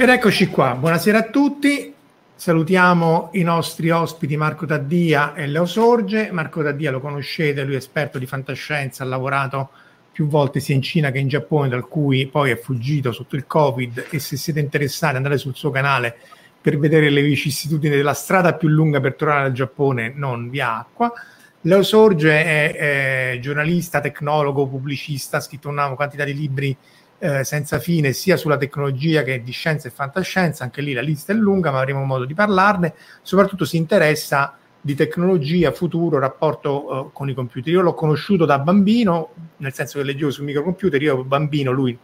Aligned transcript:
Ed 0.00 0.08
eccoci 0.08 0.46
qua, 0.46 0.76
buonasera 0.76 1.18
a 1.18 1.22
tutti. 1.24 1.92
Salutiamo 2.34 3.28
i 3.34 3.42
nostri 3.42 3.90
ospiti 3.90 4.34
Marco 4.34 4.64
Taddia 4.64 5.34
e 5.34 5.46
Leo 5.46 5.66
Sorge. 5.66 6.30
Marco 6.32 6.62
Taddia 6.62 6.90
lo 6.90 7.00
conoscete, 7.00 7.64
lui 7.64 7.74
è 7.74 7.76
esperto 7.76 8.18
di 8.18 8.24
fantascienza, 8.24 9.04
ha 9.04 9.06
lavorato 9.06 9.68
più 10.10 10.26
volte 10.26 10.58
sia 10.58 10.74
in 10.74 10.80
Cina 10.80 11.10
che 11.10 11.18
in 11.18 11.28
Giappone, 11.28 11.68
dal 11.68 11.86
cui 11.86 12.26
poi 12.28 12.50
è 12.50 12.58
fuggito 12.58 13.12
sotto 13.12 13.36
il 13.36 13.46
Covid 13.46 14.06
e 14.08 14.18
se 14.20 14.38
siete 14.38 14.58
interessati 14.58 15.16
andate 15.16 15.36
sul 15.36 15.54
suo 15.54 15.68
canale 15.68 16.16
per 16.58 16.78
vedere 16.78 17.10
le 17.10 17.20
vicissitudini 17.20 17.94
della 17.94 18.14
strada 18.14 18.54
più 18.54 18.68
lunga 18.68 19.00
per 19.00 19.16
tornare 19.16 19.44
al 19.44 19.52
Giappone, 19.52 20.14
non 20.16 20.48
via 20.48 20.78
acqua. 20.78 21.12
Leo 21.60 21.82
Sorge 21.82 22.42
è, 22.42 23.32
è 23.34 23.38
giornalista, 23.38 24.00
tecnologo, 24.00 24.66
pubblicista, 24.66 25.36
ha 25.36 25.40
scritto 25.40 25.68
una 25.68 25.90
quantità 25.90 26.24
di 26.24 26.32
libri 26.32 26.74
eh, 27.22 27.44
senza 27.44 27.78
fine 27.78 28.12
sia 28.12 28.38
sulla 28.38 28.56
tecnologia 28.56 29.22
che 29.22 29.42
di 29.42 29.52
scienza 29.52 29.88
e 29.88 29.90
fantascienza, 29.90 30.64
anche 30.64 30.80
lì 30.80 30.94
la 30.94 31.02
lista 31.02 31.32
è 31.32 31.36
lunga, 31.36 31.70
ma 31.70 31.78
avremo 31.78 32.02
modo 32.04 32.24
di 32.24 32.32
parlarne. 32.32 32.94
Soprattutto 33.20 33.66
si 33.66 33.76
interessa 33.76 34.56
di 34.80 34.94
tecnologia, 34.94 35.70
futuro, 35.70 36.18
rapporto 36.18 37.08
eh, 37.08 37.10
con 37.12 37.28
i 37.28 37.34
computer. 37.34 37.72
Io 37.72 37.82
l'ho 37.82 37.92
conosciuto 37.92 38.46
da 38.46 38.58
bambino, 38.58 39.34
nel 39.58 39.74
senso 39.74 39.98
che 39.98 40.04
leggevo 40.04 40.30
sul 40.30 40.44
microcomputer, 40.44 41.02
io 41.02 41.22
bambino, 41.22 41.70
lui 41.72 41.96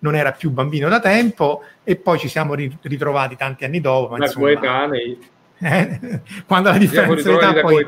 non 0.00 0.16
era 0.16 0.32
più 0.32 0.50
bambino 0.50 0.88
da 0.88 0.98
tempo 0.98 1.62
e 1.84 1.94
poi 1.94 2.18
ci 2.18 2.28
siamo 2.28 2.54
ritrovati 2.54 3.36
tanti 3.36 3.64
anni 3.64 3.80
dopo. 3.80 4.16
Ma 4.16 4.24
insomma, 4.24 4.46
coetanei. 4.46 5.18
Eh, 5.58 6.20
quando 6.46 6.70
la 6.70 6.78
differenza 6.78 7.30
di 7.30 7.36
età 7.36 7.60
poi 7.60 7.86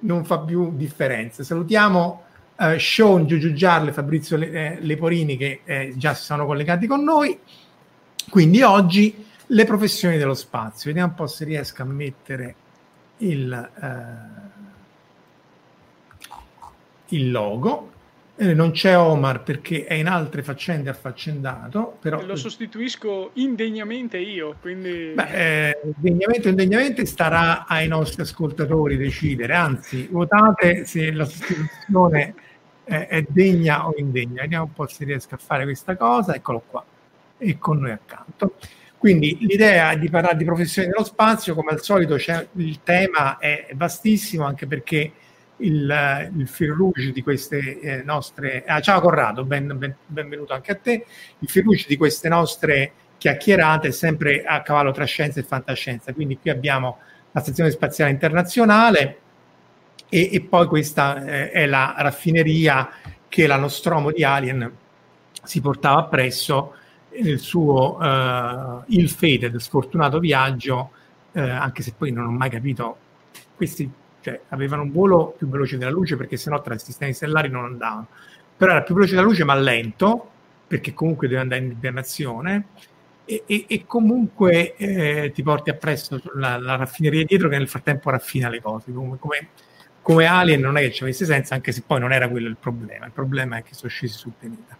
non 0.00 0.24
fa 0.24 0.38
più 0.40 0.74
differenza. 0.74 1.44
Salutiamo 1.44 2.24
Uh, 2.58 2.78
Sean, 2.78 3.26
Giugiu 3.26 3.52
Fabrizio 3.92 4.36
Le, 4.36 4.50
eh, 4.50 4.78
Leporini 4.80 5.36
che 5.36 5.62
eh, 5.64 5.94
già 5.96 6.14
si 6.14 6.24
sono 6.24 6.46
collegati 6.46 6.86
con 6.86 7.02
noi. 7.02 7.38
Quindi 8.28 8.62
oggi 8.62 9.24
le 9.46 9.64
professioni 9.64 10.16
dello 10.16 10.34
spazio. 10.34 10.90
Vediamo 10.90 11.10
un 11.10 11.14
po' 11.14 11.26
se 11.26 11.44
riesco 11.44 11.82
a 11.82 11.86
mettere 11.86 12.54
il, 13.18 13.70
uh, 13.80 14.62
il 17.08 17.30
logo. 17.30 17.91
Eh, 18.34 18.54
non 18.54 18.70
c'è 18.70 18.96
Omar 18.96 19.42
perché 19.42 19.84
è 19.84 19.94
in 19.94 20.08
altre 20.08 20.42
faccende 20.42 20.88
affaccendato. 20.88 21.98
Però... 22.00 22.24
Lo 22.24 22.36
sostituisco 22.36 23.30
indegnamente 23.34 24.18
io. 24.18 24.56
Quindi... 24.60 25.12
Beh, 25.14 25.68
eh, 25.68 25.80
degnamente 25.96 26.48
o 26.48 26.50
indegnamente 26.50 27.04
starà 27.04 27.66
ai 27.66 27.88
nostri 27.88 28.22
ascoltatori 28.22 28.96
decidere. 28.96 29.54
Anzi, 29.54 30.08
votate 30.10 30.86
se 30.86 31.12
la 31.12 31.24
sostituzione 31.24 32.34
è, 32.84 33.06
è 33.06 33.24
degna 33.28 33.86
o 33.86 33.94
indegna. 33.96 34.42
Vediamo 34.42 34.64
un 34.64 34.72
po' 34.72 34.86
se 34.86 35.04
riesco 35.04 35.34
a 35.34 35.38
fare 35.38 35.64
questa 35.64 35.96
cosa. 35.96 36.34
Eccolo 36.34 36.62
qua, 36.66 36.84
e 37.36 37.58
con 37.58 37.78
noi 37.78 37.90
accanto. 37.90 38.54
Quindi 38.96 39.36
l'idea 39.40 39.90
è 39.90 39.98
di 39.98 40.08
parlare 40.08 40.36
di 40.36 40.44
professioni 40.44 40.88
dello 40.88 41.04
spazio, 41.04 41.56
come 41.56 41.72
al 41.72 41.82
solito 41.82 42.14
il 42.52 42.80
tema 42.84 43.38
è 43.38 43.66
vastissimo 43.74 44.44
anche 44.44 44.66
perché 44.68 45.12
il, 45.58 46.30
il 46.36 46.48
fil 46.48 46.72
rouge 46.72 47.12
di 47.12 47.22
queste 47.22 47.80
eh, 47.80 48.02
nostre... 48.02 48.64
Ah, 48.66 48.80
ciao 48.80 49.00
Corrado, 49.00 49.44
ben, 49.44 49.76
ben, 49.76 49.94
benvenuto 50.06 50.52
anche 50.52 50.72
a 50.72 50.76
te. 50.76 51.04
Il 51.38 51.48
fil 51.48 51.62
rouge 51.62 51.86
di 51.86 51.96
queste 51.96 52.28
nostre 52.28 52.92
chiacchierate 53.18 53.88
è 53.88 53.92
sempre 53.92 54.42
a 54.42 54.62
cavallo 54.62 54.90
tra 54.90 55.04
scienza 55.04 55.40
e 55.40 55.44
fantascienza. 55.44 56.12
Quindi 56.12 56.38
qui 56.38 56.50
abbiamo 56.50 56.98
la 57.30 57.40
Stazione 57.40 57.70
Spaziale 57.70 58.10
Internazionale 58.10 59.18
e, 60.08 60.30
e 60.32 60.40
poi 60.40 60.66
questa 60.66 61.24
eh, 61.24 61.50
è 61.50 61.66
la 61.66 61.94
raffineria 61.98 62.90
che 63.28 63.46
la 63.46 63.56
Nostromo 63.56 64.10
di 64.10 64.24
Alien 64.24 64.70
si 65.42 65.60
portava 65.60 66.00
appresso 66.00 66.74
nel 67.20 67.38
suo 67.38 67.98
uh, 67.98 68.82
ill-fated, 68.86 69.56
sfortunato 69.56 70.18
viaggio, 70.18 70.90
uh, 71.32 71.38
anche 71.38 71.82
se 71.82 71.94
poi 71.96 72.10
non 72.10 72.26
ho 72.26 72.30
mai 72.30 72.50
capito 72.50 72.96
questi 73.54 73.90
cioè 74.22 74.40
avevano 74.48 74.82
un 74.82 74.92
volo 74.92 75.34
più 75.36 75.48
veloce 75.48 75.76
della 75.76 75.90
luce 75.90 76.16
perché 76.16 76.36
sennò 76.36 76.62
tra 76.62 76.74
i 76.74 76.78
sistemi 76.78 77.12
stellari 77.12 77.48
non 77.48 77.64
andavano. 77.64 78.06
Però 78.56 78.72
era 78.72 78.82
più 78.82 78.94
veloce 78.94 79.14
della 79.14 79.26
luce 79.26 79.44
ma 79.44 79.54
lento 79.54 80.30
perché 80.66 80.94
comunque 80.94 81.28
deve 81.28 81.40
andare 81.40 81.60
in 81.60 81.72
ibernazione 81.72 82.66
e, 83.24 83.42
e, 83.46 83.64
e 83.68 83.84
comunque 83.86 84.74
eh, 84.76 85.32
ti 85.34 85.42
porti 85.42 85.70
appresso 85.70 86.20
la, 86.34 86.56
la, 86.58 86.76
raffineria 86.76 87.24
dietro 87.24 87.48
che 87.48 87.58
nel 87.58 87.68
frattempo 87.68 88.10
raffina 88.10 88.48
le 88.48 88.60
cose. 88.60 88.92
Come, 88.92 89.18
come, 89.18 89.48
come 90.00 90.26
Alien 90.26 90.60
non 90.60 90.76
è 90.76 90.80
che 90.80 90.92
ci 90.92 91.02
avesse 91.02 91.24
senso, 91.24 91.54
anche 91.54 91.72
se 91.72 91.82
poi 91.86 92.00
non 92.00 92.12
era 92.12 92.28
quello 92.28 92.48
il 92.48 92.56
problema. 92.58 93.06
Il 93.06 93.12
problema 93.12 93.58
è 93.58 93.62
che 93.62 93.74
sono 93.74 93.90
scesi 93.90 94.16
sul 94.16 94.32
pianeta. 94.38 94.76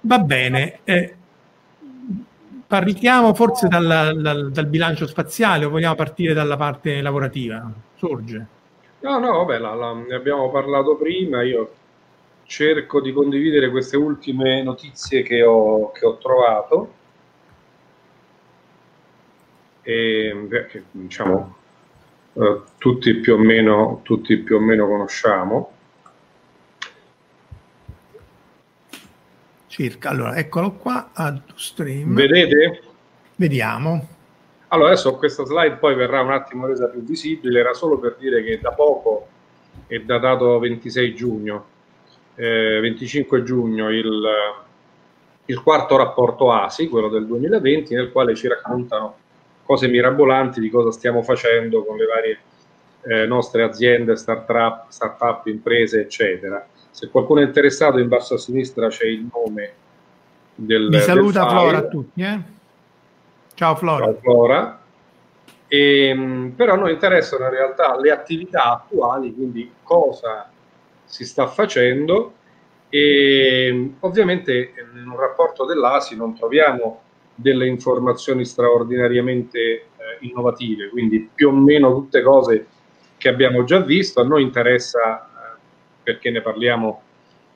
Va 0.00 0.18
bene. 0.18 0.80
Eh, 0.84 1.16
Parliamo 2.66 3.34
forse 3.34 3.68
dal, 3.68 4.18
dal, 4.20 4.50
dal, 4.50 4.66
bilancio 4.66 5.06
spaziale 5.06 5.64
o 5.64 5.70
vogliamo 5.70 5.94
partire 5.94 6.32
dalla 6.32 6.56
parte 6.56 7.00
lavorativa? 7.02 7.70
Sorge. 7.96 8.46
No, 9.00 9.18
no, 9.18 9.44
vabbè, 9.44 9.58
la, 9.58 9.74
la, 9.74 9.92
ne 9.92 10.14
abbiamo 10.14 10.50
parlato 10.50 10.96
prima. 10.96 11.42
Io 11.42 11.72
cerco 12.44 13.00
di 13.00 13.12
condividere 13.12 13.70
queste 13.70 13.96
ultime 13.96 14.62
notizie 14.62 15.22
che 15.22 15.42
ho, 15.42 15.92
che 15.92 16.06
ho 16.06 16.16
trovato. 16.16 16.92
E, 19.82 20.48
che, 20.70 20.84
diciamo, 20.90 21.56
eh, 22.32 22.60
tutti, 22.78 23.14
più 23.16 23.34
o 23.34 23.38
meno, 23.38 24.00
tutti 24.02 24.38
più 24.38 24.56
o 24.56 24.60
meno 24.60 24.86
conosciamo. 24.86 25.72
Circa. 29.74 30.10
Allora, 30.10 30.36
eccolo 30.36 30.72
qua, 30.74 31.10
add 31.12 31.40
stream. 31.56 32.14
Vedete? 32.14 32.82
Vediamo. 33.34 34.06
Allora, 34.68 34.90
adesso 34.90 35.16
questa 35.16 35.44
slide 35.44 35.76
poi 35.76 35.96
verrà 35.96 36.20
un 36.20 36.30
attimo 36.30 36.66
resa 36.66 36.86
più 36.86 37.02
visibile, 37.02 37.58
era 37.58 37.74
solo 37.74 37.98
per 37.98 38.14
dire 38.16 38.44
che 38.44 38.60
da 38.60 38.70
poco 38.70 39.26
è 39.88 39.98
datato 39.98 40.60
26 40.60 41.14
giugno, 41.14 41.66
eh, 42.36 42.78
25 42.80 43.42
giugno 43.42 43.90
il, 43.90 44.22
il 45.46 45.62
quarto 45.62 45.96
rapporto 45.96 46.52
ASI, 46.52 46.88
quello 46.88 47.08
del 47.08 47.26
2020, 47.26 47.94
nel 47.94 48.12
quale 48.12 48.36
ci 48.36 48.46
raccontano 48.46 49.16
cose 49.64 49.88
mirabolanti 49.88 50.60
di 50.60 50.70
cosa 50.70 50.92
stiamo 50.92 51.22
facendo 51.22 51.84
con 51.84 51.96
le 51.96 52.06
varie 52.06 52.38
eh, 53.02 53.26
nostre 53.26 53.64
aziende, 53.64 54.14
start-up, 54.14 54.86
start-up, 54.88 55.46
imprese, 55.46 56.00
eccetera. 56.02 56.64
Se 56.94 57.08
qualcuno 57.08 57.40
è 57.40 57.42
interessato, 57.42 57.98
in 57.98 58.06
basso 58.06 58.34
a 58.34 58.38
sinistra 58.38 58.86
c'è 58.86 59.06
il 59.06 59.26
nome 59.32 59.72
del. 60.54 60.86
Mi 60.88 61.00
saluta 61.00 61.40
del 61.40 61.48
Flora 61.50 61.78
a 61.78 61.86
tutti. 61.88 62.22
Eh? 62.22 62.40
Ciao 63.54 63.74
Flora. 63.74 64.04
Ciao 64.04 64.18
Flora. 64.20 64.80
E, 65.66 66.06
ehm, 66.06 66.52
però 66.54 66.74
a 66.74 66.76
noi 66.76 66.92
interessano 66.92 67.46
in 67.46 67.50
realtà 67.50 67.98
le 67.98 68.12
attività 68.12 68.74
attuali, 68.74 69.34
quindi 69.34 69.68
cosa 69.82 70.48
si 71.04 71.24
sta 71.24 71.48
facendo 71.48 72.34
e 72.88 73.94
ovviamente 73.98 74.72
in 74.94 75.08
un 75.08 75.18
rapporto 75.18 75.64
dell'ASI 75.64 76.14
non 76.14 76.36
troviamo 76.36 77.00
delle 77.34 77.66
informazioni 77.66 78.44
straordinariamente 78.44 79.58
eh, 79.58 79.84
innovative, 80.20 80.90
quindi 80.90 81.28
più 81.34 81.48
o 81.48 81.52
meno 81.52 81.92
tutte 81.92 82.22
cose 82.22 82.66
che 83.16 83.28
abbiamo 83.28 83.64
già 83.64 83.80
visto. 83.80 84.20
A 84.20 84.24
noi 84.24 84.44
interessa 84.44 85.28
perché 86.04 86.30
ne 86.30 86.42
parliamo 86.42 87.02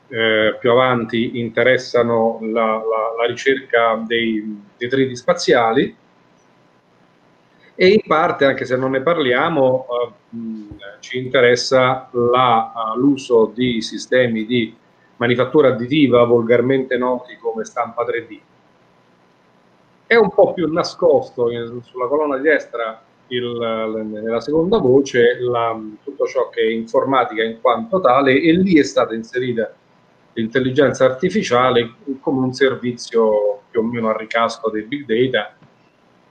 eh, 0.08 0.56
più 0.58 0.70
avanti, 0.70 1.38
interessano 1.38 2.38
la, 2.40 2.64
la, 2.64 3.14
la 3.18 3.26
ricerca 3.26 4.02
dei 4.04 4.64
detriti 4.76 5.14
spaziali 5.14 5.96
e 7.80 7.86
in 7.86 8.00
parte, 8.08 8.44
anche 8.44 8.64
se 8.64 8.76
non 8.76 8.90
ne 8.90 9.02
parliamo, 9.02 9.86
eh, 9.86 10.98
ci 10.98 11.18
interessa 11.18 12.08
la, 12.10 12.92
l'uso 12.96 13.52
di 13.54 13.80
sistemi 13.82 14.46
di 14.46 14.76
manifattura 15.16 15.68
additiva 15.68 16.24
volgarmente 16.24 16.96
noti 16.96 17.36
come 17.36 17.64
stampa 17.64 18.04
3D. 18.04 18.40
È 20.08 20.16
un 20.16 20.30
po' 20.30 20.54
più 20.54 20.72
nascosto 20.72 21.50
sulla 21.82 22.08
colonna 22.08 22.36
di 22.38 22.42
destra 22.42 23.00
il, 23.28 24.06
nella 24.10 24.40
seconda 24.40 24.78
voce 24.78 25.38
la, 25.40 25.78
tutto 26.02 26.26
ciò 26.26 26.48
che 26.48 26.62
è 26.62 26.70
informatica 26.70 27.42
in 27.42 27.60
quanto 27.60 28.00
tale 28.00 28.40
e 28.40 28.52
lì 28.52 28.78
è 28.78 28.82
stata 28.82 29.14
inserita 29.14 29.72
l'intelligenza 30.32 31.04
artificiale 31.04 31.94
come 32.20 32.44
un 32.44 32.52
servizio 32.52 33.62
più 33.70 33.80
o 33.80 33.82
meno 33.82 34.08
a 34.08 34.16
ricasco 34.16 34.70
dei 34.70 34.82
big 34.82 35.04
data, 35.04 35.56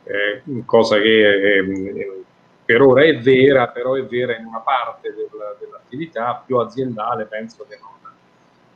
eh, 0.04 0.64
cosa 0.66 0.98
che 1.00 1.58
eh, 1.58 2.24
per 2.64 2.82
ora 2.82 3.04
è 3.04 3.18
vera, 3.20 3.68
però 3.68 3.96
è 3.96 4.06
vera 4.06 4.38
in 4.38 4.46
una 4.46 4.60
parte 4.60 5.14
del, 5.14 5.30
dell'attività 5.60 6.42
più 6.46 6.58
aziendale, 6.58 7.26
penso 7.26 7.66
che 7.68 7.78
non 7.80 7.96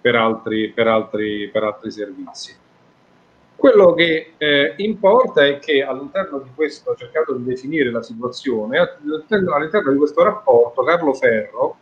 per 0.01 0.15
altri, 0.15 0.69
per 0.69 0.87
altri, 0.87 1.47
per 1.49 1.63
altri 1.63 1.91
servizi. 1.91 2.55
Quello 3.61 3.93
che 3.93 4.33
eh, 4.39 4.73
importa 4.77 5.45
è 5.45 5.59
che 5.59 5.83
all'interno 5.83 6.39
di 6.39 6.49
questo, 6.55 6.89
ho 6.89 6.95
cercato 6.95 7.35
di 7.35 7.43
definire 7.43 7.91
la 7.91 8.01
situazione, 8.01 8.79
all'interno, 8.79 9.91
di 9.91 9.97
questo 9.99 10.23
rapporto 10.23 10.81
Carlo 10.81 11.13
Ferro, 11.13 11.77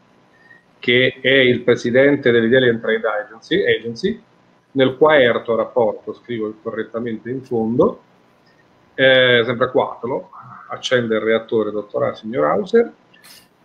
che 0.77 1.19
è 1.21 1.35
il 1.35 1.61
presidente 1.61 2.31
dell'Italian 2.31 2.81
Trade 2.81 3.07
Agency, 3.07 3.63
Agency 3.65 4.21
nel 4.71 4.97
quarto 4.97 5.55
rapporto, 5.55 6.11
scrivo 6.15 6.53
correttamente 6.61 7.29
in 7.29 7.43
fondo, 7.43 8.01
eh, 8.93 9.41
sempre 9.45 9.71
quatro, 9.71 10.31
accende 10.67 11.15
il 11.15 11.21
reattore 11.21 11.71
dottor 11.71 12.17
signor 12.17 12.43
Hauser, 12.43 12.91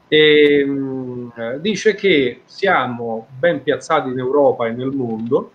e 0.07 0.65
mh, 0.65 1.33
mm, 1.37 1.55
dice 1.57 1.97
che 1.97 2.43
siamo 2.45 3.27
ben 3.37 3.61
piazzati 3.61 4.09
in 4.09 4.21
Europa 4.21 4.69
e 4.69 4.71
nel 4.71 4.93
mondo, 4.93 5.51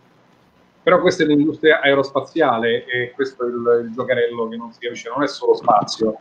però 0.89 1.01
questa 1.01 1.21
è 1.21 1.27
l'industria 1.27 1.81
aerospaziale 1.81 2.83
e 2.86 3.12
questo 3.13 3.45
è 3.45 3.47
il, 3.47 3.86
il 3.86 3.94
giocherello 3.94 4.47
che 4.47 4.56
non 4.56 4.71
si 4.71 4.80
capisce, 4.80 5.09
non 5.13 5.21
è 5.21 5.27
solo 5.27 5.53
spazio. 5.53 6.18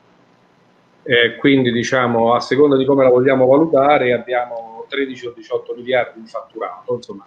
Eh, 1.05 1.37
quindi 1.37 1.73
diciamo 1.73 2.35
a 2.35 2.41
seconda 2.41 2.77
di 2.77 2.85
come 2.85 3.03
la 3.03 3.09
vogliamo 3.09 3.47
valutare 3.47 4.13
abbiamo 4.13 4.85
13 4.87 5.27
o 5.29 5.33
18 5.35 5.75
miliardi 5.75 6.21
di 6.21 6.29
fatturato, 6.29 6.97
insomma 6.97 7.25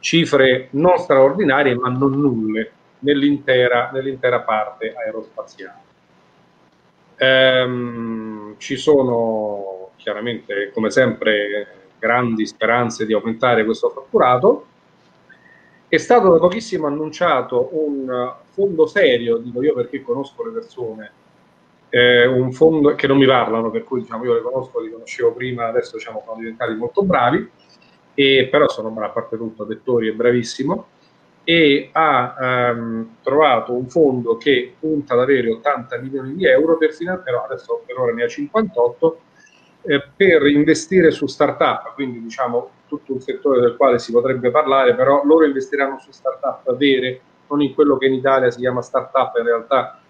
cifre 0.00 0.68
non 0.72 0.98
straordinarie 0.98 1.74
ma 1.76 1.88
non 1.88 2.10
nulle 2.10 2.72
nell'intera, 2.98 3.88
nell'intera 3.90 4.40
parte 4.40 4.92
aerospaziale. 4.94 5.80
Ehm, 7.16 8.56
ci 8.58 8.76
sono 8.76 9.92
chiaramente 9.96 10.70
come 10.74 10.90
sempre 10.90 11.94
grandi 11.98 12.44
speranze 12.46 13.06
di 13.06 13.14
aumentare 13.14 13.64
questo 13.64 13.88
fatturato 13.88 14.66
è 15.92 15.98
stato 15.98 16.30
da 16.30 16.38
pochissimo 16.38 16.86
annunciato 16.86 17.68
un 17.72 18.32
fondo 18.48 18.86
serio, 18.86 19.36
dico 19.36 19.62
io 19.62 19.74
perché 19.74 20.00
conosco 20.00 20.42
le 20.42 20.50
persone, 20.52 21.12
eh, 21.90 22.24
un 22.24 22.50
fondo 22.50 22.94
che 22.94 23.06
non 23.06 23.18
mi 23.18 23.26
parlano, 23.26 23.70
per 23.70 23.84
cui 23.84 24.00
diciamo, 24.00 24.24
io 24.24 24.32
le 24.32 24.40
conosco, 24.40 24.80
li 24.80 24.90
conoscevo 24.90 25.34
prima, 25.34 25.66
adesso 25.66 25.98
diciamo, 25.98 26.22
sono 26.24 26.38
diventati 26.38 26.72
molto 26.72 27.02
bravi, 27.02 27.46
e, 28.14 28.48
però 28.50 28.70
sono 28.70 28.88
a 28.88 29.08
parte 29.10 29.36
tutto 29.36 29.64
Dettori 29.64 30.08
è 30.08 30.12
bravissimo, 30.12 30.86
e 31.44 31.90
ha 31.92 32.36
ehm, 32.40 33.16
trovato 33.20 33.74
un 33.74 33.86
fondo 33.90 34.38
che 34.38 34.72
punta 34.80 35.12
ad 35.12 35.20
avere 35.20 35.50
80 35.50 35.98
milioni 35.98 36.36
di 36.36 36.46
euro 36.46 36.78
per 36.78 36.94
finanziare, 36.94 37.38
adesso 37.44 37.82
per 37.84 37.98
ora 37.98 38.14
ne 38.14 38.22
ha 38.22 38.28
58, 38.28 39.20
eh, 39.82 40.02
per 40.16 40.46
investire 40.46 41.10
su 41.10 41.26
start-up, 41.26 41.94
quindi 41.94 42.20
diciamo 42.22 42.70
tutto 42.86 43.14
un 43.14 43.20
settore 43.20 43.60
del 43.60 43.76
quale 43.76 43.98
si 43.98 44.12
potrebbe 44.12 44.50
parlare, 44.50 44.94
però 44.94 45.22
loro 45.24 45.44
investiranno 45.44 45.98
su 45.98 46.10
start-up 46.10 46.74
vere, 46.76 47.20
non 47.48 47.62
in 47.62 47.74
quello 47.74 47.96
che 47.96 48.06
in 48.06 48.14
Italia 48.14 48.50
si 48.50 48.60
chiama 48.60 48.82
start-up, 48.82 49.36
in 49.38 49.44
realtà 49.44 50.00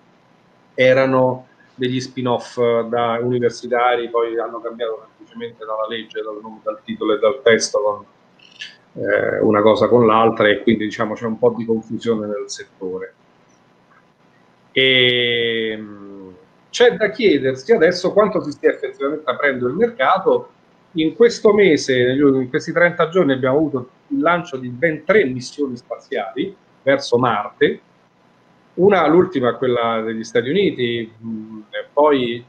erano 0.75 1.47
degli 1.75 2.01
spin-off 2.01 2.59
da 2.83 3.19
universitari, 3.21 4.11
poi 4.11 4.39
hanno 4.39 4.61
cambiato 4.61 5.07
semplicemente 5.17 5.65
dalla 5.65 5.87
legge, 5.89 6.23
dal, 6.23 6.41
dal 6.63 6.81
titolo 6.85 7.15
e 7.15 7.19
dal 7.19 7.41
testo 7.43 7.81
con 7.81 8.05
eh, 8.95 9.41
una 9.41 9.63
cosa 9.63 9.89
con 9.89 10.07
l'altra 10.07 10.49
e 10.49 10.63
quindi 10.63 10.85
diciamo 10.85 11.15
c'è 11.15 11.25
un 11.25 11.39
po' 11.39 11.55
di 11.57 11.65
confusione 11.65 12.27
nel 12.27 12.45
settore. 12.47 13.15
E, 14.73 15.71
ehm, 15.73 16.12
c'è 16.73 16.97
da 16.97 17.11
chiedersi 17.11 17.71
adesso 17.73 18.15
quanto 18.15 18.43
si 18.43 18.51
stia 18.51 18.71
effettivamente 18.71 19.31
aprendo 19.31 19.69
il 19.69 19.75
mercato. 19.75 20.49
In 20.93 21.15
questo 21.15 21.53
mese, 21.53 21.99
in 21.99 22.49
questi 22.49 22.73
30 22.73 23.09
giorni, 23.11 23.33
abbiamo 23.33 23.59
avuto 23.59 23.91
il 24.09 24.21
lancio 24.21 24.57
di 24.57 24.69
ben 24.69 25.05
tre 25.05 25.25
missioni 25.25 25.77
spaziali 25.77 26.55
verso 26.83 27.19
Marte. 27.19 27.81
Una, 28.75 29.07
l'ultima, 29.07 29.55
quella 29.57 30.01
degli 30.01 30.25
Stati 30.25 30.49
Uniti, 30.49 31.13
poi 31.93 32.43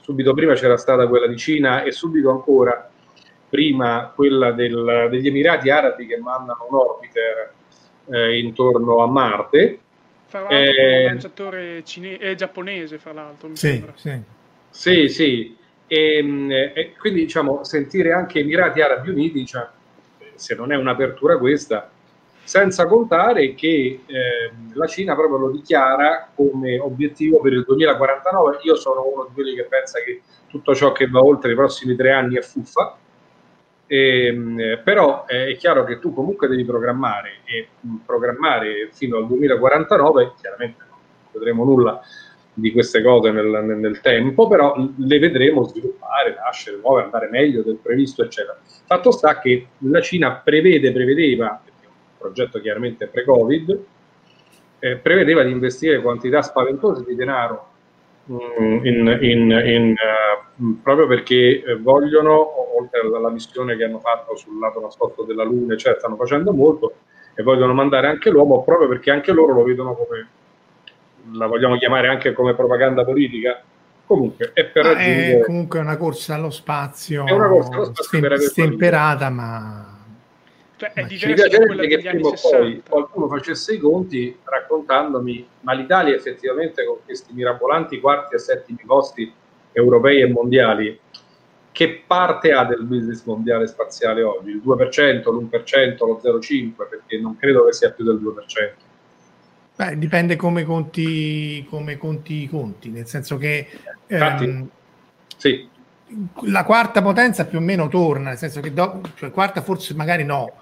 subito 0.00 0.32
prima 0.32 0.54
c'era 0.54 0.78
stata 0.78 1.06
quella 1.06 1.26
di 1.26 1.36
Cina 1.36 1.82
e 1.82 1.92
subito 1.92 2.30
ancora 2.30 2.90
prima 3.48 4.10
quella 4.14 4.52
del, 4.52 5.08
degli 5.10 5.26
Emirati 5.26 5.68
Arabi 5.68 6.06
che 6.06 6.18
mandano 6.18 6.66
un 6.70 6.76
orbiter 6.76 7.52
eh, 8.06 8.38
intorno 8.38 9.02
a 9.02 9.06
Marte 9.06 9.80
fra 10.30 10.40
l'altro 10.40 10.56
eh, 10.56 10.98
un 10.98 11.04
lanciatore 11.06 11.84
cine- 11.84 12.18
eh, 12.18 12.34
giapponese, 12.36 12.98
fra 12.98 13.12
l'altro. 13.12 13.48
Mi 13.48 13.56
sì, 13.56 13.84
sì. 13.96 14.22
sì, 14.70 15.08
sì. 15.08 15.56
E, 15.88 16.16
ehm, 16.18 16.50
e, 16.52 16.94
quindi 16.96 17.22
diciamo 17.22 17.64
sentire 17.64 18.12
anche 18.12 18.38
Emirati 18.38 18.80
Arabi 18.80 19.10
Uniti, 19.10 19.44
cioè, 19.44 19.66
se 20.36 20.54
non 20.54 20.70
è 20.70 20.76
un'apertura 20.76 21.36
questa, 21.36 21.90
senza 22.44 22.86
contare 22.86 23.54
che 23.54 24.02
eh, 24.06 24.52
la 24.74 24.86
Cina 24.86 25.16
proprio 25.16 25.38
lo 25.38 25.50
dichiara 25.50 26.30
come 26.32 26.78
obiettivo 26.78 27.40
per 27.40 27.52
il 27.52 27.64
2049. 27.64 28.60
Io 28.62 28.76
sono 28.76 29.04
uno 29.12 29.24
di 29.26 29.34
quelli 29.34 29.54
che 29.56 29.64
pensa 29.64 30.00
che 30.00 30.22
tutto 30.46 30.76
ciò 30.76 30.92
che 30.92 31.08
va 31.08 31.20
oltre 31.20 31.52
i 31.52 31.56
prossimi 31.56 31.96
tre 31.96 32.12
anni 32.12 32.36
è 32.36 32.42
fuffa, 32.42 32.96
ehm, 33.92 34.82
però 34.84 35.26
è 35.26 35.56
chiaro 35.56 35.84
che 35.84 35.98
tu 35.98 36.14
comunque 36.14 36.46
devi 36.46 36.64
programmare 36.64 37.40
e 37.44 37.68
programmare 38.06 38.90
fino 38.92 39.16
al 39.16 39.26
2049, 39.26 40.34
chiaramente 40.40 40.84
non 40.88 40.98
vedremo 41.32 41.64
nulla 41.64 42.00
di 42.52 42.72
queste 42.72 43.02
cose 43.02 43.30
nel, 43.30 43.46
nel, 43.46 43.78
nel, 43.78 44.00
tempo, 44.00 44.46
però 44.46 44.74
le 44.76 45.18
vedremo 45.18 45.64
sviluppare, 45.64 46.34
nascere, 46.34 46.78
muovere, 46.82 47.06
andare 47.06 47.28
meglio 47.30 47.62
del 47.62 47.78
previsto, 47.82 48.22
eccetera. 48.22 48.58
Fatto 48.86 49.10
sta 49.10 49.38
che 49.38 49.66
la 49.78 50.00
Cina 50.00 50.34
prevede, 50.34 50.92
prevedeva, 50.92 51.60
perché 51.62 51.84
è 51.84 51.88
un 51.88 52.18
progetto 52.18 52.60
chiaramente 52.60 53.06
pre-Covid, 53.06 53.84
eh, 54.78 54.96
prevedeva 54.96 55.42
di 55.42 55.50
investire 55.50 56.00
quantità 56.00 56.42
spaventose 56.42 57.04
di 57.04 57.14
denaro 57.14 57.68
mm, 58.30 58.84
in, 58.84 59.18
in, 59.20 59.62
in, 59.64 59.94
uh, 59.94 60.80
proprio 60.82 61.06
perché 61.06 61.62
eh, 61.62 61.76
vogliono, 61.76 62.59
oltre 62.80 63.00
alla 63.00 63.30
missione 63.30 63.76
che 63.76 63.84
hanno 63.84 64.00
fatto 64.00 64.36
sul 64.36 64.58
lato 64.58 64.80
nascosto 64.80 65.22
della 65.22 65.44
Luna, 65.44 65.76
cioè 65.76 65.96
stanno 65.98 66.16
facendo 66.16 66.52
molto, 66.52 66.94
e 67.34 67.42
vogliono 67.42 67.72
mandare 67.72 68.08
anche 68.08 68.30
l'uomo 68.30 68.62
proprio 68.62 68.88
perché 68.88 69.10
anche 69.10 69.32
loro 69.32 69.54
lo 69.54 69.62
vedono 69.62 69.94
come 69.94 70.28
la 71.32 71.46
vogliamo 71.46 71.76
chiamare 71.76 72.08
anche 72.08 72.32
come 72.32 72.54
propaganda 72.54 73.04
politica, 73.04 73.62
comunque 74.06 74.50
è 74.52 74.64
per 74.64 74.84
raggiungere... 74.84 75.38
È 75.38 75.44
comunque 75.44 75.78
una 75.78 75.96
corsa 75.96 76.34
allo 76.34 76.50
spazio, 76.50 77.26
è 77.26 77.32
una 77.32 77.48
corsa 77.48 77.74
allo 77.74 77.84
spazio 77.84 78.04
stem- 78.04 78.36
stemperata, 78.36 79.30
ma... 79.30 79.98
Cioè, 80.76 80.92
è 80.94 81.06
ci 81.06 81.34
piacerebbe 81.34 81.86
che 81.86 81.98
prima 81.98 82.28
o 82.28 82.34
poi 82.40 82.82
qualcuno 82.88 83.28
facesse 83.28 83.74
i 83.74 83.78
conti 83.78 84.34
raccontandomi 84.42 85.46
ma 85.60 85.74
l'Italia 85.74 86.14
effettivamente 86.14 86.86
con 86.86 86.96
questi 87.04 87.34
mirabolanti 87.34 88.00
quarti 88.00 88.36
e 88.36 88.38
settimi 88.38 88.80
posti 88.86 89.30
europei 89.72 90.22
e 90.22 90.28
mondiali 90.28 90.98
che 91.80 92.02
parte 92.06 92.52
ha 92.52 92.66
del 92.66 92.84
business 92.84 93.24
mondiale 93.24 93.66
spaziale 93.66 94.22
oggi? 94.22 94.50
Il 94.50 94.60
2%, 94.62 95.22
l'1%, 95.32 95.96
lo 96.06 96.20
0,5%? 96.22 96.72
Perché 96.76 97.18
non 97.18 97.38
credo 97.38 97.64
che 97.64 97.72
sia 97.72 97.90
più 97.90 98.04
del 98.04 98.16
2%. 98.16 98.72
Beh, 99.76 99.96
dipende 99.96 100.36
come 100.36 100.64
conti, 100.64 101.66
come 101.70 101.96
conti 101.96 102.42
i 102.42 102.48
conti, 102.50 102.90
nel 102.90 103.06
senso 103.06 103.38
che 103.38 103.66
ehm, 104.08 104.68
sì. 105.38 105.66
la 106.42 106.64
quarta 106.64 107.00
potenza 107.00 107.46
più 107.46 107.56
o 107.56 107.62
meno 107.62 107.88
torna, 107.88 108.28
nel 108.28 108.36
senso 108.36 108.60
che 108.60 108.74
dopo, 108.74 109.00
cioè 109.14 109.30
quarta 109.30 109.62
forse 109.62 109.94
magari 109.94 110.22
no, 110.22 110.52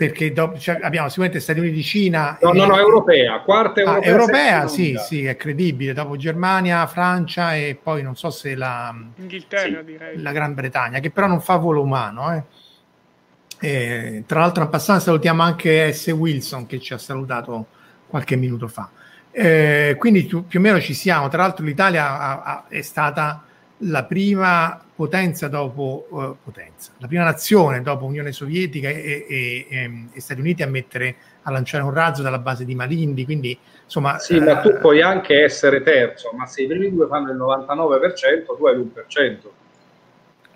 perché 0.00 0.32
dopo, 0.32 0.58
cioè, 0.58 0.78
abbiamo 0.80 1.08
sicuramente 1.08 1.40
Stati 1.40 1.58
Uniti, 1.58 1.82
Cina. 1.82 2.38
No, 2.40 2.52
e, 2.52 2.56
no, 2.56 2.64
no, 2.64 2.78
europea, 2.78 3.40
quarta 3.40 3.80
europea. 3.80 4.08
Ah, 4.08 4.10
europea, 4.10 4.66
sì, 4.66 4.96
sì, 4.96 5.26
è 5.26 5.36
credibile. 5.36 5.92
Dopo 5.92 6.16
Germania, 6.16 6.86
Francia 6.86 7.54
e 7.54 7.78
poi 7.80 8.02
non 8.02 8.16
so 8.16 8.30
se 8.30 8.54
la, 8.54 8.94
Inghilterra, 9.16 9.80
sì, 9.80 9.84
direi. 9.84 10.22
la 10.22 10.32
Gran 10.32 10.54
Bretagna, 10.54 11.00
che 11.00 11.10
però 11.10 11.26
non 11.26 11.42
fa 11.42 11.56
volo 11.56 11.82
umano. 11.82 12.32
Eh. 12.32 12.42
E, 13.60 14.22
tra 14.24 14.40
l'altro, 14.40 14.62
in 14.62 14.70
passato 14.70 15.00
salutiamo 15.00 15.42
anche 15.42 15.92
S. 15.92 16.06
Wilson 16.06 16.64
che 16.64 16.80
ci 16.80 16.94
ha 16.94 16.98
salutato 16.98 17.66
qualche 18.06 18.36
minuto 18.36 18.68
fa. 18.68 18.88
Eh, 19.30 19.96
quindi 19.98 20.24
tu, 20.24 20.46
più 20.46 20.60
o 20.60 20.62
meno 20.62 20.80
ci 20.80 20.94
siamo. 20.94 21.28
Tra 21.28 21.42
l'altro 21.42 21.62
l'Italia 21.62 22.18
ha, 22.18 22.42
ha, 22.42 22.64
è 22.68 22.80
stata 22.80 23.44
la 23.82 24.04
prima 24.04 24.82
potenza 25.00 25.48
dopo 25.48 26.08
uh, 26.10 26.36
potenza, 26.44 26.92
la 26.98 27.06
prima 27.06 27.24
nazione 27.24 27.80
dopo 27.80 28.04
Unione 28.04 28.32
Sovietica 28.32 28.90
e, 28.90 29.24
e, 29.26 29.66
e, 29.70 29.90
e, 30.12 30.20
Stati 30.20 30.40
Uniti 30.40 30.62
a 30.62 30.66
mettere 30.66 31.16
a 31.44 31.50
lanciare 31.50 31.84
un 31.84 31.90
razzo 31.90 32.20
dalla 32.20 32.38
base 32.38 32.66
di 32.66 32.74
Malindi. 32.74 33.24
Quindi 33.24 33.58
insomma. 33.82 34.18
Sì, 34.18 34.36
eh, 34.36 34.40
ma 34.40 34.60
tu 34.60 34.76
puoi 34.78 35.00
anche 35.00 35.42
essere 35.42 35.80
terzo, 35.80 36.32
ma 36.36 36.44
se 36.44 36.64
i 36.64 36.66
primi 36.66 36.92
due 36.92 37.06
fanno 37.06 37.30
il 37.30 37.38
99%, 37.38 38.44
tu 38.58 38.66
hai 38.66 38.76
l'1%. 38.76 39.38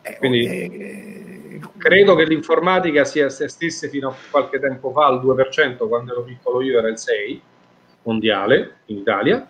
Eh, 0.02 0.16
quindi 0.18 0.44
eh, 0.44 1.60
credo 1.78 2.14
che 2.14 2.24
l'informatica 2.26 3.06
sia 3.06 3.30
se 3.30 3.48
stesse 3.48 3.88
fino 3.88 4.10
a 4.10 4.14
qualche 4.30 4.60
tempo 4.60 4.90
fa 4.90 5.06
al 5.06 5.24
2%, 5.24 5.88
quando 5.88 6.12
ero 6.12 6.22
piccolo 6.22 6.60
io 6.60 6.80
era 6.80 6.88
il 6.88 6.98
6% 6.98 7.40
mondiale 8.02 8.80
in 8.86 8.98
Italia 8.98 9.48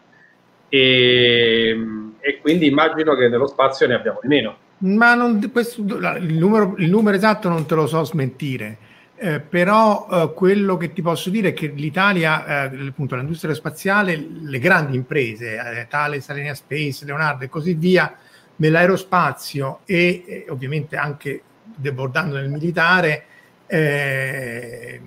e, 0.68 1.76
e 2.20 2.38
quindi 2.40 2.68
immagino 2.68 3.16
che 3.16 3.26
nello 3.26 3.48
spazio 3.48 3.88
ne 3.88 3.94
abbiamo 3.94 4.20
di 4.22 4.28
meno. 4.28 4.62
Ma 4.84 5.14
non, 5.14 5.50
questo, 5.50 5.80
il, 5.80 6.34
numero, 6.34 6.74
il, 6.76 6.90
numero, 6.90 7.16
esatto 7.16 7.48
non 7.48 7.64
te 7.64 7.74
lo 7.74 7.86
so 7.86 8.04
smentire, 8.04 8.76
eh, 9.16 9.40
però 9.40 10.06
eh, 10.10 10.32
quello 10.34 10.76
che 10.76 10.92
ti 10.92 11.00
posso 11.00 11.30
dire 11.30 11.48
è 11.48 11.52
che 11.54 11.68
l'Italia, 11.68 12.68
eh, 12.70 12.86
appunto 12.88 13.16
l'industria 13.16 13.54
spaziale, 13.54 14.16
le 14.16 14.58
grandi 14.58 14.96
imprese, 14.96 15.54
eh, 15.54 15.86
Thales, 15.88 16.28
Alenia 16.28 16.54
Space, 16.54 17.06
Leonardo 17.06 17.44
e 17.44 17.48
così 17.48 17.72
via, 17.74 18.14
nell'aerospazio 18.56 19.80
e 19.86 20.44
ovviamente 20.50 20.96
anche 20.96 21.42
debordando 21.74 22.36
nel 22.36 22.50
militare 22.50 23.24
eh, 23.66 25.00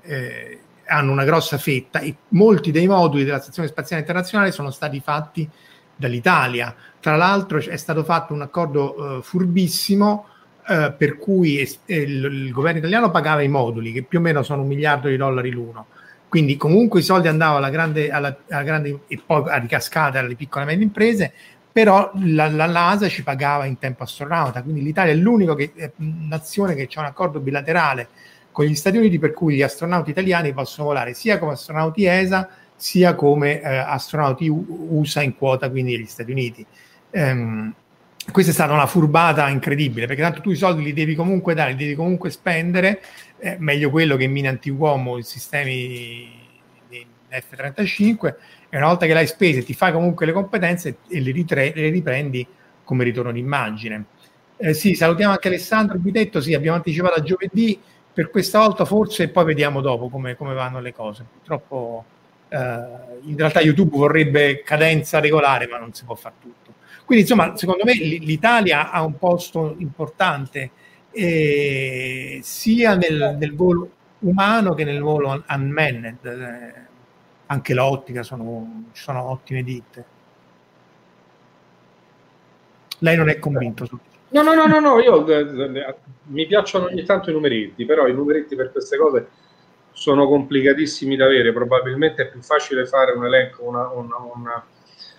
eh, 0.00 0.58
hanno 0.86 1.12
una 1.12 1.24
grossa 1.24 1.58
fetta 1.58 2.00
e 2.00 2.14
molti 2.28 2.70
dei 2.70 2.86
moduli 2.86 3.24
della 3.24 3.40
Stazione 3.40 3.68
Spaziale 3.68 4.00
Internazionale 4.00 4.50
sono 4.50 4.70
stati 4.70 5.00
fatti 5.00 5.48
dall'Italia. 5.96 6.74
Tra 7.04 7.16
l'altro 7.16 7.58
è 7.58 7.76
stato 7.76 8.02
fatto 8.02 8.32
un 8.32 8.40
accordo 8.40 9.18
eh, 9.18 9.22
furbissimo 9.22 10.24
eh, 10.66 10.94
per 10.96 11.18
cui 11.18 11.60
il, 11.60 11.78
il, 11.84 12.50
governo 12.50 12.78
italiano 12.78 13.10
pagava 13.10 13.42
i 13.42 13.48
moduli, 13.48 13.92
che 13.92 14.02
più 14.04 14.20
o 14.20 14.22
meno 14.22 14.42
sono 14.42 14.62
un 14.62 14.68
miliardo 14.68 15.08
di 15.08 15.18
dollari 15.18 15.50
l'uno. 15.50 15.88
Quindi 16.30 16.56
comunque 16.56 17.00
i 17.00 17.02
soldi 17.02 17.28
andavano 17.28 17.58
alla 17.58 17.68
grande, 17.68 18.10
alla, 18.10 18.34
alla 18.48 18.62
grande 18.62 19.00
e 19.06 19.20
poi 19.22 19.42
a 19.50 19.58
ricascata 19.58 20.20
alle 20.20 20.34
piccole 20.34 20.64
e 20.64 20.66
medie 20.68 20.84
imprese 20.84 21.32
però 21.70 22.10
la, 22.22 22.48
la, 22.48 22.64
l'ASA 22.64 23.08
ci 23.08 23.22
pagava 23.22 23.66
in 23.66 23.76
tempo 23.76 24.04
astronauta, 24.04 24.62
quindi 24.62 24.80
l'Italia 24.80 25.12
è 25.12 25.16
l'unica 25.16 25.54
eh, 25.56 25.92
nazione 25.98 26.74
che 26.74 26.88
ha 26.94 27.00
un 27.00 27.06
accordo 27.06 27.38
bilaterale 27.38 28.08
con 28.50 28.64
gli 28.64 28.74
Stati 28.74 28.96
Uniti 28.96 29.18
per 29.18 29.34
cui 29.34 29.56
gli 29.56 29.62
astronauti 29.62 30.08
italiani 30.08 30.54
possono 30.54 30.86
volare 30.86 31.12
sia 31.12 31.38
come 31.38 31.52
astronauti 31.52 32.06
ESA 32.06 32.48
sia 32.76 33.14
come 33.14 33.60
eh, 33.60 33.76
astronauti 33.76 34.48
USA 34.48 35.20
in 35.20 35.36
quota, 35.36 35.68
quindi 35.68 35.96
negli 35.96 36.06
Stati 36.06 36.30
Uniti. 36.30 36.66
Ehm, 37.16 37.72
questa 38.32 38.50
è 38.50 38.54
stata 38.54 38.72
una 38.72 38.86
furbata 38.86 39.48
incredibile, 39.48 40.06
perché 40.06 40.22
tanto 40.22 40.40
tu 40.40 40.50
i 40.50 40.56
soldi 40.56 40.82
li 40.82 40.92
devi 40.92 41.14
comunque 41.14 41.54
dare, 41.54 41.70
li 41.70 41.76
devi 41.76 41.94
comunque 41.94 42.30
spendere, 42.30 43.00
eh, 43.38 43.56
meglio 43.60 43.90
quello 43.90 44.16
che 44.16 44.26
mine 44.26 44.48
anti-uomo 44.48 45.18
i 45.18 45.22
sistemi 45.22 46.28
di 46.88 47.06
F-35, 47.28 48.34
e 48.68 48.76
una 48.78 48.86
volta 48.86 49.06
che 49.06 49.12
l'hai 49.12 49.28
spesa 49.28 49.62
ti 49.62 49.74
fai 49.74 49.92
comunque 49.92 50.26
le 50.26 50.32
competenze 50.32 50.96
e 51.08 51.20
le, 51.20 51.30
ritre- 51.30 51.72
le 51.74 51.90
riprendi 51.90 52.44
come 52.82 53.04
ritorno 53.04 53.30
d'immagine. 53.30 54.06
Eh, 54.56 54.74
sì, 54.74 54.94
salutiamo 54.94 55.32
anche 55.32 55.48
Alessandro 55.48 55.98
Guidetto, 56.00 56.40
sì, 56.40 56.54
abbiamo 56.54 56.76
anticipato 56.76 57.20
a 57.20 57.22
giovedì, 57.22 57.78
per 58.12 58.30
questa 58.30 58.58
volta 58.58 58.84
forse 58.84 59.28
poi 59.28 59.44
vediamo 59.44 59.80
dopo 59.80 60.08
come, 60.08 60.34
come 60.34 60.54
vanno 60.54 60.80
le 60.80 60.92
cose. 60.92 61.24
Purtroppo 61.30 62.04
eh, 62.48 62.56
in 63.22 63.36
realtà 63.36 63.60
YouTube 63.60 63.96
vorrebbe 63.96 64.62
cadenza 64.64 65.20
regolare, 65.20 65.68
ma 65.68 65.78
non 65.78 65.92
si 65.92 66.04
può 66.04 66.14
fare 66.16 66.34
tutto. 66.40 66.73
Quindi 67.04 67.24
insomma, 67.24 67.56
secondo 67.56 67.84
me 67.84 67.92
l'Italia 67.94 68.90
ha 68.90 69.02
un 69.02 69.18
posto 69.18 69.74
importante 69.78 70.70
eh, 71.10 72.40
sia 72.42 72.96
nel, 72.96 73.36
nel, 73.38 73.54
volo 73.54 73.90
umano 74.20 74.74
che 74.74 74.84
nel 74.84 75.00
volo 75.00 75.44
unmanned. 75.48 76.24
Eh, 76.24 76.82
anche 77.46 77.74
l'ottica, 77.74 78.22
sono, 78.22 78.84
sono 78.92 79.30
ottime 79.30 79.62
ditte. 79.62 80.04
Lei 82.98 83.16
non 83.16 83.28
è 83.28 83.38
convinto 83.38 83.86
No, 84.30 84.42
no, 84.42 84.54
no, 84.54 84.66
no, 84.66 84.80
no, 84.80 84.98
io 85.00 85.24
eh, 85.28 85.78
eh, 85.78 85.94
mi 86.24 86.46
piacciono 86.46 86.86
ogni 86.86 87.04
tanto 87.04 87.30
i 87.30 87.32
numeretti, 87.32 87.84
però 87.84 88.08
i 88.08 88.12
numeretti 88.12 88.56
per 88.56 88.72
queste 88.72 88.96
cose 88.96 89.28
sono 89.92 90.26
complicatissimi 90.26 91.14
da 91.14 91.26
avere, 91.26 91.52
probabilmente 91.52 92.22
è 92.22 92.30
più 92.30 92.40
facile 92.40 92.84
fare 92.84 93.12
un 93.12 93.24
elenco, 93.24 93.62
una, 93.62 93.88
una, 93.90 94.16
una, 94.34 94.66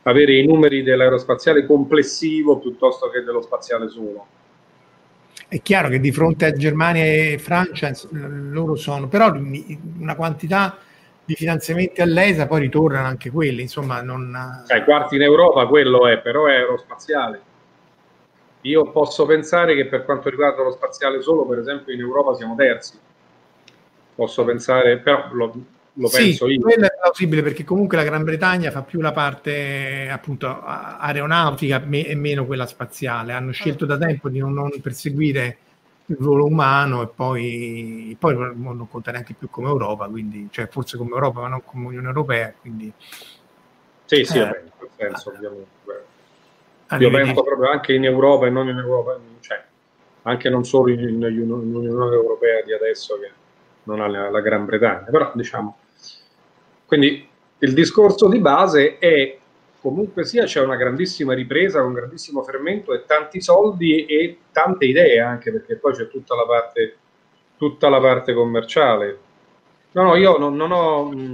avere 0.08 0.38
i 0.38 0.46
numeri 0.46 0.84
dell'aerospaziale 0.84 1.66
complessivo 1.66 2.60
piuttosto 2.60 3.10
che 3.10 3.24
dello 3.24 3.42
spaziale 3.42 3.90
solo. 3.90 4.28
È 5.48 5.62
chiaro 5.62 5.90
che 5.90 6.00
di 6.00 6.12
fronte 6.12 6.46
a 6.46 6.52
Germania 6.52 7.04
e 7.04 7.38
Francia 7.40 7.92
loro 8.12 8.76
sono, 8.76 9.08
però 9.08 9.32
una 9.32 10.16
quantità 10.16 10.78
di 11.24 11.34
finanziamenti 11.34 12.02
all'ESA, 12.02 12.46
poi 12.46 12.62
ritornano 12.62 13.08
anche 13.08 13.32
quelli, 13.32 13.62
insomma 13.62 14.02
non... 14.02 14.64
Cioè, 14.68 14.84
quarti 14.84 15.16
in 15.16 15.24
Europa 15.24 15.66
quello 15.66 16.08
è, 16.08 16.20
però 16.20 16.46
è 16.46 16.54
aerospaziale. 16.54 17.42
Io 18.62 18.92
posso 18.92 19.26
pensare 19.26 19.76
che 19.76 19.88
per 19.88 20.06
quanto 20.06 20.30
riguarda 20.30 20.64
lo 20.64 20.72
spaziale 20.72 21.22
solo, 21.22 21.46
per 21.46 21.60
esempio 21.60 21.94
in 21.94 22.00
Europa 22.00 22.36
siamo 22.36 22.56
terzi. 22.56 22.98
Posso 24.14 24.44
pensare, 24.44 24.98
però 24.98 25.30
lo, 25.32 25.54
lo 25.98 26.08
sì, 26.08 26.18
penso 26.18 26.48
io. 26.48 26.60
quello 26.60 26.86
è 26.86 26.94
plausibile 27.00 27.42
perché 27.42 27.64
comunque 27.64 27.96
la 27.96 28.04
Gran 28.04 28.24
Bretagna 28.24 28.70
fa 28.70 28.82
più 28.82 29.00
la 29.00 29.14
parte 29.14 30.10
appunto 30.10 30.48
aeronautica 30.48 31.82
e 31.90 32.16
meno 32.16 32.46
quella 32.46 32.66
spaziale. 32.66 33.32
Hanno 33.32 33.52
scelto 33.52 33.86
da 33.86 33.98
tempo 33.98 34.28
di 34.30 34.40
non, 34.40 34.54
non 34.54 34.72
perseguire 34.82 35.58
il 36.08 36.18
ruolo 36.20 36.46
umano 36.46 37.02
e 37.02 37.08
poi, 37.08 38.16
poi 38.20 38.36
non 38.36 38.88
conta 38.90 39.12
neanche 39.12 39.34
più 39.34 39.50
come 39.50 39.70
Europa, 39.70 40.08
quindi, 40.08 40.50
cioè 40.52 40.68
forse 40.68 40.98
come 40.98 41.12
Europa 41.12 41.42
ma 41.42 41.48
non 41.48 41.64
come 41.64 41.88
Unione 41.88 42.08
Europea, 42.08 42.54
quindi... 42.60 42.92
Sì, 44.06 44.24
sì, 44.24 44.38
eh, 44.38 44.42
vabbè, 44.42 44.62
in 44.64 44.70
quel 44.78 44.90
senso 44.96 45.30
ovviamente. 45.30 45.74
Io 47.00 47.10
penso 47.10 47.42
proprio 47.42 47.72
anche 47.72 47.94
in 47.94 48.06
Europa 48.06 48.46
e 48.46 48.50
non 48.52 48.68
in 48.68 48.78
Europa, 48.78 49.18
cioè, 49.40 49.64
anche 50.24 50.50
non 50.50 50.64
solo 50.64 50.92
in, 50.92 51.00
in, 51.00 51.22
in 51.24 51.52
Unione 51.52 52.14
Europea 52.14 52.62
di 52.64 52.74
adesso 52.74 53.18
che 53.20 53.32
non 53.84 54.02
ha 54.02 54.08
la, 54.08 54.30
la 54.30 54.42
Gran 54.42 54.66
Bretagna, 54.66 55.06
però 55.10 55.32
diciamo... 55.34 55.78
Quindi 56.86 57.28
il 57.60 57.74
discorso 57.74 58.28
di 58.28 58.40
base 58.40 58.98
è 58.98 59.38
comunque 59.82 60.26
sia 60.26 60.46
c'è 60.46 60.62
una 60.62 60.76
grandissima 60.76 61.34
ripresa, 61.34 61.84
un 61.84 61.94
grandissimo 61.94 62.42
fermento 62.44 62.94
e 62.94 63.06
tanti 63.06 63.42
soldi 63.42 64.06
e 64.06 64.40
tante 64.52 64.86
idee 64.86 65.20
anche 65.20 65.52
perché 65.52 65.76
poi 65.76 65.94
c'è 65.94 66.08
tutta 66.08 66.36
la 66.36 66.46
parte, 66.46 66.98
tutta 67.58 67.90
la 67.90 68.00
parte 68.00 68.34
commerciale. 68.34 69.20
No, 69.92 70.04
no, 70.04 70.16
io 70.16 70.38
non, 70.38 70.56
non 70.56 70.72
ho, 70.72 71.04
non 71.14 71.32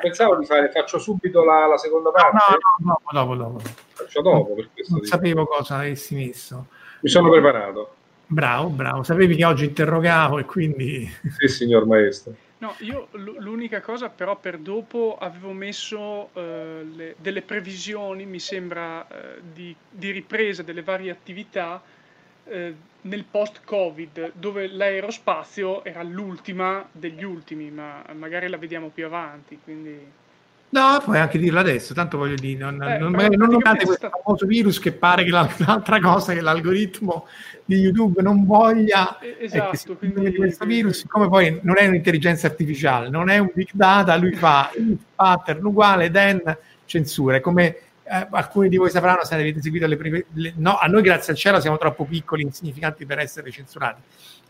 pensavo 0.00 0.36
di 0.36 0.44
fare, 0.44 0.70
faccio 0.70 0.98
subito 0.98 1.44
la, 1.44 1.66
la 1.66 1.76
seconda 1.76 2.10
parte. 2.10 2.36
No, 2.84 3.00
no, 3.10 3.10
dopo, 3.10 3.34
dopo. 3.34 3.60
Faccio 3.88 4.20
dopo. 4.22 4.54
Per 4.54 4.68
questo 4.72 4.96
non 4.96 5.04
sapevo 5.04 5.46
cosa 5.46 5.76
avessi 5.76 6.14
messo. 6.14 6.66
Mi 7.00 7.08
sono 7.08 7.28
preparato. 7.28 7.94
Bravo, 8.26 8.68
bravo. 8.68 9.02
Sapevi 9.02 9.36
che 9.36 9.44
oggi 9.44 9.64
interrogavo 9.64 10.38
e 10.38 10.44
quindi... 10.44 11.10
Sì, 11.38 11.48
signor 11.48 11.86
maestro. 11.86 12.34
No, 12.58 12.74
io 12.78 13.08
l'unica 13.12 13.80
cosa 13.82 14.08
però 14.08 14.36
per 14.36 14.58
dopo 14.58 15.18
avevo 15.20 15.52
messo 15.52 16.30
eh, 16.32 16.86
le, 16.94 17.14
delle 17.18 17.42
previsioni, 17.42 18.24
mi 18.24 18.38
sembra, 18.38 19.06
eh, 19.06 19.40
di, 19.52 19.74
di, 19.90 20.10
ripresa 20.10 20.62
delle 20.62 20.82
varie 20.82 21.10
attività 21.10 21.82
eh, 22.44 22.74
nel 23.02 23.24
post-Covid, 23.30 24.32
dove 24.34 24.68
l'aerospazio 24.68 25.84
era 25.84 26.02
l'ultima 26.02 26.88
degli 26.90 27.22
ultimi, 27.22 27.70
ma 27.70 28.02
magari 28.14 28.48
la 28.48 28.56
vediamo 28.56 28.88
più 28.88 29.04
avanti, 29.04 29.58
quindi... 29.62 30.22
No, 30.70 31.00
puoi 31.04 31.18
anche 31.18 31.38
dirlo 31.38 31.60
adesso, 31.60 31.94
tanto 31.94 32.18
voglio 32.18 32.34
dire, 32.34 32.58
non, 32.58 32.82
eh, 32.82 32.98
non, 32.98 33.12
magari 33.12 33.36
non 33.36 33.48
notate 33.48 33.84
questo 33.84 34.10
famoso 34.10 34.44
virus 34.44 34.80
che 34.80 34.90
pare 34.90 35.22
che 35.22 35.30
l'altra 35.30 36.00
cosa 36.00 36.32
che 36.32 36.40
l'algoritmo 36.40 37.28
di 37.64 37.76
YouTube 37.76 38.20
non 38.22 38.44
voglia 38.44 39.18
esatto, 39.38 39.96
quindi, 39.96 40.34
questo 40.34 40.64
virus, 40.64 40.98
siccome 40.98 41.28
poi 41.28 41.60
non 41.62 41.76
è 41.78 41.86
un'intelligenza 41.86 42.48
artificiale, 42.48 43.08
non 43.08 43.28
è 43.28 43.38
un 43.38 43.50
big 43.54 43.68
data, 43.72 44.16
lui 44.16 44.32
fa 44.32 44.72
il 44.76 44.98
pattern 45.14 45.64
uguale, 45.64 46.10
then 46.10 46.42
censura, 46.86 47.40
come 47.40 47.76
eh, 48.02 48.26
alcuni 48.30 48.68
di 48.68 48.76
voi 48.76 48.90
sapranno 48.90 49.24
se 49.24 49.34
avete 49.34 49.62
seguito 49.62 49.86
le 49.86 49.96
prime, 49.96 50.24
le, 50.32 50.54
no, 50.56 50.76
a 50.76 50.86
noi 50.86 51.02
grazie 51.02 51.32
al 51.32 51.38
cielo 51.38 51.60
siamo 51.60 51.78
troppo 51.78 52.04
piccoli, 52.04 52.42
insignificanti 52.42 53.06
per 53.06 53.20
essere 53.20 53.50
censurati, 53.52 54.00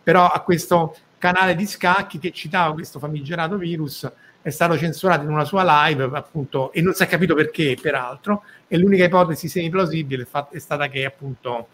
però 0.03 0.27
a 0.27 0.41
questo 0.41 0.97
canale 1.19 1.55
di 1.55 1.67
scacchi 1.67 2.19
che 2.19 2.33
citava 2.33 2.73
questo 2.73 2.99
famigerato 2.99 3.57
virus 3.57 4.11
è 4.45 4.51
stato 4.51 4.77
censurato 4.77 5.23
in 5.23 5.31
una 5.31 5.47
sua 5.47 5.87
live 5.87 6.11
appunto 6.13 6.71
e 6.73 6.83
non 6.83 6.93
si 6.93 7.03
è 7.03 7.07
capito 7.07 7.35
perché 7.35 7.79
peraltro 7.81 8.43
e 8.69 8.77
l'unica 8.77 9.05
ipotesi 9.05 9.49
semi-plausibile 9.49 10.27
è 10.51 10.59
stata 10.59 10.89
che 10.89 11.07
appunto 11.07 11.69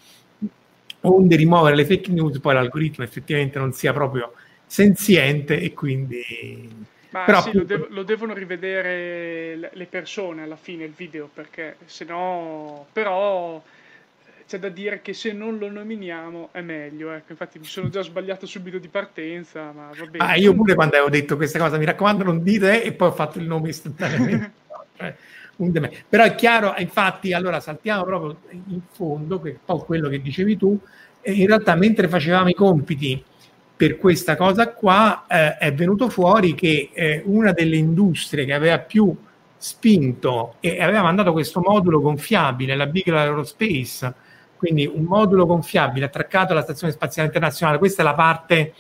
onde 1.01 1.35
rimuovere 1.35 1.75
le 1.75 1.85
fake 1.85 2.13
news 2.13 2.39
poi 2.39 2.55
l'algoritmo 2.55 3.03
effettivamente 3.03 3.59
non 3.59 3.73
sia 3.73 3.93
proprio 3.93 4.35
senziente 4.67 5.59
e 5.59 5.73
quindi 5.73 6.87
ma 7.11 7.25
Però, 7.25 7.43
sì, 7.43 7.49
appunto... 7.49 7.59
lo, 7.59 7.79
dev- 7.81 7.91
lo, 7.91 8.03
devono 8.05 8.35
rivedere 8.35 9.57
le 9.73 9.87
persone 9.87 10.45
alla 10.45 10.55
fine 10.55 10.85
il 10.85 10.93
video 10.93 11.29
perché 11.33 11.77
se 11.87 12.05
no 12.05 12.87
però 12.93 13.61
c'è 14.51 14.59
da 14.59 14.69
dire 14.69 15.01
che 15.01 15.15
se 15.15 15.33
non 15.33 15.59
lo 15.59 15.71
nominiamo 15.71 16.49
è 16.51 16.61
meglio. 16.61 17.13
Ecco. 17.13 17.31
Infatti 17.31 17.61
mi 17.61 17.67
sono 17.67 17.89
già 17.89 18.03
sbagliato 18.03 18.47
subito 18.47 18.79
di 18.79 18.89
partenza, 18.89 19.71
ma 19.71 19.93
va 19.97 20.07
bene. 20.07 20.25
Ah, 20.25 20.35
io 20.35 20.53
pure 20.55 20.75
quando 20.75 20.97
avevo 20.97 21.09
detto 21.09 21.37
questa 21.37 21.61
cosa, 21.61 21.79
mi 21.79 21.85
raccomando 21.85 22.25
non 22.25 22.43
dite 22.43 22.83
e 22.83 22.91
poi 22.93 23.09
ho 23.09 23.13
fatto 23.13 23.39
il 23.39 23.47
nome 23.47 23.69
istantaneamente. 23.69 24.53
cioè, 24.99 25.15
Però 26.09 26.25
è 26.25 26.35
chiaro, 26.35 26.75
infatti, 26.79 27.33
allora 27.33 27.61
saltiamo 27.61 28.03
proprio 28.03 28.41
in 28.51 28.81
fondo, 28.91 29.41
che 29.41 29.51
è 29.51 29.53
un 29.53 29.59
po' 29.65 29.85
quello 29.85 30.09
che 30.09 30.21
dicevi 30.21 30.57
tu, 30.57 30.77
in 31.23 31.47
realtà 31.47 31.77
mentre 31.77 32.09
facevamo 32.09 32.49
i 32.49 32.55
compiti 32.55 33.23
per 33.77 33.99
questa 33.99 34.35
cosa 34.35 34.73
qua 34.73 35.27
eh, 35.29 35.59
è 35.59 35.73
venuto 35.73 36.09
fuori 36.09 36.55
che 36.57 36.91
eh, 36.93 37.23
una 37.25 37.53
delle 37.53 37.77
industrie 37.77 38.45
che 38.45 38.53
aveva 38.53 38.81
più 38.81 39.15
spinto 39.57 40.57
e 40.59 40.83
aveva 40.83 41.03
mandato 41.03 41.31
questo 41.31 41.61
modulo 41.61 42.01
gonfiabile, 42.01 42.75
la 42.75 42.87
Big 42.87 43.09
Aerospace, 43.09 44.29
quindi 44.61 44.85
un 44.85 45.05
modulo 45.05 45.47
gonfiabile 45.47 46.05
attraccato 46.05 46.53
alla 46.53 46.61
Stazione 46.61 46.93
Spaziale 46.93 47.29
Internazionale. 47.29 47.79
Questa 47.79 48.03
è 48.03 48.05
la 48.05 48.13
parte, 48.13 48.75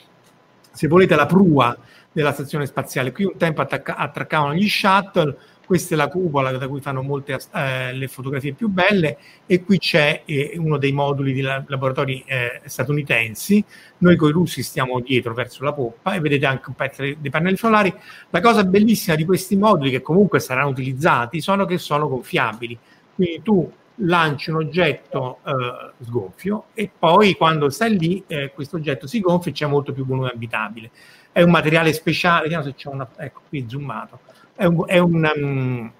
se 0.70 0.88
volete, 0.88 1.14
la 1.14 1.24
prua 1.24 1.74
della 2.12 2.34
Stazione 2.34 2.66
Spaziale. 2.66 3.12
Qui 3.12 3.24
un 3.24 3.38
tempo 3.38 3.62
attacca- 3.62 3.96
attraccavano 3.96 4.52
gli 4.52 4.68
shuttle, 4.68 5.34
questa 5.64 5.94
è 5.94 5.96
la 5.96 6.08
cupola 6.08 6.52
da 6.52 6.68
cui 6.68 6.82
fanno 6.82 7.00
molte 7.00 7.38
eh, 7.54 7.94
le 7.94 8.08
fotografie 8.08 8.52
più 8.52 8.68
belle 8.68 9.16
e 9.46 9.64
qui 9.64 9.78
c'è 9.78 10.20
eh, 10.26 10.52
uno 10.58 10.76
dei 10.76 10.92
moduli 10.92 11.32
di 11.32 11.40
laboratori 11.40 12.22
eh, 12.26 12.60
statunitensi. 12.66 13.64
Noi 13.98 14.16
con 14.16 14.28
i 14.28 14.32
russi 14.32 14.62
stiamo 14.62 15.00
dietro 15.00 15.32
verso 15.32 15.64
la 15.64 15.72
poppa 15.72 16.12
e 16.12 16.20
vedete 16.20 16.44
anche 16.44 16.64
un 16.68 16.74
pezzo 16.74 17.00
dei 17.00 17.30
pannelli 17.30 17.56
solari. 17.56 17.94
La 18.28 18.42
cosa 18.42 18.64
bellissima 18.64 19.16
di 19.16 19.24
questi 19.24 19.56
moduli, 19.56 19.90
che 19.90 20.02
comunque 20.02 20.40
saranno 20.40 20.68
utilizzati, 20.68 21.40
sono 21.40 21.64
che 21.64 21.78
sono 21.78 22.06
gonfiabili. 22.06 22.78
Quindi 23.14 23.40
tu 23.42 23.72
lanci 24.00 24.50
un 24.50 24.56
oggetto 24.56 25.38
eh, 25.44 26.04
sgonfio 26.04 26.66
e 26.74 26.90
poi 26.96 27.34
quando 27.34 27.70
stai 27.70 27.98
lì 27.98 28.22
eh, 28.26 28.52
questo 28.54 28.76
oggetto 28.76 29.06
si 29.06 29.20
gonfia 29.20 29.50
e 29.50 29.54
c'è 29.54 29.66
molto 29.66 29.92
più 29.92 30.04
volume 30.04 30.30
abitabile. 30.32 30.90
È 31.32 31.42
un 31.42 31.50
materiale 31.50 31.92
speciale, 31.92 32.42
vediamo 32.42 32.64
se 32.64 32.74
c'è 32.74 32.88
una, 32.88 33.08
ecco 33.16 33.42
qui 33.48 33.66
zoomato, 33.68 34.20
è 34.54 34.64
un, 34.64 34.84
è 34.86 34.98
un, 34.98 35.30
um, 35.34 35.92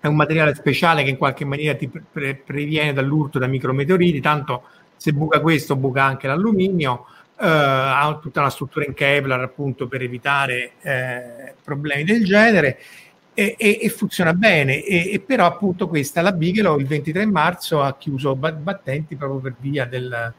è 0.00 0.06
un 0.06 0.16
materiale 0.16 0.54
speciale 0.54 1.02
che 1.02 1.10
in 1.10 1.16
qualche 1.16 1.44
maniera 1.44 1.76
ti 1.76 1.88
pre- 1.88 2.34
previene 2.34 2.92
dall'urto 2.92 3.38
da 3.38 3.46
micrometeoriti, 3.46 4.20
tanto 4.20 4.64
se 4.96 5.12
buca 5.12 5.40
questo 5.40 5.76
buca 5.76 6.02
anche 6.02 6.26
l'alluminio, 6.26 7.06
eh, 7.38 7.46
ha 7.46 8.18
tutta 8.22 8.40
una 8.40 8.50
struttura 8.50 8.84
in 8.84 8.94
Kevlar 8.94 9.40
appunto 9.40 9.88
per 9.88 10.02
evitare 10.02 10.72
eh, 10.82 11.54
problemi 11.62 12.04
del 12.04 12.24
genere 12.24 12.78
e, 13.34 13.56
e, 13.58 13.78
e 13.82 13.88
funziona 13.90 14.32
bene. 14.32 14.82
E, 14.82 15.22
però, 15.24 15.44
appunto, 15.44 15.88
questa 15.88 16.22
la 16.22 16.32
Bigelow 16.32 16.78
il 16.78 16.86
23 16.86 17.26
marzo 17.26 17.82
ha 17.82 17.96
chiuso 17.96 18.34
battenti 18.36 19.16
proprio 19.16 19.40
per 19.40 19.54
via 19.58 19.84
del, 19.84 20.32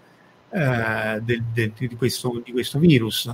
eh, 0.50 1.20
del, 1.22 1.44
del, 1.54 1.72
di, 1.78 1.96
questo, 1.96 2.42
di, 2.44 2.52
questo, 2.52 2.80
virus. 2.80 3.32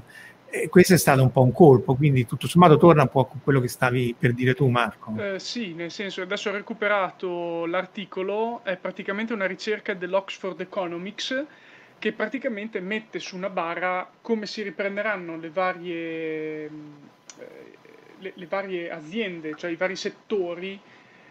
E 0.50 0.67
questo 0.67 0.95
è 0.95 0.97
stato 0.97 1.21
un 1.21 1.32
po' 1.32 1.43
un 1.43 1.54
colpo, 1.54 1.95
quindi 1.95 2.26
tutto 2.26 2.47
sommato 2.47 2.78
torna 2.78 3.04
un 3.04 3.10
po' 3.10 3.21
a 3.21 3.38
quello 3.41 3.62
che 3.62 3.69
stavi 3.69 4.13
per 4.17 4.34
dire 4.34 4.54
tu, 4.54 4.67
Marco. 4.67 5.13
Eh, 5.17 5.39
sì, 5.39 5.74
nel 5.74 5.91
senso, 5.91 6.21
adesso 6.21 6.50
ho 6.50 6.54
recuperato 6.54 7.65
l'articolo, 7.67 8.62
è 8.63 8.76
praticamente 8.76 9.32
una 9.32 9.45
ricerca 9.45 9.93
dell'Oxford 9.93 10.60
Economics 10.60 11.45
che 12.00 12.13
praticamente 12.13 12.80
mette 12.80 13.19
su 13.19 13.36
una 13.36 13.50
barra 13.50 14.10
come 14.21 14.47
si 14.47 14.63
riprenderanno 14.63 15.38
le 15.38 15.50
varie 15.52 16.65
eh, 16.65 17.78
le, 18.21 18.31
le, 18.36 18.45
varie 18.45 18.89
aziende, 18.89 19.55
cioè 19.55 19.71
i 19.71 19.75
vari 19.75 19.95
settori 19.95 20.79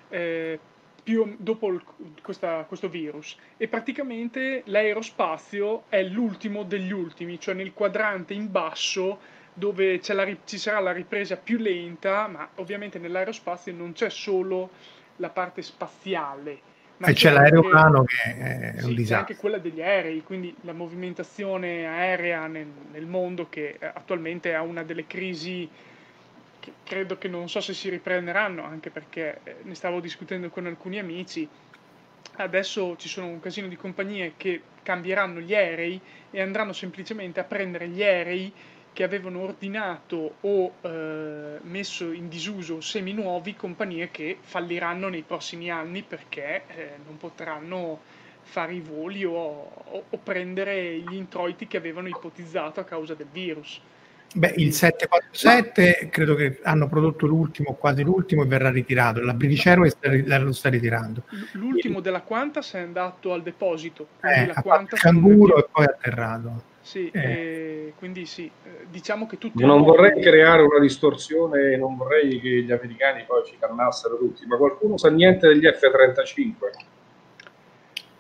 eh, 0.09 0.59
più 1.03 1.37
dopo 1.39 1.69
il, 1.69 1.83
questa, 2.23 2.65
questo 2.69 2.89
virus 2.89 3.37
e 3.57 3.69
praticamente 3.69 4.63
l'aerospazio 4.67 5.85
è 5.89 6.03
l'ultimo 6.03 6.63
degli 6.65 6.93
ultimi, 6.93 7.41
cioè 7.41 7.55
nel 7.55 7.73
quadrante 7.73 8.35
in 8.35 8.51
basso 8.51 9.19
dove 9.53 10.01
la, 10.07 10.37
ci 10.45 10.59
sarà 10.59 10.81
la 10.81 10.93
ripresa 10.93 11.37
più 11.37 11.59
lenta, 11.59 12.27
ma 12.29 12.49
ovviamente 12.57 12.99
nell'aerospazio 12.99 13.73
non 13.73 13.93
c'è 13.93 14.11
solo 14.11 14.71
la 15.17 15.31
parte 15.31 15.63
spaziale. 15.63 16.69
Ma 16.99 17.09
e 17.09 17.13
c'è 17.15 17.31
l'aeroplano 17.31 18.05
che 18.05 18.37
è 18.37 18.73
un 18.83 18.89
sì, 18.89 18.95
disastro. 18.95 19.17
anche 19.17 19.37
quella 19.37 19.59
degli 19.59 19.81
aerei, 19.81 20.23
quindi 20.23 20.55
la 20.63 20.75
movimentazione 20.75 21.87
aerea 21.87 22.47
nel, 22.47 22.67
nel 22.93 23.07
mondo 23.07 23.49
che 23.49 23.77
eh, 23.79 23.87
attualmente 23.87 24.55
ha 24.55 24.61
una 24.61 24.83
delle 24.83 25.07
crisi 25.07 25.69
credo 26.85 27.19
che 27.19 27.29
non 27.29 27.49
so 27.49 27.61
se 27.61 27.75
si 27.75 27.89
riprenderanno, 27.89 28.65
anche 28.65 28.91
perché 28.91 29.41
eh, 29.45 29.57
ne 29.63 29.75
stavo 29.75 30.01
discutendo 30.01 30.49
con 30.51 30.67
alcuni 30.67 30.99
amici. 30.99 31.49
Adesso 32.37 32.97
ci 32.97 33.09
sono 33.09 33.27
un 33.27 33.41
casino 33.41 33.69
di 33.69 33.77
compagnie 33.77 34.35
che 34.37 34.63
cambieranno 34.83 35.41
gli 35.41 35.55
aerei 35.55 36.01
e 36.31 36.41
andranno 36.41 36.73
semplicemente 36.73 37.41
a 37.41 37.45
prendere 37.45 37.89
gli 37.89 38.03
aerei 38.03 38.53
che 38.93 39.03
avevano 39.05 39.43
ordinato 39.43 40.35
o 40.41 40.73
eh, 40.81 41.59
messo 41.63 42.13
in 42.13 42.29
disuso 42.29 42.81
semi 42.81 43.13
nuovi, 43.13 43.55
compagnie 43.55 44.11
che 44.11 44.39
falliranno 44.41 45.09
nei 45.09 45.23
prossimi 45.23 45.71
anni 45.71 46.03
perché 46.03 46.65
eh, 46.67 46.91
non 47.05 47.17
potranno 47.17 48.01
fare 48.43 48.75
i 48.75 48.81
voli 48.81 49.25
o, 49.25 49.33
o, 49.35 50.05
o 50.09 50.19
prendere 50.19 50.99
gli 50.99 51.15
introiti 51.15 51.67
che 51.67 51.77
avevano 51.77 52.09
ipotizzato 52.09 52.81
a 52.81 52.85
causa 52.85 53.15
del 53.15 53.29
virus. 53.31 53.81
Beh, 54.33 54.55
il 54.59 54.73
747 54.73 56.09
credo 56.09 56.37
che 56.37 56.61
hanno 56.63 56.89
prodotto 56.89 57.27
l'ultimo, 57.27 57.75
quasi 57.75 58.05
l'ultimo, 58.05 58.45
e 58.45 58.47
verrà 58.47 58.71
ritirato. 58.71 59.21
La 59.21 59.35
British 59.35 59.67
Airways 59.67 59.97
lo 60.01 60.53
sta 60.53 60.69
ritirando. 60.69 61.25
L'ultimo 61.53 62.01
della 62.01 62.23
Qantas 62.23 62.75
è 62.75 62.81
andato 62.81 63.33
al 63.33 63.43
deposito. 63.43 64.07
Eh, 64.23 64.51
ha 64.55 64.63
Qantas 64.63 65.01
canguro 65.01 65.59
e 65.59 65.69
poi 65.71 65.85
atterrato. 65.85 66.69
Sì, 66.81 67.11
eh. 67.11 67.93
quindi 67.99 68.25
sì, 68.25 68.51
eh, 68.65 68.87
diciamo 68.89 69.27
che 69.27 69.37
tutti... 69.37 69.65
Non 69.65 69.83
vorrei 69.83 70.21
creare 70.21 70.63
una 70.63 70.81
distorsione, 70.81 71.77
non 71.77 71.97
vorrei 71.97 72.41
che 72.41 72.63
gli 72.63 72.73
americani 72.73 73.25
poi 73.27 73.45
ci 73.45 73.57
cannassero 73.59 74.17
tutti, 74.17 74.47
ma 74.47 74.57
qualcuno 74.57 74.97
sa 74.97 75.11
niente 75.11 75.47
degli 75.49 75.67
F-35? 75.67 77.00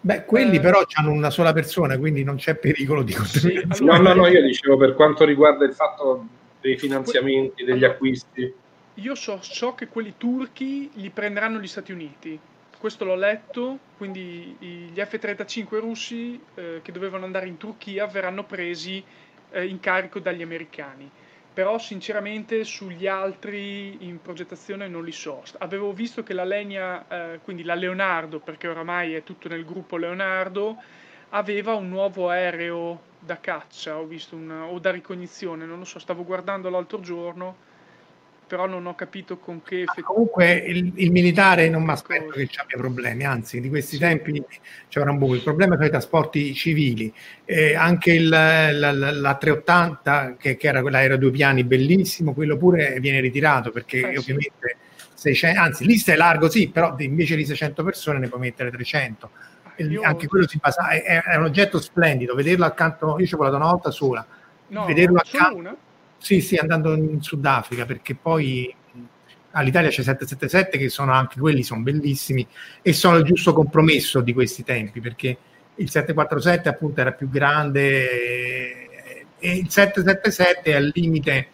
Beh, 0.02 0.24
quelli 0.24 0.56
eh, 0.56 0.60
però 0.60 0.82
hanno 0.94 1.10
una 1.10 1.30
sola 1.30 1.52
persona, 1.52 1.98
quindi 1.98 2.24
non 2.24 2.36
c'è 2.36 2.54
pericolo 2.54 3.02
di 3.02 3.12
contaminazione. 3.12 3.74
Sì, 3.74 3.82
allora, 3.82 3.98
no, 3.98 4.08
no, 4.08 4.14
no, 4.22 4.26
io 4.28 4.42
dicevo 4.42 4.76
per 4.76 4.94
quanto 4.94 5.24
riguarda 5.24 5.64
il 5.64 5.74
fatto 5.74 6.26
dei 6.60 6.78
finanziamenti, 6.78 7.64
degli 7.64 7.84
acquisti. 7.84 8.52
Io 8.94 9.14
so, 9.14 9.38
so 9.42 9.74
che 9.74 9.88
quelli 9.88 10.14
turchi 10.16 10.90
li 10.94 11.10
prenderanno 11.10 11.58
gli 11.58 11.66
Stati 11.66 11.92
Uniti, 11.92 12.38
questo 12.78 13.04
l'ho 13.04 13.14
letto, 13.14 13.78
quindi 13.98 14.56
gli 14.58 14.98
F-35 14.98 15.78
russi 15.78 16.40
eh, 16.54 16.80
che 16.82 16.92
dovevano 16.92 17.26
andare 17.26 17.46
in 17.46 17.58
Turchia 17.58 18.06
verranno 18.06 18.44
presi 18.44 19.02
eh, 19.50 19.66
in 19.66 19.80
carico 19.80 20.18
dagli 20.18 20.42
americani. 20.42 21.10
Però 21.52 21.78
sinceramente 21.78 22.64
sugli 22.64 23.06
altri 23.06 24.06
in 24.06 24.20
progettazione 24.22 24.88
non 24.88 25.04
li 25.04 25.12
so. 25.12 25.42
Avevo 25.58 25.92
visto 25.92 26.22
che 26.22 26.32
la 26.32 26.44
Legna, 26.44 27.06
eh, 27.08 27.40
quindi 27.42 27.64
la 27.64 27.74
Leonardo, 27.74 28.38
perché 28.38 28.68
oramai 28.68 29.14
è 29.14 29.22
tutto 29.22 29.48
nel 29.48 29.64
gruppo 29.64 29.96
Leonardo, 29.96 30.76
aveva 31.30 31.74
un 31.74 31.88
nuovo 31.88 32.30
aereo 32.30 33.02
da 33.18 33.38
caccia, 33.40 33.98
ho 33.98 34.04
visto 34.04 34.36
una, 34.36 34.64
o 34.66 34.78
da 34.78 34.90
ricognizione, 34.90 35.66
non 35.66 35.78
lo 35.78 35.84
so, 35.84 35.98
stavo 35.98 36.24
guardando 36.24 36.70
l'altro 36.70 37.00
giorno 37.00 37.68
però 38.50 38.66
non 38.66 38.84
ho 38.86 38.96
capito 38.96 39.38
con 39.38 39.62
che 39.62 39.82
effetto. 39.82 40.02
Comunque 40.02 40.54
il, 40.54 40.90
il, 40.96 41.12
militare 41.12 41.68
non 41.68 41.84
mi 41.84 41.92
aspetto 41.92 42.32
che 42.32 42.48
ci 42.48 42.58
abbia 42.58 42.78
problemi, 42.78 43.24
anzi 43.24 43.60
di 43.60 43.68
questi 43.68 43.94
sì. 43.94 44.00
tempi 44.00 44.44
c'è 44.88 45.00
un 45.02 45.18
buco. 45.18 45.34
Il 45.34 45.42
problema 45.42 45.74
sono 45.74 45.86
i 45.86 45.90
trasporti 45.90 46.52
civili, 46.52 47.14
eh, 47.44 47.76
anche 47.76 48.12
il, 48.12 48.28
la, 48.28 48.72
la, 48.72 48.90
la, 48.92 49.36
380 49.36 50.34
che, 50.36 50.56
che 50.56 50.66
era 50.66 50.80
quell'aereo 50.80 51.14
a 51.14 51.18
due 51.18 51.30
piani 51.30 51.62
bellissimo, 51.62 52.34
quello 52.34 52.56
pure 52.56 52.98
viene 52.98 53.20
ritirato 53.20 53.70
perché 53.70 53.98
eh, 53.98 54.18
ovviamente 54.18 54.78
sì. 55.14 55.32
600, 55.32 55.60
anzi 55.60 55.86
lista 55.86 56.12
è 56.12 56.16
largo 56.16 56.50
sì, 56.50 56.70
però 56.70 56.96
invece 56.98 57.36
di 57.36 57.44
600 57.44 57.84
persone 57.84 58.18
ne 58.18 58.26
puoi 58.26 58.40
mettere 58.40 58.72
300. 58.72 59.30
Io... 59.76 60.02
Anche 60.02 60.26
quello 60.26 60.48
si 60.48 60.58
basa, 60.60 60.88
è, 60.88 61.22
è, 61.22 61.36
un 61.36 61.44
oggetto 61.44 61.80
splendido, 61.80 62.34
vederlo 62.34 62.64
accanto, 62.64 63.16
io 63.20 63.26
ci 63.26 63.34
ho 63.34 63.36
volato 63.36 63.54
una 63.54 63.70
volta 63.70 63.92
sola, 63.92 64.26
no, 64.66 64.86
vederlo 64.86 65.18
accanto... 65.18 65.56
Una? 65.56 65.76
Sì, 66.20 66.42
sì, 66.42 66.56
andando 66.56 66.94
in 66.94 67.22
Sudafrica, 67.22 67.86
perché 67.86 68.14
poi 68.14 68.72
all'Italia 69.52 69.88
c'è 69.88 70.02
777 70.02 70.76
che 70.76 70.90
sono 70.90 71.12
anche 71.12 71.40
quelli, 71.40 71.62
sono 71.62 71.80
bellissimi 71.82 72.46
e 72.82 72.92
sono 72.92 73.16
il 73.16 73.24
giusto 73.24 73.54
compromesso 73.54 74.20
di 74.20 74.34
questi 74.34 74.62
tempi, 74.62 75.00
perché 75.00 75.36
il 75.76 75.88
747 75.88 76.68
appunto 76.68 77.00
era 77.00 77.12
più 77.12 77.30
grande 77.30 78.88
e 79.38 79.56
il 79.56 79.70
777 79.70 80.70
è 80.70 80.74
al 80.74 80.90
limite 80.94 81.48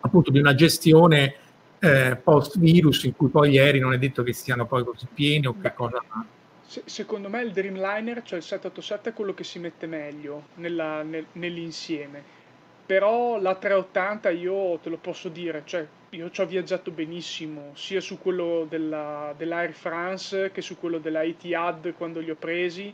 appunto 0.00 0.30
di 0.30 0.38
una 0.38 0.54
gestione 0.54 1.34
eh, 1.80 2.16
post 2.22 2.58
virus 2.58 3.02
in 3.04 3.16
cui 3.16 3.28
poi 3.28 3.50
gli 3.50 3.58
aerei 3.58 3.80
non 3.80 3.92
è 3.92 3.98
detto 3.98 4.22
che 4.22 4.32
siano 4.32 4.66
poi 4.66 4.84
così 4.84 5.08
pieni 5.12 5.46
o 5.46 5.56
che 5.60 5.74
cosa 5.74 6.00
secondo 6.84 7.28
me 7.28 7.42
il 7.42 7.50
Dreamliner, 7.50 8.22
cioè 8.22 8.38
il 8.38 8.44
787, 8.44 9.10
è 9.10 9.12
quello 9.12 9.34
che 9.34 9.42
si 9.42 9.58
mette 9.58 9.88
meglio 9.88 10.50
nella, 10.54 11.02
nel, 11.02 11.26
nell'insieme 11.32 12.38
però 12.90 13.40
la 13.40 13.54
380 13.54 14.30
io 14.30 14.76
te 14.82 14.88
lo 14.88 14.96
posso 14.96 15.28
dire, 15.28 15.62
cioè 15.64 15.86
io 16.08 16.28
ci 16.32 16.40
ho 16.40 16.46
viaggiato 16.46 16.90
benissimo, 16.90 17.70
sia 17.74 18.00
su 18.00 18.18
quello 18.18 18.66
della, 18.68 19.32
dell'Air 19.36 19.70
France 19.74 20.50
che 20.52 20.60
su 20.60 20.76
quello 20.76 20.98
della 20.98 21.22
Etihad 21.22 21.94
quando 21.96 22.18
li 22.18 22.30
ho 22.30 22.34
presi, 22.34 22.92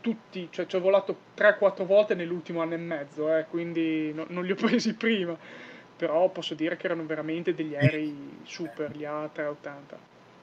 tutti, 0.00 0.48
cioè 0.50 0.66
ci 0.66 0.74
ho 0.74 0.80
volato 0.80 1.16
3-4 1.38 1.86
volte 1.86 2.16
nell'ultimo 2.16 2.60
anno 2.60 2.74
e 2.74 2.78
mezzo, 2.78 3.32
eh, 3.32 3.46
quindi 3.48 4.12
no, 4.12 4.26
non 4.30 4.44
li 4.44 4.50
ho 4.50 4.56
presi 4.58 4.94
prima, 4.94 5.38
però 5.96 6.28
posso 6.30 6.54
dire 6.54 6.76
che 6.76 6.86
erano 6.86 7.06
veramente 7.06 7.54
degli 7.54 7.76
aerei 7.76 8.40
super, 8.42 8.90
gli 8.96 9.04
A380. 9.04 9.76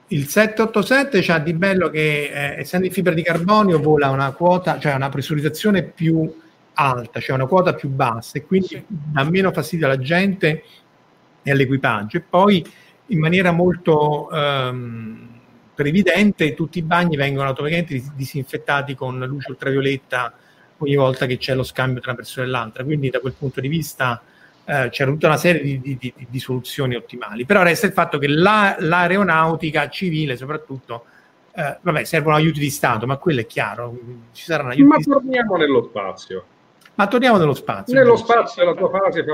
Il 0.08 0.30
787 0.30 1.20
c'ha 1.22 1.40
di 1.40 1.54
bello 1.54 1.90
che 1.90 2.32
eh, 2.32 2.60
essendo 2.62 2.86
in 2.86 2.94
fibra 2.94 3.14
di 3.14 3.22
carbonio 3.22 3.82
vola 3.82 4.12
una 4.12 4.32
quota, 4.32 4.80
cioè 4.80 4.94
una 4.94 5.10
pressurizzazione 5.10 5.84
più 5.84 6.42
alta, 6.74 7.20
cioè 7.20 7.36
una 7.36 7.46
quota 7.46 7.74
più 7.74 7.90
bassa 7.90 8.38
e 8.38 8.46
quindi 8.46 8.68
sì. 8.68 8.84
dà 8.88 9.24
meno 9.24 9.52
fastidio 9.52 9.86
alla 9.86 10.00
gente 10.00 10.64
e 11.42 11.52
all'equipaggio. 11.52 12.18
E 12.18 12.22
poi 12.22 12.66
in 13.08 13.20
maniera 13.20 13.52
molto 13.52 14.30
ehm, 14.32 15.30
previdente 15.74 16.54
tutti 16.54 16.80
i 16.80 16.84
bagni 16.84 17.16
vengono 17.16 17.48
automaticamente 17.48 18.12
disinfettati 18.16 18.96
con 18.96 19.20
luce 19.20 19.52
ultravioletta 19.52 20.34
ogni 20.78 20.96
volta 20.96 21.26
che 21.26 21.38
c'è 21.38 21.56
lo 21.56 21.64
scambio 21.64 22.02
tra 22.02 22.12
una 22.12 22.20
persona 22.20 22.46
e 22.46 22.50
l'altra. 22.50 22.84
Quindi 22.84 23.10
da 23.10 23.20
quel 23.20 23.34
punto 23.34 23.62
di 23.62 23.68
vista 23.68 24.22
eh, 24.66 24.90
c'era 24.90 25.12
tutta 25.12 25.28
una 25.28 25.38
serie 25.38 25.62
di, 25.62 25.80
di, 25.80 25.98
di, 26.00 26.14
di, 26.30 26.40
soluzioni 26.40 26.96
ottimali. 26.96 27.46
Però 27.46 27.64
resta 27.64 27.86
il 27.86 27.94
fatto 27.94 28.18
che 28.18 28.28
la, 28.28 28.76
l'aeronautica 28.80 29.90
civile 29.90 30.38
soprattutto 30.38 31.06
eh, 31.54 31.78
vabbè, 31.82 32.04
servono 32.04 32.36
aiuti 32.36 32.60
di 32.60 32.70
Stato, 32.70 33.06
ma 33.06 33.18
quello 33.18 33.42
è 33.42 33.46
chiaro, 33.46 33.98
ci 34.32 34.44
saranno 34.44 34.70
aiuti. 34.70 34.88
Ma 34.88 34.98
torniamo 34.98 35.56
nello 35.56 35.84
spazio. 35.84 36.46
Ma 36.96 37.08
torniamo 37.08 37.38
nello 37.38 37.54
spazio. 37.54 37.94
Nello 37.96 38.16
spazio 38.16 38.62
è 38.62 38.66
la 38.66 38.74
tua 38.74 38.90
fase 38.90 39.26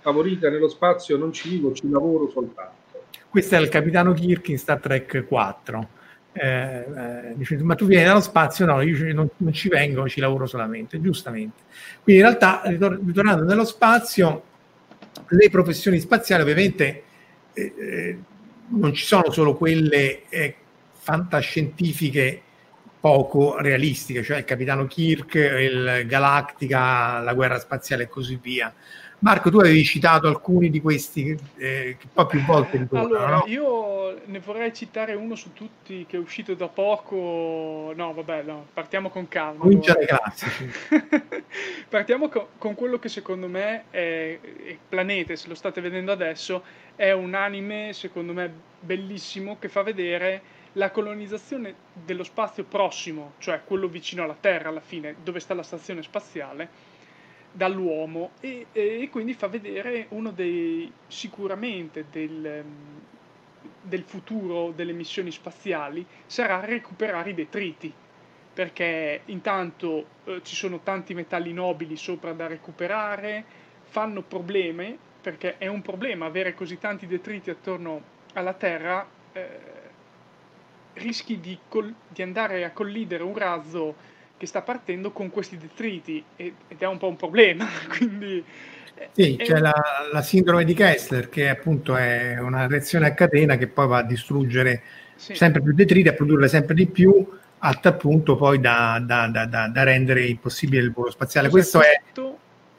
favorita, 0.00 0.48
nello 0.48 0.68
spazio 0.68 1.16
non 1.16 1.32
ci 1.32 1.48
vivo, 1.48 1.72
ci 1.72 1.88
lavoro 1.90 2.28
soltanto. 2.30 2.74
Questo 3.28 3.56
è 3.56 3.60
il 3.60 3.68
capitano 3.68 4.12
Kirk 4.12 4.48
in 4.48 4.58
Star 4.58 4.78
Trek 4.78 5.26
4. 5.26 5.88
Eh, 6.32 6.48
eh, 6.48 7.32
dice, 7.34 7.56
ma 7.58 7.74
tu 7.74 7.86
vieni 7.86 8.04
dallo 8.04 8.20
spazio? 8.20 8.66
No, 8.66 8.80
io 8.80 9.14
non, 9.14 9.28
non, 9.38 9.52
ci 9.52 9.68
vengo, 9.68 10.08
ci 10.08 10.20
lavoro 10.20 10.46
solamente, 10.46 11.00
giustamente. 11.00 11.62
Quindi 12.02 12.22
in 12.22 12.28
realtà, 12.28 12.62
ritor- 12.64 13.00
ritornando 13.04 13.44
nello 13.44 13.64
spazio, 13.64 14.42
le 15.28 15.50
professioni 15.50 15.98
spaziali 15.98 16.42
ovviamente 16.42 17.02
eh, 17.52 17.74
eh 17.78 18.18
non 18.68 18.92
ci 18.92 19.04
sono 19.04 19.30
solo 19.30 19.54
quelle 19.54 20.22
eh, 20.28 20.54
fantascientifiche 20.92 22.42
poco 23.06 23.56
realistiche, 23.60 24.24
cioè 24.24 24.38
il 24.38 24.44
capitano 24.44 24.88
Kirk, 24.88 25.34
il 25.36 26.02
Galactica, 26.06 27.20
la 27.20 27.34
guerra 27.34 27.60
spaziale 27.60 28.02
e 28.02 28.08
così 28.08 28.36
via. 28.42 28.74
Marco, 29.20 29.48
tu 29.48 29.58
avevi 29.58 29.84
citato 29.84 30.26
alcuni 30.26 30.70
di 30.70 30.80
questi 30.80 31.30
eh, 31.56 31.96
che 32.00 32.06
poi 32.12 32.26
più 32.26 32.44
volte 32.44 32.78
ritornano. 32.78 33.16
Allora, 33.16 33.36
no? 33.36 33.44
io 33.46 34.20
ne 34.24 34.40
vorrei 34.40 34.74
citare 34.74 35.14
uno 35.14 35.36
su 35.36 35.52
tutti 35.52 36.04
che 36.04 36.16
è 36.16 36.18
uscito 36.18 36.54
da 36.54 36.66
poco. 36.66 37.92
No, 37.94 38.12
vabbè, 38.12 38.42
no, 38.42 38.66
partiamo 38.74 39.08
con 39.08 39.28
calma. 39.28 39.60
Comincia 39.60 39.92
dai 39.94 40.06
classici. 40.06 40.68
partiamo 41.88 42.28
con, 42.28 42.46
con, 42.58 42.74
quello 42.74 42.98
che 42.98 43.08
secondo 43.08 43.46
me 43.46 43.84
è, 43.90 44.36
è 44.40 44.76
Planete, 44.88 45.36
se 45.36 45.46
lo 45.46 45.54
state 45.54 45.80
vedendo 45.80 46.10
adesso, 46.10 46.60
è 46.96 47.12
un 47.12 47.34
anime 47.34 47.92
secondo 47.92 48.32
me 48.32 48.52
bellissimo 48.80 49.58
che 49.60 49.68
fa 49.68 49.82
vedere 49.82 50.54
la 50.76 50.90
colonizzazione 50.90 51.74
dello 51.92 52.24
spazio 52.24 52.64
prossimo, 52.64 53.32
cioè 53.38 53.62
quello 53.64 53.88
vicino 53.88 54.22
alla 54.22 54.36
Terra 54.38 54.68
alla 54.68 54.80
fine, 54.80 55.16
dove 55.22 55.40
sta 55.40 55.54
la 55.54 55.62
stazione 55.62 56.02
spaziale, 56.02 56.68
dall'uomo 57.52 58.32
e, 58.40 58.66
e 58.72 59.08
quindi 59.10 59.32
fa 59.32 59.48
vedere 59.48 60.06
uno 60.10 60.30
dei 60.30 60.92
sicuramente 61.06 62.04
del, 62.10 62.62
del 63.80 64.02
futuro 64.02 64.72
delle 64.72 64.92
missioni 64.92 65.30
spaziali 65.30 66.04
sarà 66.26 66.62
recuperare 66.62 67.30
i 67.30 67.34
detriti 67.34 67.90
perché 68.52 69.22
intanto 69.26 70.06
eh, 70.24 70.40
ci 70.42 70.54
sono 70.54 70.80
tanti 70.80 71.14
metalli 71.14 71.52
nobili 71.54 71.96
sopra 71.96 72.32
da 72.32 72.46
recuperare, 72.46 73.44
fanno 73.84 74.22
problemi 74.22 74.98
perché 75.20 75.56
è 75.58 75.66
un 75.66 75.82
problema 75.82 76.26
avere 76.26 76.54
così 76.54 76.78
tanti 76.78 77.06
detriti 77.06 77.50
attorno 77.50 78.02
alla 78.34 78.54
Terra. 78.54 79.06
Eh, 79.32 79.84
rischi 80.96 81.40
di, 81.40 81.58
col- 81.68 81.94
di 82.08 82.22
andare 82.22 82.64
a 82.64 82.70
collidere 82.70 83.22
un 83.22 83.36
razzo 83.36 83.94
che 84.36 84.46
sta 84.46 84.62
partendo 84.62 85.12
con 85.12 85.30
questi 85.30 85.56
detriti 85.56 86.22
ed 86.36 86.54
è 86.76 86.86
un 86.86 86.98
po' 86.98 87.08
un 87.08 87.16
problema. 87.16 87.66
Quindi, 87.88 88.44
sì, 89.12 89.36
c'è 89.36 89.54
un... 89.54 89.62
la, 89.62 89.82
la, 90.12 90.22
sindrome 90.22 90.64
di 90.64 90.74
Kessler 90.74 91.28
che 91.28 91.48
appunto 91.48 91.96
è 91.96 92.38
una 92.38 92.66
reazione 92.66 93.06
a 93.06 93.14
catena 93.14 93.56
che 93.56 93.66
poi 93.66 93.86
va 93.86 93.98
a 93.98 94.02
distruggere 94.02 94.82
sì. 95.16 95.34
sempre 95.34 95.62
più 95.62 95.74
detriti, 95.74 96.08
a 96.08 96.14
produrre 96.14 96.48
sempre 96.48 96.74
di 96.74 96.86
più, 96.86 97.26
a 97.58 97.74
tal 97.74 97.96
punto 97.96 98.36
poi 98.36 98.60
da, 98.60 99.02
da, 99.02 99.26
da, 99.28 99.46
da 99.46 99.82
rendere 99.82 100.26
impossibile 100.26 100.82
il 100.82 100.92
volo 100.92 101.10
spaziale. 101.10 101.48
Questo 101.48 101.80
è 101.80 102.00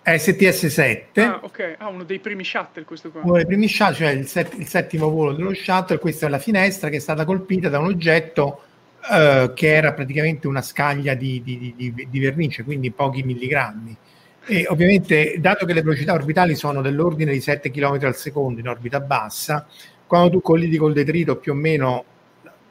STS-7. 0.08 1.20
Ah, 1.20 1.40
ok. 1.44 1.76
Ah, 1.78 1.90
uno 1.90 2.04
dei 2.04 2.20
primi 2.20 2.46
shuttle 2.46 2.86
questo 2.86 3.12
qua. 3.12 3.22
Uno 3.24 3.34
dei 3.34 3.46
primi 3.46 3.68
shuttle, 3.68 3.96
cioè 3.96 4.10
il, 4.12 4.26
set, 4.26 4.54
il, 4.58 4.66
settimo 4.66 5.10
volo 5.10 5.34
dello 5.34 5.54
shuttle. 5.54 6.00
Questa 6.00 6.28
è 6.28 6.30
la 6.30 6.40
finestra 6.40 6.88
che 6.90 6.96
è 6.96 7.00
stata 7.00 7.26
colpita 7.26 7.68
da 7.68 7.80
un 7.80 7.88
oggetto 7.88 8.62
uh, 9.02 9.54
che 9.54 9.76
era 9.76 9.92
praticamente 9.92 10.48
una 10.48 10.62
scaglia 10.62 11.14
di, 11.14 11.42
di, 11.44 11.74
di, 11.76 12.08
di, 12.10 12.20
vernice, 12.20 12.64
quindi 12.64 12.92
pochi 12.92 13.22
milligrammi. 13.24 13.98
E 14.46 14.66
ovviamente, 14.70 15.36
dato 15.40 15.66
che 15.66 15.74
le 15.74 15.82
velocità 15.82 16.14
orbitali 16.14 16.56
sono 16.56 16.82
dell'ordine 16.82 17.34
di 17.34 17.42
7 17.42 17.70
km 17.70 18.00
al 18.04 18.16
secondo 18.16 18.62
in 18.62 18.70
orbita 18.70 19.02
bassa, 19.02 19.68
quando 20.08 20.30
tu 20.30 20.42
collidi 20.42 20.78
col 20.78 20.94
detrito 20.94 21.36
più 21.36 21.52
o 21.52 21.56
meno, 21.56 22.06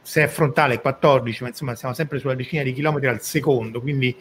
se 0.01 0.23
è 0.23 0.27
frontale 0.27 0.81
14, 0.81 1.43
ma 1.43 1.49
insomma 1.51 1.75
siamo 1.75 1.93
sempre 1.93 2.19
sulla 2.19 2.35
decina 2.35 2.63
di 2.63 2.73
chilometri 2.73 3.09
al 3.09 3.21
secondo, 3.21 3.83
quindi 3.83 4.17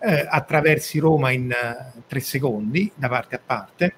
eh, 0.00 0.26
attraversi 0.28 0.98
Roma 0.98 1.30
in 1.30 1.50
uh, 1.50 2.02
tre 2.06 2.20
secondi 2.20 2.90
da 2.94 3.08
parte 3.08 3.34
a 3.36 3.40
parte, 3.44 3.94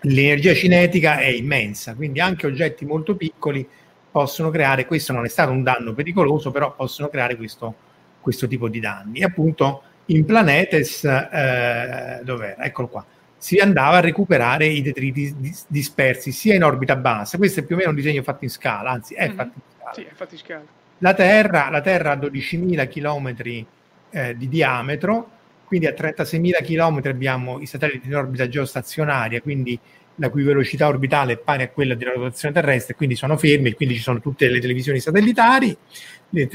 l'energia 0.00 0.54
cinetica 0.54 1.18
è 1.18 1.26
immensa, 1.26 1.94
quindi 1.94 2.20
anche 2.20 2.46
oggetti 2.46 2.84
molto 2.84 3.16
piccoli 3.16 3.66
possono 4.10 4.50
creare, 4.50 4.86
questo 4.86 5.12
non 5.12 5.24
è 5.24 5.28
stato 5.28 5.50
un 5.50 5.62
danno 5.62 5.92
pericoloso, 5.92 6.50
però 6.50 6.74
possono 6.74 7.08
creare 7.08 7.36
questo, 7.36 7.74
questo 8.20 8.46
tipo 8.46 8.68
di 8.68 8.80
danni. 8.80 9.20
E 9.20 9.24
appunto 9.24 9.82
in 10.06 10.24
Planetes, 10.24 11.04
eh, 11.04 12.20
dov'era? 12.22 12.62
Eccolo 12.62 12.88
qua, 12.88 13.04
si 13.36 13.58
andava 13.58 13.96
a 13.96 14.00
recuperare 14.00 14.66
i 14.66 14.82
detriti 14.82 15.34
dispersi 15.66 16.32
sia 16.32 16.54
in 16.54 16.62
orbita 16.62 16.96
bassa, 16.96 17.36
questo 17.36 17.60
è 17.60 17.62
più 17.64 17.74
o 17.74 17.78
meno 17.78 17.90
un 17.90 17.96
disegno 17.96 18.22
fatto 18.22 18.44
in 18.44 18.50
scala, 18.50 18.90
anzi 18.90 19.14
è 19.14 19.26
mm-hmm. 19.26 19.36
fatto 19.36 19.52
in 19.54 19.62
scala. 19.76 19.92
Sì, 19.94 20.02
è 20.02 20.14
fatto 20.14 20.34
in 20.34 20.40
scala. 20.40 20.64
La 20.98 21.14
Terra, 21.14 21.68
la 21.70 21.80
Terra 21.80 22.12
ha 22.12 22.16
12.000 22.16 22.88
km 22.88 23.66
eh, 24.14 24.36
di 24.36 24.48
diametro, 24.48 25.30
quindi 25.64 25.86
a 25.86 25.90
36.000 25.92 26.62
km 26.62 27.08
abbiamo 27.08 27.58
i 27.60 27.66
satelliti 27.66 28.06
in 28.06 28.14
orbita 28.14 28.48
geostazionaria, 28.48 29.40
quindi 29.40 29.78
la 30.16 30.30
cui 30.30 30.44
velocità 30.44 30.86
orbitale 30.86 31.32
è 31.32 31.36
pari 31.36 31.64
a 31.64 31.68
quella 31.70 31.96
della 31.96 32.12
rotazione 32.12 32.54
terrestre, 32.54 32.94
quindi 32.94 33.16
sono 33.16 33.36
fermi, 33.36 33.72
quindi 33.72 33.96
ci 33.96 34.00
sono 34.00 34.20
tutte 34.20 34.48
le 34.48 34.60
televisioni 34.60 35.00
satellitari 35.00 35.76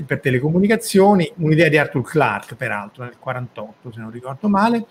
per 0.05 0.21
telecomunicazioni, 0.21 1.29
un'idea 1.35 1.67
di 1.67 1.77
Arthur 1.77 2.03
Clarke 2.03 2.55
peraltro 2.55 3.03
nel 3.03 3.17
48 3.19 3.91
se 3.91 3.99
non 3.99 4.11
ricordo 4.11 4.47
male, 4.47 4.85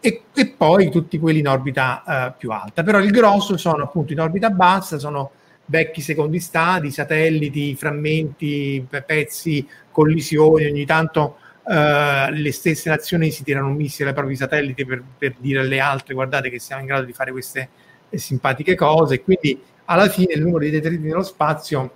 e, 0.00 0.22
e 0.34 0.46
poi 0.48 0.90
tutti 0.90 1.18
quelli 1.18 1.40
in 1.40 1.48
orbita 1.48 2.02
uh, 2.06 2.38
più 2.38 2.50
alta. 2.50 2.82
Però 2.82 2.98
il 2.98 3.10
grosso 3.10 3.58
sono 3.58 3.84
appunto 3.84 4.14
in 4.14 4.20
orbita 4.20 4.48
bassa, 4.48 4.98
sono 4.98 5.32
vecchi 5.66 6.00
secondi 6.00 6.40
stati, 6.40 6.90
satelliti, 6.90 7.74
frammenti, 7.74 8.86
pezzi, 9.04 9.66
collisioni, 9.90 10.66
ogni 10.66 10.86
tanto 10.86 11.38
uh, 11.66 12.30
le 12.32 12.52
stesse 12.52 12.88
nazioni 12.88 13.30
si 13.30 13.42
tirano 13.42 13.68
un 13.68 13.74
missile 13.74 14.10
ai 14.10 14.14
propri 14.14 14.36
satelliti 14.36 14.84
per, 14.84 15.02
per, 15.18 15.34
dire 15.38 15.60
alle 15.60 15.80
altre 15.80 16.14
guardate 16.14 16.48
che 16.48 16.58
siamo 16.58 16.82
in 16.82 16.86
grado 16.86 17.04
di 17.04 17.12
fare 17.12 17.32
queste 17.32 17.68
eh, 18.08 18.18
simpatiche 18.18 18.74
cose, 18.74 19.22
quindi 19.22 19.60
alla 19.86 20.08
fine 20.08 20.34
il 20.34 20.42
numero 20.42 20.64
di 20.64 20.70
detriti 20.70 21.06
nello 21.06 21.22
spazio 21.22 21.90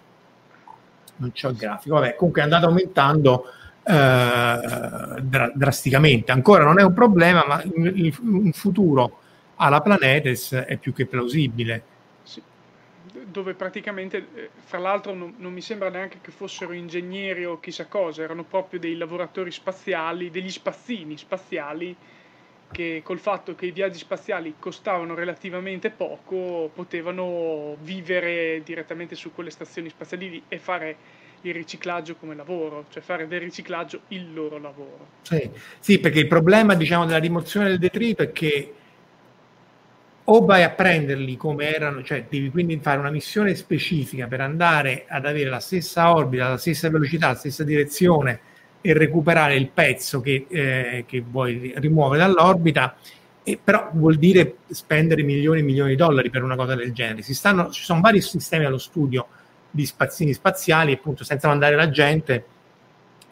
non 1.16 1.32
c'è 1.32 1.48
il 1.48 1.56
grafico, 1.56 1.94
vabbè, 1.96 2.14
comunque 2.16 2.40
è 2.40 2.44
andato 2.44 2.66
aumentando 2.66 3.44
eh, 3.82 5.20
dra- 5.22 5.52
drasticamente. 5.54 6.32
Ancora 6.32 6.64
non 6.64 6.78
è 6.78 6.82
un 6.82 6.92
problema, 6.92 7.44
ma 7.46 7.62
un 7.64 8.50
futuro 8.52 9.18
alla 9.56 9.80
Planetes 9.80 10.52
è 10.52 10.76
più 10.78 10.92
che 10.92 11.06
plausibile. 11.06 11.82
Dove 13.24 13.54
praticamente, 13.54 14.26
eh, 14.34 14.50
fra 14.64 14.78
l'altro, 14.78 15.14
non, 15.14 15.34
non, 15.38 15.52
mi 15.52 15.60
sembra 15.60 15.88
neanche 15.88 16.18
che 16.20 16.30
fossero 16.30 16.72
ingegneri 16.72 17.44
o 17.44 17.58
chissà 17.58 17.86
cosa, 17.86 18.22
erano 18.22 18.44
proprio 18.44 18.78
dei 18.78 18.96
lavoratori 18.96 19.50
spaziali, 19.50 20.30
degli 20.30 20.50
spazzini 20.50 21.16
spaziali 21.16 21.96
che 22.70 23.00
col 23.02 23.18
fatto 23.18 23.54
che 23.54 23.66
i 23.66 23.72
viaggi 23.72 23.98
spaziali 23.98 24.54
costavano 24.58 25.14
relativamente 25.14 25.90
poco 25.90 26.70
potevano 26.72 27.76
vivere 27.80 28.62
direttamente 28.64 29.16
su 29.16 29.32
quelle 29.34 29.50
stazioni 29.50 29.88
spaziali 29.88 30.44
e 30.46 30.58
fare 30.58 30.96
il 31.42 31.54
riciclaggio 31.54 32.16
come 32.16 32.34
lavoro, 32.34 32.84
cioè 32.90 33.02
fare 33.02 33.26
del 33.26 33.40
riciclaggio 33.40 34.02
il 34.08 34.32
loro 34.32 34.58
lavoro. 34.58 35.06
Sì, 35.22 35.50
sì 35.78 35.98
perché 35.98 36.20
il 36.20 36.26
problema 36.26 36.74
diciamo, 36.74 37.06
della 37.06 37.18
rimozione 37.18 37.68
del 37.68 37.78
detrito 37.78 38.22
è 38.22 38.32
che 38.32 38.74
o 40.32 40.44
vai 40.44 40.62
a 40.62 40.70
prenderli 40.70 41.36
come 41.36 41.74
erano, 41.74 42.04
cioè 42.04 42.24
devi 42.28 42.50
quindi 42.50 42.78
fare 42.80 43.00
una 43.00 43.10
missione 43.10 43.56
specifica 43.56 44.28
per 44.28 44.40
andare 44.40 45.04
ad 45.08 45.26
avere 45.26 45.50
la 45.50 45.58
stessa 45.58 46.14
orbita, 46.14 46.50
la 46.50 46.56
stessa 46.56 46.88
velocità, 46.88 47.28
la 47.28 47.34
stessa 47.34 47.64
direzione 47.64 48.38
e 48.80 48.92
recuperare 48.92 49.56
il 49.56 49.70
pezzo 49.70 50.20
che, 50.20 50.46
eh, 50.48 51.04
che 51.06 51.24
vuoi 51.28 51.72
rimuovere 51.76 52.22
dall'orbita, 52.22 52.96
e 53.42 53.58
però 53.62 53.90
vuol 53.92 54.16
dire 54.16 54.58
spendere 54.68 55.22
milioni 55.24 55.60
e 55.60 55.62
milioni 55.64 55.90
di 55.90 55.96
dollari 55.96 56.30
per 56.30 56.44
una 56.44 56.54
cosa 56.54 56.76
del 56.76 56.92
genere. 56.92 57.22
Stanno, 57.22 57.70
ci 57.70 57.82
sono 57.82 58.00
vari 58.00 58.20
sistemi 58.20 58.64
allo 58.64 58.78
studio 58.78 59.26
di 59.68 59.84
spazzini 59.84 60.32
spaziali, 60.32 60.92
appunto, 60.92 61.24
senza 61.24 61.48
mandare 61.48 61.74
la 61.74 61.90
gente 61.90 62.44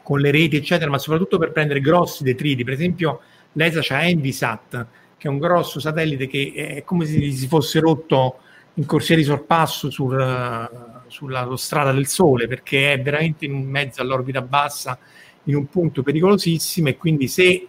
con 0.03 0.19
le 0.19 0.33
reti, 0.33 0.57
eccetera, 0.57 0.91
ma 0.91 0.99
soprattutto 0.99 1.39
per 1.39 1.53
prendere 1.53 1.81
grossi 1.81 2.25
detriti. 2.25 2.65
Per 2.65 2.73
esempio, 2.73 3.21
l'ESA 3.53 3.81
c'ha 3.83 4.03
Envisat, 4.03 4.87
che 5.19 5.29
è 5.29 5.31
un 5.31 5.39
grosso 5.39 5.81
satellite 5.81 6.27
che 6.27 6.53
è 6.55 6.85
come 6.85 7.05
se 7.05 7.31
si 7.33 7.47
fosse 7.49 7.81
rotto 7.81 8.39
in 8.75 8.87
corsia 8.87 9.17
di 9.17 9.25
sorpasso 9.25 9.91
sul, 9.91 10.71
sulla 11.09 11.49
strada 11.57 11.93
del 11.93 12.07
Sole, 12.07 12.47
perché 12.47 12.93
è 12.93 13.03
veramente 13.03 13.45
in 13.45 13.69
mezzo 13.69 14.01
all'orbita 14.01 14.41
bassa, 14.41 14.97
in 15.45 15.57
un 15.57 15.67
punto 15.67 16.03
pericolosissimo, 16.03 16.89
e 16.89 16.97
quindi 16.97 17.27
se 17.27 17.67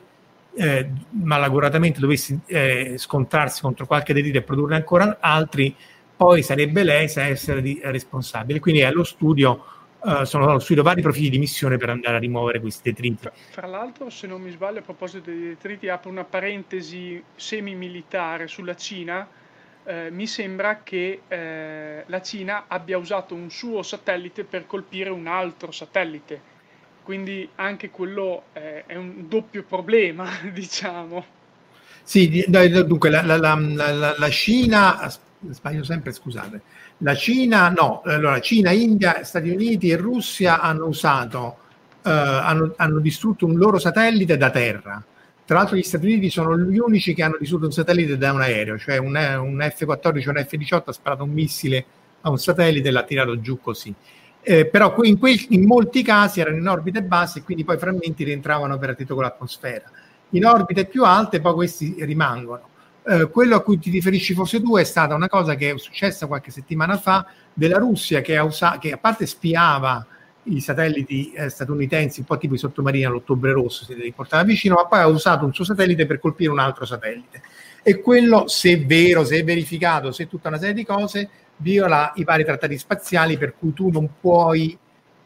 eh, 0.54 0.90
malauguratamente 1.10 2.00
dovessi 2.00 2.40
eh, 2.46 2.94
scontrarsi 2.98 3.62
contro 3.62 3.88
qualche 3.88 4.14
detrito 4.14 4.38
e 4.38 4.44
produrne 4.44 4.76
ancora 4.76 5.18
altri, 5.20 5.76
poi 6.16 6.44
sarebbe 6.44 6.84
l'ESA 6.84 7.22
a 7.22 7.28
essere 7.28 7.62
di, 7.62 7.80
responsabile. 7.84 8.60
Quindi 8.60 8.84
allo 8.84 9.04
studio, 9.04 9.64
uh, 10.02 10.24
sono 10.24 10.60
studio 10.60 10.84
vari 10.84 11.02
profili 11.02 11.30
di 11.30 11.38
missione 11.38 11.78
per 11.78 11.90
andare 11.90 12.18
a 12.18 12.20
rimuovere 12.20 12.60
questi 12.60 12.90
detriti. 12.90 13.18
Fra, 13.22 13.34
fra 13.52 13.68
l'altro, 13.68 14.10
se 14.10 14.28
non 14.28 14.42
mi 14.42 14.52
sbaglio, 14.52 14.80
a 14.80 14.82
proposito 14.82 15.30
dei 15.30 15.40
detriti, 15.40 15.90
apro 15.90 16.10
una 16.10 16.24
parentesi 16.24 17.22
semi-militare 17.36 18.48
sulla 18.48 18.76
Cina. 18.76 19.28
Eh, 19.84 20.10
mi 20.12 20.28
sembra 20.28 20.82
che 20.84 21.22
eh, 21.28 22.04
la 22.06 22.22
Cina 22.22 22.66
abbia 22.68 22.98
usato 22.98 23.34
un 23.34 23.50
suo 23.50 23.82
satellite 23.82 24.44
per 24.44 24.66
colpire 24.66 25.10
un 25.10 25.28
altro 25.28 25.72
satellite. 25.72 26.58
Quindi 27.04 27.50
anche 27.56 27.90
quello 27.90 28.44
eh, 28.54 28.86
è 28.86 28.96
un 28.96 29.28
doppio 29.28 29.64
problema, 29.64 30.30
diciamo. 30.54 31.38
Sì, 32.04 32.46
dunque 32.48 33.10
la, 33.10 33.22
la, 33.22 33.38
la, 33.38 34.16
la 34.18 34.30
Cina 34.30 35.12
sbaglio 35.48 35.84
sempre, 35.84 36.12
scusate. 36.12 36.62
La 37.02 37.16
Cina, 37.16 37.70
no, 37.70 38.02
allora 38.04 38.42
Cina, 38.42 38.72
India, 38.72 39.24
Stati 39.24 39.50
Uniti 39.50 39.90
e 39.90 39.96
Russia 39.96 40.60
hanno 40.60 40.88
usato, 40.88 41.58
eh, 42.04 42.10
hanno, 42.10 42.74
hanno 42.76 43.00
distrutto 43.00 43.46
un 43.46 43.56
loro 43.56 43.80
satellite 43.80 44.36
da 44.36 44.50
terra. 44.50 45.02
Tra 45.46 45.58
l'altro 45.58 45.78
gli 45.78 45.82
Stati 45.82 46.06
Uniti 46.06 46.30
sono 46.30 46.58
gli 46.58 46.78
unici 46.78 47.14
che 47.14 47.24
hanno 47.24 47.38
distrutto 47.40 47.66
un 47.66 47.72
satellite 47.72 48.18
da 48.18 48.34
un 48.34 48.42
aereo, 48.42 48.78
cioè 48.78 48.98
un, 48.98 49.16
un 49.16 49.72
F-14 49.76 50.28
o 50.28 50.32
un 50.32 50.46
F-18 50.46 50.82
ha 50.86 50.92
sparato 50.92 51.24
un 51.24 51.32
missile 51.32 51.86
a 52.22 52.30
un 52.30 52.38
satellite 52.38 52.90
e 52.90 52.92
l'ha 52.92 53.04
tirato 53.04 53.40
giù 53.40 53.60
così. 53.60 53.96
Eh, 54.42 54.66
però 54.66 54.94
in, 55.04 55.18
quel, 55.18 55.40
in, 55.50 55.66
molti 55.66 56.04
casi 56.04 56.42
erano 56.42 56.58
in 56.58 56.68
orbite 56.68 57.02
basse 57.02 57.40
e 57.40 57.44
quindi 57.44 57.64
poi 57.64 57.76
i 57.76 57.80
frammenti 57.80 58.24
rientravano 58.26 58.78
per 58.78 58.90
attito 58.90 59.14
con 59.14 59.24
l'atmosfera. 59.24 59.90
In 60.32 60.46
orbite 60.46 60.86
più 60.86 61.04
alte 61.06 61.40
poi 61.40 61.54
questi 61.54 61.96
rimangono. 62.00 62.69
Eh, 63.04 63.30
quello 63.30 63.56
a 63.56 63.62
cui 63.62 63.80
ti 63.80 63.90
riferisci 63.90 64.34
forse 64.34 64.62
tu 64.62 64.76
è 64.78 64.84
stata 64.84 65.16
una 65.16 65.30
cosa 65.30 65.56
che 65.56 65.72
è 65.72 65.78
successa 65.78 66.28
qualche 66.28 66.52
settimana 66.52 66.98
fa 66.98 67.26
della 67.54 67.78
Russia 67.78 68.22
che, 68.22 68.38
usa- 68.38 68.78
che 68.78 68.92
a 68.92 68.98
parte 68.98 69.26
spiava 69.26 70.06
i 70.44 70.60
satelliti 70.62 71.32
eh, 71.32 71.50
statunitensi, 71.50 72.22
un 72.22 72.26
po' 72.26 72.38
tipo 72.38 72.56
i 72.56 72.58
sottomarini 72.58 73.06
all'ottobre 73.06 73.52
rosso, 73.52 73.86
se 73.86 73.96
li 73.96 74.12
portava 74.12 74.44
vicino, 74.44 74.76
ma 74.76 74.86
poi 74.86 75.00
ha 75.00 75.08
usato 75.08 75.46
un 75.46 75.54
suo 75.54 75.64
satellite 75.64 76.06
per 76.06 76.20
colpire 76.20 76.50
un 76.50 76.60
altro 76.60 76.86
satellite. 76.86 77.42
E 77.84 78.02
quello, 78.02 78.48
se 78.48 78.72
è 78.72 78.86
vero, 78.86 79.24
se 79.24 79.40
è 79.40 79.44
verificato, 79.44 80.12
se 80.12 80.24
è 80.24 80.28
tutta 80.28 80.50
una 80.50 80.58
serie 80.58 80.74
di 80.74 80.86
cose, 80.86 81.30
viola 81.58 82.12
i 82.16 82.24
vari 82.24 82.44
trattati 82.44 82.78
spaziali 82.78 83.38
per 83.38 83.54
cui 83.58 83.74
tu 83.74 83.90
non 83.90 84.10
puoi 84.20 84.78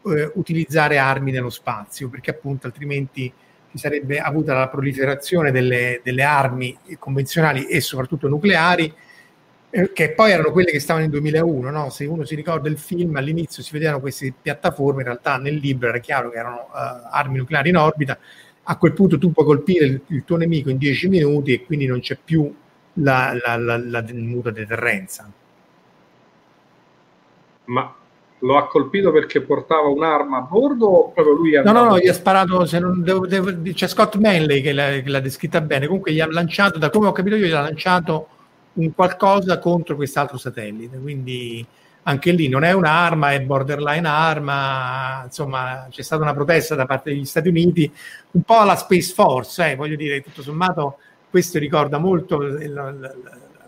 eh, 0.06 0.30
utilizzare 0.34 0.98
armi 0.98 1.30
nello 1.30 1.50
spazio, 1.50 2.08
perché 2.08 2.30
appunto 2.30 2.66
altrimenti 2.66 3.32
ci 3.74 3.80
sarebbe 3.80 4.20
avuta 4.20 4.54
la 4.54 4.68
proliferazione 4.68 5.50
delle, 5.50 6.00
delle 6.04 6.22
armi 6.22 6.76
convenzionali 6.96 7.66
e 7.66 7.80
soprattutto 7.80 8.28
nucleari, 8.28 8.92
eh, 9.68 9.92
che 9.92 10.12
poi 10.12 10.30
erano 10.30 10.52
quelle 10.52 10.70
che 10.70 10.78
stavano 10.78 11.04
in 11.04 11.10
2001. 11.10 11.70
No? 11.70 11.90
Se 11.90 12.04
uno 12.04 12.24
si 12.24 12.36
ricorda 12.36 12.68
il 12.68 12.78
film, 12.78 13.16
all'inizio 13.16 13.64
si 13.64 13.72
vedevano 13.72 13.98
queste 13.98 14.32
piattaforme, 14.40 15.00
in 15.00 15.08
realtà 15.08 15.38
nel 15.38 15.56
libro 15.56 15.88
era 15.88 15.98
chiaro 15.98 16.30
che 16.30 16.38
erano 16.38 16.68
uh, 16.72 17.08
armi 17.10 17.38
nucleari 17.38 17.70
in 17.70 17.76
orbita. 17.76 18.16
A 18.62 18.76
quel 18.76 18.92
punto 18.92 19.18
tu 19.18 19.32
puoi 19.32 19.44
colpire 19.44 19.84
il, 19.86 20.00
il 20.06 20.22
tuo 20.24 20.36
nemico 20.36 20.70
in 20.70 20.78
10 20.78 21.08
minuti 21.08 21.52
e 21.52 21.64
quindi 21.64 21.86
non 21.86 21.98
c'è 21.98 22.16
più 22.22 22.54
la, 22.94 23.36
la, 23.44 23.56
la, 23.56 23.76
la 23.76 24.04
muta 24.12 24.50
deterrenza. 24.50 25.28
Ma 27.64 27.96
lo 28.44 28.58
ha 28.58 28.66
colpito 28.66 29.10
perché 29.10 29.40
portava 29.40 29.88
un'arma 29.88 30.38
a 30.38 30.40
bordo 30.42 30.86
o 30.86 31.10
proprio 31.10 31.34
lui 31.34 31.56
ha 31.56 31.62
No, 31.62 31.72
no, 31.72 31.84
no, 31.84 31.98
gli 31.98 32.08
ha 32.08 32.12
sparato, 32.12 32.66
se 32.66 32.78
non 32.78 33.02
devo, 33.02 33.26
devo, 33.26 33.50
c'è 33.72 33.88
Scott 33.88 34.16
Manley 34.16 34.60
che 34.60 34.72
l'ha, 34.72 35.00
che 35.00 35.08
l'ha, 35.08 35.20
descritta 35.20 35.60
bene, 35.60 35.86
comunque 35.86 36.12
gli 36.12 36.20
ha 36.20 36.30
lanciato, 36.30 36.78
da 36.78 36.90
come 36.90 37.08
ho 37.08 37.12
capito 37.12 37.36
io, 37.36 37.46
gli 37.46 37.52
ha 37.52 37.62
lanciato 37.62 38.28
un 38.74 38.94
qualcosa 38.94 39.58
contro 39.58 39.96
quest'altro 39.96 40.36
satellite, 40.36 40.98
quindi 40.98 41.64
anche 42.02 42.32
lì 42.32 42.48
non 42.48 42.64
è 42.64 42.72
un'arma, 42.72 43.32
è 43.32 43.40
borderline 43.40 44.06
arma, 44.06 45.22
insomma 45.24 45.86
c'è 45.90 46.02
stata 46.02 46.22
una 46.22 46.34
protesta 46.34 46.74
da 46.74 46.84
parte 46.84 47.10
degli 47.10 47.24
Stati 47.24 47.48
Uniti, 47.48 47.90
un 48.32 48.42
po' 48.42 48.58
alla 48.58 48.76
Space 48.76 49.14
Force, 49.14 49.70
eh, 49.70 49.74
voglio 49.74 49.96
dire, 49.96 50.20
tutto 50.20 50.42
sommato 50.42 50.98
questo 51.30 51.58
ricorda 51.58 51.98
molto 51.98 52.42
il, 52.42 52.60
il, 52.60 53.14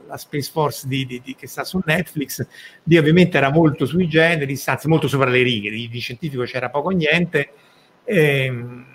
la 0.06 0.16
Space 0.16 0.50
Force 0.50 0.86
di, 0.86 1.04
di, 1.06 1.20
di, 1.22 1.34
che 1.34 1.46
sta 1.46 1.64
su 1.64 1.80
Netflix, 1.84 2.46
lì 2.84 2.96
ovviamente 2.96 3.36
era 3.36 3.50
molto 3.50 3.86
sui 3.86 4.08
generi, 4.08 4.60
anzi 4.64 4.88
molto 4.88 5.08
sopra 5.08 5.28
le 5.28 5.42
righe, 5.42 5.70
di, 5.70 5.98
scientifico 5.98 6.44
c'era 6.44 6.70
poco 6.70 6.90
niente. 6.90 7.50
Ehm, 8.04 8.94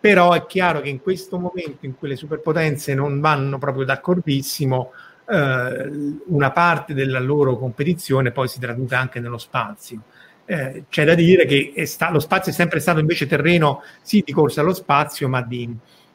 però 0.00 0.32
è 0.32 0.46
chiaro 0.46 0.80
che 0.80 0.88
in 0.88 1.02
questo 1.02 1.38
momento 1.38 1.84
in 1.84 1.96
cui 1.96 2.08
le 2.08 2.16
superpotenze 2.16 2.94
non 2.94 3.20
vanno 3.20 3.58
proprio 3.58 3.84
d'accordissimo, 3.84 4.92
eh, 5.26 6.18
una 6.26 6.50
parte 6.50 6.94
della 6.94 7.20
loro 7.20 7.56
competizione 7.56 8.30
poi 8.30 8.48
si 8.48 8.58
traduce 8.60 8.94
anche 8.94 9.20
nello 9.20 9.38
spazio. 9.38 10.02
Eh, 10.46 10.84
c'è 10.90 11.04
da 11.04 11.14
dire 11.14 11.46
che 11.46 11.86
sta, 11.86 12.10
lo 12.10 12.20
spazio 12.20 12.52
è 12.52 12.54
sempre 12.54 12.78
stato 12.78 12.98
invece 12.98 13.26
terreno 13.26 13.82
sì 14.02 14.22
di 14.24 14.32
corsa 14.32 14.60
allo 14.60 14.74
spazio, 14.74 15.28
ma 15.28 15.42
di 15.42 15.74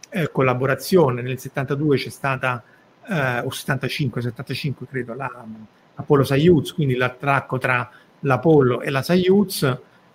eh, 0.10 0.32
collaborazione. 0.32 1.22
Nel 1.22 1.40
72 1.40 1.98
c'è 1.98 2.10
stata, 2.10 2.64
eh, 3.10 3.40
o 3.40 3.50
75, 3.50 4.22
75 4.22 4.88
credo, 4.88 5.14
la, 5.14 5.46
Apollo 5.96 6.24
Soyuz, 6.24 6.74
quindi 6.74 6.96
l'attracco 6.96 7.58
tra 7.58 7.90
l'Apollo 8.22 8.82
e 8.82 8.90
la 8.90 9.02
Soyuz, 9.02 9.64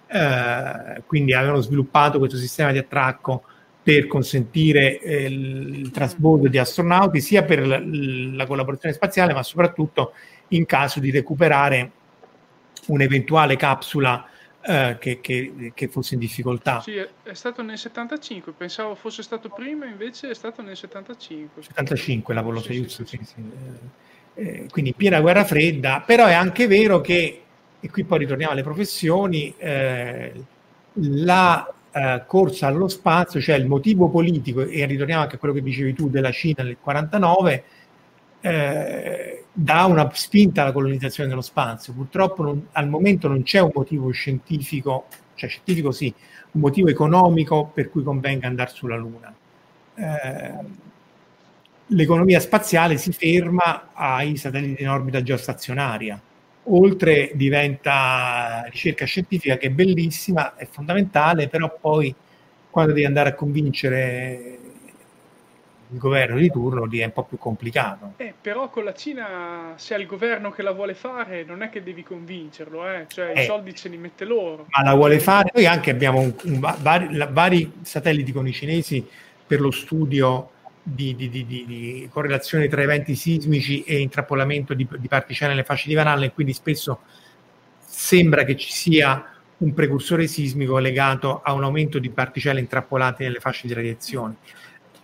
eh, 0.06 1.02
quindi 1.06 1.34
avevano 1.34 1.60
sviluppato 1.60 2.18
questo 2.18 2.36
sistema 2.36 2.72
di 2.72 2.78
attracco 2.78 3.42
per 3.82 4.06
consentire 4.06 4.98
eh, 5.00 5.24
il 5.24 5.90
trasbordo 5.90 6.48
di 6.48 6.56
astronauti, 6.56 7.20
sia 7.20 7.42
per 7.42 7.66
la, 7.66 7.82
la 7.84 8.46
collaborazione 8.46 8.94
spaziale, 8.94 9.34
ma 9.34 9.42
soprattutto 9.42 10.12
in 10.48 10.64
caso 10.64 11.00
di 11.00 11.10
recuperare 11.10 11.90
un'eventuale 12.86 13.56
capsula 13.56 14.26
eh, 14.66 14.96
che, 14.98 15.20
che, 15.20 15.72
che, 15.74 15.88
fosse 15.88 16.14
in 16.14 16.20
difficoltà. 16.20 16.80
Sì, 16.80 16.96
è, 16.96 17.08
è, 17.22 17.34
stato 17.34 17.62
nel 17.62 17.76
75, 17.76 18.52
pensavo 18.52 18.94
fosse 18.94 19.22
stato 19.22 19.50
prima, 19.50 19.84
invece 19.84 20.30
è 20.30 20.34
stato 20.34 20.62
nel 20.62 20.76
75. 20.76 21.62
75 21.62 22.34
l'Apollo 22.34 22.60
sì, 22.60 22.66
Soyuz, 22.66 23.02
sì, 23.02 23.18
sì, 23.18 23.24
sì. 23.24 23.42
Eh, 24.36 24.66
quindi 24.70 24.94
piena 24.94 25.20
guerra 25.20 25.44
fredda, 25.44 26.02
però 26.04 26.26
è 26.26 26.32
anche 26.32 26.66
vero 26.66 27.00
che, 27.00 27.42
e 27.78 27.90
qui 27.90 28.04
poi 28.04 28.20
ritorniamo 28.20 28.52
alle 28.52 28.62
professioni, 28.62 29.54
eh, 29.58 30.32
la 30.94 31.72
eh, 31.92 32.24
corsa 32.26 32.66
allo 32.66 32.88
spazio, 32.88 33.40
cioè 33.40 33.56
il 33.56 33.66
motivo 33.66 34.08
politico, 34.08 34.62
e 34.62 34.86
ritorniamo 34.86 35.22
anche 35.22 35.36
a 35.36 35.38
quello 35.38 35.54
che 35.54 35.62
dicevi 35.62 35.92
tu 35.92 36.08
della 36.08 36.32
Cina 36.32 36.62
nel 36.62 36.78
49, 36.80 37.64
eh, 38.44 39.44
dà 39.50 39.86
una 39.86 40.10
spinta 40.12 40.62
alla 40.62 40.72
colonizzazione 40.72 41.30
dello 41.30 41.40
spazio. 41.40 41.94
Purtroppo 41.94 42.42
non, 42.42 42.66
al 42.72 42.88
momento 42.88 43.26
non 43.26 43.42
c'è 43.42 43.60
un 43.60 43.70
motivo 43.72 44.10
scientifico, 44.10 45.06
cioè 45.34 45.48
scientifico 45.48 45.92
sì, 45.92 46.12
un 46.50 46.60
motivo 46.60 46.88
economico 46.88 47.70
per 47.72 47.88
cui 47.90 48.02
convenga 48.02 48.46
andare 48.46 48.70
sulla 48.70 48.96
Luna. 48.96 49.34
Eh, 49.94 50.82
l'economia 51.86 52.38
spaziale 52.38 52.98
si 52.98 53.12
ferma 53.12 53.92
ai 53.94 54.36
satelliti 54.36 54.82
in 54.82 54.90
orbita 54.90 55.22
geostazionaria. 55.22 56.20
Oltre 56.64 57.30
diventa 57.34 58.66
ricerca 58.70 59.06
scientifica 59.06 59.56
che 59.56 59.68
è 59.68 59.70
bellissima, 59.70 60.54
è 60.56 60.66
fondamentale, 60.66 61.48
però 61.48 61.74
poi 61.80 62.14
quando 62.68 62.92
devi 62.92 63.06
andare 63.06 63.30
a 63.30 63.34
convincere 63.34 64.58
il 65.94 66.00
governo 66.00 66.36
di 66.36 66.50
turno 66.50 66.84
lì 66.84 66.98
è 66.98 67.04
un 67.04 67.12
po' 67.12 67.22
più 67.22 67.38
complicato. 67.38 68.14
Eh, 68.16 68.34
però 68.38 68.68
con 68.68 68.82
la 68.82 68.92
Cina, 68.92 69.74
se 69.76 69.94
è 69.94 69.98
il 69.98 70.06
governo 70.06 70.50
che 70.50 70.62
la 70.62 70.72
vuole 70.72 70.94
fare, 70.94 71.44
non 71.44 71.62
è 71.62 71.70
che 71.70 71.82
devi 71.82 72.02
convincerlo, 72.02 72.88
eh? 72.88 73.06
cioè 73.08 73.32
eh, 73.34 73.42
i 73.42 73.44
soldi 73.46 73.74
ce 73.74 73.88
li 73.88 73.96
mette 73.96 74.24
loro. 74.24 74.66
Ma 74.70 74.82
la 74.82 74.94
vuole 74.94 75.20
fare, 75.20 75.50
noi 75.54 75.66
anche 75.66 75.90
abbiamo 75.90 76.20
un, 76.20 76.34
un, 76.42 76.74
vari, 76.80 77.14
la, 77.14 77.26
vari, 77.26 77.72
satelliti 77.82 78.32
con 78.32 78.46
i 78.48 78.52
cinesi 78.52 79.06
per 79.46 79.60
lo 79.60 79.70
studio 79.70 80.50
di, 80.82 81.14
di, 81.14 81.30
di, 81.30 81.46
di, 81.46 82.08
correlazione 82.12 82.68
tra 82.68 82.82
eventi 82.82 83.14
sismici 83.14 83.84
e 83.84 84.00
intrappolamento 84.00 84.74
di, 84.74 84.86
particelle 85.08 85.52
nelle 85.52 85.64
fasce 85.64 85.88
di 85.88 85.94
Van 85.94 86.08
Allen, 86.08 86.32
quindi 86.34 86.52
spesso 86.52 87.00
sembra 87.78 88.42
che 88.42 88.56
ci 88.56 88.72
sia 88.72 89.28
un 89.58 89.72
precursore 89.72 90.26
sismico 90.26 90.78
legato 90.78 91.40
a 91.42 91.52
un 91.52 91.62
aumento 91.62 92.00
di 92.00 92.10
particelle 92.10 92.58
intrappolate 92.58 93.22
nelle 93.22 93.38
fasce 93.38 93.68
di 93.68 93.72
radiazione 93.72 94.36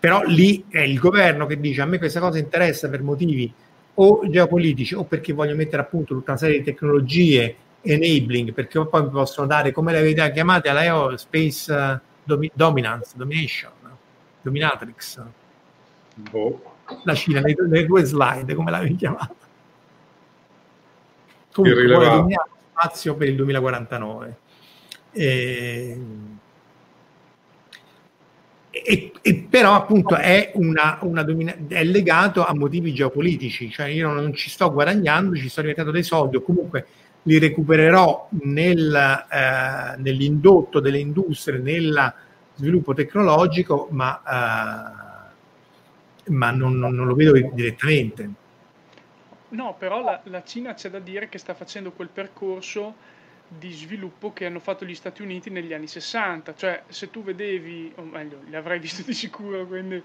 però 0.01 0.23
lì 0.25 0.65
è 0.71 0.81
il 0.81 0.99
governo 0.99 1.45
che 1.45 1.61
dice 1.61 1.83
a 1.83 1.85
me 1.85 1.99
questa 1.99 2.21
cosa 2.21 2.39
interessa 2.39 2.89
per 2.89 3.03
motivi 3.03 3.53
o 3.95 4.23
geopolitici 4.29 4.95
o 4.95 5.05
perché 5.05 5.35
voglio 5.35 5.55
mettere 5.55 5.83
a 5.83 5.85
punto 5.85 6.15
tutta 6.15 6.31
una 6.31 6.41
serie 6.41 6.59
di 6.59 6.65
tecnologie 6.65 7.55
enabling, 7.83 8.55
perché 8.55 8.85
poi 8.87 9.03
mi 9.03 9.11
possono 9.11 9.47
dare, 9.47 9.73
come 9.73 9.93
le 9.93 9.99
avete 9.99 10.33
chiamate 10.33 10.71
alla 10.71 11.17
Space 11.19 11.71
uh, 11.71 11.99
domi- 12.25 12.51
Dominance, 12.55 13.13
Domination, 13.15 13.73
Dominatrix. 14.41 15.23
Boh. 16.15 16.63
La 17.05 17.15
Cina, 17.15 17.41
le, 17.41 17.55
le 17.69 17.87
due 17.87 18.03
slide, 18.05 18.55
come 18.55 18.71
l'avevi 18.71 18.97
chiamata? 18.97 19.35
Comunque, 21.53 21.87
vuole 21.87 22.09
dominare 22.09 22.51
spazio 22.71 23.15
per 23.15 23.29
il 23.29 23.37
2049. 23.37 24.37
E 25.13 26.01
e, 28.85 29.13
e, 29.21 29.47
però 29.49 29.75
appunto 29.75 30.17
è, 30.17 30.53
una, 30.55 30.99
una 31.03 31.23
domina- 31.23 31.55
è, 31.69 31.85
legato 31.85 32.45
a 32.45 32.55
motivi 32.55 32.93
geopolitici, 32.93 33.71
cioè 33.71 33.87
io 33.87 34.13
non 34.13 34.33
ci 34.35 34.51
sto 34.51 34.73
guadagnando, 34.73 35.37
ci 35.37 35.49
sto 35.49 35.61
diventando 35.61 35.91
dei 35.91 36.03
soldi 36.03 36.37
o 36.37 36.43
comunque 36.43 36.87
li 37.23 37.39
recupererò 37.39 38.29
nel, 38.43 38.95
eh, 39.31 39.97
nell'indotto 39.99 40.81
delle 40.81 40.99
industrie, 40.99 41.59
nel 41.59 42.15
sviluppo 42.55 42.95
tecnologico, 42.95 43.89
ma, 43.91 44.21
eh, 46.27 46.31
ma 46.31 46.51
non, 46.51 46.79
non, 46.79 46.95
non, 46.95 47.07
lo 47.07 47.15
vedo 47.15 47.33
direttamente. 47.53 48.31
No, 49.51 49.75
però 49.79 50.03
la, 50.03 50.21
la 50.25 50.43
Cina 50.45 50.75
c'è 50.75 50.91
da 50.91 50.99
dire 51.01 51.29
che 51.29 51.39
sta 51.39 51.55
facendo 51.55 51.91
quel 51.93 52.09
percorso 52.09 52.95
di 53.59 53.73
sviluppo 53.73 54.33
che 54.33 54.47
hanno 54.47 54.61
fatto 54.61 54.85
gli 54.85 54.95
Stati 54.95 55.23
Uniti 55.23 55.51
negli 55.51 55.73
anni 55.73 55.89
60, 55.89 56.55
cioè 56.55 56.83
se 56.87 57.11
tu 57.11 57.25
vedevi, 57.25 57.93
o 57.97 58.03
meglio, 58.03 58.41
li 58.47 58.55
avrai 58.55 58.79
visto 58.81 59.03
di 59.03 59.13
sicuro, 59.13 59.67
quindi, 59.67 60.01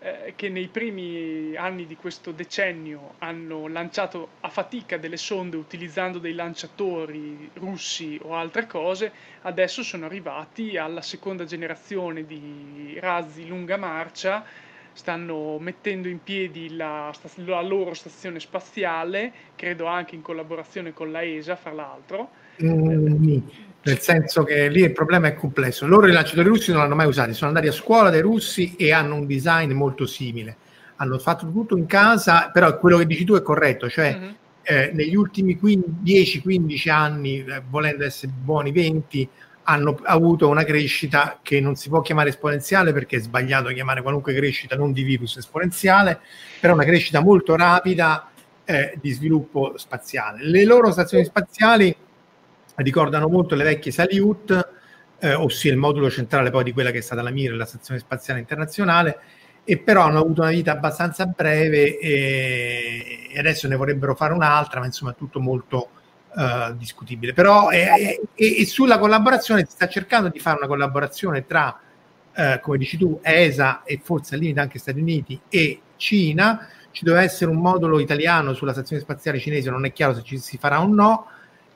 eh, 0.00 0.34
che 0.36 0.50
nei 0.50 0.68
primi 0.68 1.56
anni 1.56 1.86
di 1.86 1.96
questo 1.96 2.30
decennio 2.30 3.14
hanno 3.18 3.68
lanciato 3.68 4.32
a 4.40 4.50
fatica 4.50 4.98
delle 4.98 5.16
sonde 5.16 5.56
utilizzando 5.56 6.18
dei 6.18 6.34
lanciatori 6.34 7.50
russi 7.54 8.18
o 8.22 8.34
altre 8.34 8.66
cose, 8.66 9.12
adesso 9.42 9.82
sono 9.82 10.04
arrivati 10.04 10.76
alla 10.76 11.02
seconda 11.02 11.44
generazione 11.44 12.26
di 12.26 12.98
razzi 13.00 13.46
lunga 13.46 13.78
marcia, 13.78 14.44
stanno 14.92 15.58
mettendo 15.58 16.08
in 16.08 16.22
piedi 16.22 16.76
la, 16.76 17.10
la 17.36 17.62
loro 17.62 17.94
stazione 17.94 18.40
spaziale, 18.40 19.32
credo 19.56 19.86
anche 19.86 20.14
in 20.14 20.20
collaborazione 20.20 20.92
con 20.92 21.10
la 21.10 21.22
ESA, 21.22 21.56
fra 21.56 21.72
l'altro, 21.72 22.48
Mm, 22.64 23.38
nel 23.82 23.98
senso 23.98 24.42
che 24.44 24.68
lì 24.68 24.82
il 24.82 24.92
problema 24.92 25.28
è 25.28 25.34
complesso. 25.34 25.86
Loro 25.86 26.06
i 26.06 26.12
lanciatori 26.12 26.48
russi 26.48 26.70
non 26.70 26.82
l'hanno 26.82 26.94
mai 26.94 27.06
usati, 27.06 27.32
sono 27.32 27.48
andati 27.48 27.68
a 27.68 27.72
scuola 27.72 28.10
dai 28.10 28.20
russi 28.20 28.74
e 28.76 28.92
hanno 28.92 29.14
un 29.14 29.26
design 29.26 29.72
molto 29.72 30.06
simile. 30.06 30.56
Hanno 30.96 31.18
fatto 31.18 31.50
tutto 31.50 31.76
in 31.76 31.86
casa, 31.86 32.50
però 32.52 32.78
quello 32.78 32.98
che 32.98 33.06
dici 33.06 33.24
tu 33.24 33.34
è 33.34 33.42
corretto, 33.42 33.88
cioè 33.88 34.14
mm-hmm. 34.14 34.32
eh, 34.62 34.90
negli 34.92 35.16
ultimi 35.16 35.58
10-15 35.58 36.90
anni, 36.90 37.42
eh, 37.42 37.62
volendo 37.68 38.04
essere 38.04 38.32
buoni 38.32 38.70
20, 38.70 39.28
hanno 39.62 39.98
avuto 40.02 40.48
una 40.48 40.64
crescita 40.64 41.38
che 41.42 41.60
non 41.60 41.76
si 41.76 41.88
può 41.88 42.00
chiamare 42.00 42.30
esponenziale 42.30 42.92
perché 42.92 43.16
è 43.16 43.20
sbagliato 43.20 43.68
chiamare 43.68 44.02
qualunque 44.02 44.34
crescita 44.34 44.74
non 44.76 44.92
di 44.92 45.02
virus 45.02 45.36
esponenziale, 45.36 46.20
però 46.58 46.74
una 46.74 46.84
crescita 46.84 47.20
molto 47.20 47.56
rapida 47.56 48.30
eh, 48.64 48.98
di 49.00 49.10
sviluppo 49.12 49.74
spaziale. 49.76 50.44
Le 50.44 50.64
loro 50.64 50.90
stazioni 50.90 51.24
spaziali 51.24 51.94
ricordano 52.82 53.28
molto 53.28 53.54
le 53.54 53.64
vecchie 53.64 53.92
Salyut, 53.92 54.68
eh, 55.20 55.34
ossia 55.34 55.70
il 55.70 55.76
modulo 55.76 56.10
centrale 56.10 56.50
poi 56.50 56.64
di 56.64 56.72
quella 56.72 56.90
che 56.90 56.98
è 56.98 57.02
stata 57.02 57.22
la 57.22 57.30
Mir, 57.30 57.54
la 57.54 57.66
Stazione 57.66 58.00
Spaziale 58.00 58.40
Internazionale, 58.40 59.18
e 59.64 59.78
però 59.78 60.02
hanno 60.02 60.20
avuto 60.20 60.40
una 60.40 60.50
vita 60.50 60.72
abbastanza 60.72 61.26
breve 61.26 61.98
e, 61.98 63.28
e 63.30 63.38
adesso 63.38 63.68
ne 63.68 63.76
vorrebbero 63.76 64.14
fare 64.14 64.32
un'altra, 64.32 64.80
ma 64.80 64.86
insomma 64.86 65.12
è 65.12 65.14
tutto 65.14 65.40
molto 65.40 65.90
uh, 66.34 66.74
discutibile. 66.74 67.34
Però 67.34 67.70
e, 67.70 68.20
e, 68.34 68.66
sulla 68.66 68.98
collaborazione 68.98 69.64
si 69.66 69.72
sta 69.72 69.86
cercando 69.88 70.28
di 70.28 70.38
fare 70.38 70.56
una 70.58 70.66
collaborazione 70.66 71.46
tra, 71.46 71.78
uh, 72.34 72.60
come 72.60 72.78
dici 72.78 72.96
tu, 72.96 73.20
ESA 73.22 73.82
e 73.84 74.00
forse 74.02 74.34
al 74.34 74.40
limite 74.40 74.60
anche 74.60 74.78
Stati 74.78 74.98
Uniti 74.98 75.40
e 75.48 75.80
Cina. 75.96 76.66
Ci 76.90 77.04
deve 77.04 77.20
essere 77.20 77.50
un 77.50 77.58
modulo 77.58 78.00
italiano 78.00 78.52
sulla 78.54 78.72
stazione 78.72 79.00
spaziale 79.00 79.38
cinese, 79.38 79.70
non 79.70 79.84
è 79.84 79.92
chiaro 79.92 80.14
se 80.14 80.22
ci 80.24 80.38
si 80.38 80.58
farà 80.58 80.80
o 80.80 80.88
no 80.88 81.26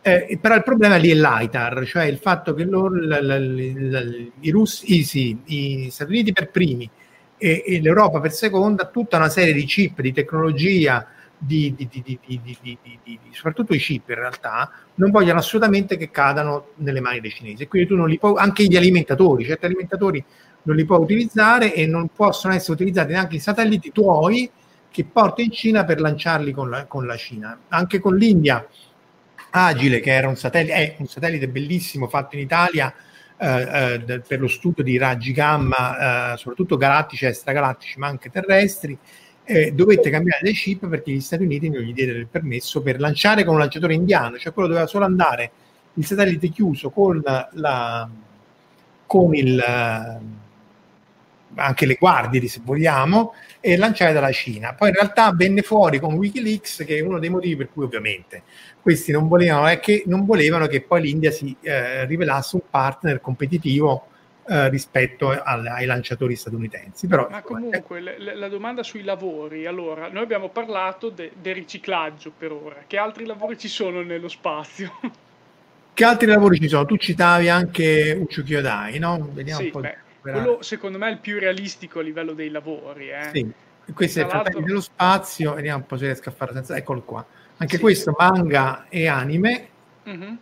eh, 0.06 0.38
però 0.38 0.54
il 0.54 0.62
problema 0.62 0.96
lì 0.96 1.08
è 1.08 1.14
l'ITAR, 1.14 1.86
cioè 1.86 2.04
il 2.04 2.18
fatto 2.18 2.52
che 2.52 2.64
loro, 2.64 2.94
l, 2.94 3.08
l, 3.08 3.88
l, 3.88 4.32
i, 4.40 4.50
russi, 4.50 5.02
sì, 5.02 5.38
i 5.46 5.88
Stati 5.90 6.10
Uniti 6.10 6.34
per 6.34 6.50
primi 6.50 6.86
e, 7.38 7.62
e, 7.66 7.80
l'Europa 7.80 8.20
per 8.20 8.32
seconda, 8.32 8.84
tutta 8.88 9.16
una 9.16 9.30
serie 9.30 9.54
di 9.54 9.64
chip, 9.64 10.02
di 10.02 10.12
tecnologia, 10.12 11.06
di, 11.38 11.74
di, 11.74 11.88
di, 11.90 13.18
soprattutto 13.30 13.72
i 13.72 13.78
chip 13.78 14.10
in 14.10 14.16
realtà, 14.16 14.70
non 14.96 15.10
vogliono 15.10 15.38
assolutamente 15.38 15.96
che 15.96 16.10
cadano 16.10 16.72
nelle 16.76 17.00
mani 17.00 17.20
dei 17.20 17.30
cinesi. 17.30 17.66
Quindi 17.66 17.88
tu 17.88 17.96
non 17.96 18.10
li 18.10 18.18
puoi, 18.18 18.34
anche 18.36 18.64
gli 18.64 18.76
alimentatori, 18.76 19.46
certi 19.46 19.64
alimentatori 19.64 20.22
non 20.64 20.76
li 20.76 20.84
puoi 20.84 20.98
utilizzare 20.98 21.72
e 21.72 21.86
non 21.86 22.10
possono 22.14 22.52
essere 22.52 22.74
utilizzati 22.74 23.12
neanche 23.12 23.36
i 23.36 23.40
satelliti 23.40 23.90
tuoi 23.90 24.50
che 24.90 25.06
porti 25.10 25.44
in 25.44 25.50
Cina 25.50 25.84
per 25.84 25.98
lanciarli 25.98 26.52
con 26.52 26.68
la, 26.68 26.84
con 26.84 27.06
la 27.06 27.16
Cina. 27.16 27.58
Anche 27.68 28.00
con 28.00 28.16
l'India 28.16 28.66
Agile, 29.56 30.00
che 30.00 30.12
era 30.12 30.26
un 30.26 30.36
satellite, 30.36 30.74
è 30.74 30.96
un 30.98 31.06
satellite 31.06 31.48
bellissimo 31.48 32.08
fatto 32.08 32.34
in 32.34 32.42
Italia, 32.42 32.92
eh, 33.36 34.00
eh, 34.08 34.20
per 34.20 34.40
lo 34.40 34.48
studio 34.48 34.82
di 34.82 34.98
raggi 34.98 35.32
gamma, 35.32 36.32
eh, 36.32 36.36
soprattutto 36.36 36.76
galattici, 36.76 37.24
extragalattici, 37.24 37.98
ma 38.00 38.08
anche 38.08 38.30
terrestri, 38.30 38.98
eh, 39.44 39.72
dovette 39.72 40.10
cambiare 40.10 40.40
le 40.42 40.52
chip 40.52 40.88
perché 40.88 41.12
gli 41.12 41.20
Stati 41.20 41.44
Uniti 41.44 41.68
non 41.68 41.82
gli 41.82 41.92
diedero 41.92 42.18
il 42.18 42.26
permesso 42.26 42.82
per 42.82 42.98
lanciare 42.98 43.44
con 43.44 43.54
un 43.54 43.60
lanciatore 43.60 43.94
indiano, 43.94 44.38
cioè 44.38 44.52
quello 44.52 44.68
doveva 44.68 44.88
solo 44.88 45.04
andare 45.04 45.50
il 45.94 46.04
satellite 46.04 46.48
chiuso 46.48 46.90
con, 46.90 47.22
la, 47.52 48.08
con 49.06 49.34
il, 49.36 49.62
anche 51.54 51.86
le 51.86 51.94
guardie, 51.94 52.48
se 52.48 52.60
vogliamo, 52.64 53.34
e 53.66 53.78
lanciare 53.78 54.12
dalla 54.12 54.30
Cina. 54.30 54.74
Poi 54.74 54.88
in 54.88 54.94
realtà 54.94 55.32
venne 55.32 55.62
fuori 55.62 55.98
con 55.98 56.12
Wikileaks, 56.16 56.84
che 56.84 56.98
è 56.98 57.00
uno 57.00 57.18
dei 57.18 57.30
motivi 57.30 57.56
per 57.56 57.70
cui 57.72 57.84
ovviamente 57.84 58.42
questi 58.82 59.10
non 59.10 59.26
volevano, 59.26 59.68
è 59.68 59.80
che 59.80 60.02
non 60.04 60.26
volevano 60.26 60.66
che 60.66 60.82
poi 60.82 61.00
l'India 61.00 61.30
si 61.30 61.56
eh, 61.62 62.04
rivelasse 62.04 62.56
un 62.56 62.62
partner 62.68 63.22
competitivo 63.22 64.08
eh, 64.46 64.68
rispetto 64.68 65.30
al, 65.30 65.64
ai 65.64 65.86
lanciatori 65.86 66.36
statunitensi. 66.36 67.06
Però, 67.06 67.26
Ma 67.30 67.40
comunque 67.40 68.00
eh, 68.00 68.18
la, 68.18 68.34
la, 68.34 68.48
domanda 68.48 68.82
sui 68.82 69.02
lavori, 69.02 69.64
allora, 69.64 70.08
noi 70.08 70.24
abbiamo 70.24 70.50
parlato 70.50 71.08
del 71.08 71.30
de 71.40 71.52
riciclaggio 71.52 72.32
per 72.36 72.52
ora, 72.52 72.84
che 72.86 72.98
altri 72.98 73.24
lavori 73.24 73.56
ci 73.56 73.68
sono 73.68 74.02
nello 74.02 74.28
spazio? 74.28 74.92
Che 75.94 76.04
altri 76.04 76.26
lavori 76.26 76.58
ci 76.60 76.68
sono? 76.68 76.84
Tu 76.84 76.98
citavi 76.98 77.48
anche 77.48 78.14
Uccio 78.20 78.42
Chiodai, 78.42 78.98
no? 78.98 79.30
Vediamo 79.32 79.60
sì, 79.60 79.66
un 79.66 79.70
po' 79.70 79.80
beh, 79.80 79.96
quello 80.32 80.62
secondo 80.62 80.98
me 80.98 81.08
è 81.08 81.10
il 81.12 81.18
più 81.18 81.38
realistico 81.38 81.98
a 81.98 82.02
livello 82.02 82.32
dei 82.32 82.50
lavori. 82.50 83.10
Eh. 83.10 83.30
Sì, 83.32 83.52
questo 83.92 84.20
Tra 84.20 84.28
è 84.28 84.30
Fratelli 84.30 84.64
dello 84.64 84.80
Spazio, 84.80 85.54
vediamo 85.54 85.78
un 85.78 85.86
po' 85.86 85.96
se 85.96 86.06
riesco 86.06 86.28
a 86.28 86.32
fare 86.32 86.52
senza... 86.52 86.76
Eccolo 86.76 87.02
qua. 87.02 87.24
Anche 87.56 87.76
sì. 87.76 87.82
questo 87.82 88.14
manga 88.18 88.86
e 88.88 89.06
anime. 89.06 89.68
Mm-hmm. 90.08 90.34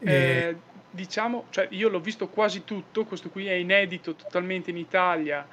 E... 0.00 0.12
Eh, 0.12 0.56
diciamo, 0.90 1.46
cioè 1.50 1.66
io 1.70 1.88
l'ho 1.88 2.00
visto 2.00 2.28
quasi 2.28 2.64
tutto, 2.64 3.04
questo 3.04 3.28
qui 3.30 3.46
è 3.46 3.54
inedito 3.54 4.14
totalmente 4.14 4.70
in 4.70 4.76
Italia, 4.76 5.46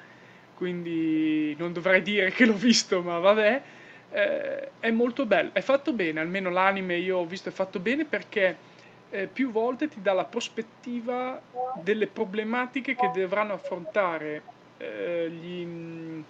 quindi 0.55 1.55
non 1.57 1.73
dovrei 1.73 2.01
dire 2.01 2.31
che 2.31 2.45
l'ho 2.45 2.55
visto, 2.55 3.01
ma 3.01 3.19
vabbè. 3.19 3.61
Eh, 4.13 4.69
è 4.81 4.91
molto 4.91 5.25
bello, 5.25 5.51
è 5.53 5.61
fatto 5.61 5.93
bene, 5.93 6.19
almeno 6.19 6.49
l'anime 6.49 6.97
io 6.97 7.19
ho 7.19 7.25
visto 7.25 7.47
è 7.47 7.51
fatto 7.53 7.79
bene 7.79 8.03
perché 8.03 8.57
eh, 9.11 9.27
più 9.27 9.51
volte 9.51 9.87
ti 9.87 10.01
dà 10.01 10.13
la 10.13 10.25
prospettiva 10.25 11.39
delle 11.83 12.07
problematiche 12.07 12.95
che 12.95 13.11
dovranno 13.13 13.53
affrontare 13.53 14.41
eh, 14.77 15.29
gli, 15.29 16.23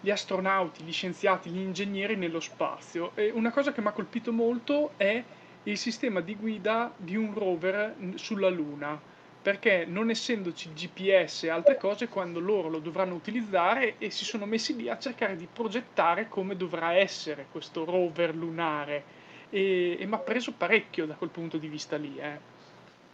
gli, 0.00 0.10
astronauti, 0.10 0.84
gli 0.84 0.92
scienziati, 0.92 1.50
gli 1.50 1.58
ingegneri 1.58 2.16
nello 2.16 2.40
spazio. 2.40 3.10
E 3.14 3.30
una 3.30 3.50
cosa 3.50 3.72
che 3.72 3.80
mi 3.80 3.88
ha 3.88 3.92
colpito 3.92 4.32
molto 4.32 4.92
è 4.96 5.22
il 5.64 5.76
sistema 5.76 6.20
di 6.20 6.36
guida 6.36 6.92
di 6.96 7.16
un 7.16 7.34
rover 7.34 7.94
sulla 8.14 8.48
Luna, 8.48 8.98
perché 9.42 9.84
non 9.84 10.08
essendoci 10.08 10.72
GPS 10.72 11.44
e 11.44 11.50
altre 11.50 11.76
cose, 11.76 12.08
quando 12.08 12.38
loro 12.38 12.68
lo 12.68 12.78
dovranno 12.78 13.14
utilizzare 13.14 13.96
e 13.98 14.10
si 14.10 14.24
sono 14.24 14.46
messi 14.46 14.76
lì 14.76 14.88
a 14.88 14.98
cercare 14.98 15.36
di 15.36 15.48
progettare 15.52 16.28
come 16.28 16.56
dovrà 16.56 16.94
essere 16.94 17.46
questo 17.50 17.84
rover 17.84 18.34
lunare 18.34 19.17
e, 19.50 19.96
e 19.98 20.06
mi 20.06 20.14
ha 20.14 20.18
preso 20.18 20.52
parecchio 20.56 21.06
da 21.06 21.14
quel 21.14 21.30
punto 21.30 21.56
di 21.58 21.68
vista 21.68 21.96
lì. 21.96 22.16
Eh. 22.18 22.56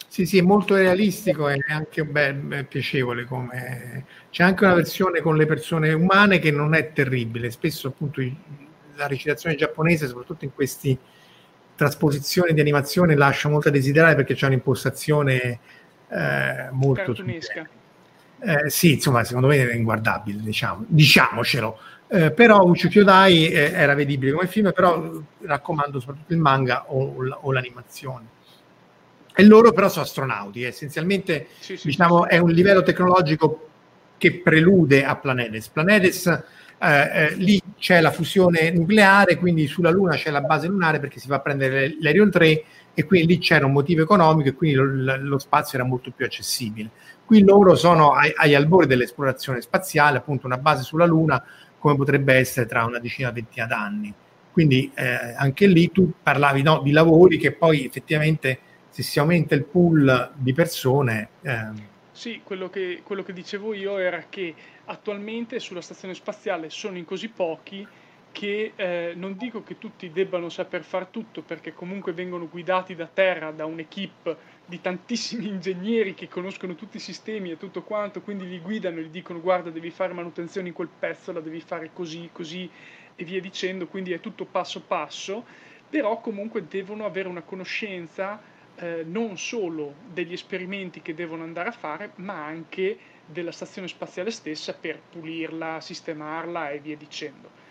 Sì, 0.09 0.27
sì, 0.27 0.39
è 0.39 0.43
molto 0.43 0.75
realistico 0.77 1.49
e 1.49 1.59
anche 1.69 2.05
beh, 2.05 2.65
piacevole. 2.69 3.25
Come... 3.25 4.05
C'è 4.31 4.45
anche 4.45 4.65
una 4.65 4.75
versione 4.75 5.21
con 5.21 5.37
le 5.37 5.47
persone 5.47 5.93
umane 5.93 6.39
che 6.39 6.51
non 6.51 6.75
è 6.75 6.93
terribile. 6.93 7.51
Spesso 7.51 7.89
appunto 7.89 8.23
la 8.95 9.07
recitazione 9.07 9.57
giapponese, 9.57 10.07
soprattutto 10.07 10.45
in 10.45 10.55
queste 10.55 10.97
trasposizioni 11.75 12.55
di 12.55 12.61
animazione, 12.61 13.17
lascia 13.17 13.49
molto 13.49 13.69
a 13.69 13.73
desiderare 13.73 14.15
perché 14.15 14.35
c'è 14.35 14.47
un'impostazione 14.47 15.59
eh, 16.09 16.69
molto... 16.71 17.15
Eh, 18.45 18.69
sì, 18.69 18.93
insomma, 18.93 19.25
secondo 19.25 19.49
me 19.49 19.57
è 19.57 19.75
inguardabile, 19.75 20.41
diciamo. 20.43 20.85
diciamocelo. 20.87 21.79
Eh, 22.09 22.31
però 22.31 22.63
Uccio 22.63 22.89
Kyodai 22.89 23.49
eh, 23.49 23.73
era 23.73 23.95
vedibile 23.95 24.33
come 24.33 24.47
film, 24.47 24.73
però 24.73 25.11
raccomando 25.41 25.99
soprattutto 25.99 26.33
il 26.33 26.39
manga 26.39 26.85
o, 26.93 27.15
o 27.41 27.53
l'animazione. 27.53 28.27
E 29.35 29.43
loro 29.45 29.73
però 29.73 29.89
sono 29.89 30.05
astronauti, 30.05 30.63
eh. 30.63 30.69
essenzialmente 30.69 31.49
sì, 31.59 31.77
sì, 31.77 31.89
diciamo, 31.89 32.25
sì. 32.25 32.29
è 32.29 32.39
un 32.39 32.51
livello 32.51 32.83
tecnologico 32.83 33.69
che 34.19 34.41
prelude 34.41 35.05
a 35.05 35.17
Planetes. 35.17 35.69
Planetes 35.69 36.27
eh, 36.27 36.43
eh, 36.79 37.35
lì 37.37 37.61
c'è 37.79 38.01
la 38.01 38.11
fusione 38.11 38.71
nucleare, 38.71 39.37
quindi 39.37 39.67
sulla 39.67 39.91
Luna 39.91 40.17
c'è 40.17 40.31
la 40.31 40.43
base 40.43 40.69
lunare 40.69 41.01
perché 41.01 41.19
si 41.19 41.29
va 41.29 41.37
a 41.37 41.41
prendere 41.41 41.97
l'Arion 42.01 42.31
3 42.31 42.65
e 42.95 43.05
quindi 43.05 43.35
lì 43.35 43.39
c'era 43.39 43.67
un 43.67 43.73
motivo 43.73 44.03
economico 44.03 44.51
e 44.51 44.53
quindi 44.53 44.77
lo, 44.77 45.17
lo 45.17 45.39
spazio 45.39 45.79
era 45.79 45.87
molto 45.87 46.13
più 46.13 46.25
accessibile. 46.27 46.91
Qui 47.25 47.43
loro 47.43 47.75
sono 47.75 48.13
ai, 48.13 48.33
agli 48.35 48.55
albori 48.55 48.87
dell'esplorazione 48.87 49.61
spaziale, 49.61 50.19
appunto 50.19 50.47
una 50.47 50.59
base 50.59 50.83
sulla 50.83 51.07
Luna 51.07 51.43
come 51.79 51.97
potrebbe 51.97 52.35
essere 52.35 52.67
tra 52.67 52.85
una 52.85 52.99
decina 52.99 53.31
ventina 53.31 53.67
d'anni. 53.67 54.13
Quindi 54.53 54.91
eh, 54.95 55.35
anche 55.37 55.67
lì 55.67 55.91
tu 55.91 56.13
parlavi 56.23 56.63
no, 56.63 56.81
di 56.81 56.93
lavori 56.93 57.39
che 57.39 57.53
poi 57.53 57.85
effettivamente 57.85 58.59
se 58.89 59.03
si 59.03 59.19
aumenta 59.19 59.55
il 59.55 59.65
pool 59.65 60.31
di 60.35 60.53
persone... 60.53 61.29
Eh, 61.43 61.93
sì, 62.13 62.41
quello 62.45 62.71
che, 62.71 63.01
quello 63.03 63.25
che 63.25 63.33
dicevo 63.33 63.75
io 63.75 63.99
era 63.99 64.27
che 64.31 64.55
attualmente 64.85 65.59
sulla 65.59 65.81
stazione 65.81 66.15
spaziale 66.15 66.71
sono 66.71 66.97
in 66.97 67.05
così 67.05 67.29
pochi 67.29 67.85
che 68.31 68.73
eh, 68.77 69.13
non 69.17 69.37
dico 69.37 69.63
che 69.63 69.79
tutti 69.79 70.11
debbano 70.13 70.49
saper 70.49 70.85
fare 70.85 71.09
tutto 71.11 71.43
perché 71.43 71.73
comunque 71.73 72.13
vengono 72.13 72.49
guidati 72.49 72.95
da 72.95 73.09
terra 73.13 73.51
da 73.51 73.65
un'equipe 73.65 74.37
di 74.65 74.81
tantissimi 74.81 75.47
ingegneri 75.49 76.15
che 76.15 76.29
conoscono 76.29 76.75
tutti 76.75 76.97
i 76.97 77.01
sistemi 77.01 77.51
e 77.51 77.57
tutto 77.57 77.83
quanto, 77.83 78.21
quindi 78.21 78.49
li 78.49 78.61
guidano 78.61 78.99
e 78.99 79.05
gli 79.05 79.09
dicono 79.09 79.41
guarda 79.41 79.71
devi 79.71 79.91
fare 79.91 80.13
manutenzione 80.13 80.69
in 80.69 80.75
quel 80.75 80.89
pezzo, 80.99 81.33
la 81.33 81.41
devi 81.41 81.61
fare 81.61 81.91
così, 81.93 82.29
così 82.33 82.71
e 83.17 83.25
via 83.25 83.41
dicendo, 83.41 83.87
quindi 83.87 84.13
è 84.13 84.21
tutto 84.21 84.45
passo 84.45 84.81
passo, 84.81 85.45
però 85.89 86.21
comunque 86.21 86.67
devono 86.67 87.05
avere 87.05 87.29
una 87.29 87.43
conoscenza 87.43 88.43
eh, 88.77 89.05
non 89.07 89.39
solo 89.39 89.95
degli 90.13 90.33
esperimenti 90.33 91.01
che 91.01 91.15
devono 91.15 91.45
andare 91.45 91.69
a 91.69 91.73
fare, 91.73 92.13
ma 92.17 92.45
anche 92.45 92.99
della 93.27 93.53
stazione 93.53 93.89
spaziale 93.89 94.31
stessa 94.31 94.75
per 94.75 95.01
pulirla, 95.01 95.81
sistemarla 95.81 96.71
e 96.71 96.81
via 96.81 96.97
dicendo. 96.97 97.63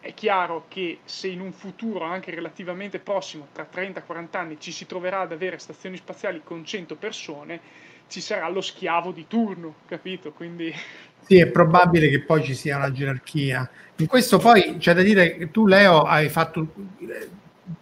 È 0.00 0.14
chiaro 0.14 0.64
che 0.68 1.00
se 1.04 1.28
in 1.28 1.40
un 1.40 1.52
futuro 1.52 2.04
anche 2.04 2.34
relativamente 2.34 2.98
prossimo, 2.98 3.48
tra 3.52 3.68
30-40 3.70 4.26
anni, 4.32 4.56
ci 4.58 4.72
si 4.72 4.86
troverà 4.86 5.20
ad 5.20 5.32
avere 5.32 5.58
stazioni 5.58 5.98
spaziali 5.98 6.40
con 6.42 6.64
100 6.64 6.96
persone, 6.96 7.60
ci 8.08 8.22
sarà 8.22 8.48
lo 8.48 8.62
schiavo 8.62 9.12
di 9.12 9.26
turno, 9.28 9.74
capito? 9.86 10.32
Quindi... 10.32 10.72
Sì, 11.30 11.36
è 11.36 11.46
probabile 11.46 12.08
che 12.08 12.22
poi 12.22 12.42
ci 12.42 12.54
sia 12.54 12.78
una 12.78 12.90
gerarchia. 12.90 13.70
In 13.96 14.06
questo 14.06 14.38
poi 14.38 14.78
c'è 14.78 14.94
da 14.94 15.02
dire 15.02 15.36
che 15.36 15.50
tu, 15.50 15.66
Leo, 15.66 16.00
hai 16.00 16.30
fatto 16.30 16.66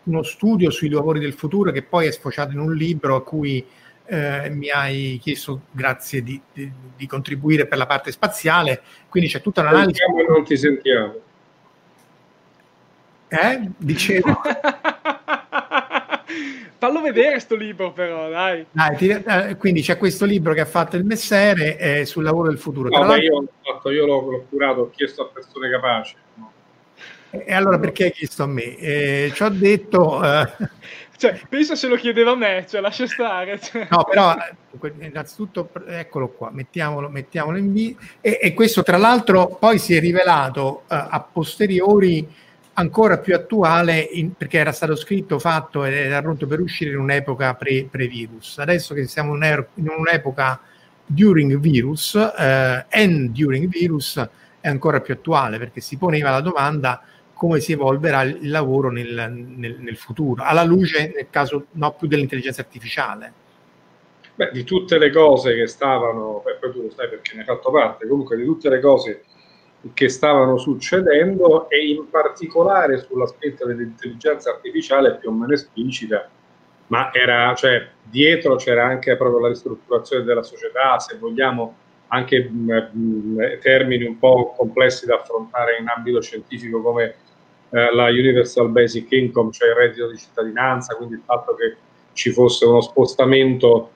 uno 0.03 0.23
studio 0.23 0.71
sui 0.71 0.91
lavori 0.91 1.21
del 1.21 1.33
futuro 1.33 1.71
che 1.71 1.83
poi 1.83 2.09
è 2.09 2.11
sfociato 2.11 2.53
in 2.53 2.59
un 2.59 2.75
libro 2.75 3.14
a 3.14 3.23
cui 3.23 3.64
eh, 4.07 4.51
mi 4.51 4.71
hai 4.71 5.19
chiesto, 5.23 5.62
grazie, 5.71 6.23
di, 6.23 6.39
di, 6.53 6.71
di, 6.97 7.07
contribuire 7.07 7.66
per 7.66 7.79
la 7.79 7.87
parte 7.87 8.11
spaziale. 8.11 8.83
Quindi 9.09 9.31
c'è 9.31 9.41
tutta 9.41 9.61
un'analisi. 9.61 10.01
Non 10.29 10.45
ti 10.45 10.57
sentiamo. 10.57 11.14
Eh? 13.29 13.70
Dicevo. 13.76 14.41
Fallo 16.79 17.01
vedere 17.01 17.41
sto 17.41 17.57
libro 17.57 17.93
però, 17.93 18.29
dai. 18.29 18.64
dai 18.70 18.97
ti, 18.97 19.09
eh, 19.09 19.57
quindi 19.57 19.83
c'è 19.83 19.99
questo 19.99 20.24
libro 20.24 20.55
che 20.55 20.61
ha 20.61 20.66
fatto 20.66 20.97
il 20.97 21.05
Messere 21.05 21.76
eh, 21.76 22.05
sul 22.05 22.22
lavoro 22.22 22.49
del 22.49 22.59
futuro. 22.59 22.89
No, 22.89 23.16
io, 23.16 23.45
fatto, 23.62 23.91
io 23.91 24.07
l'ho, 24.07 24.31
l'ho, 24.31 24.47
curato, 24.49 24.83
ho 24.83 24.91
chiesto 24.91 25.22
a 25.22 25.26
persone 25.26 25.70
capaci. 25.70 26.14
No. 26.35 26.53
E 27.31 27.53
allora 27.53 27.79
perché 27.81 28.05
hai 28.05 28.12
chiesto 28.12 28.45
a 28.45 28.47
me? 28.47 28.76
Eh, 28.76 29.33
ci 29.35 29.43
ho 29.43 29.49
detto... 29.49 30.22
Eh, 30.24 30.53
cioè, 31.18 31.41
pensa 31.49 31.74
se 31.74 31.89
lo 31.89 31.97
chiedeva 31.97 32.31
a 32.31 32.37
me, 32.37 32.64
cioè 32.68 32.81
lascia 32.81 33.09
stare. 33.09 33.59
Cioè. 33.59 33.89
No, 33.91 34.05
però 34.05 34.37
innanzitutto, 35.01 35.68
eccolo 35.89 36.29
qua, 36.29 36.51
mettiamolo, 36.53 37.09
mettiamolo 37.09 37.57
in 37.59 37.72
B. 37.72 37.97
E, 38.20 38.39
e, 38.41 38.55
questo 38.55 38.85
tra 38.85 38.99
l'altro 38.99 39.49
poi 39.49 39.81
si 39.81 39.97
è 39.97 40.01
rivelato 40.01 40.83
uh, 40.83 40.85
a 40.87 41.29
posteriori 41.33 42.24
ancora 42.79 43.18
più 43.18 43.35
attuale 43.35 43.99
in, 43.99 44.35
perché 44.35 44.59
era 44.59 44.72
stato 44.72 44.95
scritto, 44.97 45.39
fatto 45.39 45.85
ed 45.85 45.95
era 45.95 46.22
pronto 46.22 46.47
per 46.47 46.61
uscire 46.61 46.91
in 46.91 46.99
un'epoca 46.99 47.55
pre, 47.55 47.87
pre-virus. 47.91 48.59
Adesso 48.59 48.95
che 48.95 49.07
siamo 49.07 49.35
in, 49.35 49.64
un'epoca 49.74 50.61
during 51.05 51.59
virus, 51.59 52.14
eh, 52.14 52.87
during 53.31 53.68
virus 53.68 54.29
è 54.61 54.68
ancora 54.68 55.01
più 55.01 55.14
attuale 55.14 55.59
perché 55.59 55.81
si 55.81 55.97
poneva 55.97 56.31
la 56.31 56.41
domanda 56.41 57.03
come 57.33 57.61
si 57.61 57.72
evolverà 57.72 58.22
il 58.22 58.51
lavoro 58.51 58.91
nel, 58.91 59.33
nel, 59.33 59.76
nel 59.79 59.97
futuro, 59.97 60.43
alla 60.43 60.64
luce 60.64 61.12
nel 61.14 61.29
caso 61.31 61.66
no 61.72 61.93
più 61.93 62.09
dell'intelligenza 62.09 62.61
artificiale. 62.61 63.33
Beh, 64.35 64.51
di 64.53 64.62
tutte 64.64 64.99
le 64.99 65.11
cose 65.11 65.55
che 65.55 65.66
stavano, 65.66 66.43
beh, 66.45 66.59
poi 66.61 66.72
tu 66.72 66.83
lo 66.83 66.91
sai 66.91 67.09
perché 67.09 67.35
ne 67.35 67.41
hai 67.41 67.47
fatto 67.47 67.70
parte, 67.70 68.07
comunque 68.07 68.37
di 68.37 68.45
tutte 68.45 68.68
le 68.68 68.81
cose 68.81 69.24
che 69.95 70.09
stavano 70.09 70.57
succedendo 70.57 71.68
e 71.68 71.86
in 71.89 72.09
particolare 72.11 72.99
sull'aspetto 72.99 73.66
dell'intelligenza 73.66 74.51
artificiale 74.51 75.16
più 75.16 75.30
o 75.30 75.32
meno 75.32 75.53
esplicita 75.53 76.28
ma 76.89 77.12
era, 77.12 77.55
cioè, 77.55 77.86
dietro 78.03 78.57
c'era 78.57 78.84
anche 78.84 79.16
proprio 79.16 79.41
la 79.41 79.49
ristrutturazione 79.49 80.24
della 80.24 80.43
società, 80.43 80.99
se 80.99 81.16
vogliamo 81.18 81.74
anche 82.09 82.49
mh, 82.49 82.91
mh, 82.93 83.59
termini 83.61 84.05
un 84.05 84.18
po' 84.18 84.55
complessi 84.57 85.07
da 85.07 85.16
affrontare 85.16 85.76
in 85.78 85.89
ambito 85.89 86.22
scientifico 86.22 86.80
come 86.80 87.14
eh, 87.70 87.95
la 87.95 88.07
Universal 88.07 88.70
Basic 88.70 89.11
Income, 89.12 89.53
cioè 89.53 89.68
il 89.68 89.74
reddito 89.74 90.11
di 90.11 90.16
cittadinanza, 90.16 90.95
quindi 90.97 91.14
il 91.14 91.22
fatto 91.24 91.55
che 91.55 91.76
ci 92.14 92.30
fosse 92.30 92.64
uno 92.64 92.80
spostamento 92.80 93.91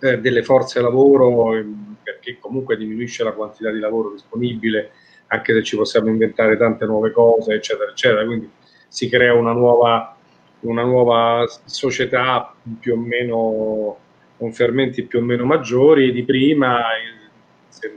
eh, 0.00 0.18
delle 0.18 0.42
forze 0.42 0.80
lavoro 0.80 1.54
ehm, 1.54 1.96
perché 2.02 2.38
comunque 2.38 2.76
diminuisce 2.76 3.24
la 3.24 3.32
quantità 3.32 3.70
di 3.70 3.78
lavoro 3.78 4.12
disponibile, 4.12 4.92
anche 5.28 5.52
se 5.52 5.62
ci 5.62 5.76
possiamo 5.76 6.08
inventare 6.08 6.56
tante 6.56 6.84
nuove 6.86 7.10
cose, 7.10 7.54
eccetera, 7.54 7.90
eccetera. 7.90 8.24
Quindi 8.24 8.50
si 8.88 9.08
crea 9.08 9.34
una 9.34 9.52
nuova, 9.52 10.16
una 10.60 10.82
nuova 10.82 11.44
società 11.64 12.54
più 12.80 12.94
o 12.94 12.96
meno 12.96 13.98
con 14.36 14.52
fermenti 14.52 15.02
più 15.04 15.20
o 15.20 15.22
meno 15.22 15.44
maggiori 15.44 16.12
di 16.12 16.24
prima, 16.24 16.82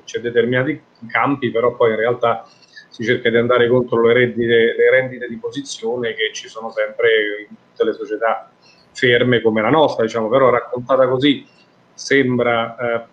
c'è 0.04 0.20
determinati 0.20 0.82
campi, 1.08 1.52
però 1.52 1.76
poi 1.76 1.92
in 1.92 1.98
realtà 1.98 2.48
si 2.90 3.04
cerca 3.04 3.30
di 3.30 3.38
andare 3.38 3.68
contro 3.68 4.02
le 4.06 4.14
rendite, 4.14 4.76
le 4.76 4.90
rendite 4.90 5.28
di 5.28 5.38
posizione 5.38 6.14
che 6.14 6.32
ci 6.34 6.48
sono 6.48 6.70
sempre 6.70 7.10
in 7.48 7.56
tutte 7.56 7.86
le 7.86 7.94
società 7.94 8.52
ferme 8.92 9.42
come 9.42 9.62
la 9.62 9.70
nostra, 9.70 10.04
diciamo, 10.04 10.28
però 10.28 10.50
raccontata 10.50 11.08
così 11.08 11.46
sembra 11.94 12.76
eh, 12.76 13.06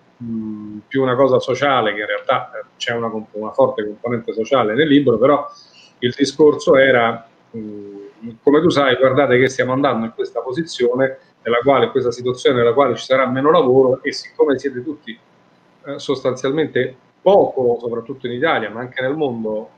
più 0.89 1.03
una 1.03 1.15
cosa 1.15 1.39
sociale, 1.39 1.95
che 1.95 2.01
in 2.01 2.07
realtà 2.07 2.51
eh, 2.51 2.65
c'è 2.77 2.93
una, 2.95 3.11
una, 3.33 3.53
forte 3.53 3.85
componente 3.85 4.33
sociale 4.33 4.75
nel 4.75 4.89
libro, 4.89 5.19
però 5.19 5.47
il 5.99 6.15
discorso 6.17 6.77
era, 6.77 7.29
come 7.51 8.61
tu 8.61 8.71
sai, 8.71 8.97
guardate 8.97 9.39
che 9.39 9.49
stiamo 9.49 9.73
andando 9.73 10.07
in 10.07 10.13
questa 10.15 10.41
posizione, 10.41 11.19
nella 11.43 11.59
quale, 11.59 11.91
questa 11.91 12.11
situazione 12.11 12.59
nella 12.59 12.73
quale 12.73 12.97
ci 12.97 13.05
sarà 13.05 13.27
meno 13.29 13.51
lavoro 13.51 14.03
e 14.03 14.13
siccome 14.13 14.59
siete 14.59 14.83
tutti 14.83 15.17
eh, 15.85 15.99
sostanzialmente 15.99 16.97
poco, 17.21 17.79
soprattutto 17.81 18.27
in 18.27 18.33
Italia, 18.33 18.71
ma 18.71 18.81
anche 18.81 19.01
nel 19.03 19.15
mondo, 19.15 19.71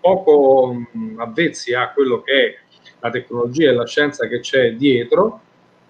poco 0.00 0.76
avvezzi 1.16 1.74
a 1.74 1.90
quello 1.92 2.22
che 2.22 2.32
è 2.32 2.58
la 3.00 3.10
tecnologia 3.10 3.70
e 3.70 3.74
la 3.74 3.86
scienza 3.86 4.26
che 4.26 4.40
c'è 4.40 4.72
dietro, 4.74 5.40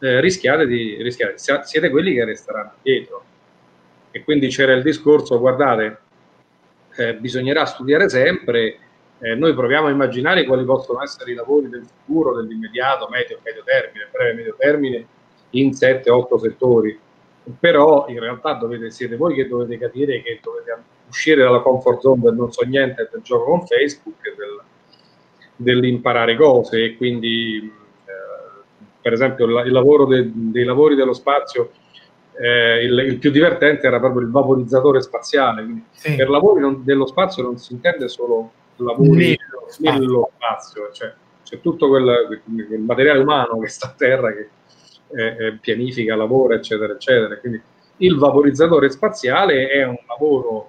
eh, 0.01 0.21
rischiate 0.21 0.67
di 0.67 1.01
rischiare, 1.03 1.35
siete 1.37 1.91
quelli 1.91 2.15
che 2.15 2.25
resteranno 2.25 2.73
dietro. 2.83 3.25
E 4.17 4.23
quindi 4.23 4.47
c'era 4.47 4.75
il 4.75 4.83
discorso, 4.85 5.41
guardate, 5.41 5.99
eh, 6.95 7.17
bisognerà 7.17 7.65
studiare 7.65 8.09
sempre, 8.09 8.79
eh, 9.19 9.35
noi 9.35 9.53
proviamo 9.55 9.89
a 9.89 9.91
immaginare 9.91 10.45
quali 10.45 10.65
possono 10.65 11.03
essere 11.03 11.33
i 11.33 11.35
lavori 11.35 11.69
del 11.69 11.85
futuro, 11.85 12.33
dell'immediato, 12.33 13.09
medio, 13.11 13.41
medio 13.43 13.65
termine, 13.65 14.07
breve, 14.13 14.35
medio 14.35 14.55
termine, 14.57 15.07
in 15.51 15.71
7-8 15.71 16.39
settori. 16.39 16.97
Però 17.59 18.07
in 18.07 18.21
realtà 18.21 18.53
dovete, 18.53 18.93
siete 18.93 19.17
voi 19.17 19.35
che 19.35 19.49
dovete 19.49 19.79
capire 19.79 20.23
che 20.23 20.39
dovete 20.41 20.77
uscire 21.09 21.43
dalla 21.43 21.59
comfort 21.59 21.99
zone 21.99 22.23
del 22.23 22.35
non 22.35 22.53
so 22.53 22.65
niente 22.65 23.09
del 23.11 23.21
gioco 23.23 23.47
con 23.47 23.67
Facebook 23.67 24.23
del, 24.37 24.63
dell'imparare 25.57 26.37
cose. 26.37 26.85
E 26.85 26.97
quindi 26.97 27.57
eh, 27.67 28.63
per 29.03 29.13
esempio 29.13 29.47
il, 29.47 29.67
il 29.67 29.73
lavoro 29.73 30.05
de, 30.07 30.31
dei 30.33 30.65
lavori 30.65 30.95
dello 30.95 31.15
spazio 31.15 31.73
eh, 32.41 32.85
il, 32.85 32.99
il, 32.99 33.19
più 33.19 33.31
divertente 33.31 33.87
era 33.87 33.99
proprio 33.99 34.23
il 34.23 34.31
vaporizzatore 34.31 35.01
spaziale 35.01 35.67
sì. 35.93 36.17
per 36.17 36.29
lavori 36.29 36.61
non, 36.61 36.83
dello 36.85 37.07
spazio 37.07 37.43
non 37.43 37.59
si 37.59 37.73
intende 37.75 38.09
solo 38.09 38.51
lavori 38.77 39.39
nello 39.79 40.31
spazio 40.33 40.91
cioè 40.93 41.13
c'è 41.45 41.61
tutto 41.61 41.89
quel, 41.89 42.41
quel 42.45 42.81
materiale 42.81 43.21
umano 43.21 43.59
che 43.61 43.69
sta 43.69 43.89
a 43.89 43.95
terra 43.97 44.33
che 44.33 44.49
eh, 45.15 45.59
pianifica, 45.61 46.17
lavora, 46.17 46.55
eccetera, 46.57 46.95
eccetera. 46.95 47.37
Quindi 47.37 47.61
il 47.99 48.17
vaporizzatore 48.17 48.91
spaziale 48.91 49.69
è 49.69 49.85
un 49.85 49.97
lavoro 50.09 50.69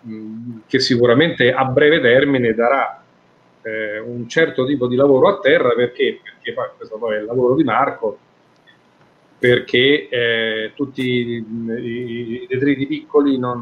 mh, 0.00 0.60
che 0.66 0.80
sicuramente 0.80 1.52
a 1.52 1.64
breve 1.64 2.00
termine 2.00 2.54
darà 2.54 3.02
eh, 3.62 3.98
un 3.98 4.28
certo 4.28 4.64
tipo 4.64 4.86
di 4.86 4.96
lavoro 4.96 5.28
a 5.28 5.38
terra 5.40 5.74
perché, 5.74 6.20
perché 6.22 6.52
poi 6.52 6.68
questo 6.76 6.96
poi 6.96 7.16
è 7.16 7.18
il 7.18 7.26
lavoro 7.26 7.54
di 7.54 7.64
Marco 7.64 8.18
perché 9.42 10.08
eh, 10.08 10.72
tutti 10.76 11.02
i, 11.02 12.46
detriti 12.48 12.86
piccoli 12.86 13.40
non, 13.40 13.58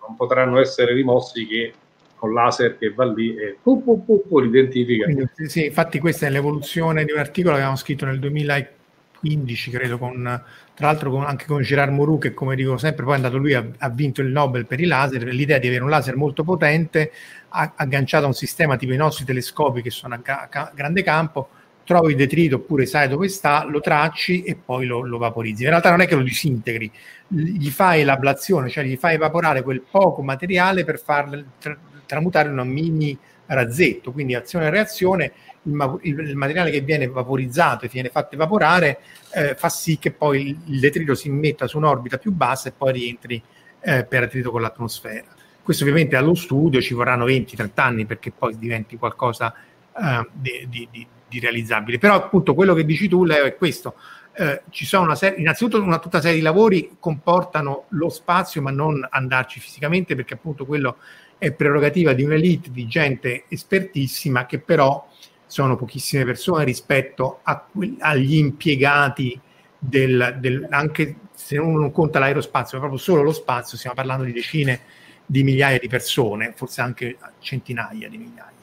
non, 0.00 0.16
potranno 0.16 0.58
essere 0.58 0.94
rimossi 0.94 1.46
che 1.46 1.74
con 2.16 2.32
laser 2.32 2.78
che 2.78 2.94
va 2.94 3.04
lì 3.12 3.36
e 3.36 3.58
pu, 3.62 3.84
pu, 3.84 4.04
pu, 4.26 4.38
li 4.40 4.48
identifica. 4.48 5.04
Quindi, 5.04 5.28
sì, 5.44 5.66
infatti 5.66 5.98
questa 5.98 6.26
è 6.26 6.30
l'evoluzione 6.30 7.04
di 7.04 7.12
un 7.12 7.18
articolo 7.18 7.56
che 7.56 7.60
abbiamo 7.60 7.76
scritto 7.76 8.06
nel 8.06 8.18
2015 8.18 8.76
15, 9.18 9.70
credo, 9.72 9.98
con, 9.98 10.42
tra 10.74 10.86
l'altro 10.86 11.10
con, 11.10 11.24
anche 11.24 11.44
con 11.44 11.60
Gerard 11.60 11.92
Mourou, 11.92 12.18
che 12.18 12.32
come 12.32 12.54
dico 12.54 12.78
sempre, 12.78 13.02
poi 13.02 13.14
è 13.14 13.16
andato 13.16 13.36
lui, 13.36 13.52
ha, 13.52 13.66
ha, 13.78 13.88
vinto 13.90 14.20
il 14.20 14.28
Nobel 14.28 14.64
per 14.64 14.80
i 14.80 14.86
laser, 14.86 15.24
l'idea 15.24 15.58
di 15.58 15.66
avere 15.66 15.82
un 15.82 15.90
laser 15.90 16.16
molto 16.16 16.44
potente, 16.44 17.10
agganciato 17.48 18.24
a 18.24 18.28
un 18.28 18.34
sistema 18.34 18.76
tipo 18.76 18.92
i 18.92 18.96
nostri 18.96 19.24
telescopi 19.24 19.82
che 19.82 19.90
sono 19.90 20.14
a, 20.14 20.48
a 20.50 20.72
grande 20.72 21.02
campo, 21.02 21.48
trovi 21.88 22.10
il 22.10 22.18
detrito 22.18 22.56
oppure 22.56 22.84
sai 22.84 23.08
dove 23.08 23.28
sta, 23.28 23.64
lo 23.64 23.80
tracci 23.80 24.42
e 24.42 24.56
poi 24.62 24.84
lo, 24.84 25.00
lo, 25.00 25.16
vaporizzi. 25.16 25.62
In 25.62 25.70
realtà 25.70 25.88
non 25.88 26.02
è 26.02 26.06
che 26.06 26.16
lo 26.16 26.22
disintegri, 26.22 26.92
gli 27.26 27.70
fai 27.70 28.04
l'ablazione, 28.04 28.68
cioè 28.68 28.84
gli 28.84 28.96
fai 28.96 29.14
evaporare 29.14 29.62
quel 29.62 29.80
poco 29.80 30.22
materiale 30.22 30.84
per 30.84 31.00
farlo 31.00 31.42
tra, 31.58 31.74
tramutare 32.04 32.50
in 32.50 32.58
un 32.58 32.68
mini 32.68 33.16
razzetto, 33.46 34.12
quindi 34.12 34.34
azione 34.34 34.66
e 34.66 34.70
reazione 34.70 35.32
il, 35.62 35.98
il, 36.02 36.36
materiale 36.36 36.70
che 36.70 36.82
viene 36.82 37.06
vaporizzato 37.06 37.86
e 37.86 37.88
viene 37.88 38.10
fatto 38.10 38.34
evaporare 38.34 38.98
eh, 39.32 39.54
fa 39.54 39.70
sì 39.70 39.98
che 39.98 40.10
poi 40.10 40.54
il, 40.66 40.80
detrito 40.80 41.14
si 41.14 41.30
metta 41.30 41.66
su 41.66 41.78
un'orbita 41.78 42.18
più 42.18 42.32
bassa 42.32 42.68
e 42.68 42.72
poi 42.76 42.92
rientri 42.92 43.42
eh, 43.80 44.04
per 44.04 44.24
attrito 44.24 44.50
con 44.50 44.60
l'atmosfera. 44.60 45.24
Questo 45.62 45.84
ovviamente 45.84 46.16
allo 46.16 46.34
studio 46.34 46.82
ci 46.82 46.92
vorranno 46.92 47.24
20-30 47.24 47.68
anni 47.76 48.04
perché 48.04 48.30
poi 48.30 48.58
diventi 48.58 48.98
qualcosa 48.98 49.54
eh, 49.54 50.28
di, 50.34 50.66
di, 50.90 51.06
di, 51.28 51.40
realizzabile. 51.40 51.98
Però 51.98 52.14
appunto 52.14 52.54
quello 52.54 52.74
che 52.74 52.84
dici 52.84 53.08
tu, 53.08 53.24
Leo, 53.24 53.44
è 53.44 53.56
questo. 53.56 53.94
Eh, 54.32 54.62
ci 54.70 54.86
sono 54.86 55.04
una 55.04 55.14
serie, 55.14 55.40
innanzitutto 55.40 55.82
una 55.82 55.98
tutta 55.98 56.20
serie 56.20 56.36
di 56.36 56.42
lavori 56.42 56.96
comportano 57.00 57.86
lo 57.88 58.08
spazio 58.08 58.62
ma 58.62 58.70
non 58.70 59.04
andarci 59.10 59.58
fisicamente 59.58 60.14
perché 60.14 60.34
appunto 60.34 60.64
quello 60.64 60.98
è 61.38 61.50
prerogativa 61.50 62.12
di 62.12 62.22
un'elite 62.22 62.70
di 62.70 62.86
gente 62.86 63.46
espertissima 63.48 64.46
che 64.46 64.60
però 64.60 65.08
sono 65.44 65.74
pochissime 65.74 66.24
persone 66.24 66.62
rispetto 66.62 67.40
que- 67.72 67.96
agli 67.98 68.36
impiegati 68.36 69.40
del, 69.78 70.36
del, 70.38 70.66
anche 70.70 71.16
se 71.32 71.56
uno 71.56 71.78
non 71.78 71.92
conta 71.92 72.18
l'aerospazio, 72.18 72.78
ma 72.78 72.86
proprio 72.86 73.02
solo 73.02 73.22
lo 73.22 73.32
spazio, 73.32 73.78
stiamo 73.78 73.96
parlando 73.96 74.24
di 74.24 74.32
decine 74.32 74.80
di 75.24 75.42
migliaia 75.42 75.78
di 75.78 75.88
persone, 75.88 76.52
forse 76.54 76.80
anche 76.80 77.16
centinaia 77.38 78.08
di 78.08 78.18
migliaia. 78.18 78.57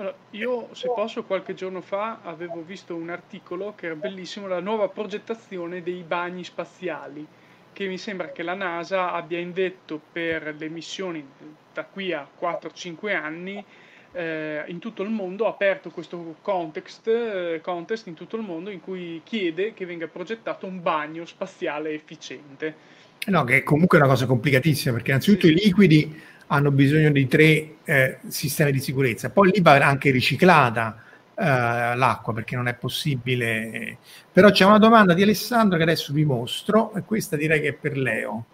Allora, 0.00 0.16
io, 0.30 0.68
se 0.72 0.86
posso, 0.86 1.24
qualche 1.24 1.52
giorno 1.52 1.82
fa 1.82 2.20
avevo 2.22 2.62
visto 2.62 2.96
un 2.96 3.10
articolo 3.10 3.74
che 3.76 3.84
era 3.84 3.94
bellissimo, 3.94 4.46
la 4.46 4.60
nuova 4.60 4.88
progettazione 4.88 5.82
dei 5.82 6.02
bagni 6.02 6.42
spaziali, 6.42 7.26
che 7.70 7.86
mi 7.86 7.98
sembra 7.98 8.32
che 8.32 8.42
la 8.42 8.54
NASA 8.54 9.12
abbia 9.12 9.38
indetto 9.38 10.00
per 10.10 10.54
le 10.56 10.68
missioni 10.70 11.22
da 11.74 11.84
qui 11.84 12.14
a 12.14 12.26
4-5 12.40 13.14
anni 13.14 13.62
eh, 14.12 14.64
in 14.68 14.78
tutto 14.78 15.02
il 15.02 15.10
mondo 15.10 15.44
ha 15.44 15.50
aperto 15.50 15.90
questo 15.90 16.36
context, 16.40 17.06
eh, 17.06 17.60
contest 17.62 18.06
in 18.06 18.14
tutto 18.14 18.36
il 18.36 18.42
mondo 18.42 18.70
in 18.70 18.80
cui 18.80 19.20
chiede 19.22 19.74
che 19.74 19.84
venga 19.84 20.06
progettato 20.06 20.64
un 20.64 20.80
bagno 20.80 21.26
spaziale 21.26 21.90
efficiente. 21.90 22.74
No, 23.26 23.44
che 23.44 23.58
è 23.58 23.62
comunque 23.62 23.98
una 23.98 24.06
cosa 24.06 24.24
complicatissima 24.24 24.94
perché 24.94 25.10
innanzitutto 25.10 25.46
i 25.46 25.52
liquidi 25.52 26.38
hanno 26.52 26.70
bisogno 26.72 27.10
di 27.10 27.26
tre 27.28 27.76
eh, 27.84 28.18
sistemi 28.26 28.72
di 28.72 28.80
sicurezza, 28.80 29.30
poi 29.30 29.50
lì 29.52 29.60
va 29.60 29.74
anche 29.74 30.10
riciclata 30.10 31.02
eh, 31.34 31.44
l'acqua 31.44 32.32
perché 32.32 32.56
non 32.56 32.66
è 32.66 32.74
possibile. 32.74 33.98
Però 34.32 34.50
c'è 34.50 34.64
una 34.64 34.78
domanda 34.78 35.14
di 35.14 35.22
Alessandro 35.22 35.76
che 35.76 35.84
adesso 35.84 36.12
vi 36.12 36.24
mostro 36.24 36.92
e 36.94 37.02
questa 37.02 37.36
direi 37.36 37.60
che 37.60 37.68
è 37.68 37.72
per 37.72 37.96
Leo. 37.96 38.44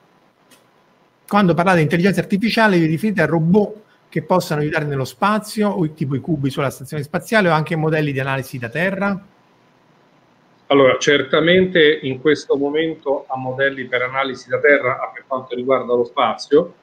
Quando 1.26 1.54
parlate 1.54 1.78
di 1.78 1.84
intelligenza 1.84 2.20
artificiale 2.20 2.78
vi 2.78 2.86
riferite 2.86 3.22
a 3.22 3.26
robot 3.26 3.80
che 4.10 4.22
possano 4.22 4.60
aiutare 4.60 4.84
nello 4.84 5.04
spazio, 5.04 5.68
o 5.68 5.90
tipo 5.92 6.14
i 6.14 6.20
cubi 6.20 6.50
sulla 6.50 6.70
stazione 6.70 7.02
spaziale, 7.02 7.48
o 7.48 7.52
anche 7.52 7.76
modelli 7.76 8.12
di 8.12 8.20
analisi 8.20 8.58
da 8.58 8.68
terra? 8.68 9.20
Allora, 10.68 10.96
certamente 10.98 11.98
in 12.02 12.20
questo 12.20 12.56
momento 12.56 13.24
a 13.26 13.36
modelli 13.36 13.86
per 13.86 14.02
analisi 14.02 14.48
da 14.48 14.58
terra 14.60 15.10
per 15.12 15.24
quanto 15.26 15.54
riguarda 15.54 15.94
lo 15.94 16.04
spazio. 16.04 16.74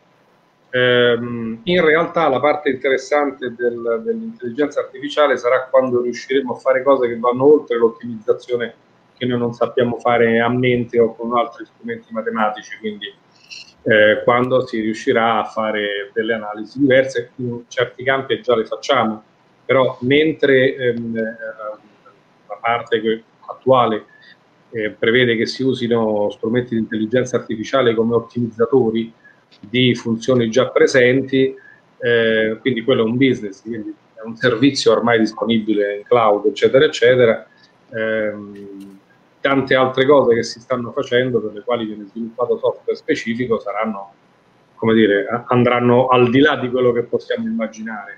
Ehm, 0.76 1.60
in 1.66 1.86
realtà 1.86 2.28
la 2.30 2.40
parte 2.40 2.72
interessante 2.72 3.54
del, 3.56 4.02
dell'intelligenza 4.04 4.80
artificiale 4.80 5.38
sarà 5.38 5.68
quando 5.70 6.02
riusciremo 6.02 6.54
a 6.54 6.58
fare 6.58 6.82
cose 6.82 7.08
che 7.08 7.20
vanno 7.20 7.46
oltre 7.46 7.78
l'ottimizzazione 7.78 8.74
che 9.16 9.28
noi 9.28 9.38
non 9.38 9.54
sappiamo 9.54 10.00
fare 10.00 10.40
a 10.40 10.50
mente 10.50 11.00
o 11.00 11.14
con 11.14 11.38
altri 11.38 11.66
strumenti 11.66 12.12
matematici, 12.12 12.76
quindi 12.80 13.06
eh, 13.84 14.24
quando 14.24 14.66
si 14.66 14.80
riuscirà 14.80 15.42
a 15.42 15.44
fare 15.44 16.10
delle 16.12 16.34
analisi 16.34 16.80
diverse, 16.80 17.30
in 17.36 17.66
certi 17.68 18.04
campi 18.04 18.42
già 18.42 18.56
le 18.56 18.66
facciamo, 18.66 19.24
però 19.64 19.96
mentre 20.02 20.76
ehm, 20.76 21.16
eh, 21.16 21.22
la 22.48 22.58
parte 22.60 23.24
attuale 23.48 24.06
eh, 24.72 24.90
prevede 24.90 25.36
che 25.36 25.46
si 25.46 25.62
usino 25.62 26.32
strumenti 26.32 26.74
di 26.74 26.82
intelligenza 26.82 27.38
artificiale 27.38 27.94
come 27.94 28.16
ottimizzatori 28.16 29.14
di 29.60 29.96
funzioni 29.96 30.50
già 30.50 30.70
presenti, 30.70 31.56
eh, 32.00 32.58
quindi 32.60 32.82
quello 32.84 33.04
è 33.04 33.06
un 33.06 33.18
business, 33.18 33.62
quindi 33.62 33.94
è 34.14 34.22
un 34.26 34.36
servizio 34.36 34.92
ormai 34.92 35.20
disponibile 35.20 35.98
in 35.98 36.04
cloud, 36.04 36.46
eccetera, 36.46 36.86
eccetera. 36.86 37.48
Ehm, 37.92 39.00
tante 39.40 39.76
altre 39.76 40.06
cose 40.06 40.36
che 40.36 40.44
si 40.44 40.62
stanno 40.62 40.92
facendo 40.92 41.42
per 41.42 41.54
le 41.54 41.62
quali 41.64 41.86
viene 41.86 42.06
sviluppato 42.06 42.58
software 42.58 42.98
specifico 42.98 43.60
saranno, 43.60 44.14
come 44.76 44.94
dire, 44.94 45.28
andranno 45.48 46.08
al 46.08 46.30
di 46.30 46.40
là 46.40 46.56
di 46.56 46.70
quello 46.70 46.94
che 46.94 47.04
possiamo 47.04 47.46
immaginare. 47.46 48.18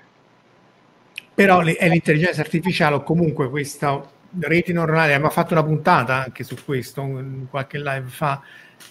Però 1.34 1.62
è 1.62 1.90
l'intelligenza 1.90 2.42
artificiale 2.42 2.96
o 2.96 3.04
comunque 3.04 3.50
questa 3.50 4.14
reti 4.40 4.74
neuronali, 4.74 5.14
abbiamo 5.14 5.32
fatto 5.32 5.54
una 5.54 5.64
puntata 5.64 6.24
anche 6.24 6.44
su 6.44 6.56
questo, 6.64 7.08
qualche 7.50 7.78
live 7.78 8.08
fa, 8.08 8.42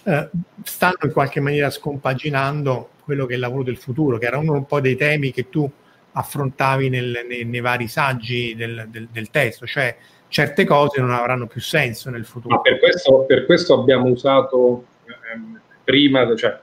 eh, 0.03 0.29
stanno 0.63 0.97
in 1.03 1.11
qualche 1.11 1.39
maniera 1.39 1.69
scompaginando 1.69 2.89
quello 3.03 3.25
che 3.25 3.33
è 3.33 3.35
il 3.35 3.41
lavoro 3.41 3.63
del 3.63 3.77
futuro, 3.77 4.17
che 4.17 4.25
era 4.25 4.37
uno 4.37 4.53
un 4.53 4.65
po' 4.65 4.79
dei 4.79 4.95
temi 4.95 5.31
che 5.31 5.49
tu 5.49 5.69
affrontavi 6.11 6.89
nel, 6.89 7.25
nei, 7.27 7.45
nei, 7.45 7.59
vari 7.59 7.87
saggi 7.87 8.55
del, 8.55 8.87
del, 8.89 9.07
del, 9.11 9.29
testo, 9.29 9.65
cioè 9.65 9.95
certe 10.27 10.65
cose 10.65 11.01
non 11.01 11.11
avranno 11.11 11.45
più 11.45 11.61
senso 11.61 12.09
nel 12.09 12.25
futuro. 12.25 12.61
Per 12.61 12.79
questo, 12.79 13.25
per, 13.27 13.45
questo, 13.45 13.79
abbiamo 13.79 14.07
usato 14.07 14.85
ehm, 15.05 15.59
prima, 15.83 16.35
cioè 16.35 16.57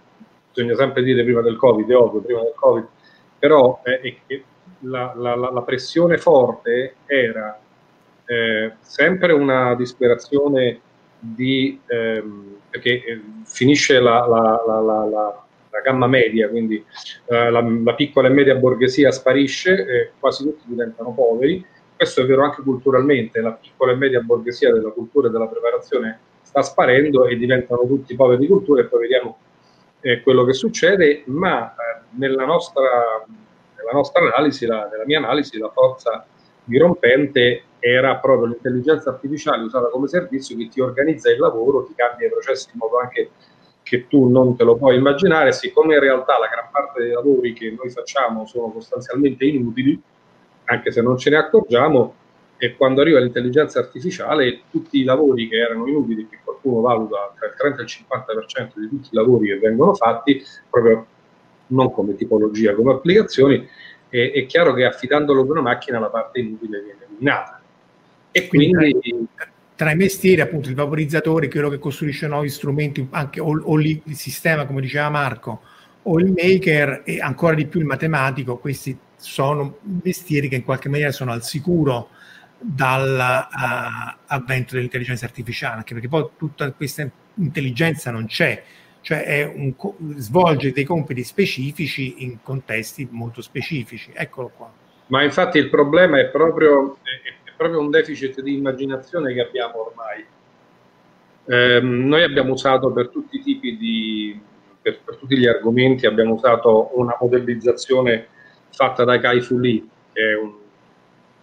bisogna 0.53 0.75
sempre 0.75 1.03
dire 1.03 1.23
prima 1.23 1.43
del 1.43 1.57
Covid, 1.57 1.89
è 1.89 1.97
ovvio, 1.97 2.21
prima 2.21 2.41
del 2.41 2.55
Covid, 2.55 2.87
però 3.39 3.81
eh, 3.85 4.45
la, 4.81 5.13
la, 5.17 5.35
la, 5.35 5.63
pressione 5.63 6.19
forte 6.19 6.97
era 7.07 7.59
eh, 8.33 8.73
sempre 8.81 9.35
una 9.35 9.75
disperazione 9.75 10.81
di, 11.19 11.79
ehm, 11.87 12.57
perché 12.71 13.05
eh, 13.05 13.21
finisce 13.45 14.01
la, 14.01 14.27
la, 14.27 14.63
la, 14.67 15.05
la, 15.05 15.45
gamma 15.85 16.07
media, 16.07 16.49
quindi 16.49 16.83
eh, 17.27 17.51
la, 17.51 17.95
piccola 17.95 18.29
e 18.29 18.31
media 18.31 18.55
borghesia 18.55 19.11
sparisce 19.11 19.85
e 19.85 20.11
quasi 20.19 20.45
tutti 20.45 20.63
diventano 20.67 21.13
poveri. 21.13 21.65
Questo 21.97 22.23
è 22.23 22.27
vero 22.27 22.45
anche 22.45 22.63
culturalmente, 22.63 23.41
la 23.41 23.53
piccola 23.53 23.93
e 23.93 23.97
media 23.97 24.21
borghesia 24.21 24.73
della 24.73 24.91
cultura 24.91 25.29
e 25.29 25.31
della 25.31 25.49
preparazione 25.49 26.19
sta 26.43 26.63
sparendo 26.63 27.27
e 27.27 27.37
diventano 27.37 27.85
tutti 27.87 28.15
poveri 28.15 28.41
di 28.41 28.47
cultura 28.47 28.83
e 28.83 28.85
poi 28.85 29.01
vediamo 29.01 29.39
eh, 30.01 30.23
quello 30.23 30.45
che 30.45 30.53
succede, 30.53 31.25
ma 31.27 31.73
eh, 31.73 32.03
nella 32.19 32.45
nostra, 32.45 33.25
nella 33.27 33.93
nostra 33.93 34.23
analisi, 34.23 34.67
la, 34.67 34.89
nella 34.89 35.05
mia 35.05 35.19
analisi, 35.19 35.59
la 35.59 35.71
forza 35.71 36.25
dirompente 36.65 37.65
era 37.85 38.17
proprio 38.19 38.47
l'intelligenza 38.47 39.11
artificiale 39.11 39.65
usata 39.65 39.89
come 39.89 40.07
servizio 40.07 40.57
che 40.57 40.69
ti 40.69 40.81
organizza 40.81 41.33
il 41.33 41.39
lavoro, 41.41 41.83
ti 41.83 41.95
cambia 41.97 42.29
i 42.29 42.31
processi 42.31 42.69
in 42.73 42.79
modo 42.79 43.01
anche 43.01 43.31
che 43.83 44.07
tu 44.07 44.29
non 44.29 44.55
te 44.57 44.63
lo 44.63 44.77
puoi 44.77 44.95
immaginare, 44.95 45.51
siccome 45.51 45.95
in 45.95 46.01
realtà 46.01 46.39
la 46.39 46.47
gran 46.47 46.69
parte 46.71 47.03
dei 47.03 47.11
lavori 47.11 47.53
che 47.53 47.75
noi 47.77 47.91
facciamo 47.91 48.47
sono 48.47 48.71
sostanzialmente 48.73 49.45
inutili, 49.47 50.01
anche 50.67 50.93
se 50.93 51.03
non 51.03 51.19
ce 51.19 51.31
ne 51.31 51.39
accorgiamo, 51.39 52.15
e 52.57 52.77
quando 52.77 53.01
arriva 53.01 53.19
l'intelligenza 53.19 53.81
artificiale 53.81 54.61
tutti 54.71 55.01
i 55.01 55.05
lavori 55.05 55.49
che 55.49 55.57
erano 55.57 55.89
inutili, 55.89 56.29
che 56.29 56.39
qualcuno 56.45 56.83
valuta 56.83 57.35
tra 57.37 57.49
il 57.49 57.55
30 57.57 57.81
e 57.81 57.83
il 57.83 57.91
50% 58.09 58.79
di 58.79 58.89
tutti 58.89 59.09
i 59.11 59.17
lavori 59.17 59.49
che 59.49 59.59
vengono 59.59 59.93
fatti, 59.95 60.41
proprio 60.71 61.05
non 61.67 61.91
come 61.91 62.15
tipologia, 62.15 62.77
come 62.77 62.93
applicazioni, 62.93 63.69
è, 64.09 64.31
è 64.31 64.47
chiaro 64.47 64.73
che 64.73 64.85
affidandolo 64.85 65.41
ad 65.41 65.51
una 65.51 65.63
macchina 65.63 65.99
la 65.99 66.11
parte 66.11 66.39
inutile 66.39 66.81
viene 66.81 67.05
eliminata. 67.05 67.62
E 68.33 68.49
quindi, 68.49 68.93
quindi 68.93 69.29
tra, 69.77 69.93
i 69.93 69.97
mestieri, 69.97 70.41
appunto, 70.41 70.69
il 70.69 70.75
vaporizzatore, 70.75 71.49
quello 71.49 71.69
che 71.69 71.79
costruisce 71.79 72.27
nuovi 72.27 72.49
strumenti, 72.49 73.07
anche 73.11 73.41
o, 73.41 73.61
o 73.63 73.81
il 73.81 74.03
sistema, 74.13 74.65
come 74.65 74.81
diceva 74.81 75.11
Marco, 75.11 75.61
o 76.03 76.19
il 76.19 76.33
maker 76.33 77.03
e 77.05 77.21
ancora 77.21 77.55
di 77.55 77.67
più 77.67 77.81
il 77.81 77.87
matematico, 77.87 78.57
questi 78.57 78.97
sono 79.17 79.79
mestieri 80.03 80.49
che 80.49 80.57
in 80.57 80.65
qualche 80.65 80.89
maniera 80.89 81.13
sono 81.13 81.31
al 81.31 81.45
sicuro 81.45 82.09
dall'avvento 82.59 84.73
uh, 84.73 84.75
dell'intelligenza 84.75 85.27
artificiale, 85.27 85.77
anche 85.77 85.95
perché 85.95 86.09
poi 86.09 86.29
tutta 86.37 86.73
questa 86.73 87.09
intelligenza 87.35 88.11
non 88.11 88.27
c'è, 88.27 88.63
cioè 89.01 89.53
un, 89.55 89.75
svolge 90.17 90.73
dei 90.73 90.85
compiti 90.85 91.23
specifici 91.25 92.25
in 92.25 92.39
contesti 92.43 93.07
molto 93.11 93.43
specifici. 93.43 94.11
Eccolo 94.15 94.51
qua. 94.57 94.73
Ma 95.09 95.23
infatti 95.23 95.59
il 95.59 95.69
problema 95.69 96.19
è 96.19 96.29
proprio, 96.29 96.97
è, 97.03 97.42
proprio 97.63 97.81
un 97.81 97.91
deficit 97.91 98.41
di 98.41 98.55
immaginazione 98.55 99.33
che 99.33 99.41
abbiamo 99.41 99.87
ormai. 99.87 100.25
Eh, 101.45 101.81
noi 101.81 102.23
abbiamo 102.23 102.53
usato 102.53 102.93
per 102.93 103.09
tutti 103.09 103.37
i 103.37 103.43
tipi 103.43 103.77
di, 103.77 104.41
per, 104.81 105.01
per, 105.05 105.17
tutti 105.17 105.37
gli 105.37 105.47
argomenti, 105.47 106.07
abbiamo 106.07 106.35
usato 106.35 106.91
una 106.95 107.17
modellizzazione 107.21 108.27
fatta 108.71 109.05
da 109.05 109.19
Kai 109.19 109.41
Fu 109.41 109.59
Lee, 109.59 109.85
che 110.13 110.21
è 110.21 110.37
un 110.37 110.55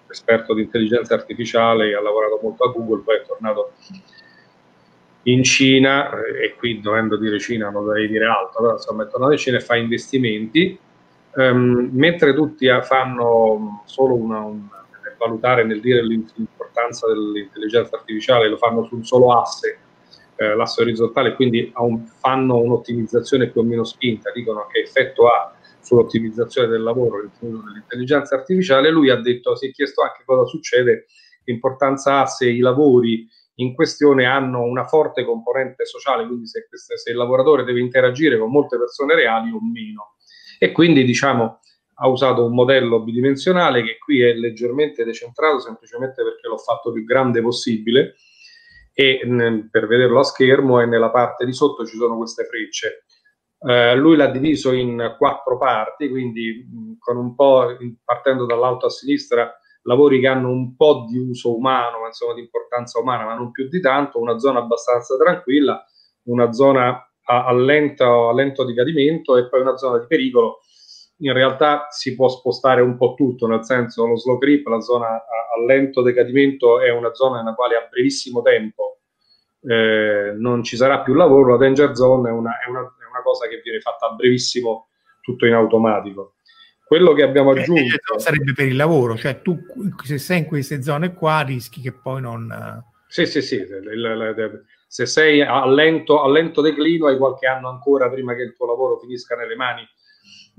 esperto 0.07 0.53
di 0.53 0.63
intelligenza 0.63 1.13
artificiale, 1.13 1.93
ha 1.93 2.01
lavorato 2.01 2.39
molto 2.41 2.63
a 2.63 2.71
Google, 2.71 3.03
poi 3.03 3.17
è 3.17 3.25
tornato 3.25 3.73
in 5.23 5.43
Cina, 5.43 6.11
e 6.23 6.55
qui 6.55 6.79
dovendo 6.79 7.17
dire 7.17 7.39
Cina 7.39 7.69
non 7.69 7.83
dovrei 7.85 8.07
dire 8.07 8.25
altro, 8.25 8.61
però 8.61 8.73
insomma 8.73 9.03
è 9.03 9.07
tornato 9.07 9.33
in 9.33 9.37
Cina 9.37 9.57
e 9.57 9.61
fa 9.61 9.75
investimenti, 9.75 10.79
um, 11.35 11.89
mentre 11.91 12.33
tutti 12.33 12.67
fanno 12.83 13.83
solo 13.85 14.15
una, 14.15 14.39
una 14.39 14.78
valutare 15.19 15.63
nel 15.63 15.81
dire 15.81 16.01
l'importanza 16.03 17.07
dell'intelligenza 17.07 17.97
artificiale, 17.97 18.49
lo 18.49 18.57
fanno 18.57 18.83
su 18.85 18.95
un 18.95 19.05
solo 19.05 19.33
asse, 19.33 19.77
eh, 20.37 20.55
l'asse 20.55 20.81
orizzontale, 20.81 21.35
quindi 21.35 21.71
un, 21.75 22.05
fanno 22.07 22.57
un'ottimizzazione 22.57 23.49
più 23.49 23.61
o 23.61 23.63
meno 23.63 23.83
spinta, 23.83 24.31
dicono 24.31 24.65
che 24.71 24.79
effetto 24.79 25.27
ha 25.27 25.53
sull'ottimizzazione 25.81 26.67
del 26.67 26.81
lavoro 26.81 27.21
l'utilizzo 27.21 27.63
dell'intelligenza 27.65 28.35
artificiale, 28.35 28.89
lui 28.89 29.09
ha 29.09 29.17
detto, 29.17 29.55
si 29.55 29.67
è 29.67 29.71
chiesto 29.71 30.01
anche 30.01 30.23
cosa 30.25 30.45
succede, 30.45 31.05
che 31.43 31.51
importanza 31.51 32.21
ha 32.21 32.25
se 32.25 32.49
i 32.49 32.59
lavori 32.59 33.27
in 33.55 33.73
questione 33.73 34.25
hanno 34.25 34.61
una 34.61 34.85
forte 34.85 35.25
componente 35.25 35.85
sociale, 35.85 36.25
quindi 36.25 36.47
se, 36.47 36.67
se 36.71 37.11
il 37.11 37.17
lavoratore 37.17 37.63
deve 37.63 37.81
interagire 37.81 38.37
con 38.37 38.49
molte 38.49 38.77
persone 38.77 39.15
reali 39.15 39.51
o 39.51 39.59
meno. 39.61 40.15
E 40.57 40.71
quindi 40.71 41.03
diciamo 41.03 41.58
ha 42.01 42.07
usato 42.07 42.45
un 42.45 42.53
modello 42.53 43.01
bidimensionale 43.01 43.83
che 43.83 43.97
qui 43.97 44.21
è 44.21 44.33
leggermente 44.33 45.03
decentrato 45.03 45.59
semplicemente 45.59 46.23
perché 46.23 46.47
l'ho 46.47 46.57
fatto 46.57 46.91
più 46.91 47.03
grande 47.03 47.41
possibile 47.41 48.15
e 48.93 49.21
mh, 49.25 49.69
per 49.69 49.87
vederlo 49.87 50.19
a 50.19 50.23
schermo 50.23 50.79
e 50.81 50.85
nella 50.85 51.11
parte 51.11 51.45
di 51.45 51.53
sotto 51.53 51.85
ci 51.85 51.97
sono 51.97 52.17
queste 52.17 52.45
frecce. 52.45 53.05
Eh, 53.61 53.95
lui 53.95 54.15
l'ha 54.15 54.27
diviso 54.27 54.71
in 54.71 55.15
quattro 55.17 55.57
parti, 55.57 56.09
quindi 56.09 56.65
mh, 56.69 57.33
po' 57.35 57.77
partendo 58.03 58.45
dall'alto 58.45 58.85
a 58.85 58.89
sinistra 58.89 59.53
lavori 59.83 60.19
che 60.19 60.27
hanno 60.27 60.49
un 60.49 60.75
po' 60.75 61.05
di 61.09 61.17
uso 61.17 61.55
umano, 61.55 62.05
insomma 62.05 62.33
di 62.33 62.41
importanza 62.41 62.99
umana, 62.99 63.25
ma 63.25 63.35
non 63.35 63.51
più 63.51 63.67
di 63.67 63.79
tanto, 63.79 64.19
una 64.19 64.37
zona 64.37 64.59
abbastanza 64.59 65.17
tranquilla, 65.17 65.83
una 66.23 66.51
zona 66.53 66.89
a, 67.23 67.45
a, 67.45 67.53
lento, 67.53 68.29
a 68.29 68.33
lento 68.33 68.63
decadimento 68.63 69.37
e 69.37 69.47
poi 69.47 69.61
una 69.61 69.77
zona 69.77 69.99
di 69.99 70.07
pericolo 70.07 70.59
in 71.19 71.33
realtà 71.33 71.87
si 71.89 72.15
può 72.15 72.27
spostare 72.29 72.81
un 72.81 72.97
po' 72.97 73.13
tutto, 73.15 73.47
nel 73.47 73.63
senso 73.65 74.05
lo 74.05 74.17
slow 74.17 74.37
creep, 74.37 74.65
la 74.67 74.79
zona 74.79 75.07
a, 75.07 75.23
a 75.55 75.65
lento 75.65 76.01
decadimento 76.01 76.79
è 76.79 76.91
una 76.91 77.13
zona 77.13 77.37
nella 77.37 77.55
quale 77.55 77.75
a 77.75 77.87
brevissimo 77.89 78.41
tempo 78.41 78.99
eh, 79.61 80.33
non 80.37 80.63
ci 80.63 80.77
sarà 80.77 81.01
più 81.01 81.13
lavoro, 81.13 81.51
la 81.51 81.57
danger 81.57 81.95
zone 81.95 82.29
è 82.29 82.31
una, 82.31 82.51
è, 82.65 82.69
una, 82.69 82.79
è 82.79 83.09
una, 83.09 83.21
cosa 83.23 83.47
che 83.47 83.59
viene 83.61 83.79
fatta 83.79 84.07
a 84.07 84.13
brevissimo 84.13 84.87
tutto 85.21 85.45
in 85.45 85.53
automatico. 85.53 86.35
Quello 86.85 87.13
che 87.13 87.23
abbiamo 87.23 87.53
cioè, 87.53 87.61
aggiunto 87.61 88.17
sarebbe 88.17 88.53
per 88.53 88.67
il 88.67 88.75
lavoro, 88.75 89.15
cioè 89.15 89.41
tu 89.41 89.59
se 90.03 90.17
sei 90.17 90.39
in 90.39 90.45
queste 90.45 90.81
zone 90.81 91.13
qua 91.13 91.41
rischi 91.41 91.81
che 91.81 91.91
poi 91.91 92.21
non... 92.21 92.83
Sì, 93.07 93.25
sì, 93.25 93.41
sì, 93.41 93.63
se 94.87 95.05
sei 95.05 95.41
a 95.41 95.67
lento, 95.67 96.21
a 96.21 96.29
lento 96.29 96.61
declino 96.61 97.07
hai 97.07 97.17
qualche 97.17 97.45
anno 97.47 97.69
ancora 97.69 98.09
prima 98.09 98.33
che 98.33 98.41
il 98.43 98.55
tuo 98.55 98.65
lavoro 98.65 98.97
finisca 98.97 99.35
nelle 99.35 99.55
mani 99.55 99.87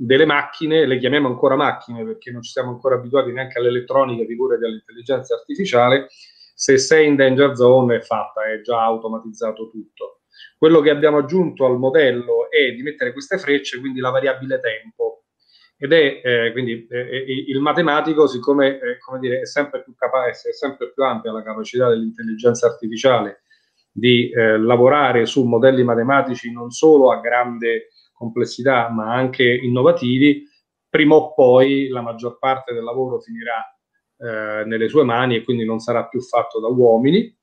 delle 0.03 0.24
macchine, 0.24 0.86
le 0.86 0.98
chiamiamo 0.98 1.28
ancora 1.28 1.57
macchine 1.57 2.03
perché 2.05 2.30
non 2.30 2.40
ci 2.40 2.53
siamo 2.53 2.70
ancora 2.70 2.94
abituati 2.94 3.32
neanche 3.32 3.59
all'elettronica, 3.59 4.24
figurati 4.24 4.64
all'intelligenza 4.64 5.34
artificiale, 5.34 6.07
se 6.55 6.78
sei 6.78 7.07
in 7.07 7.16
danger 7.16 7.55
zone 7.55 7.96
è 7.96 8.01
fatta, 8.01 8.44
è 8.44 8.62
già 8.62 8.80
automatizzato 8.82 9.68
tutto. 9.68 10.20
Quello 10.57 10.80
che 10.80 10.88
abbiamo 10.88 11.18
aggiunto 11.18 11.66
al 11.66 11.78
modello 11.78 12.51
è 12.51 12.72
di 12.72 12.82
mettere 12.82 13.12
queste 13.12 13.36
frecce, 13.36 13.78
quindi 13.78 14.01
la 14.01 14.09
variabile 14.09 14.59
tempo. 14.59 15.24
Ed 15.76 15.92
è 15.92 16.20
eh, 16.22 16.53
quindi 16.53 16.86
eh, 16.88 16.98
eh 16.98 17.44
il 17.48 17.61
matematico, 17.61 18.26
siccome 18.26 18.78
eh, 18.80 18.98
come 18.98 19.18
dire, 19.18 19.40
è 19.40 19.46
sempre 19.46 19.82
più 19.82 19.94
capace, 19.94 20.48
è 20.48 20.53
sempre 20.53 20.92
più 20.92 21.03
ampia 21.05 21.30
la 21.30 21.42
capacità 21.42 21.88
dell'intelligenza 21.88 22.66
artificiale 22.66 23.42
di 23.92 24.30
eh, 24.30 24.59
lavorare 24.59 25.26
su 25.26 25.44
modelli 25.44 25.82
matematici 25.82 26.53
non 26.53 26.70
solo 26.70 27.11
a 27.11 27.20
grande 27.20 27.88
complessità 28.20 28.90
ma 28.90 29.14
anche 29.14 29.42
innovativi, 29.44 30.46
prima 30.90 31.14
o 31.14 31.32
poi 31.32 31.88
la 31.88 32.02
maggior 32.02 32.38
parte 32.38 32.74
del 32.74 32.84
lavoro 32.84 33.18
finirà 33.18 33.64
eh, 34.18 34.64
nelle 34.66 34.88
sue 34.90 35.04
mani 35.04 35.36
e 35.36 35.42
quindi 35.42 35.64
non 35.64 35.78
sarà 35.78 36.06
più 36.06 36.20
fatto 36.20 36.60
da 36.60 36.68
uomini. 36.68 37.34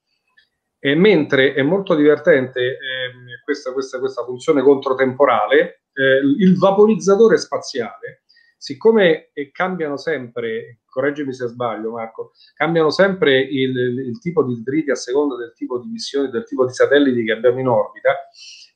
E 0.79 0.93
mentre 0.93 1.55
è 1.55 1.63
molto 1.63 1.95
divertente 1.95 2.61
eh, 2.61 3.41
questa, 3.43 3.73
questa, 3.73 3.97
questa, 3.97 4.23
funzione 4.23 4.61
controtemporale, 4.61 5.85
eh, 5.93 6.17
il 6.37 6.55
vaporizzatore 6.59 7.37
spaziale, 7.37 8.25
siccome 8.55 9.31
cambiano 9.51 9.97
sempre, 9.97 10.81
correggimi 10.85 11.33
se 11.33 11.47
sbaglio 11.47 11.91
Marco, 11.91 12.33
cambiano 12.53 12.91
sempre 12.91 13.39
il, 13.39 13.75
il 13.75 14.19
tipo 14.19 14.43
di 14.43 14.53
detriti 14.53 14.91
a 14.91 14.95
seconda 14.95 15.35
del 15.35 15.53
tipo 15.55 15.79
di 15.79 15.87
missioni, 15.87 16.29
del 16.29 16.45
tipo 16.45 16.63
di 16.63 16.73
satelliti 16.73 17.23
che 17.23 17.31
abbiamo 17.31 17.59
in 17.59 17.67
orbita, 17.67 18.15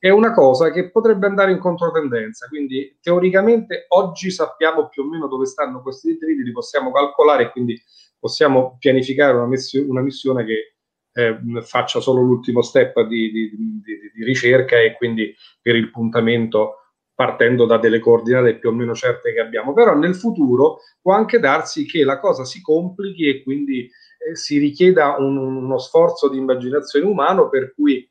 è 0.03 0.09
una 0.09 0.33
cosa 0.33 0.71
che 0.71 0.89
potrebbe 0.89 1.27
andare 1.27 1.51
in 1.51 1.59
controtendenza. 1.59 2.47
Quindi 2.47 2.97
teoricamente 2.99 3.85
oggi 3.89 4.31
sappiamo 4.31 4.87
più 4.89 5.03
o 5.03 5.05
meno 5.07 5.27
dove 5.27 5.45
stanno 5.45 5.83
questi 5.83 6.13
detriti, 6.13 6.41
li 6.41 6.51
possiamo 6.51 6.91
calcolare 6.91 7.43
e 7.43 7.51
quindi 7.51 7.79
possiamo 8.17 8.77
pianificare 8.79 9.37
una, 9.37 9.45
missio- 9.45 9.85
una 9.87 10.01
missione 10.01 10.43
che 10.43 10.73
eh, 11.13 11.37
faccia 11.61 11.99
solo 11.99 12.21
l'ultimo 12.21 12.63
step 12.63 13.01
di, 13.01 13.31
di, 13.31 13.49
di, 13.51 13.83
di, 14.11 14.23
ricerca 14.23 14.79
e 14.79 14.95
quindi 14.95 15.35
per 15.61 15.75
il 15.75 15.91
puntamento 15.91 16.77
partendo 17.13 17.67
da 17.67 17.77
delle 17.77 17.99
coordinate 17.99 18.57
più 18.57 18.69
o 18.69 18.71
meno 18.71 18.95
certe 18.95 19.33
che 19.33 19.39
abbiamo. 19.39 19.71
Però 19.71 19.95
nel 19.95 20.15
futuro 20.15 20.79
può 20.99 21.13
anche 21.13 21.37
darsi 21.37 21.85
che 21.85 22.03
la 22.03 22.19
cosa 22.19 22.43
si 22.43 22.59
complichi 22.59 23.27
e 23.27 23.43
quindi 23.43 23.81
eh, 23.83 24.35
si 24.35 24.57
richieda 24.57 25.17
un, 25.19 25.37
uno 25.37 25.77
sforzo 25.77 26.27
di 26.27 26.39
immaginazione 26.39 27.05
umano 27.05 27.49
per 27.49 27.75
cui 27.75 28.10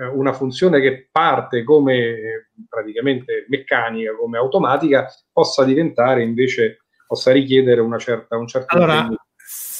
eh, 0.00 0.06
una 0.06 0.32
funzione 0.32 0.80
che 0.80 1.08
parte 1.12 1.62
come 1.62 1.96
eh, 1.96 2.46
praticamente 2.68 3.44
meccanica, 3.48 4.14
come 4.14 4.38
automatica, 4.38 5.06
possa 5.30 5.62
diventare 5.64 6.22
invece, 6.22 6.84
possa 7.06 7.32
richiedere 7.32 7.80
una 7.80 7.98
certa, 7.98 8.38
un 8.38 8.46
certo 8.46 8.74
allora, 8.74 9.08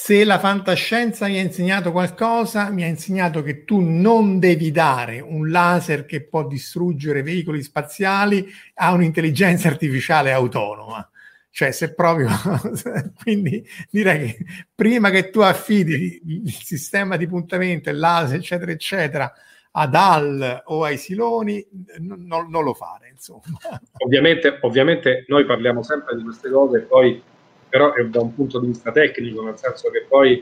se 0.02 0.24
la 0.24 0.38
fantascienza 0.38 1.26
mi 1.28 1.38
ha 1.38 1.42
insegnato 1.42 1.92
qualcosa, 1.92 2.70
mi 2.70 2.82
ha 2.82 2.86
insegnato 2.86 3.42
che 3.42 3.64
tu 3.64 3.80
non 3.80 4.38
devi 4.38 4.70
dare 4.70 5.20
un 5.20 5.50
laser 5.50 6.04
che 6.04 6.26
può 6.26 6.46
distruggere 6.46 7.22
veicoli 7.22 7.62
spaziali 7.62 8.46
a 8.74 8.92
un'intelligenza 8.92 9.68
artificiale 9.68 10.32
autonoma. 10.32 11.08
Cioè, 11.50 11.70
se 11.70 11.94
proprio... 11.94 12.28
quindi 13.22 13.64
direi 13.88 14.34
che 14.34 14.44
prima 14.74 15.10
che 15.10 15.30
tu 15.30 15.40
affidi 15.40 16.20
il 16.24 16.52
sistema 16.52 17.16
di 17.16 17.26
puntamento, 17.28 17.88
il 17.88 17.98
laser, 17.98 18.38
eccetera, 18.38 18.72
eccetera, 18.72 19.32
ad 19.72 19.94
AL 19.94 20.62
o 20.66 20.84
ai 20.84 20.96
siloni, 20.96 21.64
non, 21.98 22.48
non 22.48 22.64
lo 22.64 22.74
fare, 22.74 23.08
insomma. 23.10 23.42
Ovviamente, 24.04 24.58
ovviamente 24.62 25.24
noi 25.28 25.44
parliamo 25.44 25.82
sempre 25.82 26.16
di 26.16 26.22
queste 26.22 26.50
cose, 26.50 26.80
poi 26.80 27.22
però 27.68 27.92
è 27.94 28.04
da 28.06 28.20
un 28.20 28.34
punto 28.34 28.58
di 28.58 28.66
vista 28.66 28.90
tecnico, 28.90 29.42
nel 29.42 29.56
senso 29.56 29.90
che 29.90 30.04
poi 30.08 30.32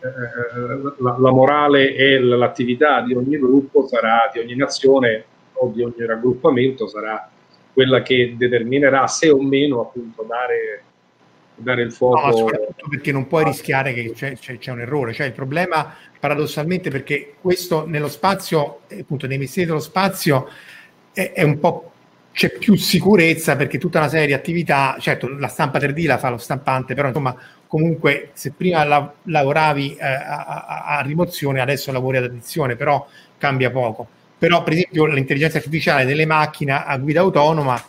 eh, 0.00 0.92
la, 0.98 1.16
la, 1.18 1.30
morale 1.30 1.94
e 1.94 2.20
l'attività 2.20 3.00
di 3.00 3.14
ogni 3.14 3.38
gruppo 3.38 3.86
sarà, 3.86 4.30
di 4.30 4.40
ogni 4.40 4.54
nazione 4.54 5.24
o 5.54 5.68
di 5.68 5.82
ogni 5.82 6.04
raggruppamento 6.04 6.86
sarà 6.86 7.30
quella 7.72 8.02
che 8.02 8.34
determinerà 8.36 9.06
se 9.06 9.30
o 9.30 9.40
meno 9.42 9.80
appunto 9.80 10.22
dare, 10.28 10.82
dare 11.56 11.82
il 11.82 11.92
fuoco. 11.92 12.26
No, 12.26 12.36
soprattutto 12.36 12.88
perché 12.88 13.12
non 13.12 13.26
puoi 13.26 13.44
rischiare 13.44 13.92
che 13.92 14.12
c'è, 14.14 14.36
c'è, 14.36 14.58
c'è 14.58 14.70
un 14.70 14.80
errore, 14.80 15.12
cioè 15.12 15.26
il 15.26 15.32
problema 15.32 15.94
paradossalmente 16.18 16.90
perché 16.90 17.34
questo 17.40 17.86
nello 17.86 18.08
spazio, 18.08 18.80
appunto 18.98 19.26
nei 19.26 19.38
mestieri 19.38 19.68
dello 19.68 19.80
spazio 19.80 20.48
è, 21.12 21.32
è 21.32 21.42
un 21.42 21.58
po' 21.58 21.92
c'è 22.32 22.50
più 22.50 22.74
sicurezza 22.74 23.56
perché 23.56 23.78
tutta 23.78 23.98
una 23.98 24.08
serie 24.08 24.26
di 24.26 24.34
attività, 24.34 24.96
certo 25.00 25.26
la 25.26 25.48
stampa 25.48 25.78
3D 25.78 26.06
la 26.06 26.18
fa 26.18 26.28
lo 26.28 26.36
stampante, 26.36 26.94
però 26.94 27.08
insomma 27.08 27.34
comunque 27.66 28.30
se 28.34 28.52
prima 28.52 28.84
la, 28.84 29.10
lavoravi 29.22 29.96
eh, 29.96 30.04
a, 30.04 30.44
a, 30.44 30.84
a, 30.98 31.00
rimozione, 31.00 31.60
adesso 31.62 31.90
lavori 31.92 32.18
ad 32.18 32.24
addizione, 32.24 32.76
però 32.76 33.06
cambia 33.38 33.70
poco. 33.70 34.06
Però 34.38 34.62
per 34.62 34.74
esempio 34.74 35.06
l'intelligenza 35.06 35.56
artificiale 35.56 36.04
delle 36.04 36.26
macchine 36.26 36.84
a 36.84 36.94
guida 36.98 37.20
autonoma 37.20 37.82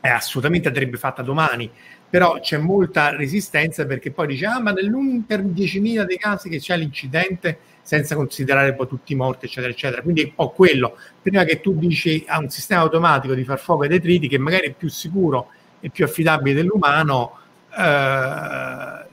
è 0.00 0.08
assolutamente 0.08 0.68
andrebbe 0.68 0.98
fatta 0.98 1.22
domani, 1.22 1.70
però 2.12 2.40
c'è 2.40 2.58
molta 2.58 3.16
resistenza 3.16 3.86
perché 3.86 4.10
poi 4.10 4.26
dice 4.26 4.44
ah 4.44 4.60
ma 4.60 4.70
nell'un 4.70 5.24
per 5.24 5.42
10.000 5.42 6.04
dei 6.04 6.18
casi 6.18 6.50
che 6.50 6.58
c'è 6.58 6.76
l'incidente 6.76 7.58
senza 7.80 8.14
considerare 8.14 8.74
poi 8.74 8.86
tutti 8.86 9.14
i 9.14 9.16
morti, 9.16 9.46
eccetera, 9.46 9.72
eccetera. 9.72 10.02
Quindi 10.02 10.30
po' 10.30 10.50
quello. 10.50 10.98
Prima 11.22 11.44
che 11.44 11.62
tu 11.62 11.72
dici 11.72 12.22
a 12.28 12.38
un 12.38 12.50
sistema 12.50 12.82
automatico 12.82 13.32
di 13.32 13.44
far 13.44 13.58
fuoco 13.58 13.84
ai 13.84 13.88
detriti, 13.88 14.28
che 14.28 14.36
magari 14.36 14.66
è 14.66 14.72
più 14.72 14.90
sicuro 14.90 15.48
e 15.80 15.88
più 15.88 16.04
affidabile 16.04 16.54
dell'umano, 16.54 17.38
eh, 17.70 19.06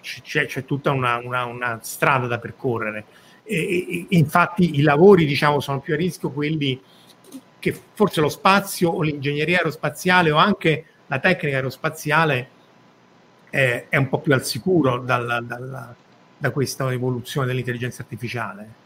c'è, 0.00 0.46
c'è, 0.46 0.64
tutta 0.64 0.90
una, 0.90 1.18
una, 1.18 1.44
una, 1.44 1.78
strada 1.80 2.26
da 2.26 2.40
percorrere. 2.40 3.04
E, 3.44 3.86
e, 3.88 4.06
infatti 4.08 4.80
i 4.80 4.82
lavori, 4.82 5.26
diciamo, 5.26 5.60
sono 5.60 5.78
più 5.78 5.94
a 5.94 5.96
rischio 5.96 6.32
quelli 6.32 6.82
che 7.60 7.80
forse 7.94 8.20
lo 8.20 8.28
spazio 8.28 8.90
o 8.90 9.02
l'ingegneria 9.02 9.58
aerospaziale 9.58 10.32
o 10.32 10.36
anche 10.38 10.86
la 11.06 11.18
tecnica 11.18 11.56
aerospaziale 11.56 12.48
è, 13.50 13.86
è 13.88 13.96
un 13.96 14.08
po' 14.08 14.20
più 14.20 14.32
al 14.32 14.44
sicuro 14.44 14.98
dalla, 14.98 15.40
dalla 15.40 15.94
da 16.38 16.50
questa 16.50 16.92
evoluzione 16.92 17.46
dell'intelligenza 17.46 18.02
artificiale? 18.02 18.84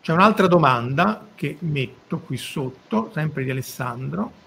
C'è 0.00 0.12
un'altra 0.12 0.46
domanda 0.48 1.28
che 1.34 1.56
metto 1.60 2.18
qui 2.18 2.36
sotto, 2.36 3.10
sempre 3.14 3.44
di 3.44 3.50
Alessandro. 3.50 4.40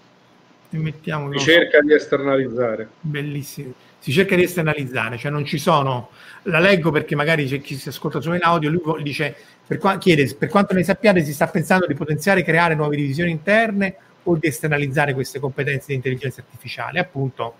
E 0.68 0.76
mettiamo 0.76 1.32
si 1.32 1.38
cerca 1.38 1.80
di 1.80 1.94
esternalizzare. 1.94 2.88
Bellissimo. 3.00 3.72
Si 3.98 4.12
cerca 4.12 4.36
di 4.36 4.42
esternalizzare, 4.42 5.16
cioè 5.16 5.30
non 5.30 5.44
ci 5.44 5.58
sono. 5.58 6.10
La 6.42 6.58
leggo 6.58 6.90
perché 6.90 7.16
magari 7.16 7.46
c'è 7.46 7.60
chi 7.60 7.76
si 7.76 7.88
ascolta 7.88 8.20
solo 8.20 8.34
in 8.34 8.42
audio. 8.42 8.68
Lui 8.68 9.02
dice: 9.02 9.34
per 9.66 9.78
qua, 9.78 9.96
chiede 9.96 10.32
per 10.34 10.48
quanto 10.48 10.74
ne 10.74 10.84
sappiate, 10.84 11.24
si 11.24 11.32
sta 11.32 11.46
pensando 11.46 11.86
di 11.86 11.94
potenziare 11.94 12.40
e 12.40 12.44
creare 12.44 12.74
nuove 12.74 12.96
divisioni 12.96 13.30
interne 13.30 13.96
o 14.26 14.36
di 14.36 14.46
esternalizzare 14.46 15.14
queste 15.14 15.40
competenze 15.40 15.86
di 15.88 15.94
intelligenza 15.94 16.40
artificiale? 16.40 16.98
Appunto, 16.98 17.54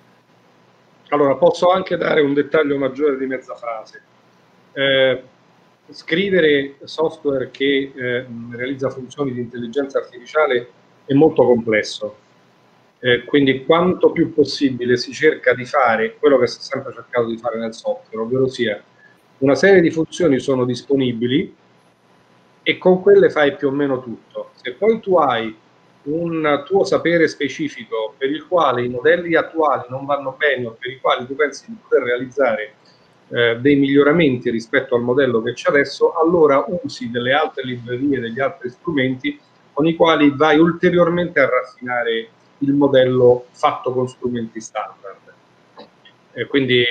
allora, 1.09 1.37
posso 1.37 1.71
anche 1.71 1.97
dare 1.97 2.21
un 2.21 2.35
dettaglio 2.35 2.77
maggiore 2.79 3.17
di 3.17 3.27
mezza 3.27 3.55
frase. 3.55 4.03
Eh, 4.73 5.23
scrivere 5.91 6.77
software 6.85 7.51
che 7.51 7.93
eh, 7.95 8.27
realizza 8.51 8.91
funzioni 8.91 9.33
di 9.33 9.41
intelligenza 9.41 9.99
artificiale 9.99 10.69
è 11.05 11.14
molto 11.14 11.45
complesso. 11.45 12.17
Eh, 12.99 13.25
quindi 13.25 13.64
quanto 13.64 14.11
più 14.11 14.35
possibile 14.35 14.97
si 14.97 15.12
cerca 15.12 15.55
di 15.55 15.64
fare 15.64 16.17
quello 16.17 16.39
che 16.39 16.49
si 16.49 16.59
è 16.59 16.62
sempre 16.62 16.93
cercato 16.93 17.29
di 17.29 17.37
fare 17.37 17.59
nel 17.59 17.75
software, 17.75 18.25
ovvero 18.25 18.49
sia 18.49 18.83
una 19.39 19.55
serie 19.55 19.81
di 19.81 19.91
funzioni 19.91 20.41
sono 20.41 20.64
disponibili 20.64 21.55
e 22.62 22.79
con 22.79 23.01
quelle 23.01 23.31
fai 23.31 23.55
più 23.55 23.69
o 23.69 23.71
meno 23.71 24.03
tutto. 24.03 24.51
Se 24.55 24.73
poi 24.73 24.99
tu 24.99 25.17
hai 25.17 25.55
un 26.07 26.63
tuo 26.67 26.85
sapere 26.85 27.29
specifico 27.29 28.15
per 28.17 28.31
il 28.31 28.47
quale 28.47 28.85
i 28.85 28.89
modelli 28.89 29.35
attuali 29.35 29.85
non 29.89 30.05
vanno 30.05 30.35
bene 30.37 30.67
o 30.67 30.77
per 30.79 30.91
i 30.91 31.01
quali 31.01 31.27
tu 31.27 31.35
pensi 31.35 31.65
di 31.69 31.77
poter 31.81 32.03
realizzare 32.03 32.75
eh, 33.29 33.59
dei 33.59 33.77
miglioramenti 33.77 34.51
rispetto 34.51 34.95
al 34.95 35.03
modello 35.03 35.43
che 35.43 35.53
c'è 35.53 35.71
adesso, 35.71 36.13
allora 36.13 36.65
usi 36.83 37.11
delle 37.11 37.33
altre 37.33 37.65
librerie, 37.65 38.21
degli 38.21 38.41
altri 38.41 38.71
strumenti 38.71 39.39
con 39.73 39.87
i 39.87 39.97
quali 39.97 40.33
vai 40.35 40.59
ulteriormente 40.59 41.41
a 41.41 41.49
raffinare 41.49 42.29
il 42.59 42.73
modello 42.73 43.47
fatto 43.51 43.93
con 43.93 44.09
strumenti 44.09 44.61
standard. 44.61 45.25
E 46.33 46.47
quindi 46.47 46.85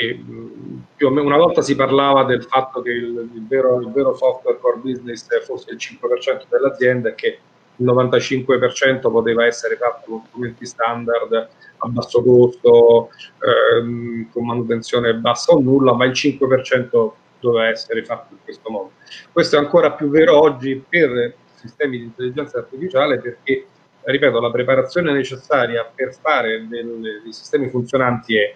più 0.95 1.07
o 1.07 1.09
meno 1.09 1.27
una 1.27 1.37
volta 1.37 1.61
si 1.61 1.75
parlava 1.75 2.23
del 2.23 2.43
fatto 2.43 2.81
che 2.81 2.89
il, 2.89 3.29
il, 3.33 3.47
vero, 3.47 3.79
il 3.79 3.91
vero 3.91 4.15
software 4.15 4.59
core 4.59 4.77
business 4.77 5.27
fosse 5.45 5.71
il 5.71 5.77
5% 5.77 6.45
dell'azienda 6.49 7.09
e 7.09 7.15
che 7.15 7.39
il 7.77 7.85
95% 7.85 9.11
poteva 9.11 9.45
essere 9.45 9.75
fatto 9.75 10.03
con 10.09 10.23
strumenti 10.27 10.65
standard 10.65 11.49
a 11.77 11.87
basso 11.87 12.23
costo, 12.23 13.09
ehm, 13.39 14.29
con 14.31 14.45
manutenzione 14.45 15.13
bassa 15.15 15.53
o 15.53 15.59
nulla, 15.59 15.93
ma 15.93 16.05
il 16.05 16.13
5% 16.13 17.11
doveva 17.39 17.67
essere 17.67 18.03
fatto 18.03 18.33
in 18.33 18.39
questo 18.43 18.69
modo. 18.69 18.91
Questo 19.31 19.55
è 19.55 19.59
ancora 19.59 19.91
più 19.91 20.09
vero 20.09 20.39
oggi 20.39 20.83
per 20.87 21.35
sistemi 21.53 21.97
di 21.97 22.03
intelligenza 22.05 22.59
artificiale 22.59 23.19
perché, 23.19 23.65
ripeto, 24.01 24.39
la 24.39 24.51
preparazione 24.51 25.11
necessaria 25.11 25.89
per 25.93 26.13
fare 26.13 26.67
del, 26.67 27.21
dei 27.23 27.33
sistemi 27.33 27.69
funzionanti 27.69 28.37
è, 28.37 28.55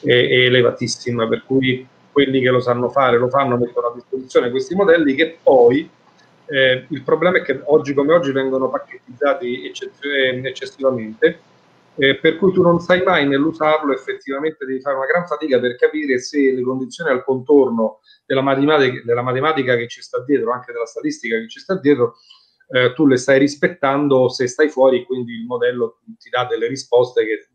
è, 0.00 0.10
è 0.10 0.44
elevatissima, 0.44 1.26
per 1.26 1.44
cui 1.44 1.86
quelli 2.12 2.40
che 2.40 2.50
lo 2.50 2.60
sanno 2.60 2.88
fare 2.88 3.16
lo 3.16 3.28
fanno, 3.28 3.56
mettono 3.56 3.88
a 3.88 3.94
disposizione 3.94 4.50
questi 4.50 4.74
modelli 4.74 5.14
che 5.14 5.38
poi 5.42 5.88
eh, 6.48 6.86
il 6.88 7.02
problema 7.02 7.38
è 7.38 7.42
che 7.42 7.60
oggi 7.64 7.92
come 7.92 8.14
oggi 8.14 8.32
vengono 8.32 8.70
pacchettizzati 8.70 9.66
eccessivamente, 9.66 11.40
eh, 11.96 12.16
per 12.16 12.36
cui 12.36 12.52
tu 12.52 12.62
non 12.62 12.80
sai 12.80 13.02
mai 13.02 13.26
nell'usarlo, 13.26 13.92
effettivamente 13.92 14.64
devi 14.64 14.80
fare 14.80 14.96
una 14.96 15.06
gran 15.06 15.26
fatica 15.26 15.60
per 15.60 15.76
capire 15.76 16.18
se 16.18 16.52
le 16.52 16.62
condizioni 16.62 17.10
al 17.10 17.24
contorno 17.24 18.00
della 18.24 18.40
matematica, 18.40 19.02
della 19.04 19.22
matematica 19.22 19.76
che 19.76 19.88
ci 19.88 20.00
sta 20.00 20.22
dietro, 20.24 20.52
anche 20.52 20.72
della 20.72 20.86
statistica 20.86 21.36
che 21.38 21.48
ci 21.48 21.60
sta 21.60 21.78
dietro, 21.78 22.14
eh, 22.70 22.92
tu 22.94 23.06
le 23.06 23.16
stai 23.16 23.38
rispettando 23.38 24.28
se 24.28 24.46
stai 24.46 24.68
fuori 24.68 25.00
e 25.00 25.04
quindi 25.04 25.32
il 25.32 25.44
modello 25.44 26.00
ti 26.18 26.28
dà 26.30 26.46
delle 26.46 26.68
risposte 26.68 27.24
che 27.24 27.48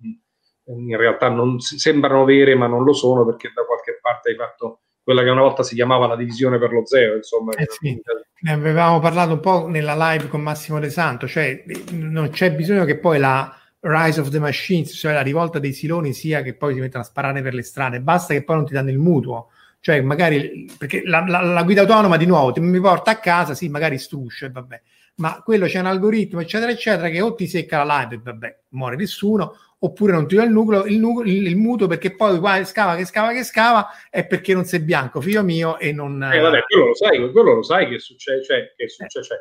in 0.66 0.98
realtà 0.98 1.30
non 1.30 1.60
sembrano 1.60 2.26
vere 2.26 2.56
ma 2.56 2.68
non 2.68 2.84
lo 2.84 2.94
sono 2.94 3.26
perché 3.26 3.52
da 3.54 3.66
qualche 3.66 4.00
parte 4.02 4.30
hai 4.30 4.36
fatto 4.36 4.80
quella 5.04 5.24
che 5.24 5.30
una 5.30 5.41
volta 5.41 5.64
si 5.64 5.76
chiamava 5.76 6.08
la 6.08 6.16
divisione 6.16 6.58
per 6.58 6.72
lo 6.72 6.86
zero, 6.86 7.16
insomma. 7.16 7.54
Eh 7.54 7.68
sì, 7.70 8.01
ne 8.41 8.51
avevamo 8.51 8.99
parlato 8.99 9.34
un 9.34 9.39
po' 9.39 9.68
nella 9.68 9.95
live 9.95 10.30
con 10.30 10.41
Massimo 10.41 10.80
De 10.80 10.89
Santo, 10.89 11.28
cioè 11.28 11.64
non 11.91 12.30
c'è 12.30 12.54
bisogno 12.54 12.86
che 12.86 12.97
poi 12.97 13.20
la 13.20 13.56
Rise 13.82 14.22
of 14.22 14.30
the 14.30 14.39
Machines, 14.39 14.93
cioè 14.93 15.14
la 15.14 15.22
rivolta 15.22 15.60
dei 15.60 15.74
siloni 15.74 16.14
sia 16.14 16.41
che 16.41 16.54
poi 16.54 16.74
si 16.74 16.80
mettono 16.80 17.04
a 17.04 17.06
sparare 17.06 17.41
per 17.41 17.54
le 17.54 17.64
strade, 17.64 17.99
basta 17.99 18.34
che 18.34 18.43
poi 18.43 18.56
non 18.56 18.66
ti 18.66 18.74
danno 18.74 18.89
il 18.91 18.97
mutuo, 18.97 19.49
cioè 19.82 19.99
magari 19.99 20.70
perché 20.78 21.04
la, 21.06 21.26
la, 21.28 21.41
la 21.41 21.64
guida 21.64 21.82
autonoma 21.82 22.16
di 22.16 22.26
nuovo 22.26 22.54
ti, 22.54 22.62
mi 22.62 22.80
porta 22.80 23.12
a 23.12 23.18
casa, 23.18 23.54
sì, 23.54 23.68
magari 23.68 23.97
struscia 23.97 24.45
e 24.45 24.51
vabbè, 24.51 24.82
ma 25.16 25.41
quello 25.43 25.66
c'è 25.66 25.80
un 25.80 25.88
algoritmo, 25.88 26.39
eccetera, 26.39 26.72
eccetera, 26.72 27.10
che 27.10 27.20
o 27.20 27.36
ti 27.36 27.45
secca 27.45 27.84
la 27.84 27.99
live 27.99 28.16
e 28.16 28.20
vabbè, 28.24 28.60
muore 28.70 28.95
nessuno, 28.95 29.58
oppure 29.84 30.13
non 30.13 30.27
ti 30.27 30.36
dà 30.36 30.43
il 30.43 30.51
nucleo, 30.51 30.86
il, 30.86 30.97
nucleo, 30.97 31.29
il, 31.29 31.47
il 31.47 31.57
mutuo 31.57 31.88
perché 31.88 32.15
poi 32.15 32.39
qua 32.39 32.63
scava, 32.63 32.95
che 32.95 33.05
scava, 33.05 33.34
che 33.34 33.43
scava, 33.43 33.88
è 34.09 34.25
perché 34.25 34.53
non 34.53 34.63
sei 34.63 34.79
bianco, 34.79 35.19
figlio 35.19 35.43
mio, 35.43 35.77
e 35.77 35.91
non... 35.91 36.23
Eh, 36.23 36.39
vabbè, 36.39 36.63
quello 36.63 36.86
lo 36.88 36.95
sai, 36.95 37.31
quello 37.31 37.53
lo 37.53 37.63
sai 37.63 37.89
che 37.89 37.99
succede, 37.99 38.43
cioè, 38.43 38.73
che 38.75 38.88
succede, 38.88 39.25
cioè. 39.25 39.39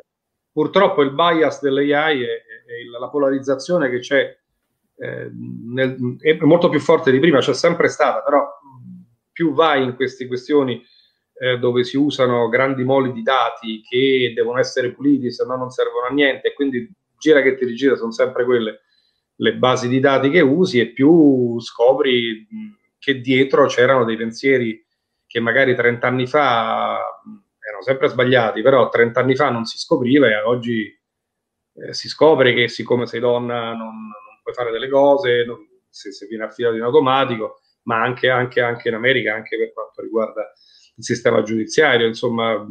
Purtroppo 0.51 1.01
il 1.01 1.11
bias 1.11 1.61
dell'AI 1.61 2.23
e, 2.23 2.43
la 2.99 3.09
polarizzazione 3.09 3.89
che 3.89 3.99
c'è 3.99 4.37
eh, 4.97 5.31
nel, 5.31 6.17
è 6.19 6.37
molto 6.41 6.69
più 6.69 6.79
forte 6.79 7.09
di 7.09 7.19
prima, 7.19 7.39
c'è 7.39 7.53
sempre 7.53 7.87
stata, 7.87 8.21
però 8.21 8.45
più 9.31 9.53
vai 9.53 9.83
in 9.83 9.95
queste 9.95 10.27
questioni 10.27 10.83
eh, 11.35 11.57
dove 11.57 11.83
si 11.83 11.97
usano 11.97 12.49
grandi 12.49 12.83
moli 12.83 13.13
di 13.13 13.23
dati 13.23 13.81
che 13.81 14.33
devono 14.35 14.59
essere 14.59 14.91
puliti, 14.91 15.31
se 15.31 15.45
no 15.45 15.55
non 15.55 15.69
servono 15.69 16.07
a 16.07 16.11
niente, 16.11 16.49
e 16.49 16.53
quindi 16.53 16.87
gira 17.17 17.41
che 17.41 17.55
ti 17.55 17.65
rigira 17.65 17.95
sono 17.95 18.11
sempre 18.11 18.43
quelle 18.43 18.81
le 19.35 19.55
basi 19.55 19.87
di 19.87 19.99
dati 19.99 20.29
che 20.29 20.41
usi 20.41 20.79
e 20.79 20.91
più 20.91 21.59
scopri 21.59 22.47
che 22.97 23.19
dietro 23.19 23.65
c'erano 23.65 24.05
dei 24.05 24.15
pensieri 24.15 24.85
che 25.25 25.39
magari 25.39 25.75
30 25.75 26.07
anni 26.07 26.27
fa 26.27 26.99
erano 27.59 27.81
sempre 27.81 28.07
sbagliati, 28.07 28.61
però 28.61 28.89
30 28.89 29.19
anni 29.19 29.35
fa 29.35 29.49
non 29.49 29.65
si 29.65 29.77
scopriva 29.77 30.27
e 30.27 30.35
oggi 30.41 30.85
eh, 31.75 31.93
si 31.93 32.07
scopre 32.07 32.53
che 32.53 32.67
siccome 32.67 33.07
sei 33.07 33.19
donna 33.19 33.71
non, 33.71 33.87
non 33.87 34.39
puoi 34.43 34.53
fare 34.53 34.71
delle 34.71 34.89
cose, 34.89 35.43
non, 35.45 35.57
se, 35.89 36.11
se 36.11 36.27
viene 36.27 36.43
affidato 36.43 36.75
in 36.75 36.81
automatico, 36.81 37.61
ma 37.83 38.01
anche, 38.01 38.29
anche, 38.29 38.61
anche 38.61 38.89
in 38.89 38.95
America, 38.95 39.33
anche 39.33 39.57
per 39.57 39.73
quanto 39.73 40.01
riguarda 40.01 40.51
il 40.95 41.03
sistema 41.03 41.41
giudiziario, 41.41 42.07
insomma. 42.07 42.65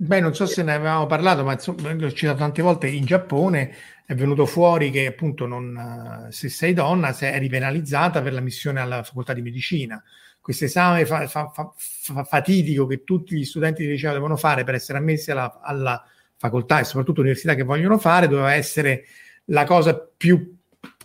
Beh, 0.00 0.20
non 0.20 0.32
so 0.32 0.46
se 0.46 0.62
ne 0.62 0.74
avevamo 0.74 1.06
parlato, 1.06 1.42
ma 1.42 1.56
l'ho 1.56 2.12
citato 2.12 2.38
tante 2.38 2.62
volte, 2.62 2.86
in 2.86 3.04
Giappone 3.04 3.74
è 4.06 4.14
venuto 4.14 4.46
fuori 4.46 4.90
che 4.92 5.06
appunto 5.06 5.44
non, 5.44 6.28
se 6.30 6.48
sei 6.48 6.72
donna 6.72 7.12
sei, 7.12 7.34
eri 7.34 7.48
penalizzata 7.48 8.22
per 8.22 8.32
la 8.32 8.40
missione 8.40 8.78
alla 8.78 9.02
facoltà 9.02 9.32
di 9.32 9.42
medicina. 9.42 10.00
Questo 10.40 10.66
esame 10.66 11.04
fa, 11.04 11.26
fa, 11.26 11.50
fa, 11.52 12.22
fatidico 12.22 12.86
che 12.86 13.02
tutti 13.02 13.36
gli 13.36 13.44
studenti 13.44 13.82
di 13.82 13.88
liceo 13.90 14.12
devono 14.12 14.36
fare 14.36 14.62
per 14.62 14.74
essere 14.74 14.98
ammessi 14.98 15.32
alla, 15.32 15.58
alla 15.60 16.04
facoltà 16.36 16.78
e 16.78 16.84
soprattutto 16.84 17.18
all'università 17.18 17.56
che 17.56 17.64
vogliono 17.64 17.98
fare, 17.98 18.28
doveva 18.28 18.54
essere 18.54 19.04
la 19.46 19.64
cosa 19.64 19.98
più 19.98 20.56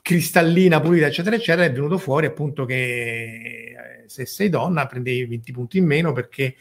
cristallina, 0.04 0.80
pulita, 0.80 1.08
eccetera, 1.08 1.36
eccetera, 1.36 1.66
è 1.66 1.72
venuto 1.72 1.98
fuori 1.98 2.28
appunto 2.28 2.66
che 2.66 2.76
eh, 2.76 4.04
se 4.06 4.28
sei 4.28 4.50
donna 4.50 4.86
prendevi 4.86 5.26
20 5.26 5.52
punti 5.52 5.78
in 5.80 5.86
meno 5.86 6.12
perché 6.14 6.56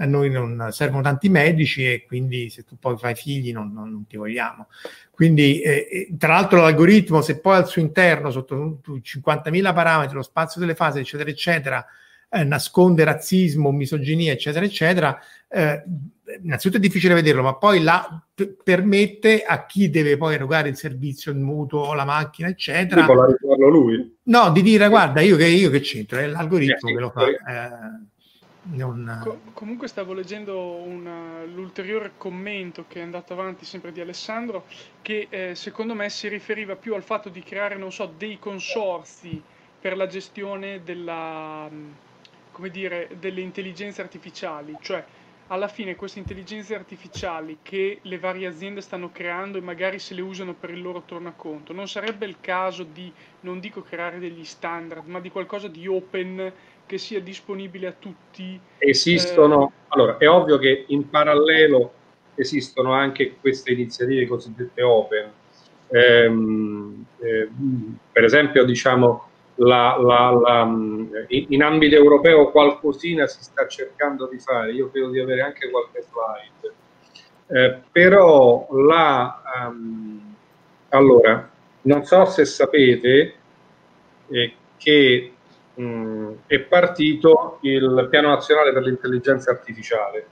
a 0.00 0.06
noi 0.06 0.30
non 0.30 0.68
servono 0.70 1.02
tanti 1.02 1.28
medici 1.28 1.84
e 1.84 2.04
quindi 2.06 2.50
se 2.50 2.64
tu 2.64 2.76
poi 2.78 2.96
fai 2.96 3.14
figli 3.14 3.52
non, 3.52 3.72
non, 3.72 3.90
non 3.90 4.06
ti 4.06 4.16
vogliamo. 4.16 4.68
Quindi, 5.10 5.60
eh, 5.60 6.14
tra 6.16 6.34
l'altro, 6.34 6.60
l'algoritmo, 6.60 7.20
se 7.20 7.40
poi 7.40 7.56
al 7.56 7.66
suo 7.66 7.82
interno, 7.82 8.30
sotto 8.30 8.80
50.000 8.84 9.74
parametri, 9.74 10.14
lo 10.14 10.22
spazio 10.22 10.60
delle 10.60 10.76
fasi, 10.76 11.00
eccetera, 11.00 11.28
eccetera, 11.28 11.86
eh, 12.30 12.44
nasconde 12.44 13.02
razzismo, 13.02 13.72
misoginia, 13.72 14.32
eccetera, 14.32 14.64
eccetera, 14.64 15.18
eh, 15.48 15.82
innanzitutto 16.42 16.76
è 16.76 16.80
difficile 16.80 17.14
vederlo, 17.14 17.42
ma 17.42 17.56
poi 17.56 17.82
la 17.82 18.22
p- 18.32 18.54
permette 18.62 19.42
a 19.42 19.66
chi 19.66 19.90
deve 19.90 20.16
poi 20.16 20.34
erogare 20.34 20.68
il 20.68 20.76
servizio, 20.76 21.32
il 21.32 21.38
mutuo, 21.38 21.94
la 21.94 22.04
macchina, 22.04 22.48
eccetera. 22.48 23.04
lui. 23.68 24.18
No, 24.24 24.52
di 24.52 24.62
dire 24.62 24.88
guarda, 24.88 25.20
io 25.22 25.36
che, 25.36 25.46
io 25.46 25.70
che 25.70 25.80
c'entro, 25.80 26.18
è 26.18 26.26
l'algoritmo 26.26 26.90
eh, 26.90 26.92
che 26.92 27.00
lo 27.00 27.10
fa. 27.10 27.26
Eh, 27.26 28.16
non... 28.62 29.20
Co- 29.22 29.40
comunque 29.52 29.88
stavo 29.88 30.12
leggendo 30.12 30.58
una, 30.58 31.44
l'ulteriore 31.44 32.12
commento 32.16 32.84
che 32.88 33.00
è 33.00 33.02
andato 33.02 33.32
avanti 33.32 33.64
sempre 33.64 33.92
di 33.92 34.00
Alessandro, 34.00 34.66
che 35.02 35.28
eh, 35.30 35.54
secondo 35.54 35.94
me 35.94 36.10
si 36.10 36.28
riferiva 36.28 36.76
più 36.76 36.94
al 36.94 37.02
fatto 37.02 37.28
di 37.28 37.42
creare, 37.42 37.76
non 37.76 37.92
so, 37.92 38.12
dei 38.16 38.38
consorzi 38.38 39.40
per 39.80 39.96
la 39.96 40.06
gestione 40.06 40.82
della, 40.82 41.68
come 42.52 42.70
dire, 42.70 43.08
delle 43.18 43.40
intelligenze 43.40 44.02
artificiali, 44.02 44.76
cioè 44.80 45.04
alla 45.48 45.68
fine 45.68 45.96
queste 45.96 46.18
intelligenze 46.18 46.74
artificiali 46.74 47.58
che 47.62 48.00
le 48.02 48.18
varie 48.18 48.46
aziende 48.46 48.82
stanno 48.82 49.10
creando 49.10 49.56
e 49.56 49.62
magari 49.62 49.98
se 49.98 50.14
le 50.14 50.20
usano 50.20 50.52
per 50.52 50.70
il 50.70 50.82
loro 50.82 51.02
tornaconto, 51.06 51.72
non 51.72 51.88
sarebbe 51.88 52.26
il 52.26 52.36
caso 52.40 52.82
di, 52.82 53.10
non 53.40 53.58
dico 53.58 53.82
creare 53.82 54.18
degli 54.18 54.44
standard, 54.44 55.06
ma 55.06 55.20
di 55.20 55.30
qualcosa 55.30 55.68
di 55.68 55.86
open 55.86 56.52
che 56.88 56.98
sia 56.98 57.20
disponibile 57.20 57.86
a 57.86 57.92
tutti? 57.96 58.58
Esistono, 58.78 59.68
eh... 59.68 59.84
allora 59.88 60.16
è 60.16 60.28
ovvio 60.28 60.58
che 60.58 60.86
in 60.88 61.08
parallelo 61.08 61.92
esistono 62.34 62.92
anche 62.92 63.36
queste 63.40 63.72
iniziative 63.72 64.26
cosiddette 64.26 64.82
open. 64.82 65.30
Ehm, 65.90 67.04
eh, 67.20 67.48
per 68.10 68.24
esempio, 68.24 68.64
diciamo, 68.64 69.26
la, 69.56 69.96
la, 70.00 70.30
la, 70.30 70.62
in 71.28 71.62
ambito 71.62 71.94
europeo 71.94 72.50
qualcosina 72.50 73.26
si 73.26 73.42
sta 73.42 73.66
cercando 73.66 74.26
di 74.26 74.38
fare, 74.38 74.72
io 74.72 74.90
credo 74.90 75.10
di 75.10 75.20
avere 75.20 75.42
anche 75.42 75.70
qualche 75.70 76.02
slide, 76.02 76.74
eh, 77.48 77.82
però 77.90 78.66
la, 78.70 79.42
um, 79.68 80.34
allora, 80.90 81.50
non 81.82 82.04
so 82.04 82.24
se 82.26 82.44
sapete 82.44 83.34
eh, 84.28 84.52
che 84.76 85.32
mh, 85.78 86.32
è 86.46 86.58
partito 86.60 87.58
il 87.62 88.08
piano 88.10 88.28
nazionale 88.28 88.72
per 88.72 88.82
l'intelligenza 88.82 89.50
artificiale, 89.50 90.26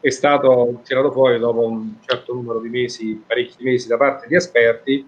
è 0.00 0.10
stato 0.10 0.80
tirato 0.84 1.10
fuori 1.10 1.38
dopo 1.38 1.66
un 1.66 1.94
certo 2.06 2.34
numero 2.34 2.60
di 2.60 2.68
mesi, 2.68 3.22
parecchi 3.26 3.62
mesi 3.64 3.88
da 3.88 3.96
parte 3.96 4.26
di 4.28 4.34
esperti, 4.36 5.06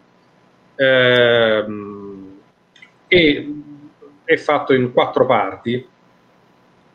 ehm, 0.76 2.40
e 3.08 3.54
è 4.24 4.36
fatto 4.36 4.74
in 4.74 4.92
quattro 4.92 5.26
parti 5.26 5.86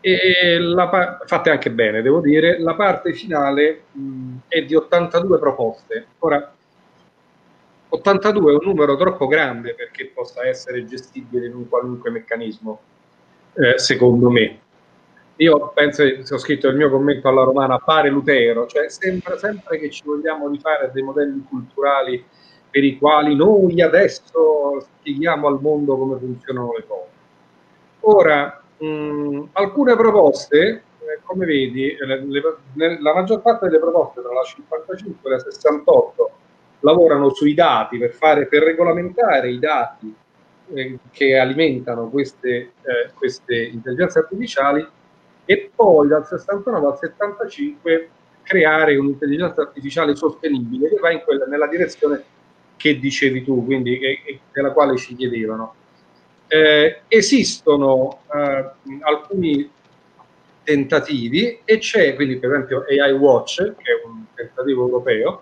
e 0.01 0.59
la, 0.59 1.17
fatte 1.25 1.49
anche 1.49 1.71
bene, 1.71 2.01
devo 2.01 2.19
dire. 2.19 2.59
La 2.59 2.75
parte 2.75 3.13
finale 3.13 3.85
mh, 3.91 4.35
è 4.47 4.61
di 4.63 4.75
82 4.75 5.39
proposte. 5.39 6.07
Ora, 6.19 6.53
82 7.89 8.51
è 8.51 8.55
un 8.55 8.61
numero 8.63 8.95
troppo 8.97 9.27
grande 9.27 9.73
perché 9.73 10.11
possa 10.13 10.45
essere 10.45 10.85
gestibile 10.85 11.47
in 11.47 11.55
un 11.55 11.69
qualunque 11.69 12.09
meccanismo, 12.09 12.79
eh, 13.53 13.77
secondo 13.77 14.29
me. 14.29 14.59
Io 15.37 15.71
penso, 15.73 16.03
se 16.23 16.33
ho 16.33 16.37
scritto 16.37 16.67
il 16.67 16.77
mio 16.77 16.89
commento 16.89 17.27
alla 17.27 17.43
romana, 17.43 17.77
pare 17.77 18.09
Lutero, 18.09 18.67
cioè 18.67 18.89
sembra 18.89 19.37
sempre 19.37 19.77
che 19.77 19.89
ci 19.89 20.03
vogliamo 20.05 20.47
rifare 20.47 20.91
dei 20.93 21.03
modelli 21.03 21.43
culturali 21.47 22.23
per 22.69 22.83
i 22.83 22.97
quali 22.97 23.35
noi 23.35 23.81
adesso 23.81 24.79
spieghiamo 24.79 25.47
al 25.47 25.59
mondo 25.61 25.97
come 25.97 26.17
funzionano 26.17 26.73
le 26.73 26.85
cose. 26.87 27.09
Ora, 28.01 28.63
mh, 28.77 29.49
alcune 29.53 29.95
proposte, 29.95 30.83
eh, 30.99 31.19
come 31.23 31.45
vedi, 31.45 31.95
le, 31.99 32.25
le, 32.73 33.01
la 33.01 33.13
maggior 33.13 33.41
parte 33.41 33.67
delle 33.67 33.79
proposte 33.79 34.21
tra 34.21 34.33
la 34.33 34.43
55 34.43 35.29
e 35.29 35.33
la 35.33 35.39
68 35.39 36.31
lavorano 36.85 37.33
sui 37.33 37.55
dati 37.55 37.97
per, 37.97 38.11
fare, 38.11 38.45
per 38.45 38.61
regolamentare 38.61 39.49
i 39.49 39.57
dati 39.57 40.13
eh, 40.73 40.97
che 41.11 41.37
alimentano 41.37 42.09
queste, 42.09 42.47
eh, 42.81 43.11
queste 43.15 43.55
intelligenze 43.55 44.19
artificiali 44.19 44.87
e 45.45 45.71
poi 45.73 46.07
dal 46.07 46.25
69 46.25 46.87
al 46.87 46.97
75 46.99 48.09
creare 48.43 48.95
un'intelligenza 48.97 49.61
artificiale 49.61 50.15
sostenibile 50.15 50.89
che 50.89 50.99
va 50.99 51.11
in 51.11 51.21
quella, 51.25 51.45
nella 51.45 51.67
direzione 51.67 52.23
che 52.77 52.99
dicevi 52.99 53.43
tu, 53.43 53.65
quindi 53.65 53.97
che, 53.97 54.39
della 54.53 54.71
quale 54.71 54.95
ci 54.97 55.15
chiedevano. 55.15 55.73
Eh, 56.47 57.01
esistono 57.07 58.19
eh, 58.31 58.69
alcuni 59.01 59.67
tentativi 60.63 61.61
e 61.63 61.77
c'è, 61.79 62.13
quindi 62.13 62.37
per 62.37 62.51
esempio 62.51 62.85
AI 62.87 63.13
Watch, 63.13 63.55
che 63.77 63.91
è 63.91 64.05
un 64.05 64.25
tentativo 64.35 64.83
europeo, 64.83 65.41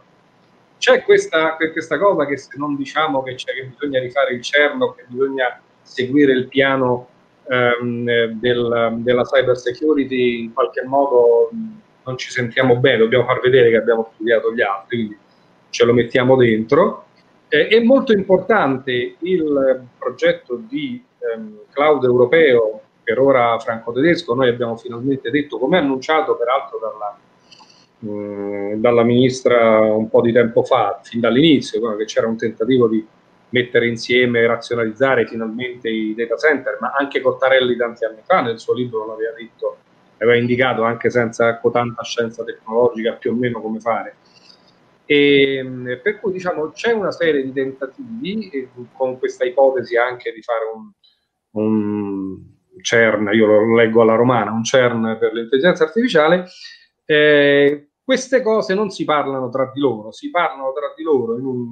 c'è 0.84 1.02
questa, 1.02 1.56
questa 1.56 1.98
cosa 1.98 2.26
che 2.26 2.36
se 2.36 2.58
non 2.58 2.76
diciamo 2.76 3.24
che, 3.24 3.36
che, 3.36 3.72
bisogna 3.74 4.02
rifare 4.02 4.34
il 4.34 4.42
CERNO, 4.42 4.92
che 4.92 5.06
bisogna 5.08 5.62
seguire 5.82 6.34
il 6.34 6.50
piano 6.50 7.08
ehm, 7.48 8.04
del, 8.38 8.96
della 8.98 9.24
cyber 9.24 9.56
security, 9.56 10.44
in 10.44 10.54
qualche 10.54 10.84
modo 10.84 11.52
non 12.04 12.18
ci 12.18 12.30
sentiamo 12.32 12.76
bene, 12.76 12.98
dobbiamo 12.98 13.24
far 13.24 13.40
vedere 13.40 13.70
che 13.70 13.78
abbiamo 13.78 14.12
studiato 14.14 14.54
gli 14.54 14.60
altri, 14.60 14.98
quindi 14.98 15.18
ce 15.70 15.86
lo 15.86 15.94
mettiamo 15.94 16.36
dentro. 16.36 17.06
Eh, 17.48 17.68
è 17.68 17.80
molto 17.80 18.12
importante 18.12 19.16
il 19.20 19.86
progetto 19.98 20.62
di 20.68 21.02
ehm, 21.34 21.60
cloud 21.72 22.04
europeo 22.04 22.82
per 23.02 23.20
ora 23.20 23.58
franco-tedesco, 23.58 24.34
noi 24.34 24.50
abbiamo 24.50 24.76
finalmente 24.76 25.32
detto, 25.32 25.58
come 25.58 25.78
annunciato 25.78 26.36
peraltro 26.36 26.78
dalla, 26.80 27.18
mm, 28.04 28.74
dalla 28.76 29.04
ministra 29.04 29.82
un 29.82 30.10
po' 30.10 30.22
di 30.22 30.32
tempo 30.32 30.64
fa, 30.64 31.00
fin 31.04 31.20
dall'inizio, 31.20 31.96
che 31.96 32.06
c'era 32.06 32.28
un 32.28 32.38
tentativo 32.38 32.88
di 32.88 33.06
mettere 33.50 33.88
insieme 33.88 34.40
e 34.40 34.48
razionalizzare 34.48 35.28
finalmente 35.28 35.88
i 35.90 36.14
data 36.16 36.36
center, 36.36 36.78
ma 36.80 36.94
anche 36.98 37.22
Cottarelli 37.22 37.76
tanti 37.78 38.04
anni 38.04 38.22
fa 38.24 38.42
nel 38.42 38.60
suo 38.60 38.74
libro 38.74 39.06
l'aveva 39.06 39.34
detto, 39.38 39.78
aveva 40.18 40.38
indicato 40.38 40.84
anche 40.84 41.10
senza 41.10 41.60
tanta 41.72 42.04
scienza 42.04 42.44
tecnologica 42.44 43.14
più 43.14 43.32
o 43.32 43.36
meno 43.36 43.62
come 43.62 43.80
fare. 43.80 44.16
E, 45.06 45.58
ehm, 45.58 46.00
per 46.02 46.20
cui 46.20 46.32
diciamo 46.32 46.72
c'è 46.72 46.94
una 46.94 47.12
serie 47.12 47.44
di 47.44 47.54
tentativi 47.54 48.70
con 48.94 49.20
questa 49.20 49.46
ipotesi 49.46 49.98
anche 49.98 50.32
di 50.32 50.42
fare 50.42 50.66
un, 50.74 50.92
un 51.52 52.42
CERN, 52.82 53.30
io 53.34 53.46
lo 53.46 53.76
leggo 53.76 54.02
alla 54.02 54.16
romana, 54.16 54.52
un 54.52 54.64
CERN 54.64 55.18
per 55.20 55.34
l'intelligenza 55.34 55.84
artificiale, 55.84 56.48
eh, 57.06 57.90
queste 58.04 58.42
cose 58.42 58.74
non 58.74 58.90
si 58.90 59.04
parlano 59.06 59.50
tra 59.50 59.72
di 59.74 59.80
loro, 59.80 60.12
si 60.12 60.30
parlano 60.30 60.74
tra 60.74 60.94
di 60.96 61.04
loro 61.04 61.38
in 61.38 61.46
un 61.46 61.72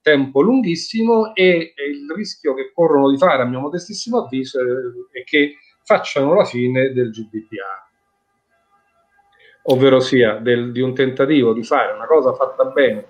tempo 0.00 0.40
lunghissimo 0.40 1.34
e, 1.34 1.74
il 1.74 2.12
rischio 2.14 2.54
che 2.54 2.70
corrono 2.72 3.10
di 3.10 3.18
fare, 3.18 3.42
a 3.42 3.46
mio 3.46 3.60
modestissimo 3.60 4.24
avviso, 4.24 4.60
è 5.10 5.24
che 5.24 5.56
facciano 5.82 6.34
la 6.34 6.44
fine 6.44 6.92
del 6.92 7.10
GDPR 7.10 7.86
ovvero 9.68 10.00
sia 10.00 10.34
del, 10.34 10.72
di 10.72 10.80
un 10.80 10.94
tentativo 10.94 11.52
di 11.52 11.62
fare 11.62 11.92
una 11.92 12.06
cosa 12.06 12.32
fatta 12.34 12.64
bene 12.66 13.04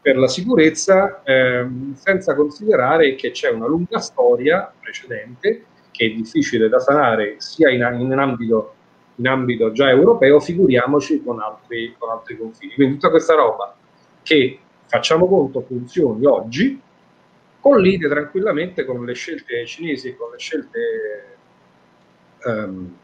per 0.00 0.18
la 0.18 0.28
sicurezza, 0.28 1.22
ehm, 1.24 1.94
senza 1.94 2.34
considerare 2.34 3.14
che 3.14 3.30
c'è 3.30 3.50
una 3.50 3.66
lunga 3.66 3.98
storia 4.00 4.70
precedente 4.78 5.64
che 5.90 6.06
è 6.06 6.08
difficile 6.10 6.68
da 6.68 6.78
sanare 6.78 7.36
sia 7.38 7.70
in, 7.70 7.80
in, 8.00 8.12
ambito, 8.12 8.74
in 9.16 9.28
ambito, 9.28 9.72
già 9.72 9.90
europeo, 9.90 10.40
figuriamoci 10.40 11.22
con 11.22 11.40
altri, 11.40 11.94
con 11.98 12.10
altri 12.10 12.36
confini. 12.36 12.74
Quindi 12.74 12.94
tutta 12.94 13.10
questa 13.10 13.34
roba 13.34 13.74
che 14.22 14.58
facciamo 14.86 15.26
conto 15.26 15.62
funzioni 15.62 16.24
oggi, 16.24 16.80
collide 17.60 18.08
tranquillamente 18.08 18.84
con 18.84 19.04
le 19.04 19.14
scelte 19.14 19.64
cinesi 19.66 20.08
e 20.08 20.16
con 20.16 20.30
le 20.30 20.38
scelte 20.38 21.36
ehm, 22.44 22.96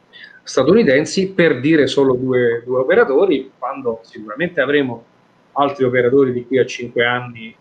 statunitensi 0.43 1.33
per 1.33 1.61
dire 1.61 1.87
solo 1.87 2.15
due, 2.15 2.63
due, 2.65 2.81
operatori, 2.81 3.53
quando 3.57 4.01
sicuramente 4.03 4.61
avremo 4.61 5.05
altri 5.53 5.85
operatori 5.85 6.33
di 6.33 6.47
qui 6.47 6.59
a 6.59 6.67
cinque 6.67 7.05
anni 7.05 7.55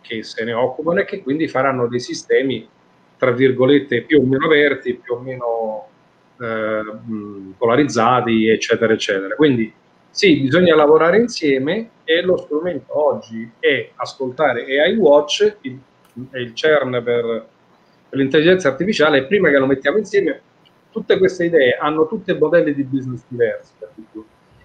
che 0.00 0.22
se 0.22 0.44
ne 0.44 0.52
occupano 0.52 1.00
e 1.00 1.04
che 1.04 1.22
quindi 1.22 1.48
faranno 1.48 1.88
dei 1.88 2.00
sistemi, 2.00 2.66
tra 3.16 3.32
virgolette, 3.32 4.02
più 4.02 4.20
o 4.20 4.24
meno 4.24 4.46
aperti, 4.46 4.94
più 4.94 5.14
o 5.14 5.18
meno 5.18 5.88
eh, 6.38 7.54
polarizzati, 7.56 8.48
eccetera, 8.48 8.92
eccetera. 8.92 9.34
Quindi 9.34 9.72
sì, 10.10 10.40
bisogna 10.40 10.74
lavorare 10.74 11.18
insieme 11.18 11.90
e 12.04 12.22
lo 12.22 12.36
strumento 12.38 12.98
oggi 12.98 13.50
è 13.58 13.90
ascoltare 13.96 14.62
AI 14.80 14.96
Watch, 14.96 15.56
il, 15.62 15.78
il 16.32 16.54
CERN 16.54 17.02
per, 17.02 17.46
per 18.08 18.18
l'intelligenza 18.18 18.68
artificiale, 18.68 19.18
e 19.18 19.24
prima 19.24 19.50
che 19.50 19.58
lo 19.58 19.66
mettiamo 19.66 19.98
insieme 19.98 20.40
tutte 20.90 21.18
queste 21.18 21.44
idee 21.44 21.76
hanno 21.76 22.06
tutte 22.06 22.38
modelli 22.38 22.72
di 22.72 22.84
business 22.84 23.24
diversi, 23.28 23.72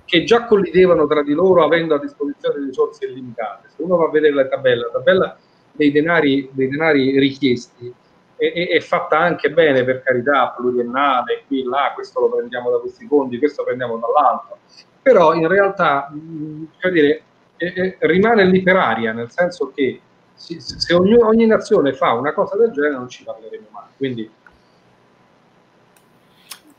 che 0.05 0.23
già 0.23 0.45
collidevano 0.45 1.05
tra 1.05 1.23
di 1.23 1.33
loro 1.33 1.65
avendo 1.65 1.95
a 1.95 1.99
disposizione 1.99 2.63
risorse 2.65 3.05
illimitate. 3.05 3.67
Se 3.75 3.81
uno 3.81 3.97
va 3.97 4.05
a 4.05 4.09
vedere 4.09 4.33
la 4.33 4.47
tabella, 4.47 4.85
la 4.85 4.91
tabella 4.93 5.37
dei 5.73 5.91
denari, 5.91 6.49
dei 6.53 6.69
denari 6.69 7.19
richiesti 7.19 7.93
è, 8.41 8.53
è, 8.53 8.67
è, 8.69 8.79
fatta 8.79 9.19
anche 9.19 9.51
bene, 9.51 9.83
per 9.83 10.01
carità, 10.01 10.49
pluriennale, 10.57 11.43
qui, 11.45 11.61
là, 11.61 11.91
questo 11.93 12.21
lo 12.21 12.29
prendiamo 12.31 12.71
da 12.71 12.79
questi 12.79 13.05
fondi, 13.05 13.37
questo 13.37 13.61
lo 13.61 13.67
prendiamo 13.67 13.99
dall'altro, 13.99 14.57
però 14.99 15.35
in 15.35 15.47
realtà 15.47 16.09
mh, 16.09 16.89
dire, 16.91 17.21
è, 17.55 17.97
rimane 17.99 18.45
lì 18.45 18.63
per 18.63 18.77
aria, 18.77 19.13
nel 19.13 19.29
senso 19.29 19.71
che 19.75 20.01
se, 20.33 20.59
se 20.59 20.91
ogni, 20.95 21.13
ogni 21.13 21.45
nazione 21.45 21.93
fa 21.93 22.13
una 22.13 22.33
cosa 22.33 22.57
del 22.57 22.71
genere 22.71 22.95
non 22.95 23.07
ci 23.07 23.23
parleremo 23.23 23.67
mai. 23.69 23.85
Quindi 23.95 24.31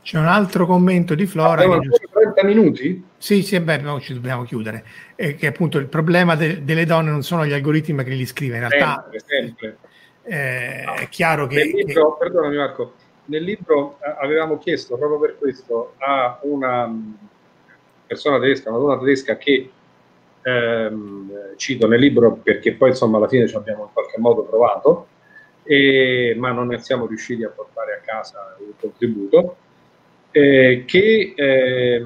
c'è 0.01 0.17
un 0.19 0.27
altro 0.27 0.65
commento 0.65 1.15
di 1.15 1.25
Flora. 1.25 1.63
Abbiamo 1.63 1.79
che... 1.79 2.09
30 2.11 2.43
minuti? 2.43 3.05
Sì, 3.17 3.41
sì, 3.41 3.57
beh, 3.61 3.77
no, 3.77 4.01
ci 4.01 4.13
dobbiamo 4.13 4.43
chiudere. 4.43 4.83
Eh, 5.15 5.35
che 5.35 5.47
appunto 5.47 5.77
il 5.77 5.87
problema 5.87 6.35
de- 6.35 6.65
delle 6.65 6.83
donne 6.83 7.09
non 7.09 7.23
sono 7.23 7.45
gli 7.45 7.53
algoritmi 7.53 7.95
ma 7.95 8.03
che 8.03 8.09
li 8.09 8.25
scrive. 8.25 8.57
In 8.57 8.67
realtà 8.67 9.07
sempre, 9.09 9.19
sempre. 9.25 9.77
Eh, 10.23 10.83
è 10.83 11.09
chiaro 11.09 11.47
che, 11.47 11.63
libro, 11.63 12.13
che... 12.13 12.17
Perdonami 12.19 12.55
Marco, 12.55 12.93
nel 13.25 13.43
libro 13.43 13.97
eh, 14.01 14.15
avevamo 14.21 14.57
chiesto 14.57 14.97
proprio 14.97 15.19
per 15.19 15.37
questo 15.37 15.95
a 15.97 16.39
una 16.43 16.87
mm, 16.87 17.13
persona 18.07 18.39
tedesca, 18.39 18.69
una 18.69 18.79
donna 18.79 18.99
tedesca 18.99 19.37
che 19.37 19.69
ehm, 20.41 21.55
cito 21.57 21.87
nel 21.87 21.99
libro 21.99 22.33
perché 22.33 22.73
poi 22.73 22.89
insomma 22.89 23.17
alla 23.17 23.27
fine 23.27 23.47
ci 23.47 23.55
abbiamo 23.55 23.83
in 23.83 23.89
qualche 23.91 24.19
modo 24.19 24.43
provato, 24.43 25.07
e, 25.63 26.35
ma 26.37 26.51
non 26.51 26.67
ne 26.67 26.79
siamo 26.79 27.05
riusciti 27.05 27.43
a 27.43 27.49
portare 27.49 27.93
a 27.93 28.01
casa 28.05 28.55
un 28.59 28.73
contributo 28.79 29.57
eh, 30.31 30.83
che 30.85 31.33
eh, 31.35 32.05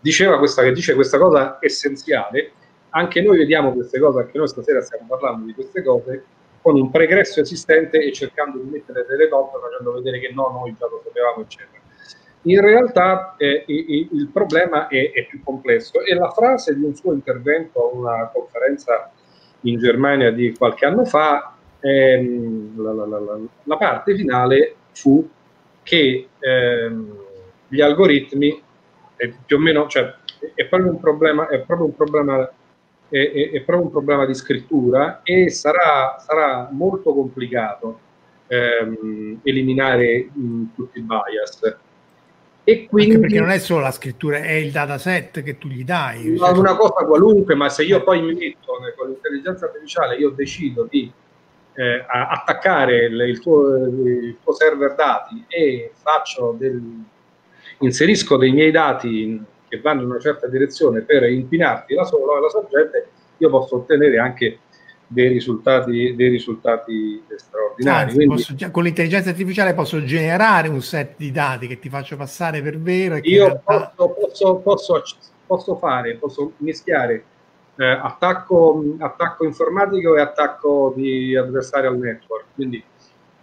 diceva 0.00 0.38
questa, 0.38 0.62
che 0.62 0.72
dice 0.72 0.94
questa 0.94 1.18
cosa 1.18 1.58
essenziale. 1.60 2.52
Anche 2.90 3.20
noi 3.22 3.38
vediamo 3.38 3.72
queste 3.72 3.98
cose, 3.98 4.20
anche 4.20 4.38
noi 4.38 4.46
stasera 4.46 4.80
stiamo 4.80 5.06
parlando 5.08 5.46
di 5.46 5.54
queste 5.54 5.82
cose 5.82 6.24
con 6.64 6.80
un 6.80 6.90
pregresso 6.90 7.40
esistente 7.40 8.02
e 8.02 8.10
cercando 8.10 8.56
di 8.56 8.70
mettere 8.70 9.04
delle 9.06 9.28
coppe 9.28 9.58
facendo 9.60 9.92
vedere 9.92 10.18
che 10.18 10.32
no, 10.32 10.48
noi 10.48 10.74
già 10.78 10.86
lo 10.86 11.02
sapevamo, 11.04 11.42
eccetera. 11.42 11.82
In 12.44 12.60
realtà 12.62 13.34
eh, 13.36 13.64
il, 13.66 14.08
il, 14.10 14.30
problema 14.32 14.88
è, 14.88 15.12
è, 15.12 15.26
più 15.26 15.42
complesso 15.44 16.02
e 16.02 16.14
la 16.14 16.30
frase 16.30 16.74
di 16.74 16.82
un 16.82 16.94
suo 16.94 17.12
intervento 17.12 17.82
a 17.82 17.94
una 17.94 18.30
conferenza 18.32 19.12
in 19.60 19.78
Germania 19.78 20.30
di 20.30 20.54
qualche 20.56 20.86
anno 20.86 21.04
fa, 21.04 21.54
ehm, 21.80 22.82
la, 22.82 22.92
la, 22.94 23.18
la, 23.18 23.38
la 23.64 23.76
parte 23.76 24.14
finale 24.14 24.74
fu 24.92 25.28
che 25.82 26.28
ehm, 26.38 27.18
gli 27.68 27.82
algoritmi 27.82 28.62
è 29.16 29.30
più 29.44 29.56
o 29.58 29.60
meno, 29.60 29.86
cioè, 29.86 30.14
è 30.54 30.64
proprio 30.64 30.92
un 30.92 30.98
problema, 30.98 31.46
è 31.48 31.60
proprio 31.60 31.88
un 31.88 31.94
problema, 31.94 32.50
è, 33.14 33.30
è, 33.30 33.50
è 33.52 33.60
proprio 33.60 33.86
un 33.86 33.92
problema 33.92 34.26
di 34.26 34.34
scrittura 34.34 35.20
e 35.22 35.48
sarà, 35.48 36.16
sarà 36.18 36.68
molto 36.72 37.14
complicato 37.14 38.00
ehm, 38.48 39.38
eliminare 39.44 40.30
mh, 40.32 40.64
tutti 40.74 40.98
i 40.98 41.02
bias. 41.02 41.76
E 42.64 42.86
quindi, 42.86 43.14
Anche 43.14 43.26
perché 43.26 43.40
non 43.40 43.50
è 43.50 43.58
solo 43.58 43.82
la 43.82 43.92
scrittura, 43.92 44.38
è 44.38 44.52
il 44.52 44.72
dataset 44.72 45.42
che 45.42 45.58
tu 45.58 45.68
gli 45.68 45.84
dai. 45.84 46.36
Cioè... 46.36 46.58
Una 46.58 46.74
cosa 46.74 47.04
qualunque, 47.04 47.54
ma 47.54 47.68
se 47.68 47.84
io 47.84 48.02
poi 48.02 48.20
mi 48.20 48.34
metto 48.34 48.72
con 48.96 49.08
l'intelligenza 49.08 49.66
artificiale, 49.66 50.16
io 50.16 50.30
decido 50.30 50.88
di 50.90 51.12
eh, 51.74 52.04
attaccare 52.08 53.04
il, 53.04 53.20
il, 53.20 53.40
tuo, 53.40 53.76
il, 53.76 54.38
tuo, 54.42 54.54
server 54.54 54.94
dati 54.94 55.44
e 55.46 55.92
del, 56.56 56.82
inserisco 57.78 58.36
dei 58.36 58.52
miei 58.52 58.70
dati 58.70 59.40
che 59.68 59.80
vanno 59.80 60.02
in 60.02 60.10
una 60.10 60.20
certa 60.20 60.46
direzione 60.46 61.00
per 61.00 61.24
inquinarti 61.24 61.94
la, 61.94 62.04
sola, 62.04 62.40
la 62.40 62.48
sorgente, 62.48 63.08
io 63.38 63.50
posso 63.50 63.76
ottenere 63.76 64.18
anche 64.18 64.58
dei 65.06 65.28
risultati, 65.28 66.14
dei 66.14 66.28
risultati 66.28 67.22
straordinari. 67.36 68.04
Anzi, 68.04 68.14
Quindi, 68.16 68.34
posso, 68.34 68.70
con 68.70 68.82
l'intelligenza 68.82 69.30
artificiale 69.30 69.74
posso 69.74 70.02
generare 70.04 70.68
un 70.68 70.82
set 70.82 71.14
di 71.16 71.30
dati 71.30 71.66
che 71.66 71.78
ti 71.78 71.88
faccio 71.88 72.16
passare 72.16 72.62
per 72.62 72.78
vero. 72.78 73.18
io 73.22 73.44
realtà... 73.46 73.92
posso, 73.96 74.56
posso, 74.56 75.02
posso, 75.46 75.76
fare, 75.76 76.16
posso 76.16 76.52
mischiare 76.58 77.24
eh, 77.76 77.84
attacco, 77.86 78.82
attacco, 78.98 79.44
informatico 79.44 80.16
e 80.16 80.20
attacco 80.20 80.92
di 80.96 81.36
adversarial 81.36 81.96
network. 81.98 82.46
Quindi 82.54 82.82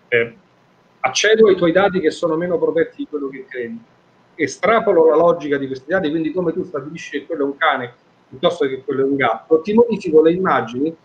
eh, 0.07 0.35
accedo 0.99 1.47
ai 1.47 1.55
tuoi 1.55 1.71
dati 1.71 1.99
che 1.99 2.11
sono 2.11 2.35
meno 2.35 2.57
protetti 2.57 2.97
di 2.97 3.07
quello 3.07 3.27
che 3.29 3.45
credi, 3.47 3.79
estrapolo 4.35 5.09
la 5.09 5.15
logica 5.15 5.57
di 5.57 5.67
questi 5.67 5.89
dati, 5.89 6.09
quindi 6.09 6.31
come 6.31 6.53
tu 6.53 6.63
stabilisci 6.63 7.19
che 7.19 7.25
quello 7.25 7.43
è 7.43 7.45
un 7.45 7.57
cane 7.57 7.93
piuttosto 8.29 8.65
che 8.65 8.81
quello 8.83 9.01
è 9.01 9.03
un 9.03 9.15
gatto, 9.15 9.59
ti 9.61 9.73
modifico 9.73 10.21
le 10.21 10.31
immagini, 10.31 10.95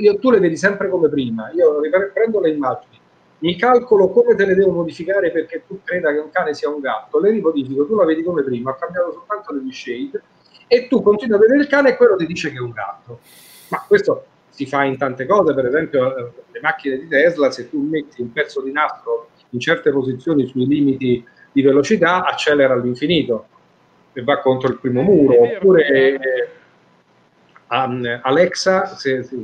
io, 0.00 0.18
tu 0.18 0.30
le 0.30 0.40
vedi 0.40 0.56
sempre 0.56 0.88
come 0.88 1.08
prima, 1.08 1.50
io 1.52 1.80
prendo 2.12 2.40
le 2.40 2.50
immagini, 2.50 2.98
mi 3.38 3.56
calcolo 3.56 4.08
come 4.10 4.34
te 4.34 4.44
le 4.44 4.54
devo 4.54 4.72
modificare 4.72 5.30
perché 5.30 5.62
tu 5.66 5.80
creda 5.84 6.12
che 6.12 6.18
un 6.18 6.30
cane 6.30 6.52
sia 6.52 6.68
un 6.68 6.80
gatto, 6.80 7.20
le 7.20 7.30
rimodifico, 7.30 7.86
tu 7.86 7.94
la 7.94 8.04
vedi 8.04 8.24
come 8.24 8.42
prima, 8.42 8.72
ho 8.72 8.76
cambiato 8.76 9.12
soltanto 9.12 9.52
degli 9.52 9.70
shade, 9.70 10.20
e 10.66 10.88
tu 10.88 11.00
continui 11.00 11.36
a 11.36 11.38
vedere 11.38 11.60
il 11.60 11.68
cane 11.68 11.90
e 11.90 11.96
quello 11.96 12.16
ti 12.16 12.26
dice 12.26 12.50
che 12.50 12.56
è 12.56 12.60
un 12.60 12.72
gatto. 12.72 13.20
Ma 13.68 13.84
questo 13.86 14.24
si 14.48 14.66
fa 14.66 14.84
in 14.84 14.96
tante 14.96 15.26
cose, 15.26 15.54
per 15.54 15.66
esempio 15.66 16.16
eh, 16.16 16.30
le 16.52 16.60
macchine 16.60 16.98
di 16.98 17.06
Tesla, 17.06 17.50
se 17.50 17.68
tu 17.68 17.80
metti 17.80 18.20
un 18.22 18.32
pezzo 18.32 18.62
di 18.62 18.72
nastro 18.72 19.28
in 19.50 19.60
certe 19.60 19.90
posizioni 19.90 20.46
sui 20.46 20.66
limiti 20.66 21.24
di 21.54 21.62
velocità, 21.62 22.24
accelera 22.24 22.74
all'infinito 22.74 23.46
e 24.12 24.22
va 24.22 24.40
contro 24.40 24.68
il 24.68 24.78
primo 24.78 25.02
muro, 25.02 25.40
oppure 25.40 25.86
eh, 25.86 26.48
Alexa, 27.68 28.96
se, 28.96 29.22
se, 29.22 29.36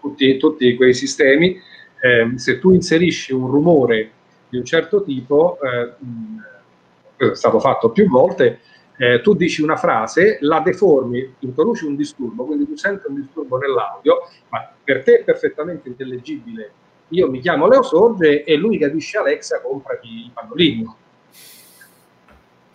tutti, 0.00 0.38
tutti, 0.38 0.74
quei 0.74 0.94
sistemi, 0.94 1.60
eh, 2.00 2.32
se 2.36 2.58
tu 2.58 2.72
inserisci 2.72 3.34
un 3.34 3.46
rumore 3.46 4.10
di 4.48 4.56
un 4.56 4.64
certo 4.64 5.02
tipo, 5.02 5.58
eh, 5.60 5.92
mh, 5.98 7.30
è 7.30 7.34
stato 7.34 7.60
fatto 7.60 7.90
più 7.90 8.08
volte, 8.08 8.60
eh, 8.96 9.20
tu 9.20 9.34
dici 9.34 9.60
una 9.60 9.76
frase, 9.76 10.38
la 10.40 10.60
deformi, 10.60 11.34
introduci 11.40 11.84
un 11.84 11.96
disturbo, 11.96 12.44
quindi 12.44 12.66
tu 12.66 12.76
senti 12.76 13.06
un 13.08 13.16
disturbo 13.16 13.58
nell'audio, 13.58 14.28
ma 14.48 14.70
per 14.82 15.02
te 15.02 15.18
è 15.18 15.24
perfettamente 15.24 15.88
intellegibile. 15.88 16.72
Io 17.08 17.28
mi 17.28 17.40
chiamo 17.40 17.68
Leo 17.68 17.82
Sorge 17.82 18.44
e 18.44 18.56
lui 18.56 18.78
capisce 18.78 19.18
Alexa, 19.18 19.60
comprati 19.60 20.08
i 20.08 20.30
pannolini. 20.32 21.02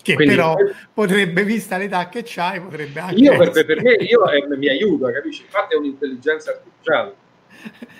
Che 0.01 0.13
Quindi, 0.13 0.35
però 0.35 0.55
potrebbe, 0.93 1.43
vista 1.43 1.77
l'età 1.77 2.07
che 2.09 2.23
c'hai, 2.25 2.61
potrebbe 2.61 2.99
anche... 2.99 3.15
Io, 3.15 3.37
per, 3.37 3.65
per 3.65 3.81
me, 3.81 3.93
io 3.93 4.29
eh, 4.29 4.57
mi 4.57 4.69
aiuta, 4.69 5.11
capisci? 5.11 5.43
Infatti 5.43 5.75
è 5.75 5.77
un'intelligenza 5.77 6.51
artificiale. 6.51 7.15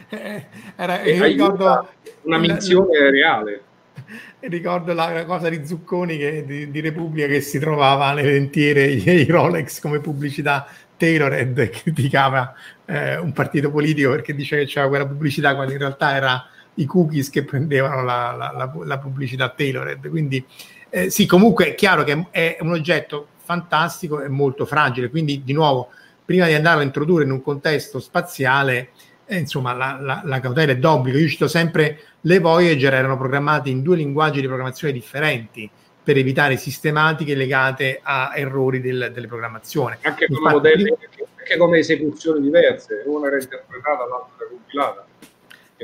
Eh, 0.10 0.46
era, 0.76 1.02
io 1.04 1.24
ricordo 1.24 1.90
una 2.24 2.38
missione 2.38 3.00
la, 3.00 3.10
reale. 3.10 3.62
Ricordo 4.40 4.94
la 4.94 5.26
cosa 5.26 5.50
di 5.50 5.66
Zucconi 5.66 6.18
che, 6.18 6.46
di, 6.46 6.72
di, 6.72 6.80
Repubblica 6.80 7.28
che 7.28 7.42
si 7.42 7.60
trovava 7.60 8.14
nelle 8.14 8.32
lentiere 8.32 8.86
i 8.86 9.26
Rolex 9.26 9.82
come 9.82 10.00
pubblicità 10.00 10.68
Tailored 10.98 11.58
e 11.58 11.70
criticava 11.70 12.54
eh, 12.86 13.18
un 13.18 13.34
partito 13.34 13.70
politico 13.70 14.12
perché 14.12 14.34
diceva 14.34 14.64
che 14.64 14.68
c'era 14.68 14.88
quella 14.88 15.06
pubblicità 15.06 15.54
quando 15.54 15.74
in 15.74 15.80
realtà 15.80 16.16
era 16.16 16.48
i 16.76 16.86
cookies 16.86 17.30
che 17.30 17.44
prendevano 17.44 18.04
la, 18.04 18.34
la, 18.38 18.52
la, 18.56 18.72
la 18.86 18.98
pubblicità 18.98 19.50
Tailored. 19.50 20.10
Quindi 20.10 20.44
eh, 20.90 21.10
sì, 21.10 21.26
comunque 21.26 21.68
è 21.68 21.76
chiaro 21.76 22.04
che 22.04 22.28
è 22.32 22.58
un 22.62 22.72
oggetto 22.72 23.28
fantastico 23.44 24.22
e 24.22 24.30
molto 24.30 24.66
fragile, 24.66 25.10
quindi 25.10 25.44
di 25.44 25.54
nuovo, 25.54 25.90
prima 26.26 26.46
di 26.46 26.54
andarlo 26.54 26.82
a 26.82 26.84
introdurre 26.84 27.24
in 27.24 27.32
un 27.32 27.42
contesto 27.42 28.00
spaziale, 28.00 28.90
eh, 29.26 29.38
insomma, 29.38 29.74
la, 29.74 29.98
la, 30.00 30.22
la, 30.24 30.40
cautela 30.40 30.72
è 30.72 30.78
d'obbligo. 30.78 31.18
Io 31.18 31.28
cito 31.28 31.48
sempre 31.48 32.00
le 32.22 32.40
Voyager 32.40 32.94
erano 32.94 33.18
programmate 33.18 33.70
in 33.70 33.82
due 33.82 33.96
linguaggi 33.96 34.42
di 34.42 34.48
programmazione 34.48 34.94
differenti 34.94 35.70
per 36.02 36.18
evitare 36.18 36.58
sistematiche 36.58 37.36
legate 37.36 38.00
a 38.02 38.32
errori 38.36 38.82
del, 38.82 39.12
delle 39.14 39.28
programmazioni. 39.28 39.98
Anche 40.02 40.26
come, 40.28 40.40
Infatti, 40.40 40.56
modelli, 40.56 40.90
anche 40.90 41.58
come 41.58 41.78
esecuzioni 41.80 42.42
diverse, 42.42 43.04
una 43.06 43.28
era 43.28 43.40
interpretata, 43.40 44.08
l'altra 44.08 44.36
era 44.38 44.50
compilata 44.50 45.06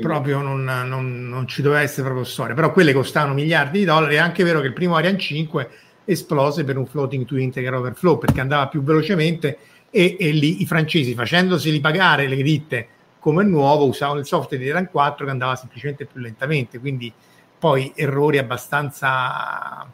proprio 0.00 0.40
non, 0.40 0.64
non, 0.64 1.28
non, 1.28 1.46
ci 1.46 1.62
doveva 1.62 1.80
essere 1.80 2.02
proprio 2.02 2.24
storia, 2.24 2.54
però 2.54 2.72
quelle 2.72 2.92
costavano 2.92 3.34
miliardi 3.34 3.80
di 3.80 3.84
dollari. 3.84 4.16
È 4.16 4.18
anche 4.18 4.44
vero 4.44 4.60
che 4.60 4.66
il 4.66 4.72
primo 4.72 4.96
Ariane 4.96 5.18
5 5.18 5.70
esplose 6.04 6.64
per 6.64 6.76
un 6.76 6.86
floating 6.86 7.24
to 7.24 7.36
integer 7.36 7.74
overflow 7.74 8.18
perché 8.18 8.40
andava 8.40 8.68
più 8.68 8.82
velocemente 8.82 9.58
e, 9.90 10.16
e 10.18 10.30
lì 10.30 10.62
i 10.62 10.66
francesi 10.66 11.14
facendoseli 11.14 11.80
pagare 11.80 12.28
le 12.28 12.42
ditte 12.42 12.88
come 13.18 13.42
nuovo 13.42 13.86
usavano 13.86 14.20
il 14.20 14.26
software 14.26 14.62
di 14.62 14.68
Ariane 14.68 14.88
4 14.88 15.24
che 15.24 15.30
andava 15.30 15.56
semplicemente 15.56 16.04
più 16.04 16.20
lentamente, 16.20 16.78
quindi 16.78 17.12
poi 17.58 17.92
errori 17.96 18.38
abbastanza 18.38 19.84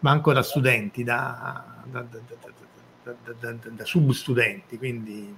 manco 0.00 0.32
da 0.32 0.42
studenti, 0.42 1.04
da, 1.04 1.64
da, 1.84 2.04
da, 3.40 3.54
da 3.70 3.84
substudenti, 3.84 4.76
quindi 4.76 5.34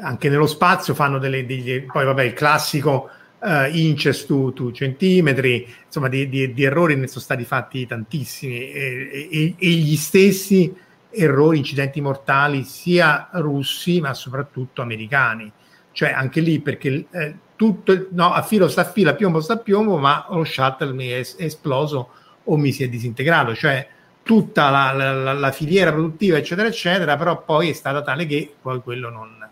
anche 0.00 0.28
nello 0.28 0.46
spazio 0.46 0.94
fanno 0.94 1.18
delle, 1.18 1.44
degli, 1.46 1.82
poi 1.82 2.04
vabbè 2.04 2.22
il 2.22 2.32
classico 2.32 3.10
uh, 3.40 3.68
inches 3.70 4.26
to, 4.26 4.52
to, 4.52 4.72
centimetri, 4.72 5.66
insomma 5.86 6.08
di, 6.08 6.28
di, 6.28 6.52
di, 6.52 6.64
errori 6.64 6.96
ne 6.96 7.06
sono 7.06 7.20
stati 7.20 7.44
fatti 7.44 7.86
tantissimi. 7.86 8.70
E, 8.70 9.28
e, 9.30 9.54
e, 9.56 9.68
gli 9.68 9.96
stessi 9.96 10.74
errori, 11.10 11.58
incidenti 11.58 12.00
mortali 12.00 12.64
sia 12.64 13.28
russi 13.32 14.00
ma 14.00 14.14
soprattutto 14.14 14.82
americani, 14.82 15.50
cioè 15.92 16.10
anche 16.10 16.40
lì 16.40 16.60
perché 16.60 17.06
eh, 17.10 17.34
tutto, 17.56 18.06
no, 18.10 18.32
a 18.32 18.42
filo 18.42 18.68
sta 18.68 18.82
a 18.82 18.90
filo, 18.90 19.10
a 19.10 19.14
piombo 19.14 19.40
sta 19.40 19.54
a 19.54 19.58
piombo, 19.58 19.98
ma 19.98 20.26
lo 20.30 20.44
shuttle 20.44 20.92
mi 20.92 21.08
è, 21.08 21.20
è 21.20 21.44
esploso 21.44 22.10
o 22.44 22.56
mi 22.56 22.72
si 22.72 22.82
è 22.82 22.88
disintegrato, 22.88 23.54
cioè 23.54 23.86
tutta 24.22 24.68
la, 24.68 24.92
la, 24.92 25.32
la, 25.32 25.52
filiera 25.52 25.90
produttiva 25.90 26.36
eccetera 26.36 26.68
eccetera, 26.68 27.16
però 27.16 27.42
poi 27.42 27.70
è 27.70 27.72
stata 27.72 28.02
tale 28.02 28.26
che 28.26 28.54
poi 28.60 28.80
quello 28.82 29.08
non, 29.08 29.48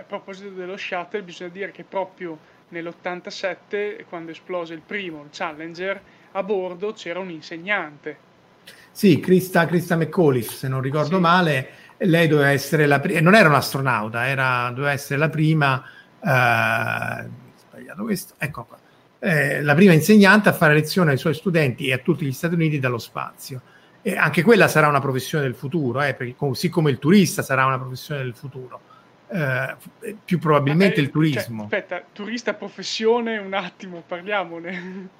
a 0.00 0.04
proposito 0.04 0.50
dello 0.50 0.76
shuttle, 0.76 1.22
bisogna 1.22 1.50
dire 1.50 1.70
che 1.70 1.84
proprio 1.84 2.38
nell'87, 2.68 4.04
quando 4.08 4.30
esplose 4.30 4.74
il 4.74 4.82
primo, 4.84 5.22
il 5.22 5.28
Challenger, 5.30 6.00
a 6.32 6.42
bordo 6.42 6.92
c'era 6.92 7.18
un 7.18 7.30
insegnante. 7.30 8.28
Sì, 8.90 9.20
Krista, 9.20 9.66
Krista 9.66 9.96
McAuliffe, 9.96 10.54
se 10.54 10.68
non 10.68 10.80
ricordo 10.80 11.16
sì. 11.16 11.20
male, 11.20 11.68
lei 11.98 12.28
doveva 12.28 12.50
essere 12.50 12.86
la 12.86 12.98
prima, 12.98 13.20
non 13.20 13.34
era 13.34 13.48
un'astronauta, 13.48 14.26
era, 14.26 14.70
doveva 14.70 14.92
essere 14.92 15.18
la 15.18 15.28
prima, 15.28 15.82
eh, 15.82 17.28
sbagliato 17.58 18.02
questo, 18.02 18.34
ecco 18.38 18.64
qua, 18.64 18.78
eh, 19.18 19.62
la 19.62 19.74
prima 19.74 19.92
insegnante 19.92 20.48
a 20.48 20.52
fare 20.52 20.74
lezione 20.74 21.12
ai 21.12 21.18
suoi 21.18 21.34
studenti 21.34 21.88
e 21.88 21.92
a 21.92 21.98
tutti 21.98 22.24
gli 22.24 22.32
Stati 22.32 22.54
Uniti 22.54 22.78
dallo 22.78 22.98
spazio. 22.98 23.60
E 24.02 24.16
anche 24.16 24.42
quella 24.42 24.66
sarà 24.66 24.88
una 24.88 25.00
professione 25.00 25.44
del 25.44 25.54
futuro, 25.54 26.00
eh, 26.00 26.14
perché 26.14 26.34
così 26.34 26.70
come 26.70 26.90
il 26.90 26.98
turista 26.98 27.42
sarà 27.42 27.66
una 27.66 27.78
professione 27.78 28.22
del 28.22 28.34
futuro 28.34 28.80
eh, 29.32 29.76
più 30.24 30.38
probabilmente 30.38 30.96
eh, 30.96 31.00
il 31.00 31.04
cioè, 31.04 31.12
turismo. 31.12 31.68
Cioè, 31.68 31.78
aspetta, 31.78 32.04
turista 32.12 32.54
professione, 32.54 33.38
un 33.38 33.54
attimo, 33.54 34.02
parliamone. 34.06 35.08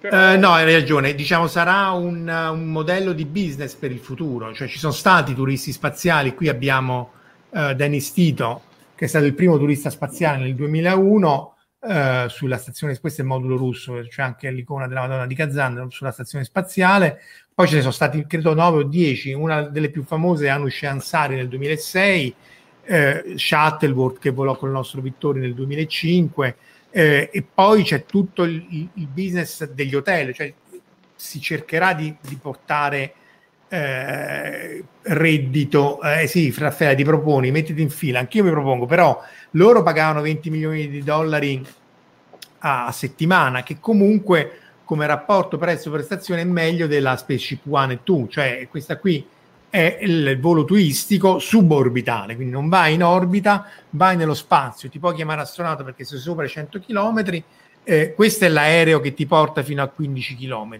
Però... 0.00 0.32
Eh, 0.32 0.36
no, 0.38 0.52
hai 0.52 0.72
ragione, 0.72 1.14
diciamo 1.14 1.46
sarà 1.46 1.90
un, 1.90 2.26
un, 2.26 2.64
modello 2.72 3.12
di 3.12 3.26
business 3.26 3.74
per 3.74 3.90
il 3.90 3.98
futuro, 3.98 4.54
cioè 4.54 4.66
ci 4.66 4.78
sono 4.78 4.94
stati 4.94 5.34
turisti 5.34 5.72
spaziali, 5.72 6.34
qui 6.34 6.48
abbiamo 6.48 7.10
uh, 7.50 7.74
Dennis 7.74 8.10
Tito, 8.14 8.62
che 8.94 9.04
è 9.04 9.08
stato 9.08 9.26
il 9.26 9.34
primo 9.34 9.58
turista 9.58 9.90
spaziale 9.90 10.38
nel 10.38 10.54
2001 10.54 11.54
uh, 11.80 12.28
sulla 12.28 12.56
stazione, 12.56 12.98
questo 12.98 13.20
è 13.20 13.24
il 13.24 13.30
modulo 13.30 13.58
russo, 13.58 14.00
c'è 14.08 14.22
anche 14.22 14.50
l'icona 14.50 14.86
della 14.86 15.00
Madonna 15.00 15.26
di 15.26 15.34
Kazan 15.34 15.90
sulla 15.90 16.12
stazione 16.12 16.44
spaziale, 16.46 17.20
poi 17.52 17.68
ce 17.68 17.74
ne 17.74 17.80
sono 17.82 17.92
stati 17.92 18.24
credo 18.26 18.54
9 18.54 18.78
o 18.78 18.82
10, 18.84 19.34
una 19.34 19.60
delle 19.64 19.90
più 19.90 20.02
famose 20.02 20.46
è 20.46 20.48
Anush 20.48 20.82
Ansari 20.84 21.34
nel 21.34 21.48
2006, 21.48 22.34
eh, 22.90 23.34
Shuttleworth 23.36 24.18
che 24.18 24.30
volò 24.30 24.56
con 24.56 24.68
il 24.68 24.74
nostro 24.74 25.00
Vittorio 25.00 25.40
nel 25.40 25.54
2005 25.54 26.56
eh, 26.90 27.30
e 27.32 27.44
poi 27.54 27.84
c'è 27.84 28.04
tutto 28.04 28.42
il, 28.42 28.88
il, 28.94 29.06
business 29.06 29.64
degli 29.70 29.94
hotel, 29.94 30.34
cioè 30.34 30.52
si 31.14 31.40
cercherà 31.40 31.94
di, 31.94 32.12
di 32.20 32.34
portare 32.34 33.12
eh, 33.68 34.82
reddito, 35.02 36.02
eh 36.02 36.26
sì, 36.26 36.52
Raffaele 36.58 36.96
ti 36.96 37.04
proponi, 37.04 37.52
mettiti 37.52 37.80
in 37.80 37.90
fila, 37.90 38.18
anch'io 38.18 38.42
mi 38.42 38.50
propongo, 38.50 38.86
però 38.86 39.22
loro 39.52 39.84
pagavano 39.84 40.20
20 40.20 40.50
milioni 40.50 40.88
di 40.88 41.04
dollari 41.04 41.64
a, 42.58 42.86
a 42.86 42.92
settimana, 42.92 43.62
che 43.62 43.78
comunque 43.78 44.58
come 44.84 45.06
rapporto 45.06 45.58
prezzo-prestazione 45.58 46.40
è 46.40 46.44
meglio 46.44 46.88
della 46.88 47.16
Spaceship 47.16 47.62
One 47.68 47.92
e 47.92 47.98
2, 48.02 48.26
cioè 48.28 48.66
questa 48.68 48.98
qui 48.98 49.24
è 49.70 49.98
il 50.00 50.38
volo 50.40 50.64
turistico 50.64 51.38
suborbitale, 51.38 52.34
quindi 52.34 52.52
non 52.52 52.68
vai 52.68 52.94
in 52.94 53.04
orbita, 53.04 53.66
vai 53.90 54.16
nello 54.16 54.34
spazio, 54.34 54.88
ti 54.88 54.98
puoi 54.98 55.14
chiamare 55.14 55.40
astronauta 55.42 55.84
perché 55.84 56.04
sei 56.04 56.18
sopra 56.18 56.44
i 56.44 56.48
100 56.48 56.80
km, 56.80 57.42
eh, 57.84 58.12
questo 58.14 58.44
è 58.44 58.48
l'aereo 58.48 59.00
che 59.00 59.14
ti 59.14 59.26
porta 59.26 59.62
fino 59.62 59.82
a 59.82 59.86
15 59.86 60.36
km. 60.36 60.78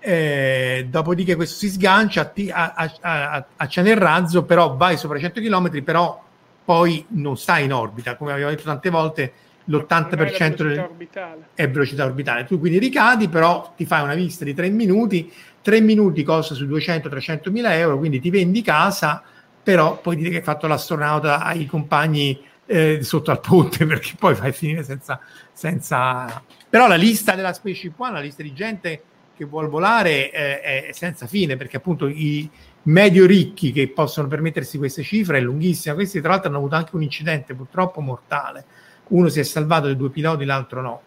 Eh, 0.00 0.86
dopodiché 0.88 1.34
questo 1.34 1.56
si 1.56 1.68
sgancia, 1.68 2.24
ti, 2.24 2.50
a, 2.50 2.74
a, 2.74 2.92
a, 3.00 3.46
acciana 3.56 3.90
il 3.90 3.96
razzo, 3.96 4.44
però 4.44 4.74
vai 4.74 4.96
sopra 4.96 5.18
i 5.18 5.20
100 5.20 5.40
km, 5.40 5.82
però 5.82 6.22
poi 6.64 7.04
non 7.08 7.36
stai 7.36 7.64
in 7.64 7.74
orbita, 7.74 8.16
come 8.16 8.32
abbiamo 8.32 8.50
detto 8.50 8.64
tante 8.64 8.88
volte, 8.88 9.32
l'80% 9.64 10.10
è 10.10 10.16
velocità, 10.16 11.36
è 11.54 11.70
velocità 11.70 12.04
orbitale. 12.04 12.44
Tu 12.44 12.58
quindi 12.58 12.78
ricadi, 12.78 13.28
però 13.28 13.72
ti 13.76 13.86
fai 13.86 14.02
una 14.02 14.14
vista 14.14 14.44
di 14.44 14.54
3 14.54 14.68
minuti 14.70 15.32
3 15.64 15.80
minuti 15.80 16.22
costa 16.22 16.54
su 16.54 16.66
200-300 16.66 17.50
mila 17.50 17.74
euro, 17.74 17.96
quindi 17.96 18.20
ti 18.20 18.28
vendi 18.28 18.60
casa, 18.60 19.22
però 19.62 19.98
poi 19.98 20.14
dire 20.14 20.28
che 20.28 20.36
hai 20.36 20.42
fatto 20.42 20.66
l'astronauta 20.66 21.42
ai 21.42 21.64
compagni 21.64 22.38
eh, 22.66 22.98
sotto 23.02 23.30
al 23.30 23.40
ponte 23.40 23.84
perché 23.88 24.12
poi 24.18 24.34
fai 24.34 24.52
finire 24.52 24.84
senza, 24.84 25.18
senza... 25.54 26.44
Però 26.68 26.86
la 26.86 26.96
lista 26.96 27.34
della 27.34 27.54
Spaceship 27.54 27.98
One, 27.98 28.12
la 28.12 28.20
lista 28.20 28.42
di 28.42 28.52
gente 28.52 29.02
che 29.34 29.46
vuole 29.46 29.68
volare 29.68 30.30
eh, 30.30 30.60
è 30.60 30.92
senza 30.92 31.26
fine 31.26 31.56
perché 31.56 31.78
appunto 31.78 32.08
i 32.08 32.48
medio 32.82 33.24
ricchi 33.24 33.72
che 33.72 33.88
possono 33.88 34.28
permettersi 34.28 34.76
queste 34.76 35.02
cifre 35.02 35.38
è 35.38 35.40
lunghissima. 35.40 35.94
Questi 35.94 36.20
tra 36.20 36.28
l'altro 36.28 36.50
hanno 36.50 36.58
avuto 36.58 36.74
anche 36.74 36.94
un 36.94 37.02
incidente 37.02 37.54
purtroppo 37.54 38.02
mortale. 38.02 38.66
Uno 39.08 39.28
si 39.28 39.40
è 39.40 39.42
salvato 39.42 39.86
dei 39.86 39.96
due 39.96 40.10
piloti, 40.10 40.44
l'altro 40.44 40.80
no. 40.80 41.02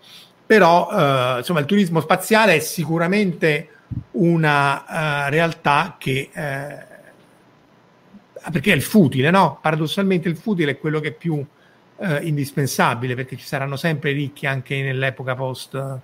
Però 0.45 0.89
eh, 0.91 1.37
insomma 1.39 1.59
il 1.59 1.65
turismo 1.65 1.99
spaziale 1.99 2.55
è 2.55 2.59
sicuramente 2.59 3.69
una 4.11 4.83
uh, 4.83 5.29
realtà 5.29 5.95
che 5.97 6.29
uh, 6.33 6.95
perché 8.51 8.71
è 8.71 8.75
il 8.75 8.81
futile, 8.81 9.29
no? 9.29 9.59
Paradossalmente 9.61 10.29
il 10.29 10.37
futile 10.37 10.71
è 10.71 10.77
quello 10.77 10.99
che 10.99 11.09
è 11.09 11.13
più 11.13 11.33
uh, 11.35 11.45
indispensabile 12.21 13.15
perché 13.15 13.35
ci 13.35 13.45
saranno 13.45 13.75
sempre 13.75 14.11
ricchi 14.11 14.45
anche 14.45 14.81
nell'epoca 14.81 15.35
post, 15.35 15.99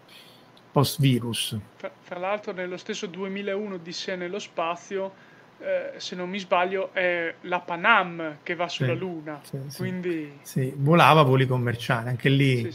virus. 0.97 1.57
Tra, 1.77 2.17
l'altro, 2.17 2.51
nello 2.51 2.77
stesso 2.77 3.05
2001 3.05 3.77
di 3.77 3.91
sé 3.93 4.15
nello 4.15 4.39
spazio, 4.39 5.13
eh, 5.59 5.93
se 5.97 6.15
non 6.15 6.29
mi 6.29 6.39
sbaglio, 6.39 6.93
è 6.93 7.33
la 7.41 7.59
Panam 7.59 8.37
che 8.43 8.55
va 8.55 8.67
sulla 8.67 8.93
sì, 8.93 8.99
Luna. 8.99 9.39
Sì, 9.43 9.59
quindi... 9.77 10.39
sì. 10.41 10.73
volava 10.75 11.23
voli 11.23 11.45
commerciali, 11.45 12.09
anche 12.09 12.29
lì. 12.29 12.73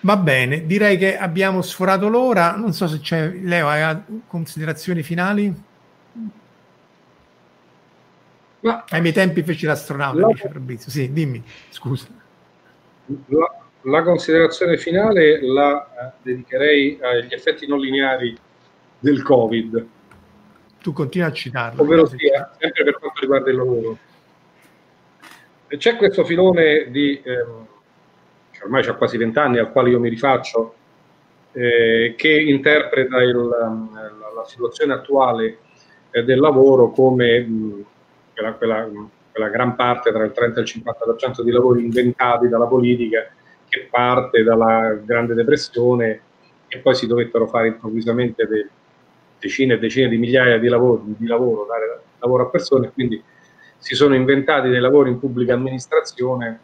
Va 0.00 0.16
bene, 0.16 0.66
direi 0.66 0.96
che 0.96 1.18
abbiamo 1.18 1.62
sforato 1.62 2.08
l'ora. 2.08 2.56
Non 2.56 2.72
so 2.72 2.86
se 2.86 3.00
c'è 3.00 3.28
Leo, 3.28 3.68
hai 3.68 3.96
considerazioni 4.26 5.02
finali? 5.02 5.54
Ma 8.60 8.84
ai 8.88 9.00
miei 9.00 9.12
tempi 9.12 9.42
feci 9.42 9.66
l'astronauta, 9.66 10.20
la... 10.20 10.26
dice 10.28 10.48
Fabrizio. 10.48 10.90
Sì, 10.90 11.12
dimmi, 11.12 11.42
scusa. 11.70 12.06
La, 13.26 13.60
la 13.82 14.02
considerazione 14.02 14.76
finale 14.76 15.40
la 15.42 15.84
eh, 15.84 16.12
dedicherei 16.22 16.98
agli 17.00 17.32
effetti 17.32 17.66
non 17.66 17.80
lineari 17.80 18.36
del 18.98 19.22
Covid. 19.22 19.86
Tu 20.82 20.92
continui 20.92 21.28
a 21.28 21.32
citarlo. 21.32 21.82
Ovvero 21.82 22.06
sia, 22.06 22.50
sempre 22.58 22.84
per 22.84 22.98
quanto 22.98 23.20
riguarda 23.20 23.50
il 23.50 23.56
lavoro. 23.56 23.98
C'è 25.68 25.96
questo 25.96 26.24
filone 26.24 26.90
di, 26.90 27.20
ehm, 27.22 27.66
che 28.50 28.64
ormai 28.64 28.84
ha 28.86 28.94
quasi 28.94 29.16
vent'anni, 29.16 29.58
al 29.58 29.70
quale 29.70 29.90
io 29.90 30.00
mi 30.00 30.08
rifaccio, 30.08 30.74
eh, 31.52 32.14
che 32.16 32.40
interpreta 32.40 33.22
il, 33.22 33.36
la, 33.36 34.32
la, 34.34 34.44
situazione 34.46 34.94
attuale 34.94 35.58
eh, 36.10 36.24
del 36.24 36.40
lavoro 36.40 36.90
come 36.90 37.40
mh, 37.40 37.84
quella, 38.34 38.52
quella, 38.54 38.88
quella, 39.32 39.48
gran 39.48 39.76
parte, 39.76 40.10
tra 40.12 40.24
il 40.24 40.32
30 40.32 40.60
e 40.60 40.62
il 40.62 40.82
50% 41.38 41.42
di 41.42 41.50
lavori 41.50 41.84
inventati 41.84 42.48
dalla 42.48 42.66
politica, 42.66 43.28
che 43.68 43.86
parte 43.90 44.42
dalla 44.42 44.98
Grande 45.04 45.34
Depressione 45.34 46.20
e 46.68 46.78
poi 46.78 46.94
si 46.94 47.06
dovettero 47.06 47.46
fare 47.46 47.68
improvvisamente 47.68 48.46
dei, 48.46 48.66
decine 49.40 49.74
e 49.74 49.78
decine 49.78 50.08
di 50.08 50.18
migliaia 50.18 50.58
di 50.58 50.68
lavori, 50.68 51.14
di 51.16 51.26
lavoro, 51.26 51.66
dare 51.66 52.02
lavoro 52.18 52.44
a 52.44 52.46
persone, 52.46 52.92
quindi 52.92 53.20
si 53.78 53.94
sono 53.94 54.14
inventati 54.14 54.68
dei 54.68 54.80
lavori 54.80 55.10
in 55.10 55.18
pubblica 55.18 55.54
amministrazione 55.54 56.60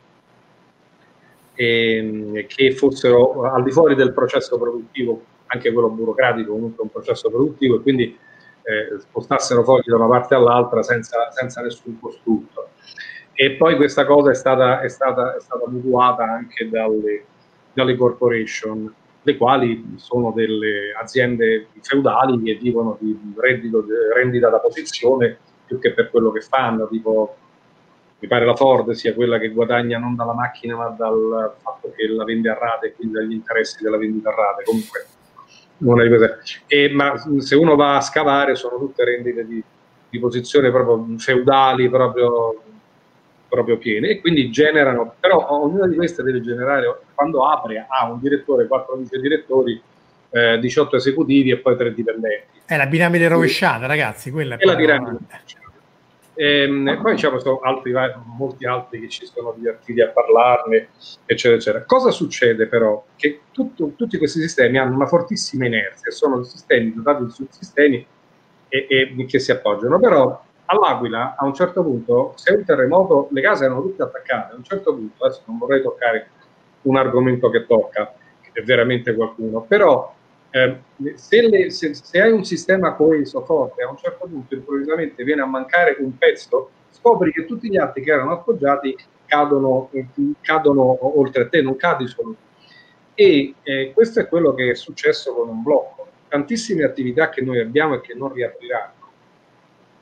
eh, 1.54 2.44
che 2.46 2.72
fossero 2.72 3.50
al 3.50 3.62
di 3.62 3.70
fuori 3.70 3.94
del 3.94 4.12
processo 4.12 4.58
produttivo, 4.58 5.24
anche 5.46 5.72
quello 5.72 5.88
burocratico, 5.88 6.52
comunque 6.52 6.82
un 6.84 6.90
processo 6.90 7.30
produttivo, 7.30 7.76
e 7.76 7.80
quindi 7.80 8.18
eh, 8.62 9.00
spostassero 9.00 9.64
fogli 9.64 9.86
da 9.86 9.96
una 9.96 10.08
parte 10.08 10.34
all'altra 10.34 10.82
senza, 10.82 11.30
senza, 11.30 11.62
nessun 11.62 11.98
costrutto. 11.98 12.70
E 13.32 13.52
poi 13.52 13.76
questa 13.76 14.04
cosa 14.04 14.30
è 14.30 14.34
stata, 14.34 14.80
è 14.80 14.88
stata, 14.88 15.36
è 15.36 15.40
stata 15.40 15.68
mutuata 15.68 16.24
anche 16.24 16.68
dalle, 16.68 17.24
dalle 17.72 17.96
corporation 17.96 18.92
le 19.26 19.36
quali 19.36 19.94
sono 19.96 20.30
delle 20.30 20.94
aziende 20.96 21.66
feudali 21.80 22.40
che 22.42 22.54
vivono 22.54 22.96
di 23.00 23.18
reddito, 23.36 23.84
rendita 24.14 24.48
da 24.48 24.60
posizione 24.60 25.36
più 25.66 25.80
che 25.80 25.92
per 25.92 26.10
quello 26.10 26.30
che 26.30 26.42
fanno, 26.42 26.86
tipo 26.86 27.36
mi 28.20 28.28
pare 28.28 28.46
la 28.46 28.54
Ford 28.54 28.92
sia 28.92 29.14
quella 29.14 29.38
che 29.38 29.48
guadagna 29.48 29.98
non 29.98 30.14
dalla 30.14 30.32
macchina 30.32 30.76
ma 30.76 30.88
dal 30.90 31.56
fatto 31.60 31.92
che 31.94 32.06
la 32.06 32.22
vende 32.22 32.48
a 32.48 32.54
rate 32.54 32.94
quindi 32.94 33.14
dagli 33.14 33.32
interessi 33.32 33.82
della 33.82 33.98
vendita 33.98 34.30
a 34.30 34.34
rate. 34.34 34.62
Comunque, 34.62 35.06
non 35.78 36.00
è 36.00 36.08
e, 36.68 36.88
ma 36.90 37.14
se 37.38 37.56
uno 37.56 37.74
va 37.74 37.96
a 37.96 38.00
scavare 38.00 38.54
sono 38.54 38.78
tutte 38.78 39.04
rendite 39.04 39.44
di, 39.44 39.62
di 40.08 40.18
posizione 40.20 40.70
proprio 40.70 41.18
feudali, 41.18 41.90
proprio 41.90 42.62
proprio 43.48 43.78
piene 43.78 44.08
e 44.08 44.20
quindi 44.20 44.50
generano, 44.50 45.14
però 45.18 45.46
ognuna 45.50 45.86
di 45.86 45.96
queste 45.96 46.22
deve 46.22 46.40
generare, 46.40 47.00
quando 47.14 47.46
apre 47.46 47.86
ha 47.88 48.10
un 48.10 48.20
direttore, 48.20 48.66
quattro 48.66 48.96
vice 48.96 49.20
direttori, 49.20 49.80
eh, 50.30 50.58
18 50.58 50.96
esecutivi 50.96 51.50
e 51.50 51.58
poi 51.58 51.76
tre 51.76 51.94
dipendenti. 51.94 52.60
È 52.66 52.76
la 52.76 52.86
piramide 52.86 53.28
rovesciata, 53.28 53.86
ragazzi, 53.86 54.30
quella 54.30 54.56
è, 54.56 54.58
è 54.58 54.64
la 54.64 54.76
piramide. 54.76 55.18
E, 56.38 56.62
ehm, 56.62 57.00
poi 57.00 57.14
diciamo, 57.14 57.38
sono 57.38 57.60
altri, 57.60 57.92
molti 58.36 58.66
altri 58.66 59.00
che 59.00 59.08
ci 59.08 59.24
sono 59.24 59.54
divertiti 59.56 60.02
a 60.02 60.08
parlarne, 60.08 60.88
eccetera, 61.24 61.56
eccetera. 61.58 61.84
Cosa 61.84 62.10
succede 62.10 62.66
però? 62.66 63.02
Che 63.16 63.40
tutto, 63.52 63.92
tutti 63.96 64.18
questi 64.18 64.40
sistemi 64.40 64.78
hanno 64.78 64.94
una 64.94 65.06
fortissima 65.06 65.64
inerzia, 65.64 66.10
sono 66.10 66.42
sistemi 66.42 66.92
dotati 66.92 67.24
di 67.24 67.46
sistemi 67.50 68.06
e, 68.68 68.86
e, 68.88 69.26
che 69.26 69.38
si 69.38 69.50
appoggiano, 69.50 69.98
però 69.98 70.44
all'Aquila 70.66 71.34
a 71.36 71.44
un 71.44 71.54
certo 71.54 71.82
punto, 71.82 72.32
se 72.36 72.52
un 72.52 72.64
terremoto, 72.64 73.28
le 73.30 73.40
case 73.40 73.64
erano 73.64 73.82
tutte 73.82 74.02
attaccate, 74.02 74.52
a 74.52 74.56
un 74.56 74.64
certo 74.64 74.94
punto, 74.94 75.24
adesso 75.24 75.42
non 75.46 75.58
vorrei 75.58 75.82
toccare 75.82 76.28
un 76.82 76.96
argomento 76.96 77.48
che 77.50 77.66
tocca, 77.66 78.12
che 78.40 78.50
è 78.52 78.62
veramente 78.62 79.14
qualcuno, 79.14 79.62
però 79.62 80.14
eh, 80.50 80.78
se, 81.14 81.48
le, 81.48 81.70
se, 81.70 81.94
se, 81.94 82.20
hai 82.20 82.32
un 82.32 82.44
sistema 82.44 82.94
coeso 82.94 83.44
forte, 83.44 83.82
a 83.82 83.90
un 83.90 83.96
certo 83.96 84.26
punto 84.26 84.54
improvvisamente 84.54 85.24
viene 85.24 85.42
a 85.42 85.46
mancare 85.46 85.96
un 86.00 86.16
pezzo, 86.16 86.70
scopri 86.90 87.32
che 87.32 87.44
tutti 87.44 87.68
gli 87.68 87.76
altri 87.76 88.02
che 88.02 88.12
erano 88.12 88.32
appoggiati 88.32 88.96
cadono, 89.26 89.90
cadono 90.40 91.18
oltre 91.18 91.42
a 91.42 91.48
te, 91.48 91.60
non 91.60 91.76
cadi 91.76 92.06
solo 92.06 92.30
tu. 92.30 92.36
E 93.14 93.54
eh, 93.62 93.92
questo 93.94 94.20
è 94.20 94.28
quello 94.28 94.54
che 94.54 94.70
è 94.70 94.74
successo 94.74 95.34
con 95.34 95.48
un 95.48 95.62
blocco. 95.62 96.06
Tantissime 96.28 96.84
attività 96.84 97.28
che 97.28 97.42
noi 97.42 97.60
abbiamo 97.60 97.94
e 97.94 98.00
che 98.00 98.14
non 98.14 98.32
riapriranno 98.32 98.95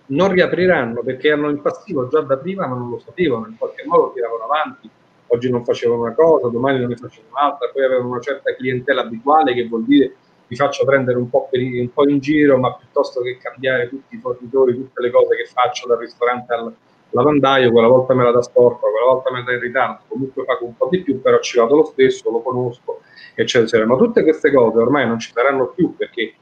non 0.06 0.32
riapriranno 0.32 1.02
perché 1.02 1.30
hanno 1.30 1.48
il 1.48 1.60
passivo 1.60 2.08
già 2.08 2.20
da 2.20 2.36
prima 2.36 2.66
ma 2.66 2.76
non 2.76 2.90
lo 2.90 2.98
sapevano, 2.98 3.46
in 3.46 3.56
qualche 3.56 3.84
modo 3.86 4.12
tiravano 4.12 4.44
avanti, 4.44 4.90
oggi 5.28 5.50
non 5.50 5.64
facevano 5.64 6.02
una 6.02 6.14
cosa, 6.14 6.48
domani 6.48 6.80
non 6.80 6.88
ne 6.88 6.96
facevano 6.96 7.34
un'altra, 7.36 7.70
poi 7.72 7.84
avevano 7.84 8.08
una 8.08 8.20
certa 8.20 8.54
clientela 8.54 9.02
abituale 9.02 9.54
che 9.54 9.66
vuol 9.66 9.84
dire 9.84 10.14
vi 10.46 10.56
faccio 10.56 10.84
prendere 10.84 11.16
un 11.18 11.30
po, 11.30 11.48
per, 11.50 11.60
un 11.60 11.90
po' 11.92 12.08
in 12.08 12.18
giro, 12.18 12.58
ma 12.58 12.74
piuttosto 12.74 13.22
che 13.22 13.38
cambiare 13.38 13.88
tutti 13.88 14.14
i 14.14 14.18
fornitori, 14.18 14.74
tutte 14.74 15.00
le 15.00 15.10
cose 15.10 15.36
che 15.36 15.46
faccio 15.46 15.88
dal 15.88 15.98
ristorante 15.98 16.52
al 16.52 16.74
lavandaio, 17.10 17.70
quella 17.70 17.88
volta 17.88 18.14
me 18.14 18.24
la 18.24 18.30
da 18.30 18.42
sporca, 18.42 18.88
quella 18.88 19.06
volta 19.06 19.32
me 19.32 19.38
la 19.38 19.44
da 19.44 19.52
in 19.52 19.60
ritardo, 19.60 20.02
comunque 20.08 20.44
pago 20.44 20.66
un 20.66 20.76
po' 20.76 20.88
di 20.90 21.00
più, 21.00 21.20
però 21.20 21.40
ci 21.40 21.58
vado 21.58 21.76
lo 21.76 21.84
stesso, 21.84 22.30
lo 22.30 22.42
conosco, 22.42 23.00
eccetera, 23.34 23.64
eccetera. 23.64 23.86
Ma 23.86 23.96
tutte 23.96 24.22
queste 24.22 24.52
cose 24.52 24.78
ormai 24.78 25.06
non 25.06 25.18
ci 25.18 25.30
saranno 25.32 25.68
più 25.68 25.96
perché, 25.96 26.34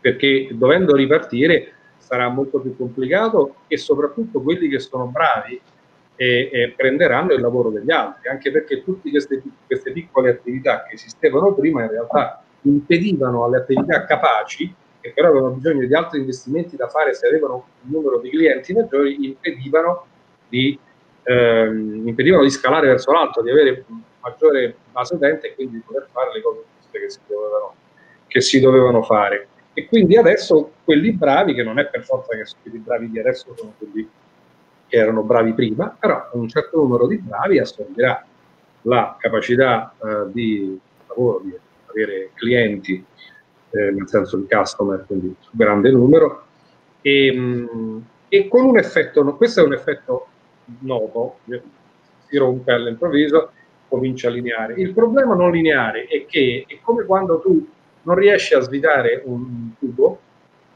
perché 0.00 0.48
dovendo 0.52 0.94
ripartire 0.94 1.74
sarà 2.12 2.28
molto 2.28 2.60
più 2.60 2.76
complicato 2.76 3.54
e 3.68 3.78
soprattutto 3.78 4.42
quelli 4.42 4.68
che 4.68 4.78
sono 4.80 5.06
bravi 5.06 5.58
e, 6.14 6.50
e 6.52 6.74
prenderanno 6.76 7.32
il 7.32 7.40
lavoro 7.40 7.70
degli 7.70 7.90
altri, 7.90 8.28
anche 8.28 8.50
perché 8.50 8.84
tutte 8.84 9.08
queste, 9.08 9.42
queste 9.66 9.92
piccole 9.92 10.28
attività 10.28 10.82
che 10.82 10.96
esistevano 10.96 11.54
prima 11.54 11.84
in 11.84 11.88
realtà 11.88 12.42
impedivano 12.62 13.44
alle 13.44 13.56
attività 13.56 14.04
capaci 14.04 14.74
che 15.00 15.12
però 15.14 15.28
avevano 15.30 15.54
bisogno 15.54 15.86
di 15.86 15.94
altri 15.94 16.18
investimenti 16.18 16.76
da 16.76 16.86
fare 16.88 17.14
se 17.14 17.26
avevano 17.26 17.54
un 17.84 17.90
numero 17.90 18.18
di 18.18 18.28
clienti 18.28 18.74
maggiori, 18.74 19.24
impedivano 19.24 20.04
di, 20.50 20.78
ehm, 21.22 22.06
impedivano 22.06 22.42
di 22.42 22.50
scalare 22.50 22.88
verso 22.88 23.10
l'alto, 23.10 23.40
di 23.40 23.50
avere 23.50 23.84
maggiore 24.20 24.76
base 24.92 25.14
utente 25.14 25.48
e 25.48 25.54
quindi 25.54 25.76
di 25.76 25.82
poter 25.84 26.08
fare 26.12 26.30
le 26.34 26.42
cose 26.42 26.60
che 26.90 27.08
si 27.08 27.20
dovevano, 27.26 27.74
che 28.26 28.40
si 28.42 28.60
dovevano 28.60 29.02
fare. 29.02 29.48
E 29.74 29.86
quindi 29.86 30.16
adesso 30.16 30.72
quelli 30.84 31.12
bravi, 31.12 31.54
che 31.54 31.62
non 31.62 31.78
è 31.78 31.86
per 31.86 32.04
forza 32.04 32.36
che 32.36 32.44
quelli 32.62 32.78
bravi 32.78 33.10
di 33.10 33.18
adesso 33.18 33.54
sono 33.56 33.72
quelli 33.78 34.08
che 34.86 34.96
erano 34.96 35.22
bravi 35.22 35.54
prima, 35.54 35.96
però 35.98 36.28
un 36.32 36.48
certo 36.48 36.78
numero 36.78 37.06
di 37.06 37.16
bravi 37.16 37.58
assorbirà 37.58 38.26
la 38.82 39.16
capacità 39.18 39.94
eh, 40.02 40.30
di 40.30 40.78
lavoro, 41.06 41.40
di 41.44 41.56
avere 41.86 42.30
clienti, 42.34 43.02
eh, 43.70 43.90
nel 43.90 44.08
senso 44.08 44.36
di 44.36 44.46
customer, 44.46 45.04
quindi 45.06 45.26
un 45.26 45.36
grande 45.52 45.90
numero, 45.90 46.44
e, 47.00 47.32
mh, 47.32 48.04
e, 48.28 48.48
con 48.48 48.64
un 48.64 48.78
effetto, 48.78 49.24
questo 49.36 49.60
è 49.60 49.64
un 49.64 49.72
effetto 49.72 50.26
noto, 50.80 51.38
si 52.26 52.36
rompe 52.36 52.72
all'improvviso, 52.72 53.52
comincia 53.88 54.28
a 54.28 54.30
lineare. 54.30 54.74
Il 54.74 54.92
problema 54.92 55.34
non 55.34 55.50
lineare 55.50 56.04
è 56.06 56.26
che 56.26 56.64
è 56.66 56.78
come 56.82 57.04
quando 57.04 57.40
tu 57.40 57.66
non 58.02 58.16
riesci 58.16 58.54
a 58.54 58.60
svitare 58.60 59.22
un 59.24 59.70
tubo 59.78 60.18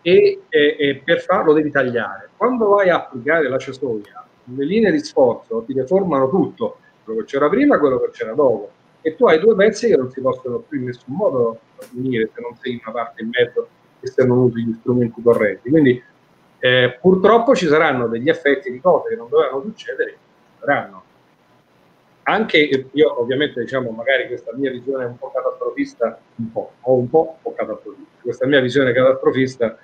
e, 0.02 0.42
e, 0.48 0.76
e, 0.78 1.02
per 1.04 1.20
farlo 1.20 1.52
devi 1.52 1.70
tagliare. 1.70 2.30
Quando 2.36 2.68
vai 2.68 2.90
a 2.90 2.96
applicare 2.96 3.48
la 3.48 3.58
cesoia, 3.58 4.24
le 4.44 4.64
linee 4.64 4.92
di 4.92 5.00
sforzo 5.00 5.64
ti 5.66 5.72
deformano 5.72 6.28
tutto, 6.28 6.78
quello 7.04 7.20
che 7.20 7.26
c'era 7.26 7.48
prima 7.48 7.76
e 7.76 7.78
quello 7.78 7.98
che 7.98 8.10
c'era 8.10 8.32
dopo, 8.32 8.70
e 9.00 9.16
tu 9.16 9.26
hai 9.26 9.38
due 9.38 9.54
pezzi 9.54 9.88
che 9.88 9.96
non 9.96 10.10
si 10.10 10.20
possono 10.20 10.58
più 10.58 10.78
in 10.78 10.86
nessun 10.86 11.14
modo 11.14 11.60
unire 11.92 12.30
se 12.34 12.40
non 12.40 12.56
sei 12.60 12.72
in 12.72 12.80
una 12.84 12.92
parte 12.92 13.22
in 13.22 13.30
mezzo 13.32 13.68
e 14.00 14.06
se 14.08 14.24
non 14.24 14.38
usi 14.38 14.64
gli 14.64 14.74
strumenti 14.74 15.22
corretti. 15.22 15.70
Quindi 15.70 16.02
eh, 16.58 16.98
purtroppo 17.00 17.54
ci 17.54 17.66
saranno 17.66 18.06
degli 18.08 18.28
effetti 18.28 18.70
di 18.70 18.80
cose 18.80 19.10
che 19.10 19.16
non 19.16 19.28
dovevano 19.28 19.62
succedere, 19.62 20.10
ci 20.10 20.58
saranno 20.60 21.02
anche 22.28 22.88
io 22.92 23.20
ovviamente 23.20 23.60
diciamo 23.60 23.90
magari 23.90 24.26
questa 24.26 24.50
mia 24.54 24.70
visione 24.70 25.04
è 25.04 25.06
un 25.06 25.16
po' 25.16 25.30
catastrofista, 25.30 26.18
un 26.36 26.50
po', 26.50 26.72
o 26.80 26.94
un 26.94 27.08
po', 27.08 27.38
po 27.40 27.52
catastrofista. 27.54 28.20
Questa 28.20 28.46
mia 28.46 28.60
visione 28.60 28.92
catastrofista 28.92 29.78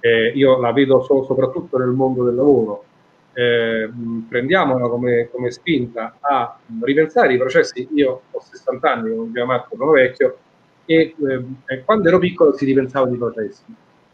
eh, 0.00 0.32
io 0.34 0.58
la 0.58 0.72
vedo 0.72 1.02
so, 1.02 1.24
soprattutto 1.24 1.78
nel 1.78 1.88
mondo 1.88 2.24
del 2.24 2.34
lavoro. 2.34 2.84
Eh, 3.32 3.88
prendiamola 4.28 4.86
come, 4.88 5.30
come, 5.30 5.50
spinta 5.50 6.18
a 6.20 6.58
ripensare 6.82 7.32
i 7.32 7.38
processi. 7.38 7.88
Io 7.94 8.22
ho 8.30 8.40
60 8.40 8.92
anni, 8.92 9.14
come 9.14 9.28
diceva 9.28 9.46
Marco, 9.46 9.76
sono 9.76 9.92
vecchio, 9.92 10.36
e 10.84 11.14
eh, 11.66 11.84
quando 11.84 12.08
ero 12.08 12.18
piccolo 12.18 12.54
si 12.54 12.66
ripensava 12.66 13.06
di 13.06 13.16
processi. 13.16 13.62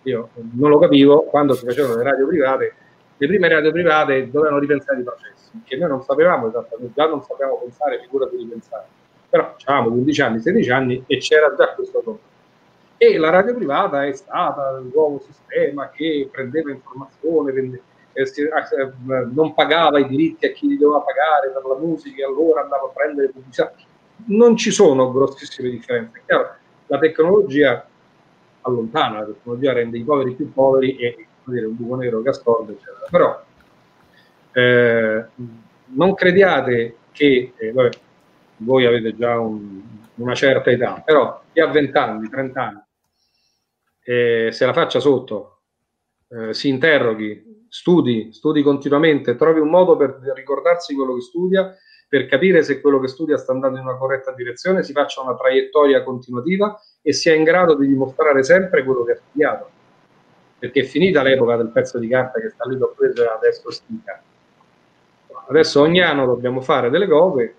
Io 0.02 0.28
non 0.52 0.70
lo 0.70 0.78
capivo 0.78 1.22
quando 1.22 1.54
si 1.54 1.64
facevano 1.64 1.96
le 1.96 2.02
radio 2.04 2.26
private, 2.28 2.74
le 3.18 3.26
prime 3.26 3.48
radio 3.48 3.72
private 3.72 4.30
dovevano 4.30 4.60
ripensare 4.60 5.00
i 5.00 5.02
processi 5.02 5.60
che 5.64 5.76
noi 5.76 5.88
non 5.88 6.02
sapevamo 6.02 6.48
esattamente, 6.48 6.92
già 6.94 7.06
non 7.06 7.22
sappiamo 7.22 7.58
pensare, 7.58 8.00
figura 8.00 8.26
di 8.26 8.36
ripensare. 8.36 8.86
però 9.28 9.54
avevamo 9.64 9.90
15 9.90 10.22
anni, 10.22 10.40
16 10.40 10.70
anni 10.70 11.04
e 11.06 11.18
c'era 11.18 11.54
già 11.54 11.74
questo 11.74 12.00
problema. 12.00 12.26
E 12.96 13.16
la 13.16 13.30
radio 13.30 13.54
privata 13.54 14.04
è 14.04 14.12
stata 14.12 14.78
il 14.78 14.90
nuovo 14.92 15.20
sistema 15.20 15.90
che 15.90 16.28
prendeva 16.30 16.70
informazione, 16.70 17.52
prende, 17.52 17.82
eh, 18.12 18.22
eh, 18.22 19.26
non 19.32 19.54
pagava 19.54 19.98
i 19.98 20.08
diritti 20.08 20.46
a 20.46 20.52
chi 20.52 20.66
li 20.66 20.76
doveva 20.76 21.00
pagare 21.00 21.50
per 21.50 21.64
la 21.64 21.76
musica 21.76 22.26
allora 22.26 22.62
andava 22.62 22.86
a 22.86 22.92
prendere 22.92 23.28
pubblicità. 23.28 23.72
Non 24.26 24.56
ci 24.56 24.70
sono 24.70 25.12
grossissime 25.12 25.70
differenze. 25.70 26.22
Chiaro, 26.26 26.54
la 26.86 26.98
tecnologia 26.98 27.86
allontana, 28.62 29.20
la 29.20 29.26
tecnologia 29.26 29.72
rende 29.72 29.98
i 29.98 30.02
poveri 30.02 30.34
più 30.34 30.52
poveri 30.52 30.96
e 30.96 31.27
dire, 31.50 31.66
un 31.66 31.76
buco 31.76 31.96
nero 31.96 32.22
ascolta, 32.24 32.72
eccetera. 32.72 33.06
Però 33.10 33.44
eh, 34.52 35.26
non 35.86 36.14
crediate 36.14 36.96
che, 37.12 37.52
eh, 37.56 37.72
vabbè, 37.72 37.90
voi 38.58 38.86
avete 38.86 39.16
già 39.16 39.38
un, 39.38 39.80
una 40.16 40.34
certa 40.34 40.70
età, 40.70 41.02
però 41.04 41.42
chi 41.52 41.60
ha 41.60 41.66
20 41.68 41.96
anni, 41.96 42.28
30 42.28 42.62
anni, 42.62 42.82
eh, 44.04 44.48
se 44.52 44.66
la 44.66 44.72
faccia 44.72 45.00
sotto, 45.00 45.60
eh, 46.28 46.54
si 46.54 46.68
interroghi, 46.68 47.66
studi, 47.68 48.32
studi 48.32 48.62
continuamente, 48.62 49.36
trovi 49.36 49.60
un 49.60 49.68
modo 49.68 49.96
per 49.96 50.18
ricordarsi 50.34 50.94
quello 50.94 51.14
che 51.14 51.20
studia, 51.20 51.76
per 52.08 52.26
capire 52.26 52.62
se 52.62 52.80
quello 52.80 52.98
che 53.00 53.08
studia 53.08 53.36
sta 53.36 53.52
andando 53.52 53.78
in 53.78 53.84
una 53.84 53.96
corretta 53.96 54.32
direzione, 54.32 54.82
si 54.82 54.92
faccia 54.92 55.20
una 55.20 55.36
traiettoria 55.36 56.02
continuativa 56.02 56.80
e 57.02 57.12
sia 57.12 57.34
in 57.34 57.44
grado 57.44 57.76
di 57.76 57.86
dimostrare 57.86 58.42
sempre 58.42 58.82
quello 58.82 59.04
che 59.04 59.12
ha 59.12 59.16
studiato. 59.16 59.70
Perché 60.58 60.80
è 60.80 60.84
finita 60.84 61.22
l'epoca 61.22 61.56
del 61.56 61.68
pezzo 61.68 61.98
di 61.98 62.08
carta 62.08 62.40
che 62.40 62.50
sta 62.50 62.68
lì, 62.68 62.76
l'ho 62.76 62.94
preso 62.96 63.22
e 63.22 63.28
adesso 63.28 63.70
stica. 63.70 64.20
Adesso 65.48 65.80
ogni 65.80 66.02
anno 66.02 66.26
dobbiamo 66.26 66.60
fare 66.60 66.90
delle 66.90 67.06
cose 67.06 67.54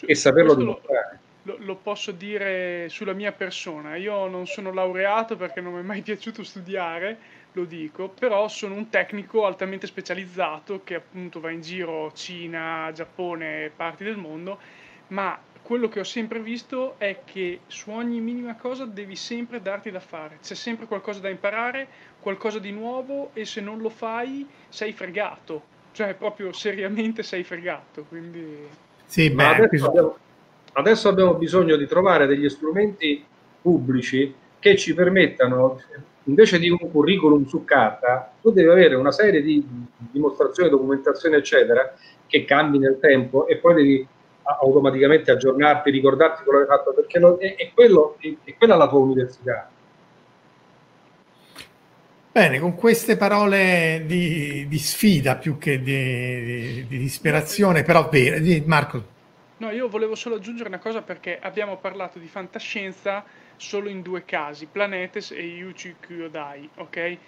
e 0.00 0.14
saperlo 0.14 0.54
dimostrare. 0.54 1.18
Lo, 1.42 1.56
lo, 1.58 1.74
posso 1.76 2.12
dire 2.12 2.88
sulla 2.88 3.12
mia 3.12 3.32
persona. 3.32 3.96
Io 3.96 4.26
non 4.28 4.46
sono 4.46 4.72
laureato 4.72 5.36
perché 5.36 5.60
non 5.60 5.74
mi 5.74 5.80
è 5.80 5.82
mai 5.82 6.00
piaciuto 6.02 6.42
studiare, 6.42 7.18
lo 7.52 7.64
dico, 7.64 8.08
però 8.08 8.48
sono 8.48 8.74
un 8.74 8.88
tecnico 8.88 9.44
altamente 9.44 9.86
specializzato 9.86 10.80
che 10.82 10.94
appunto 10.94 11.40
va 11.40 11.50
in 11.50 11.60
giro 11.60 12.10
Cina, 12.14 12.90
Giappone, 12.94 13.70
parti 13.74 14.04
del 14.04 14.16
mondo, 14.16 14.58
ma 15.08 15.38
quello 15.64 15.88
che 15.88 16.00
ho 16.00 16.04
sempre 16.04 16.40
visto 16.40 16.96
è 16.98 17.20
che 17.24 17.60
su 17.68 17.90
ogni 17.90 18.20
minima 18.20 18.54
cosa 18.54 18.84
devi 18.84 19.16
sempre 19.16 19.62
darti 19.62 19.90
da 19.90 19.98
fare, 19.98 20.36
c'è 20.42 20.54
sempre 20.54 20.84
qualcosa 20.84 21.20
da 21.20 21.30
imparare, 21.30 21.88
qualcosa 22.20 22.58
di 22.58 22.70
nuovo 22.70 23.30
e 23.32 23.46
se 23.46 23.62
non 23.62 23.78
lo 23.78 23.88
fai 23.88 24.46
sei 24.68 24.92
fregato, 24.92 25.62
cioè 25.92 26.12
proprio 26.14 26.52
seriamente 26.52 27.22
sei 27.22 27.44
fregato, 27.44 28.04
quindi... 28.06 28.44
Sì, 29.06 29.30
beh, 29.30 29.44
adesso, 29.44 29.86
abbiamo, 29.86 30.16
adesso 30.72 31.08
abbiamo 31.08 31.32
bisogno 31.34 31.76
di 31.76 31.86
trovare 31.86 32.26
degli 32.26 32.48
strumenti 32.50 33.24
pubblici 33.62 34.34
che 34.58 34.76
ci 34.76 34.92
permettano, 34.92 35.80
invece 36.24 36.58
di 36.58 36.68
un 36.68 36.90
curriculum 36.90 37.46
su 37.46 37.64
carta, 37.64 38.34
tu 38.42 38.50
devi 38.50 38.68
avere 38.68 38.96
una 38.96 39.12
serie 39.12 39.40
di 39.40 39.66
dimostrazioni, 39.96 40.68
documentazioni, 40.68 41.36
eccetera, 41.36 41.94
che 42.26 42.44
cambi 42.44 42.78
nel 42.78 42.98
tempo 43.00 43.46
e 43.46 43.56
poi 43.56 43.74
devi 43.74 44.08
automaticamente 44.44 45.30
aggiornarti, 45.30 45.90
ricordarti 45.90 46.42
quello 46.44 46.64
che 46.64 46.70
hai 46.70 46.78
fatto, 46.78 46.92
perché 46.92 47.18
lo, 47.18 47.38
è, 47.38 47.54
è, 47.56 47.70
quello, 47.74 48.16
è, 48.20 48.32
è 48.44 48.54
quella 48.56 48.76
la 48.76 48.88
tua 48.88 48.98
università. 48.98 49.68
Bene, 52.32 52.58
con 52.58 52.74
queste 52.74 53.16
parole 53.16 54.02
di, 54.06 54.66
di 54.66 54.78
sfida 54.78 55.36
più 55.36 55.56
che 55.56 55.80
di, 55.80 56.44
di, 56.44 56.86
di 56.88 56.98
disperazione, 56.98 57.84
però 57.84 58.08
vero, 58.08 58.42
Marco. 58.66 59.12
No, 59.58 59.70
io 59.70 59.88
volevo 59.88 60.16
solo 60.16 60.34
aggiungere 60.34 60.68
una 60.68 60.80
cosa 60.80 61.00
perché 61.00 61.38
abbiamo 61.40 61.76
parlato 61.76 62.18
di 62.18 62.26
fantascienza 62.26 63.24
solo 63.56 63.88
in 63.88 64.02
due 64.02 64.24
casi, 64.24 64.66
Planetes 64.66 65.30
e 65.30 65.42
Yuchi 65.42 65.94
Kyodai, 66.00 66.68
ok? 66.78 67.18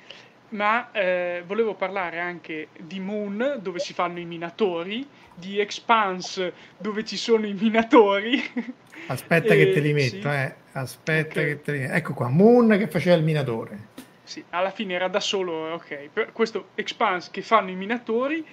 Ma 0.50 0.90
eh, 0.92 1.42
volevo 1.46 1.74
parlare 1.74 2.20
anche 2.20 2.68
di 2.78 3.00
Moon, 3.00 3.58
dove 3.60 3.78
si 3.78 3.92
fanno 3.92 4.20
i 4.20 4.24
minatori, 4.24 5.06
di 5.34 5.58
Expanse, 5.58 6.52
dove 6.76 7.04
ci 7.04 7.16
sono 7.16 7.46
i 7.46 7.52
minatori. 7.52 8.42
Aspetta 9.08 9.54
e, 9.54 9.56
che 9.56 9.72
te 9.72 9.80
li 9.80 9.92
metto, 9.92 10.28
sì. 10.30 10.36
eh. 10.36 10.54
Aspetta 10.72 11.40
okay. 11.40 11.46
che 11.46 11.62
te 11.62 11.72
li 11.72 11.78
metto. 11.80 11.94
Ecco 11.94 12.14
qua, 12.14 12.28
Moon 12.28 12.76
che 12.78 12.88
faceva 12.88 13.16
il 13.16 13.22
minatore. 13.22 13.94
Sì, 14.22 14.42
alla 14.50 14.70
fine 14.70 14.94
era 14.94 15.08
da 15.08 15.20
solo, 15.20 15.72
ok. 15.74 16.08
Per 16.12 16.32
questo 16.32 16.68
Expanse 16.74 17.28
che 17.30 17.42
fanno 17.42 17.70
i 17.70 17.76
minatori, 17.76 18.44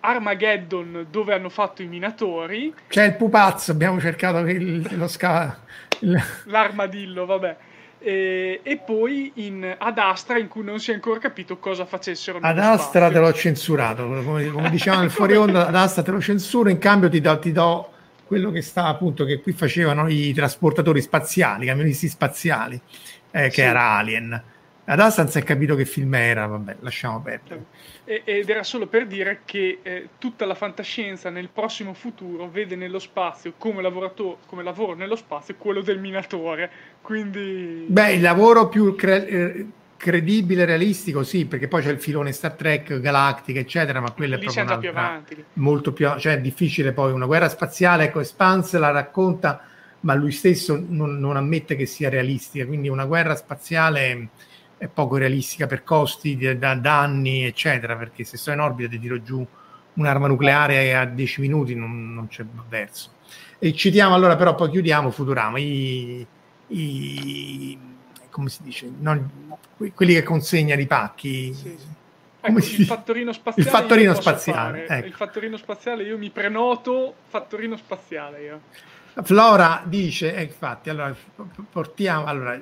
Armageddon 0.00 1.06
dove 1.10 1.32
hanno 1.32 1.48
fatto 1.48 1.82
i 1.82 1.86
minatori. 1.86 2.74
C'è 2.88 3.04
il 3.04 3.14
pupazzo, 3.14 3.72
abbiamo 3.72 4.00
cercato 4.00 4.38
il, 4.38 4.86
lo. 4.96 5.08
Il... 6.00 6.22
L'armadillo, 6.44 7.24
vabbè. 7.24 7.56
E, 8.04 8.60
e, 8.64 8.76
poi 8.78 9.30
in, 9.36 9.76
ad 9.78 9.96
Astra 9.96 10.36
in 10.36 10.48
cui 10.48 10.64
non 10.64 10.80
si 10.80 10.90
è 10.90 10.94
ancora 10.94 11.20
capito 11.20 11.58
cosa 11.58 11.84
facessero 11.84 12.38
ad 12.40 12.58
Astra 12.58 13.08
te 13.10 13.20
l'ho 13.20 13.32
censurato 13.32 14.08
come, 14.08 14.50
come 14.50 14.70
dicevamo 14.70 15.02
nel 15.02 15.10
fuori 15.12 15.36
onda 15.36 15.68
ad 15.68 15.74
Astra 15.76 16.02
te 16.02 16.10
lo 16.10 16.20
censuro 16.20 16.68
in 16.68 16.78
cambio 16.78 17.08
ti 17.08 17.20
do, 17.20 17.38
ti 17.38 17.52
do 17.52 17.92
quello 18.26 18.50
che 18.50 18.60
sta 18.60 18.86
appunto 18.86 19.24
che 19.24 19.40
qui 19.40 19.52
facevano 19.52 20.08
i 20.08 20.32
trasportatori 20.32 21.00
spaziali 21.00 21.62
i 21.62 21.68
camionisti 21.68 22.08
spaziali 22.08 22.80
eh, 23.30 23.44
che 23.44 23.50
sì. 23.50 23.60
era 23.60 23.92
Alien 23.92 24.42
ad 24.84 24.98
Astra 24.98 25.22
non 25.22 25.32
si 25.32 25.38
è 25.38 25.42
capito 25.44 25.76
che 25.76 25.84
film 25.84 26.14
era, 26.14 26.46
vabbè, 26.46 26.76
lasciamo 26.80 27.20
perdere. 27.20 27.64
Ed 28.04 28.48
era 28.48 28.64
solo 28.64 28.86
per 28.88 29.06
dire 29.06 29.42
che 29.44 29.78
eh, 29.82 30.08
tutta 30.18 30.44
la 30.44 30.54
fantascienza 30.54 31.30
nel 31.30 31.48
prossimo 31.48 31.94
futuro 31.94 32.48
vede 32.48 32.74
nello 32.74 32.98
spazio 32.98 33.54
come, 33.56 33.82
come 34.46 34.62
lavoro 34.62 34.94
nello 34.94 35.16
spazio 35.16 35.54
quello 35.56 35.82
del 35.82 36.00
minatore. 36.00 36.70
Quindi... 37.00 37.86
Beh, 37.88 38.14
il 38.14 38.20
lavoro 38.22 38.68
più 38.68 38.96
cre- 38.96 39.26
eh, 39.28 39.66
credibile, 39.96 40.64
realistico, 40.64 41.22
sì, 41.22 41.46
perché 41.46 41.68
poi 41.68 41.80
c'è 41.82 41.90
il 41.90 42.00
filone 42.00 42.32
Star 42.32 42.54
Trek, 42.54 42.98
Galactica, 42.98 43.60
eccetera, 43.60 44.00
ma 44.00 44.10
quello 44.10 44.34
Lì 44.34 44.46
è 44.46 44.52
proprio 44.52 44.78
più 44.78 44.88
avanti. 44.88 45.44
molto 45.54 45.92
più, 45.92 46.08
cioè 46.18 46.34
è 46.34 46.40
difficile 46.40 46.90
poi 46.92 47.12
una 47.12 47.26
guerra 47.26 47.48
spaziale, 47.48 48.04
ecco, 48.06 48.20
Spance 48.24 48.78
la 48.80 48.90
racconta, 48.90 49.64
ma 50.00 50.14
lui 50.14 50.32
stesso 50.32 50.84
non, 50.88 51.20
non 51.20 51.36
ammette 51.36 51.76
che 51.76 51.86
sia 51.86 52.08
realistica, 52.08 52.66
quindi 52.66 52.88
una 52.88 53.04
guerra 53.04 53.36
spaziale 53.36 54.28
è 54.82 54.88
poco 54.88 55.16
realistica 55.16 55.68
per 55.68 55.84
costi, 55.84 56.36
da, 56.58 56.74
danni, 56.74 57.44
eccetera, 57.44 57.94
perché 57.94 58.24
se 58.24 58.36
sto 58.36 58.50
in 58.50 58.58
orbita 58.58 58.88
ti 58.88 58.98
tiro 58.98 59.22
giù 59.22 59.46
un'arma 59.94 60.26
nucleare 60.26 60.96
a 60.96 61.04
10 61.04 61.40
minuti 61.40 61.76
non, 61.76 62.12
non 62.12 62.26
c'è 62.26 62.44
verso. 62.68 63.12
E 63.60 63.72
citiamo 63.74 64.12
allora, 64.12 64.34
però 64.34 64.56
poi 64.56 64.70
chiudiamo 64.70 65.12
Futurama, 65.12 65.60
i, 65.60 66.26
i 66.66 67.78
come 68.28 68.48
si 68.48 68.64
dice, 68.64 68.90
non, 68.98 69.56
quelli 69.94 70.14
che 70.14 70.24
consegnano 70.24 70.80
i 70.80 70.86
pacchi. 70.88 71.54
Sì, 71.54 71.76
sì. 71.78 72.00
Ecco, 72.40 72.58
il 72.58 72.86
fattorino 72.86 73.32
spaziale. 73.32 73.70
Il 73.70 73.76
fattorino 73.76 74.14
spaziale, 74.14 74.86
ecco. 74.88 75.06
il 75.06 75.12
fattorino 75.12 75.56
spaziale, 75.58 76.02
io 76.02 76.18
mi 76.18 76.30
prenoto 76.30 77.14
fattorino 77.28 77.76
spaziale. 77.76 78.42
Io. 78.42 78.60
Flora 79.22 79.82
dice, 79.84 80.34
eh, 80.34 80.42
infatti, 80.42 80.88
allora 80.88 81.14
portiamo, 81.70 82.24
allora, 82.24 82.58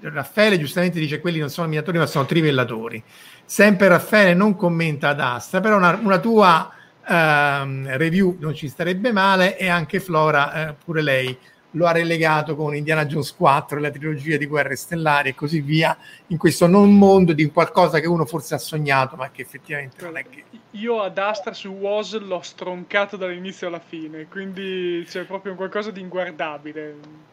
Raffaele 0.00 0.58
giustamente 0.58 1.00
dice 1.00 1.20
quelli 1.20 1.40
non 1.40 1.50
sono 1.50 1.66
minatori 1.66 1.98
ma 1.98 2.06
sono 2.06 2.24
trivellatori. 2.24 3.02
Sempre 3.44 3.88
Raffaele 3.88 4.34
non 4.34 4.54
commenta 4.54 5.08
ad 5.08 5.20
Astra, 5.20 5.60
però 5.60 5.76
una, 5.76 5.98
una 6.00 6.18
tua 6.18 6.70
ehm, 7.06 7.96
review 7.96 8.36
non 8.38 8.54
ci 8.54 8.68
starebbe 8.68 9.10
male 9.10 9.58
e 9.58 9.68
anche 9.68 9.98
Flora, 9.98 10.68
eh, 10.68 10.74
pure 10.84 11.02
lei, 11.02 11.36
lo 11.72 11.86
ha 11.86 11.92
relegato 11.92 12.56
con 12.56 12.74
Indiana 12.74 13.04
Jones 13.04 13.34
4 13.34 13.78
la 13.78 13.90
trilogia 13.90 14.36
di 14.36 14.46
Guerre 14.46 14.76
Stellari 14.76 15.30
e 15.30 15.34
così 15.34 15.60
via, 15.60 15.96
in 16.28 16.38
questo 16.38 16.66
non 16.66 16.96
mondo 16.96 17.32
di 17.32 17.50
qualcosa 17.50 18.00
che 18.00 18.06
uno 18.06 18.24
forse 18.24 18.54
ha 18.54 18.58
sognato, 18.58 19.16
ma 19.16 19.30
che 19.30 19.42
effettivamente 19.42 20.02
non 20.04 20.16
è 20.16 20.24
che... 20.28 20.44
Io 20.72 21.00
ad 21.00 21.18
Astra 21.18 21.52
su 21.52 21.68
Was 21.68 22.18
l'ho 22.18 22.40
stroncato 22.40 23.16
dall'inizio 23.16 23.66
alla 23.66 23.80
fine, 23.80 24.26
quindi 24.28 25.04
c'è 25.08 25.24
proprio 25.24 25.54
qualcosa 25.54 25.90
di 25.90 26.00
inguardabile. 26.00 27.26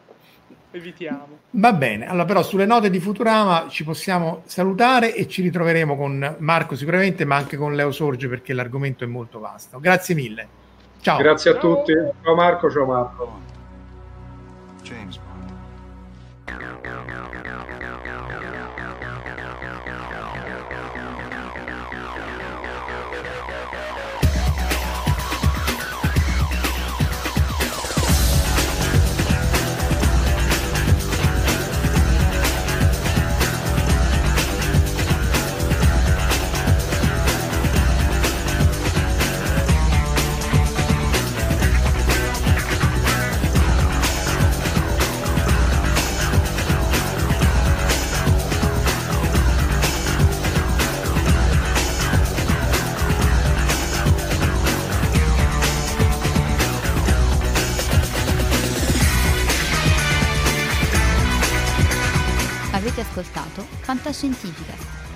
Evitiamo. 0.72 1.38
Va 1.50 1.72
bene, 1.72 2.06
allora 2.06 2.26
però 2.26 2.42
sulle 2.42 2.66
note 2.66 2.90
di 2.90 2.98
Futurama 2.98 3.66
ci 3.70 3.82
possiamo 3.84 4.42
salutare 4.44 5.14
e 5.14 5.26
ci 5.26 5.40
ritroveremo 5.40 5.96
con 5.96 6.36
Marco 6.38 6.76
sicuramente, 6.76 7.24
ma 7.24 7.36
anche 7.36 7.56
con 7.56 7.74
Leo 7.74 7.92
Sorge 7.92 8.28
perché 8.28 8.52
l'argomento 8.52 9.04
è 9.04 9.06
molto 9.06 9.38
vasto. 9.38 9.78
Grazie 9.80 10.14
mille. 10.14 10.48
Ciao. 11.00 11.18
Grazie 11.18 11.52
a 11.52 11.58
ciao. 11.58 11.76
tutti. 11.76 11.92
Ciao 12.22 12.34
Marco, 12.34 12.70
ciao 12.70 12.84
Marco. 12.84 13.45
James 14.86 15.18
Fantascientificast, 16.46 17.35